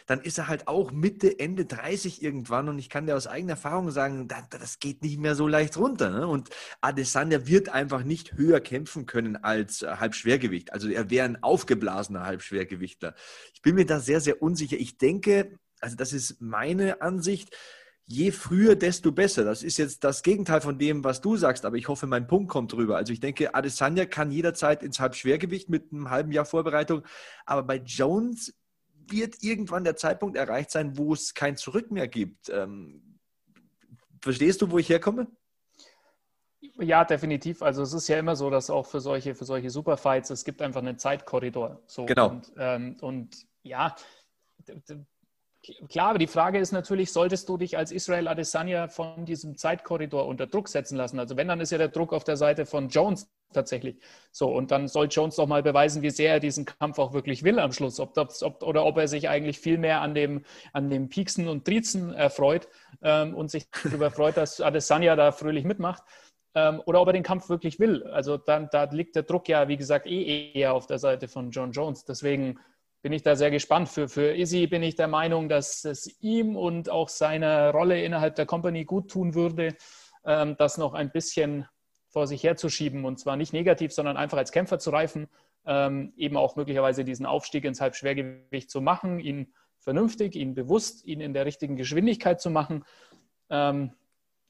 dann 0.05 0.21
ist 0.21 0.37
er 0.37 0.47
halt 0.47 0.67
auch 0.67 0.91
Mitte, 0.91 1.39
Ende 1.39 1.65
30 1.65 2.21
irgendwann. 2.21 2.69
Und 2.69 2.79
ich 2.79 2.89
kann 2.89 3.05
dir 3.05 3.15
aus 3.15 3.27
eigener 3.27 3.53
Erfahrung 3.53 3.91
sagen, 3.91 4.27
das 4.27 4.79
geht 4.79 5.01
nicht 5.01 5.19
mehr 5.19 5.35
so 5.35 5.47
leicht 5.47 5.77
runter. 5.77 6.09
Ne? 6.09 6.27
Und 6.27 6.49
Adesanya 6.81 7.47
wird 7.47 7.69
einfach 7.69 8.03
nicht 8.03 8.33
höher 8.33 8.59
kämpfen 8.59 9.05
können 9.05 9.35
als 9.37 9.81
äh, 9.81 9.87
Halbschwergewicht. 9.97 10.73
Also 10.73 10.89
er 10.89 11.09
wäre 11.09 11.25
ein 11.25 11.41
aufgeblasener 11.43 12.25
Halbschwergewichtler. 12.25 13.15
Ich 13.53 13.61
bin 13.61 13.75
mir 13.75 13.85
da 13.85 13.99
sehr, 13.99 14.21
sehr 14.21 14.41
unsicher. 14.41 14.77
Ich 14.77 14.97
denke, 14.97 15.57
also 15.83 15.97
das 15.97 16.13
ist 16.13 16.39
meine 16.39 17.01
Ansicht, 17.01 17.55
je 18.05 18.31
früher, 18.31 18.75
desto 18.75 19.11
besser. 19.11 19.43
Das 19.43 19.63
ist 19.63 19.77
jetzt 19.77 20.03
das 20.05 20.23
Gegenteil 20.23 20.61
von 20.61 20.79
dem, 20.79 21.03
was 21.03 21.19
du 21.19 21.35
sagst, 21.35 21.65
aber 21.65 21.75
ich 21.75 21.89
hoffe, 21.89 22.07
mein 22.07 22.25
Punkt 22.25 22.49
kommt 22.49 22.71
drüber. 22.71 22.95
Also 22.95 23.11
ich 23.11 23.19
denke, 23.19 23.53
Adesanya 23.53 24.05
kann 24.05 24.31
jederzeit 24.31 24.81
ins 24.81 25.01
Halbschwergewicht 25.01 25.69
mit 25.69 25.91
einem 25.91 26.09
halben 26.09 26.31
Jahr 26.31 26.45
Vorbereitung, 26.45 27.03
aber 27.45 27.63
bei 27.63 27.75
Jones 27.77 28.55
wird 29.09 29.43
irgendwann 29.43 29.83
der 29.83 29.97
Zeitpunkt 29.97 30.37
erreicht 30.37 30.71
sein, 30.71 30.97
wo 30.97 31.13
es 31.13 31.33
kein 31.33 31.57
Zurück 31.57 31.91
mehr 31.91 32.07
gibt. 32.07 32.47
Ähm, 32.47 33.19
verstehst 34.21 34.61
du, 34.61 34.71
wo 34.71 34.77
ich 34.77 34.87
herkomme? 34.87 35.27
Ja, 36.79 37.03
definitiv. 37.03 37.61
Also 37.61 37.83
es 37.83 37.91
ist 37.91 38.07
ja 38.07 38.17
immer 38.17 38.37
so, 38.37 38.49
dass 38.49 38.69
auch 38.69 38.85
für 38.85 39.01
solche, 39.01 39.35
für 39.35 39.43
solche 39.43 39.69
Superfights, 39.69 40.29
es 40.29 40.45
gibt 40.45 40.61
einfach 40.61 40.81
einen 40.81 40.97
Zeitkorridor. 40.97 41.81
So. 41.87 42.05
Genau. 42.05 42.29
Und, 42.29 42.53
ähm, 42.57 42.95
und 43.01 43.35
ja, 43.63 43.93
Klar, 45.87 46.09
aber 46.09 46.19
die 46.19 46.27
Frage 46.27 46.59
ist 46.59 46.73
natürlich, 46.73 47.13
solltest 47.13 47.47
du 47.47 47.55
dich 47.55 47.77
als 47.77 47.93
Israel 47.93 48.27
Adesanya 48.27 48.89
von 48.89 49.25
diesem 49.25 49.57
Zeitkorridor 49.57 50.27
unter 50.27 50.45
Druck 50.45 50.67
setzen 50.67 50.97
lassen? 50.97 51.19
Also 51.19 51.37
wenn, 51.37 51.47
dann 51.47 51.61
ist 51.61 51.71
ja 51.71 51.77
der 51.77 51.87
Druck 51.87 52.11
auf 52.11 52.25
der 52.25 52.35
Seite 52.35 52.65
von 52.65 52.89
Jones 52.89 53.31
tatsächlich. 53.53 53.95
So, 54.31 54.53
und 54.53 54.71
dann 54.71 54.89
soll 54.89 55.07
Jones 55.09 55.37
doch 55.37 55.47
mal 55.47 55.63
beweisen, 55.63 56.01
wie 56.01 56.09
sehr 56.09 56.33
er 56.33 56.39
diesen 56.41 56.65
Kampf 56.65 56.99
auch 56.99 57.13
wirklich 57.13 57.43
will 57.43 57.59
am 57.59 57.71
Schluss. 57.71 58.01
Ob, 58.01 58.17
ob, 58.17 58.63
oder 58.63 58.85
ob 58.85 58.97
er 58.97 59.07
sich 59.07 59.29
eigentlich 59.29 59.59
viel 59.59 59.77
mehr 59.77 60.01
an 60.01 60.13
dem, 60.13 60.43
an 60.73 60.89
dem 60.89 61.07
Pieksen 61.07 61.47
und 61.47 61.63
Triezen 61.63 62.13
erfreut 62.13 62.67
ähm, 63.01 63.33
und 63.33 63.49
sich 63.49 63.67
darüber 63.83 64.11
freut, 64.11 64.35
dass 64.35 64.59
Adesanya 64.59 65.15
da 65.15 65.31
fröhlich 65.31 65.63
mitmacht. 65.63 66.03
Ähm, 66.55 66.81
oder 66.85 67.01
ob 67.01 67.07
er 67.07 67.13
den 67.13 67.23
Kampf 67.23 67.47
wirklich 67.47 67.79
will. 67.79 68.03
Also 68.03 68.37
dann, 68.37 68.67
da 68.71 68.83
liegt 68.83 69.15
der 69.15 69.23
Druck 69.23 69.47
ja, 69.47 69.69
wie 69.69 69.77
gesagt, 69.77 70.07
eh 70.07 70.51
eher 70.53 70.73
auf 70.73 70.87
der 70.87 70.99
Seite 70.99 71.29
von 71.29 71.51
John 71.51 71.71
Jones. 71.71 72.03
Deswegen 72.03 72.59
bin 73.03 73.11
ich 73.11 73.21
da 73.21 73.35
sehr 73.35 73.51
gespannt. 73.51 73.89
Für, 73.89 74.07
für 74.07 74.35
Izzy 74.35 74.65
bin 74.65 74.81
ich 74.81 74.95
der 74.95 75.09
Meinung, 75.09 75.49
dass 75.49 75.83
es 75.83 76.19
ihm 76.21 76.55
und 76.55 76.89
auch 76.89 77.09
seiner 77.09 77.71
Rolle 77.71 78.01
innerhalb 78.01 78.35
der 78.35 78.45
Company 78.45 78.85
gut 78.85 79.11
tun 79.11 79.35
würde, 79.35 79.75
ähm, 80.25 80.55
das 80.57 80.77
noch 80.77 80.93
ein 80.93 81.11
bisschen 81.11 81.67
vor 82.07 82.27
sich 82.27 82.43
herzuschieben 82.43 83.03
und 83.03 83.19
zwar 83.19 83.35
nicht 83.35 83.51
negativ, 83.51 83.91
sondern 83.91 84.15
einfach 84.15 84.37
als 84.37 84.53
Kämpfer 84.53 84.79
zu 84.79 84.89
reifen, 84.89 85.27
ähm, 85.65 86.13
eben 86.15 86.37
auch 86.37 86.55
möglicherweise 86.55 87.03
diesen 87.03 87.25
Aufstieg 87.25 87.65
ins 87.65 87.81
Halbschwergewicht 87.81 88.71
zu 88.71 88.79
machen, 88.79 89.19
ihn 89.19 89.53
vernünftig, 89.79 90.35
ihn 90.35 90.55
bewusst, 90.55 91.03
ihn 91.03 91.19
in 91.19 91.33
der 91.33 91.45
richtigen 91.45 91.75
Geschwindigkeit 91.75 92.39
zu 92.39 92.49
machen. 92.49 92.85
Ähm, 93.49 93.91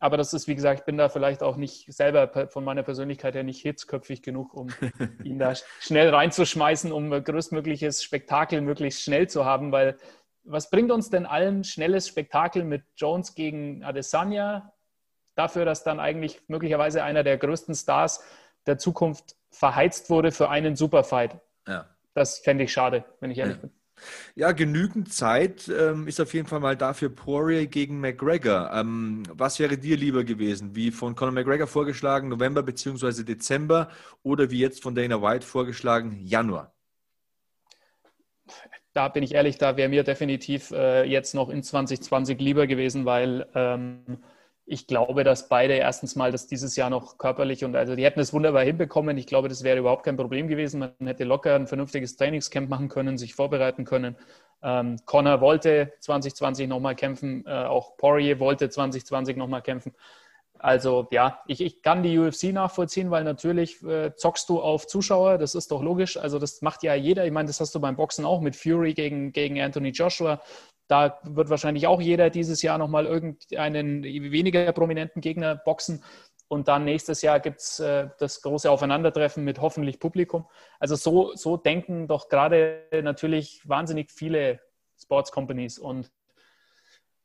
aber 0.04 0.18
das 0.18 0.34
ist, 0.34 0.50
wie 0.50 0.56
gesagt, 0.56 0.82
ich 0.82 0.86
bin 0.86 0.98
da 0.98 1.08
vielleicht 1.08 1.42
auch 1.42 1.56
nicht 1.56 1.86
selber 1.94 2.50
von 2.50 2.66
meiner 2.66 2.84
Persönlichkeit 2.84 3.36
her 3.36 3.44
nicht 3.44 3.62
hitzköpfig 3.62 4.22
genug, 4.22 4.54
um 4.54 4.68
ihn 5.24 5.40
da 5.40 5.54
schnell 5.80 6.10
reinzuschmeißen, 6.10 6.92
um 6.92 7.10
größtmögliches 7.10 8.04
Spektakel 8.04 8.60
möglichst 8.60 9.02
schnell 9.02 9.30
zu 9.30 9.46
haben, 9.46 9.72
weil 9.72 9.96
was 10.44 10.70
bringt 10.70 10.92
uns 10.92 11.10
denn 11.10 11.26
allen 11.26 11.64
schnelles 11.64 12.10
Spektakel 12.10 12.66
mit 12.66 12.84
Jones 12.98 13.34
gegen 13.34 13.86
Adesanya 13.86 14.74
dafür, 15.36 15.64
dass 15.64 15.86
dann 15.86 16.02
eigentlich 16.02 16.42
möglicherweise 16.50 17.02
einer 17.02 17.24
der 17.24 17.38
größten 17.38 17.74
Stars 17.74 18.26
der 18.66 18.78
Zukunft 18.78 19.38
verheizt 19.52 20.10
wurde 20.10 20.34
für 20.34 20.50
einen 20.50 20.76
Superfight? 20.76 21.40
Ja. 21.66 21.88
Das 22.14 22.40
fände 22.40 22.66
ich 22.66 22.74
schade, 22.74 23.06
wenn 23.22 23.32
ich 23.32 23.38
ehrlich 23.38 23.56
ja. 23.56 23.62
bin. 23.62 23.72
Ja, 24.36 24.52
genügend 24.52 25.14
Zeit 25.14 25.70
ähm, 25.70 26.08
ist 26.08 26.20
auf 26.20 26.34
jeden 26.34 26.48
Fall 26.48 26.60
mal 26.60 26.76
dafür 26.76 27.10
Poirier 27.10 27.68
gegen 27.68 28.00
McGregor. 28.00 28.72
Ähm, 28.74 29.24
was 29.30 29.60
wäre 29.60 29.78
dir 29.78 29.98
lieber 29.98 30.24
gewesen? 30.24 30.76
Wie 30.76 30.92
von 30.92 31.16
Conor 31.16 31.34
McGregor 31.34 31.68
vorgeschlagen, 31.68 32.30
November 32.30 32.64
bzw. 32.64 33.24
Dezember 33.24 33.90
oder 34.24 34.50
wie 34.52 34.60
jetzt 34.60 34.84
von 34.84 34.96
Dana 34.96 35.22
White 35.22 35.46
vorgeschlagen, 35.46 36.20
Januar? 36.24 36.74
Da 38.94 39.08
bin 39.08 39.24
ich 39.24 39.34
ehrlich, 39.34 39.58
da 39.58 39.76
wäre 39.76 39.90
mir 39.90 40.04
definitiv 40.04 40.72
äh, 40.72 41.04
jetzt 41.04 41.34
noch 41.34 41.50
in 41.50 41.64
2020 41.64 42.40
lieber 42.40 42.68
gewesen, 42.68 43.06
weil 43.06 43.48
ähm, 43.56 44.24
ich 44.66 44.88
glaube, 44.88 45.24
dass 45.24 45.50
beide 45.50 45.74
erstens 45.74 46.16
mal 46.16 46.32
das 46.32 46.48
dieses 46.48 46.76
Jahr 46.76 46.90
noch 46.90 47.18
körperlich 47.18 47.66
und 47.66 47.76
also 47.76 47.96
die 47.96 48.06
hätten 48.06 48.20
es 48.20 48.34
wunderbar 48.34 48.64
hinbekommen. 48.64 49.18
Ich 49.18 49.28
glaube, 49.28 49.50
das 49.50 49.64
wäre 49.64 49.80
überhaupt 49.80 50.06
kein 50.06 50.16
Problem 50.16 50.48
gewesen. 50.48 50.80
Man 50.80 51.08
hätte 51.08 51.26
locker 51.26 51.56
ein 51.56 51.68
vernünftiges 51.68 52.16
Trainingscamp 52.16 52.70
machen 52.70 52.88
können, 52.88 53.18
sich 53.18 53.36
vorbereiten 53.36 53.84
können. 53.84 54.16
Ähm, 54.62 54.98
Connor 55.06 55.42
wollte 55.42 55.92
2020 56.00 56.70
nochmal 56.70 56.96
kämpfen, 56.96 57.46
äh, 57.46 57.66
auch 57.66 57.98
Poirier 57.98 58.40
wollte 58.40 58.70
2020 58.70 59.36
nochmal 59.36 59.62
kämpfen. 59.62 59.94
Also 60.64 61.10
ja, 61.12 61.42
ich, 61.46 61.60
ich 61.60 61.82
kann 61.82 62.04
die 62.04 62.18
UFC 62.18 62.54
nachvollziehen, 62.54 63.12
weil 63.12 63.26
natürlich 63.26 63.84
äh, 63.84 64.16
zockst 64.16 64.48
du 64.48 64.62
auf 64.62 64.88
Zuschauer, 64.88 65.38
das 65.38 65.56
ist 65.56 65.72
doch 65.72 65.84
logisch. 65.84 66.16
Also 66.16 66.40
das 66.40 66.62
macht 66.62 66.84
ja 66.84 66.94
jeder. 66.96 67.26
Ich 67.26 67.34
meine, 67.34 67.48
das 67.48 67.60
hast 67.60 67.76
du 67.76 67.82
beim 67.82 67.98
Boxen 67.98 68.24
auch 68.24 68.40
mit 68.40 68.56
Fury 68.56 68.94
gegen, 68.94 69.34
gegen 69.34 69.60
Anthony 69.60 69.90
Joshua. 69.90 70.42
Da 70.88 71.20
wird 71.24 71.50
wahrscheinlich 71.50 71.88
auch 71.88 72.02
jeder 72.02 72.30
dieses 72.30 72.62
Jahr 72.62 72.78
nochmal 72.78 73.06
irgendeinen 73.06 74.04
weniger 74.04 74.72
prominenten 74.74 75.22
Gegner 75.22 75.56
boxen. 75.56 76.04
Und 76.48 76.68
dann 76.68 76.86
nächstes 76.86 77.22
Jahr 77.22 77.40
gibt 77.40 77.62
es 77.62 77.80
äh, 77.80 78.10
das 78.20 78.42
große 78.42 78.70
Aufeinandertreffen 78.70 79.44
mit 79.44 79.60
hoffentlich 79.60 80.00
Publikum. 80.00 80.46
Also 80.80 80.96
so, 80.96 81.34
so 81.36 81.58
denken 81.58 82.08
doch 82.08 82.30
gerade 82.30 82.84
natürlich 83.02 83.68
wahnsinnig 83.68 84.12
viele 84.12 84.60
Sports 85.02 85.32
Companies. 85.32 85.80
Und 85.80 86.12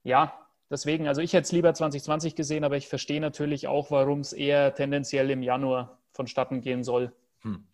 ja, 0.02 0.32
deswegen, 0.70 1.08
also 1.08 1.20
ich 1.20 1.32
hätte 1.32 1.42
es 1.42 1.52
lieber 1.52 1.74
2020 1.74 2.36
gesehen, 2.36 2.64
aber 2.64 2.76
ich 2.76 2.88
verstehe 2.88 3.20
natürlich 3.20 3.68
auch, 3.68 3.90
warum 3.90 4.20
es 4.20 4.32
eher 4.32 4.74
tendenziell 4.74 5.30
im 5.30 5.42
Januar 5.42 6.00
vonstatten 6.12 6.60
gehen 6.60 6.84
soll. 6.84 7.12
Hm. 7.40 7.66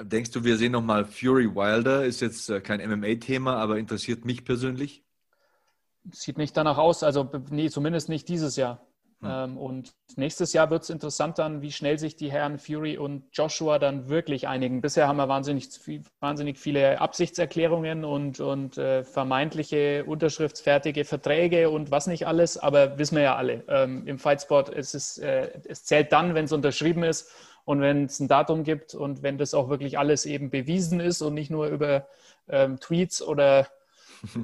Denkst 0.00 0.30
du, 0.30 0.44
wir 0.44 0.56
sehen 0.56 0.72
nochmal 0.72 1.04
Fury 1.04 1.54
Wilder? 1.54 2.04
Ist 2.04 2.20
jetzt 2.20 2.48
äh, 2.48 2.60
kein 2.60 2.80
MMA-Thema, 2.80 3.56
aber 3.56 3.78
interessiert 3.78 4.24
mich 4.24 4.44
persönlich? 4.44 5.04
Sieht 6.12 6.38
nicht 6.38 6.56
danach 6.56 6.78
aus, 6.78 7.02
also 7.02 7.30
nee, 7.50 7.68
zumindest 7.68 8.08
nicht 8.08 8.28
dieses 8.28 8.56
Jahr. 8.56 8.80
Hm. 9.22 9.58
und 9.58 9.92
nächstes 10.16 10.54
Jahr 10.54 10.70
wird 10.70 10.82
es 10.82 10.88
interessant 10.88 11.38
dann, 11.38 11.60
wie 11.60 11.72
schnell 11.72 11.98
sich 11.98 12.16
die 12.16 12.32
Herren 12.32 12.58
Fury 12.58 12.96
und 12.96 13.24
Joshua 13.34 13.78
dann 13.78 14.08
wirklich 14.08 14.48
einigen. 14.48 14.80
Bisher 14.80 15.08
haben 15.08 15.18
wir 15.18 15.28
wahnsinnig, 15.28 15.68
wahnsinnig 16.20 16.58
viele 16.58 17.02
Absichtserklärungen 17.02 18.06
und, 18.06 18.40
und 18.40 18.78
äh, 18.78 19.04
vermeintliche 19.04 20.06
unterschriftsfertige 20.06 21.04
Verträge 21.04 21.68
und 21.68 21.90
was 21.90 22.06
nicht 22.06 22.26
alles, 22.26 22.56
aber 22.56 22.96
wissen 22.96 23.16
wir 23.16 23.24
ja 23.24 23.36
alle. 23.36 23.62
Ähm, 23.68 24.06
Im 24.06 24.18
Fightsport 24.18 24.70
ist 24.70 24.94
es, 24.94 25.18
äh, 25.18 25.50
es 25.68 25.84
zählt 25.84 26.12
dann, 26.12 26.34
wenn 26.34 26.46
es 26.46 26.52
unterschrieben 26.52 27.02
ist 27.02 27.30
und 27.66 27.82
wenn 27.82 28.06
es 28.06 28.20
ein 28.20 28.28
Datum 28.28 28.64
gibt 28.64 28.94
und 28.94 29.22
wenn 29.22 29.36
das 29.36 29.52
auch 29.52 29.68
wirklich 29.68 29.98
alles 29.98 30.24
eben 30.24 30.48
bewiesen 30.48 30.98
ist 30.98 31.20
und 31.20 31.34
nicht 31.34 31.50
nur 31.50 31.66
über 31.66 32.06
ähm, 32.48 32.80
Tweets 32.80 33.20
oder 33.20 33.66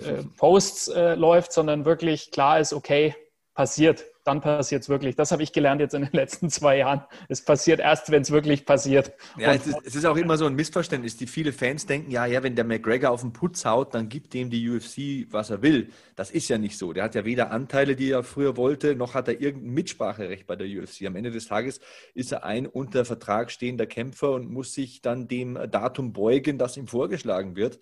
äh, 0.05 0.23
Posts 0.37 0.89
äh, 0.89 1.15
läuft, 1.15 1.53
sondern 1.53 1.85
wirklich 1.85 2.31
klar 2.31 2.61
ist, 2.61 2.73
okay, 2.73 3.15
passiert 3.55 4.05
dann 4.27 4.41
passiert 4.41 4.83
es 4.83 4.89
wirklich. 4.89 5.15
Das 5.15 5.31
habe 5.31 5.43
ich 5.43 5.53
gelernt 5.53 5.81
jetzt 5.81 5.95
in 5.95 6.03
den 6.03 6.11
letzten 6.13 6.51
zwei 6.51 6.79
Jahren. 6.79 7.03
Es 7.29 7.43
passiert 7.43 7.79
erst, 7.79 8.11
wenn 8.11 8.23
es 8.23 8.31
wirklich 8.31 8.67
passiert. 8.67 9.13
Ja, 9.39 9.53
es 9.55 9.67
ist, 9.67 9.79
es 9.85 9.95
ist, 9.95 10.05
auch 10.05 10.17
immer 10.17 10.37
so 10.37 10.47
ein 10.47 10.55
Missverständnis. 10.55 11.17
Die 11.17 11.27
viele 11.27 11.53
Fans 11.53 11.87
denken, 11.87 12.11
ja, 12.11 12.27
ja, 12.27 12.43
wenn 12.43 12.57
der 12.57 12.65
McGregor 12.65 13.11
auf 13.11 13.21
den 13.21 13.33
Putz 13.33 13.65
haut, 13.65 13.95
dann 13.95 14.09
gibt 14.09 14.35
dem 14.35 14.51
die 14.51 14.69
UFC, 14.69 15.33
was 15.33 15.51
er 15.51 15.63
will. 15.63 15.91
Das 16.17 16.31
ist 16.31 16.49
ja 16.49 16.59
nicht 16.59 16.77
so. 16.77 16.93
Der 16.93 17.05
hat 17.05 17.15
ja 17.15 17.25
weder 17.25 17.53
Anteile, 17.53 17.95
die 17.95 18.11
er 18.11 18.25
früher 18.25 18.57
wollte, 18.57 18.97
noch 18.97 19.15
hat 19.15 19.29
er 19.29 19.41
irgendein 19.41 19.75
Mitspracherecht 19.75 20.47
bei 20.47 20.57
der 20.57 20.67
UFC. 20.67 21.07
Am 21.07 21.15
Ende 21.15 21.31
des 21.31 21.47
Tages 21.47 21.81
ist 22.15 22.33
er 22.33 22.45
ein 22.45 22.67
unter 22.67 23.05
Vertrag 23.05 23.53
stehender 23.53 23.87
Kämpfer 23.87 24.33
und 24.33 24.51
muss 24.51 24.75
sich 24.75 25.03
dann 25.03 25.29
dem 25.29 25.59
Datum 25.71 26.13
beugen, 26.13 26.59
das 26.59 26.77
ihm 26.77 26.89
vorgeschlagen 26.89 27.55
wird. 27.55 27.79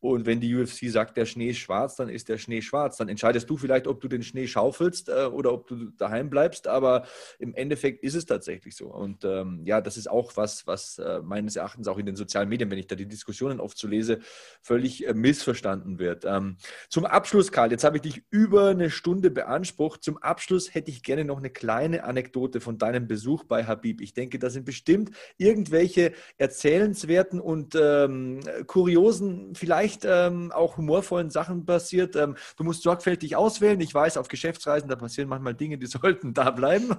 Und 0.00 0.26
wenn 0.26 0.40
die 0.40 0.54
UFC 0.54 0.90
sagt, 0.90 1.16
der 1.16 1.26
Schnee 1.26 1.50
ist 1.50 1.58
schwarz, 1.58 1.96
dann 1.96 2.08
ist 2.08 2.28
der 2.28 2.38
Schnee 2.38 2.62
schwarz. 2.62 2.96
Dann 2.96 3.08
entscheidest 3.08 3.50
du 3.50 3.56
vielleicht, 3.56 3.86
ob 3.86 4.00
du 4.00 4.08
den 4.08 4.22
Schnee 4.22 4.46
schaufelst 4.46 5.08
äh, 5.08 5.24
oder 5.24 5.52
ob 5.52 5.66
du 5.66 5.90
daheim 5.96 6.30
bleibst. 6.30 6.68
Aber 6.68 7.04
im 7.38 7.54
Endeffekt 7.54 8.02
ist 8.04 8.14
es 8.14 8.26
tatsächlich 8.26 8.76
so. 8.76 8.86
Und 8.86 9.24
ähm, 9.24 9.62
ja, 9.64 9.80
das 9.80 9.96
ist 9.96 10.08
auch 10.08 10.36
was, 10.36 10.66
was 10.66 10.98
äh, 10.98 11.20
meines 11.22 11.56
Erachtens 11.56 11.88
auch 11.88 11.98
in 11.98 12.06
den 12.06 12.16
sozialen 12.16 12.48
Medien, 12.48 12.70
wenn 12.70 12.78
ich 12.78 12.86
da 12.86 12.94
die 12.94 13.08
Diskussionen 13.08 13.60
oft 13.60 13.76
so 13.76 13.88
lese, 13.88 14.20
völlig 14.62 15.06
äh, 15.06 15.14
missverstanden 15.14 15.98
wird. 15.98 16.24
Ähm, 16.24 16.56
zum 16.88 17.04
Abschluss, 17.04 17.50
Karl, 17.50 17.72
jetzt 17.72 17.84
habe 17.84 17.96
ich 17.96 18.02
dich 18.02 18.22
über 18.30 18.68
eine 18.68 18.90
Stunde 18.90 19.30
beansprucht. 19.30 20.04
Zum 20.04 20.18
Abschluss 20.18 20.74
hätte 20.74 20.90
ich 20.90 21.02
gerne 21.02 21.24
noch 21.24 21.38
eine 21.38 21.50
kleine 21.50 22.04
Anekdote 22.04 22.60
von 22.60 22.78
deinem 22.78 23.08
Besuch 23.08 23.44
bei 23.44 23.64
Habib. 23.64 24.00
Ich 24.00 24.14
denke, 24.14 24.38
da 24.38 24.50
sind 24.50 24.64
bestimmt 24.64 25.10
irgendwelche 25.36 26.12
erzählenswerten 26.36 27.40
und 27.40 27.74
ähm, 27.74 28.40
kuriosen, 28.66 29.54
vielleicht 29.54 29.87
vielleicht 29.88 30.04
ähm, 30.04 30.52
auch 30.52 30.76
humorvollen 30.76 31.30
Sachen 31.30 31.64
passiert. 31.64 32.16
Ähm, 32.16 32.36
du 32.56 32.64
musst 32.64 32.82
sorgfältig 32.82 33.36
auswählen. 33.36 33.80
Ich 33.80 33.94
weiß, 33.94 34.16
auf 34.16 34.28
Geschäftsreisen, 34.28 34.88
da 34.88 34.96
passieren 34.96 35.28
manchmal 35.28 35.54
Dinge, 35.54 35.78
die 35.78 35.86
sollten 35.86 36.34
da 36.34 36.50
bleiben. 36.50 36.90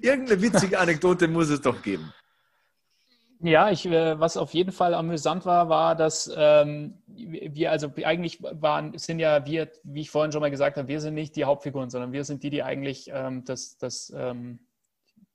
Irgendeine 0.00 0.40
witzige 0.42 0.78
Anekdote 0.78 1.28
muss 1.28 1.50
es 1.50 1.60
doch 1.60 1.82
geben. 1.82 2.12
Ja, 3.40 3.70
ich, 3.70 3.84
äh, 3.84 4.18
was 4.18 4.38
auf 4.38 4.54
jeden 4.54 4.72
Fall 4.72 4.94
amüsant 4.94 5.44
war, 5.44 5.68
war, 5.68 5.94
dass 5.94 6.32
ähm, 6.34 7.02
wir, 7.06 7.70
also 7.70 7.92
eigentlich 8.02 8.42
waren, 8.42 8.96
sind 8.96 9.18
ja 9.18 9.44
wir, 9.44 9.70
wie 9.82 10.02
ich 10.02 10.10
vorhin 10.10 10.32
schon 10.32 10.40
mal 10.40 10.50
gesagt 10.50 10.78
habe, 10.78 10.88
wir 10.88 11.00
sind 11.00 11.14
nicht 11.14 11.36
die 11.36 11.44
Hauptfiguren, 11.44 11.90
sondern 11.90 12.12
wir 12.12 12.24
sind 12.24 12.42
die, 12.42 12.48
die 12.48 12.62
eigentlich 12.62 13.10
ähm, 13.12 13.44
das, 13.44 13.76
das 13.76 14.14
ähm, 14.16 14.60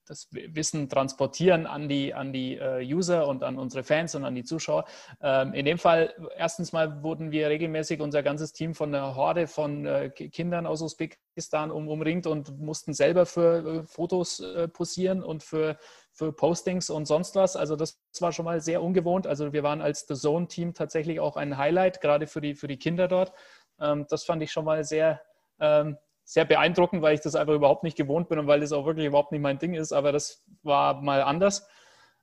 das 0.09 0.27
Wissen 0.31 0.89
transportieren 0.89 1.67
an 1.67 1.87
die, 1.87 2.13
an 2.13 2.33
die 2.33 2.57
äh, 2.57 2.83
User 2.83 3.27
und 3.27 3.43
an 3.43 3.57
unsere 3.57 3.83
Fans 3.83 4.15
und 4.15 4.25
an 4.25 4.33
die 4.33 4.43
Zuschauer. 4.43 4.85
Ähm, 5.21 5.53
in 5.53 5.65
dem 5.65 5.77
Fall, 5.77 6.13
erstens 6.35 6.73
mal 6.73 7.03
wurden 7.03 7.31
wir 7.31 7.47
regelmäßig, 7.49 8.01
unser 8.01 8.23
ganzes 8.23 8.51
Team 8.51 8.73
von 8.73 8.93
einer 8.93 9.15
Horde 9.15 9.47
von 9.47 9.85
äh, 9.85 10.09
Kindern 10.09 10.65
aus 10.65 10.81
Usbekistan 10.81 11.69
um, 11.69 11.87
umringt 11.87 12.25
und 12.25 12.59
mussten 12.59 12.93
selber 12.93 13.25
für 13.25 13.81
äh, 13.81 13.83
Fotos 13.83 14.43
posieren 14.73 15.23
und 15.23 15.43
für, 15.43 15.77
für 16.11 16.33
Postings 16.33 16.89
und 16.89 17.05
sonst 17.05 17.35
was. 17.35 17.55
Also 17.55 17.75
das 17.75 18.01
war 18.19 18.31
schon 18.31 18.45
mal 18.45 18.61
sehr 18.61 18.81
ungewohnt. 18.81 19.27
Also 19.27 19.53
wir 19.53 19.63
waren 19.63 19.81
als 19.81 20.05
The 20.07 20.15
Zone-Team 20.15 20.73
tatsächlich 20.73 21.19
auch 21.19 21.37
ein 21.37 21.57
Highlight, 21.57 22.01
gerade 22.01 22.25
für 22.25 22.41
die, 22.41 22.55
für 22.55 22.67
die 22.67 22.77
Kinder 22.77 23.07
dort. 23.07 23.31
Ähm, 23.79 24.05
das 24.09 24.23
fand 24.23 24.41
ich 24.41 24.51
schon 24.51 24.65
mal 24.65 24.83
sehr 24.83 25.21
ähm, 25.59 25.97
sehr 26.29 26.45
beeindruckend, 26.45 27.01
weil 27.01 27.15
ich 27.15 27.21
das 27.21 27.33
einfach 27.33 27.55
überhaupt 27.55 27.83
nicht 27.83 27.97
gewohnt 27.97 28.29
bin 28.29 28.37
und 28.37 28.45
weil 28.45 28.59
das 28.59 28.71
auch 28.71 28.85
wirklich 28.85 29.07
überhaupt 29.07 29.31
nicht 29.31 29.41
mein 29.41 29.57
Ding 29.57 29.73
ist. 29.73 29.91
Aber 29.91 30.11
das 30.11 30.45
war 30.61 31.01
mal 31.01 31.23
anders. 31.23 31.67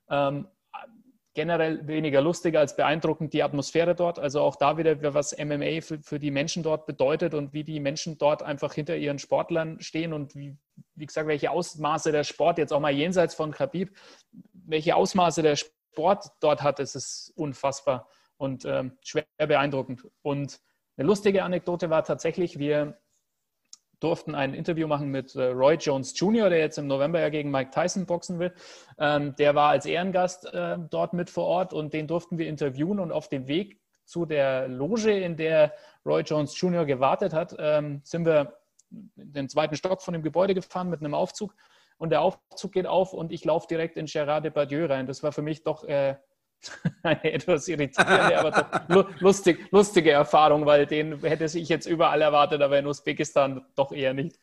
Ähm, 0.09 0.47
generell 1.33 1.85
weniger 1.87 2.21
lustig 2.21 2.57
als 2.57 2.77
beeindruckend 2.77 3.33
die 3.33 3.43
Atmosphäre 3.43 3.95
dort. 3.95 4.17
Also 4.17 4.39
auch 4.39 4.55
da 4.55 4.77
wieder, 4.77 5.13
was 5.13 5.37
MMA 5.37 5.81
für, 5.81 5.99
für, 5.99 6.19
die 6.19 6.31
Menschen 6.31 6.63
dort 6.63 6.85
bedeutet 6.85 7.33
und 7.33 7.51
wie 7.51 7.65
die 7.65 7.81
Menschen 7.81 8.17
dort 8.17 8.43
einfach 8.43 8.73
hinter 8.73 8.95
ihren 8.95 9.19
Sportlern 9.19 9.81
stehen 9.81 10.13
und 10.13 10.35
wie, 10.35 10.55
wie 10.95 11.05
gesagt, 11.05 11.27
welche 11.27 11.51
Ausmaße 11.51 12.13
der 12.13 12.23
Sport, 12.23 12.59
jetzt 12.59 12.71
auch 12.71 12.79
mal 12.79 12.93
jenseits 12.93 13.35
von 13.35 13.51
Khabib, 13.51 13.93
welche 14.53 14.95
Ausmaße 14.95 15.41
der 15.41 15.57
Sport 15.57 16.29
dort 16.39 16.63
hat, 16.63 16.79
das 16.79 16.95
ist 16.95 17.33
unfassbar 17.35 18.07
und 18.37 18.63
ähm, 18.63 18.97
schwer 19.03 19.25
beeindruckend. 19.37 20.07
Und 20.21 20.61
eine 20.95 21.07
lustige 21.07 21.43
Anekdote 21.43 21.89
war 21.89 22.05
tatsächlich, 22.05 22.57
wir 22.57 22.97
durften 23.99 24.35
ein 24.35 24.53
Interview 24.53 24.87
machen 24.87 25.09
mit 25.09 25.35
äh, 25.35 25.45
Roy 25.45 25.75
Jones 25.75 26.17
Jr., 26.19 26.49
der 26.49 26.59
jetzt 26.59 26.77
im 26.77 26.87
November 26.87 27.19
ja 27.19 27.29
gegen 27.29 27.51
Mike 27.51 27.71
Tyson 27.71 28.05
boxen 28.05 28.39
will. 28.39 28.53
Ähm, 28.99 29.35
der 29.37 29.55
war 29.55 29.69
als 29.69 29.85
Ehrengast 29.85 30.45
äh, 30.53 30.77
dort 30.89 31.13
mit 31.13 31.29
vor 31.29 31.45
Ort 31.45 31.73
und 31.73 31.93
den 31.93 32.07
durften 32.07 32.37
wir 32.37 32.47
interviewen 32.47 32.99
und 32.99 33.11
auf 33.11 33.29
dem 33.29 33.47
Weg 33.47 33.79
zu 34.05 34.25
der 34.25 34.67
Loge, 34.67 35.11
in 35.11 35.35
der 35.35 35.73
Roy 36.05 36.21
Jones 36.21 36.59
Jr. 36.59 36.85
gewartet 36.85 37.33
hat, 37.33 37.55
ähm, 37.59 38.01
sind 38.03 38.25
wir 38.25 38.57
in 38.89 39.33
den 39.33 39.49
zweiten 39.49 39.75
Stock 39.75 40.01
von 40.01 40.13
dem 40.13 40.23
Gebäude 40.23 40.53
gefahren 40.53 40.89
mit 40.89 41.01
einem 41.01 41.13
Aufzug 41.13 41.53
und 41.97 42.11
der 42.11 42.21
Aufzug 42.21 42.71
geht 42.71 42.87
auf 42.87 43.13
und 43.13 43.31
ich 43.31 43.43
laufe 43.43 43.67
direkt 43.67 43.97
in 43.97 44.05
Gerard 44.05 44.45
Depardieu 44.45 44.85
rein. 44.85 45.07
Das 45.07 45.23
war 45.23 45.31
für 45.31 45.41
mich 45.41 45.63
doch 45.63 45.83
äh, 45.83 46.15
eine 47.03 47.33
etwas 47.33 47.67
irritierende, 47.67 48.39
aber 48.39 48.51
doch 48.89 49.21
lustig, 49.21 49.67
lustige 49.71 50.11
Erfahrung, 50.11 50.65
weil 50.65 50.85
den 50.85 51.21
hätte 51.21 51.45
ich 51.45 51.69
jetzt 51.69 51.85
überall 51.85 52.21
erwartet, 52.21 52.61
aber 52.61 52.79
in 52.79 52.87
Usbekistan 52.87 53.65
doch 53.75 53.91
eher 53.91 54.13
nicht. 54.13 54.39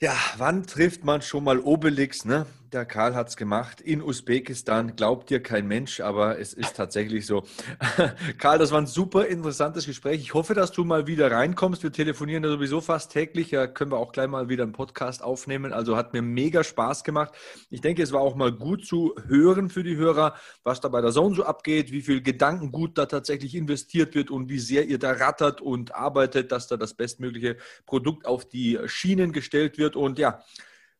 Ja, 0.00 0.14
wann 0.36 0.66
trifft 0.66 1.04
man 1.04 1.22
schon 1.22 1.44
mal 1.44 1.60
Obelix? 1.60 2.24
Ne? 2.24 2.46
Der 2.74 2.84
Karl 2.84 3.14
hat 3.14 3.28
es 3.28 3.36
gemacht 3.36 3.80
in 3.80 4.02
Usbekistan. 4.02 4.96
Glaubt 4.96 5.30
dir 5.30 5.40
kein 5.40 5.68
Mensch, 5.68 6.00
aber 6.00 6.40
es 6.40 6.52
ist 6.52 6.74
tatsächlich 6.74 7.24
so. 7.24 7.44
Karl, 8.38 8.58
das 8.58 8.72
war 8.72 8.80
ein 8.80 8.88
super 8.88 9.26
interessantes 9.26 9.86
Gespräch. 9.86 10.20
Ich 10.20 10.34
hoffe, 10.34 10.54
dass 10.54 10.72
du 10.72 10.82
mal 10.82 11.06
wieder 11.06 11.30
reinkommst. 11.30 11.84
Wir 11.84 11.92
telefonieren 11.92 12.42
ja 12.42 12.50
sowieso 12.50 12.80
fast 12.80 13.12
täglich. 13.12 13.50
Da 13.50 13.68
können 13.68 13.92
wir 13.92 13.98
auch 13.98 14.10
gleich 14.10 14.26
mal 14.26 14.48
wieder 14.48 14.64
einen 14.64 14.72
Podcast 14.72 15.22
aufnehmen. 15.22 15.72
Also 15.72 15.96
hat 15.96 16.14
mir 16.14 16.22
mega 16.22 16.64
Spaß 16.64 17.04
gemacht. 17.04 17.32
Ich 17.70 17.80
denke, 17.80 18.02
es 18.02 18.10
war 18.10 18.22
auch 18.22 18.34
mal 18.34 18.50
gut 18.50 18.84
zu 18.84 19.14
hören 19.28 19.70
für 19.70 19.84
die 19.84 19.94
Hörer, 19.94 20.34
was 20.64 20.80
da 20.80 20.88
bei 20.88 21.00
der 21.00 21.12
Zone 21.12 21.36
so 21.36 21.44
abgeht, 21.44 21.92
wie 21.92 22.02
viel 22.02 22.22
Gedankengut 22.22 22.98
da 22.98 23.06
tatsächlich 23.06 23.54
investiert 23.54 24.16
wird 24.16 24.32
und 24.32 24.48
wie 24.48 24.58
sehr 24.58 24.84
ihr 24.84 24.98
da 24.98 25.12
rattert 25.12 25.60
und 25.60 25.94
arbeitet, 25.94 26.50
dass 26.50 26.66
da 26.66 26.76
das 26.76 26.94
bestmögliche 26.94 27.56
Produkt 27.86 28.26
auf 28.26 28.44
die 28.44 28.80
Schienen 28.86 29.30
gestellt 29.30 29.78
wird. 29.78 29.94
Und 29.94 30.18
ja, 30.18 30.42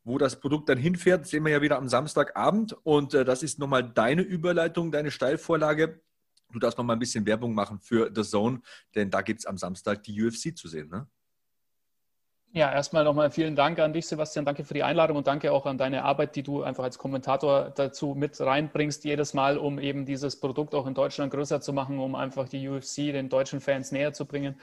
wo 0.04 0.18
das 0.18 0.38
Produkt 0.38 0.68
dann 0.68 0.78
hinfährt, 0.78 1.26
sehen 1.26 1.44
wir 1.44 1.52
ja 1.52 1.62
wieder 1.62 1.78
am 1.78 1.88
Samstagabend. 1.88 2.74
Und 2.84 3.14
äh, 3.14 3.24
das 3.24 3.42
ist 3.42 3.58
nochmal 3.58 3.82
deine 3.82 4.22
Überleitung, 4.22 4.92
deine 4.92 5.10
Steilvorlage. 5.10 6.00
Du 6.52 6.58
darfst 6.58 6.78
nochmal 6.78 6.96
ein 6.96 7.00
bisschen 7.00 7.26
Werbung 7.26 7.54
machen 7.54 7.80
für 7.80 8.10
The 8.14 8.22
Zone, 8.22 8.60
denn 8.94 9.10
da 9.10 9.22
gibt 9.22 9.40
es 9.40 9.46
am 9.46 9.58
Samstag 9.58 10.02
die 10.04 10.22
UFC 10.22 10.56
zu 10.56 10.68
sehen. 10.68 10.88
Ne? 10.88 11.08
Ja, 12.52 12.70
erstmal 12.70 13.02
nochmal 13.02 13.32
vielen 13.32 13.56
Dank 13.56 13.80
an 13.80 13.92
dich, 13.92 14.06
Sebastian. 14.06 14.44
Danke 14.44 14.62
für 14.62 14.74
die 14.74 14.84
Einladung 14.84 15.16
und 15.16 15.26
danke 15.26 15.50
auch 15.50 15.66
an 15.66 15.76
deine 15.76 16.04
Arbeit, 16.04 16.36
die 16.36 16.44
du 16.44 16.62
einfach 16.62 16.84
als 16.84 16.98
Kommentator 16.98 17.72
dazu 17.74 18.14
mit 18.16 18.40
reinbringst, 18.40 19.04
jedes 19.04 19.34
Mal, 19.34 19.58
um 19.58 19.80
eben 19.80 20.06
dieses 20.06 20.38
Produkt 20.38 20.72
auch 20.72 20.86
in 20.86 20.94
Deutschland 20.94 21.32
größer 21.32 21.60
zu 21.60 21.72
machen, 21.72 21.98
um 21.98 22.14
einfach 22.14 22.48
die 22.48 22.68
UFC 22.68 22.96
den 23.10 23.28
deutschen 23.28 23.60
Fans 23.60 23.90
näher 23.90 24.12
zu 24.12 24.24
bringen. 24.24 24.54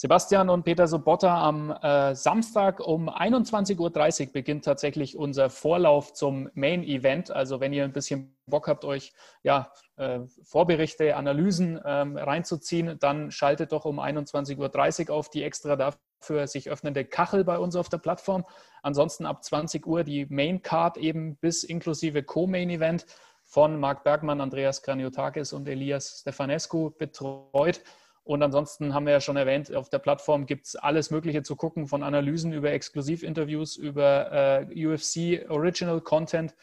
Sebastian 0.00 0.48
und 0.48 0.62
Peter 0.62 0.86
Sobotta 0.86 1.42
am 1.42 1.72
äh, 1.72 2.14
Samstag 2.14 2.78
um 2.78 3.10
21.30 3.10 4.26
Uhr 4.26 4.32
beginnt 4.32 4.64
tatsächlich 4.64 5.16
unser 5.16 5.50
Vorlauf 5.50 6.12
zum 6.12 6.48
Main 6.54 6.84
Event. 6.84 7.32
Also 7.32 7.58
wenn 7.58 7.72
ihr 7.72 7.82
ein 7.82 7.92
bisschen 7.92 8.32
Bock 8.46 8.68
habt, 8.68 8.84
euch 8.84 9.12
ja, 9.42 9.72
äh, 9.96 10.20
Vorberichte, 10.44 11.16
Analysen 11.16 11.80
ähm, 11.84 12.16
reinzuziehen, 12.16 12.96
dann 13.00 13.32
schaltet 13.32 13.72
doch 13.72 13.86
um 13.86 13.98
21.30 13.98 15.08
Uhr 15.08 15.16
auf 15.16 15.30
die 15.30 15.42
extra 15.42 15.74
dafür 15.74 16.46
sich 16.46 16.70
öffnende 16.70 17.04
Kachel 17.04 17.42
bei 17.42 17.58
uns 17.58 17.74
auf 17.74 17.88
der 17.88 17.98
Plattform. 17.98 18.44
Ansonsten 18.84 19.26
ab 19.26 19.42
20 19.42 19.84
Uhr 19.84 20.04
die 20.04 20.26
Main 20.26 20.62
Card 20.62 20.96
eben 20.96 21.34
bis 21.38 21.64
inklusive 21.64 22.22
Co-Main 22.22 22.70
Event 22.70 23.04
von 23.42 23.80
Marc 23.80 24.04
Bergmann, 24.04 24.40
Andreas 24.40 24.80
Kraniotakis 24.80 25.52
und 25.52 25.66
Elias 25.66 26.20
Stefanescu 26.20 26.90
betreut. 26.90 27.82
Und 28.28 28.42
ansonsten 28.42 28.92
haben 28.92 29.06
wir 29.06 29.14
ja 29.14 29.22
schon 29.22 29.38
erwähnt, 29.38 29.74
auf 29.74 29.88
der 29.88 30.00
Plattform 30.00 30.44
gibt 30.44 30.66
es 30.66 30.76
alles 30.76 31.10
Mögliche 31.10 31.42
zu 31.42 31.56
gucken, 31.56 31.86
von 31.86 32.02
Analysen 32.02 32.52
über 32.52 32.70
Exklusivinterviews, 32.72 33.76
über 33.76 34.66
äh, 34.70 34.86
UFC 34.86 35.48
Original 35.48 36.02
Content. 36.02 36.54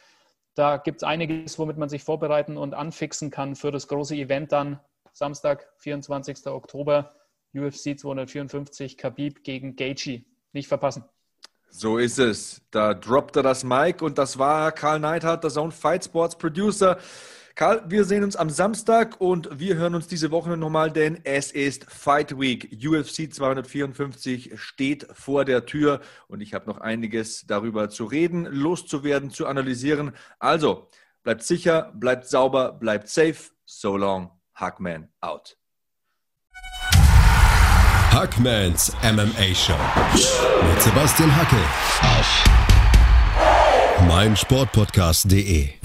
Da 0.53 0.77
gibt 0.77 0.97
es 0.97 1.03
einiges, 1.03 1.57
womit 1.57 1.77
man 1.77 1.89
sich 1.89 2.03
vorbereiten 2.03 2.55
und 2.57 2.75
anfixen 2.75 3.31
kann 3.31 3.55
für 3.55 3.71
das 3.71 3.87
große 3.87 4.15
Event 4.15 4.51
dann 4.51 4.79
Samstag, 5.11 5.67
24. 5.79 6.45
Oktober, 6.45 7.15
UFC 7.55 7.97
254, 7.97 8.95
Khabib 8.95 9.43
gegen 9.43 9.75
Gaethje. 9.75 10.23
Nicht 10.53 10.67
verpassen. 10.67 11.03
So 11.71 11.97
ist 11.97 12.19
es. 12.19 12.61
Da 12.69 12.93
droppte 12.93 13.41
das 13.41 13.63
Mic 13.63 14.03
und 14.03 14.19
das 14.19 14.37
war 14.37 14.71
Karl 14.71 14.99
Neidhardt, 14.99 15.43
der 15.43 15.49
Zone 15.49 15.71
Fight 15.71 16.05
Sports 16.05 16.37
Producer. 16.37 16.99
Karl, 17.55 17.83
wir 17.87 18.03
sehen 18.03 18.25
uns 18.25 18.35
am 18.35 18.49
Samstag 18.49 19.21
und 19.21 19.47
wir 19.59 19.77
hören 19.77 19.95
uns 19.95 20.07
diese 20.07 20.29
Woche 20.29 20.57
nochmal, 20.57 20.91
denn 20.91 21.21
es 21.23 21.53
ist 21.53 21.85
Fight 21.89 22.37
Week. 22.37 22.69
UFC 22.85 23.33
254 23.33 24.59
steht 24.59 25.07
vor 25.13 25.45
der 25.45 25.65
Tür 25.65 26.01
und 26.27 26.41
ich 26.41 26.53
habe 26.53 26.65
noch 26.67 26.81
einiges 26.81 27.45
darüber 27.47 27.89
zu 27.89 28.03
reden, 28.03 28.43
loszuwerden, 28.43 29.29
zu 29.29 29.47
analysieren. 29.47 30.11
Also, 30.37 30.89
bleibt 31.23 31.43
sicher, 31.43 31.93
bleibt 31.95 32.27
sauber, 32.27 32.73
bleibt 32.73 33.07
safe. 33.07 33.51
So 33.63 33.95
long, 33.95 34.31
Hackman 34.53 35.07
out. 35.21 35.57
Hackmans 38.11 38.91
MMA 39.01 39.55
Show 39.55 39.79
mit 40.69 40.81
Sebastian 40.81 41.33
Hacke 41.33 41.55
auf 42.01 42.43
meinsportpodcast.de. 44.09 45.84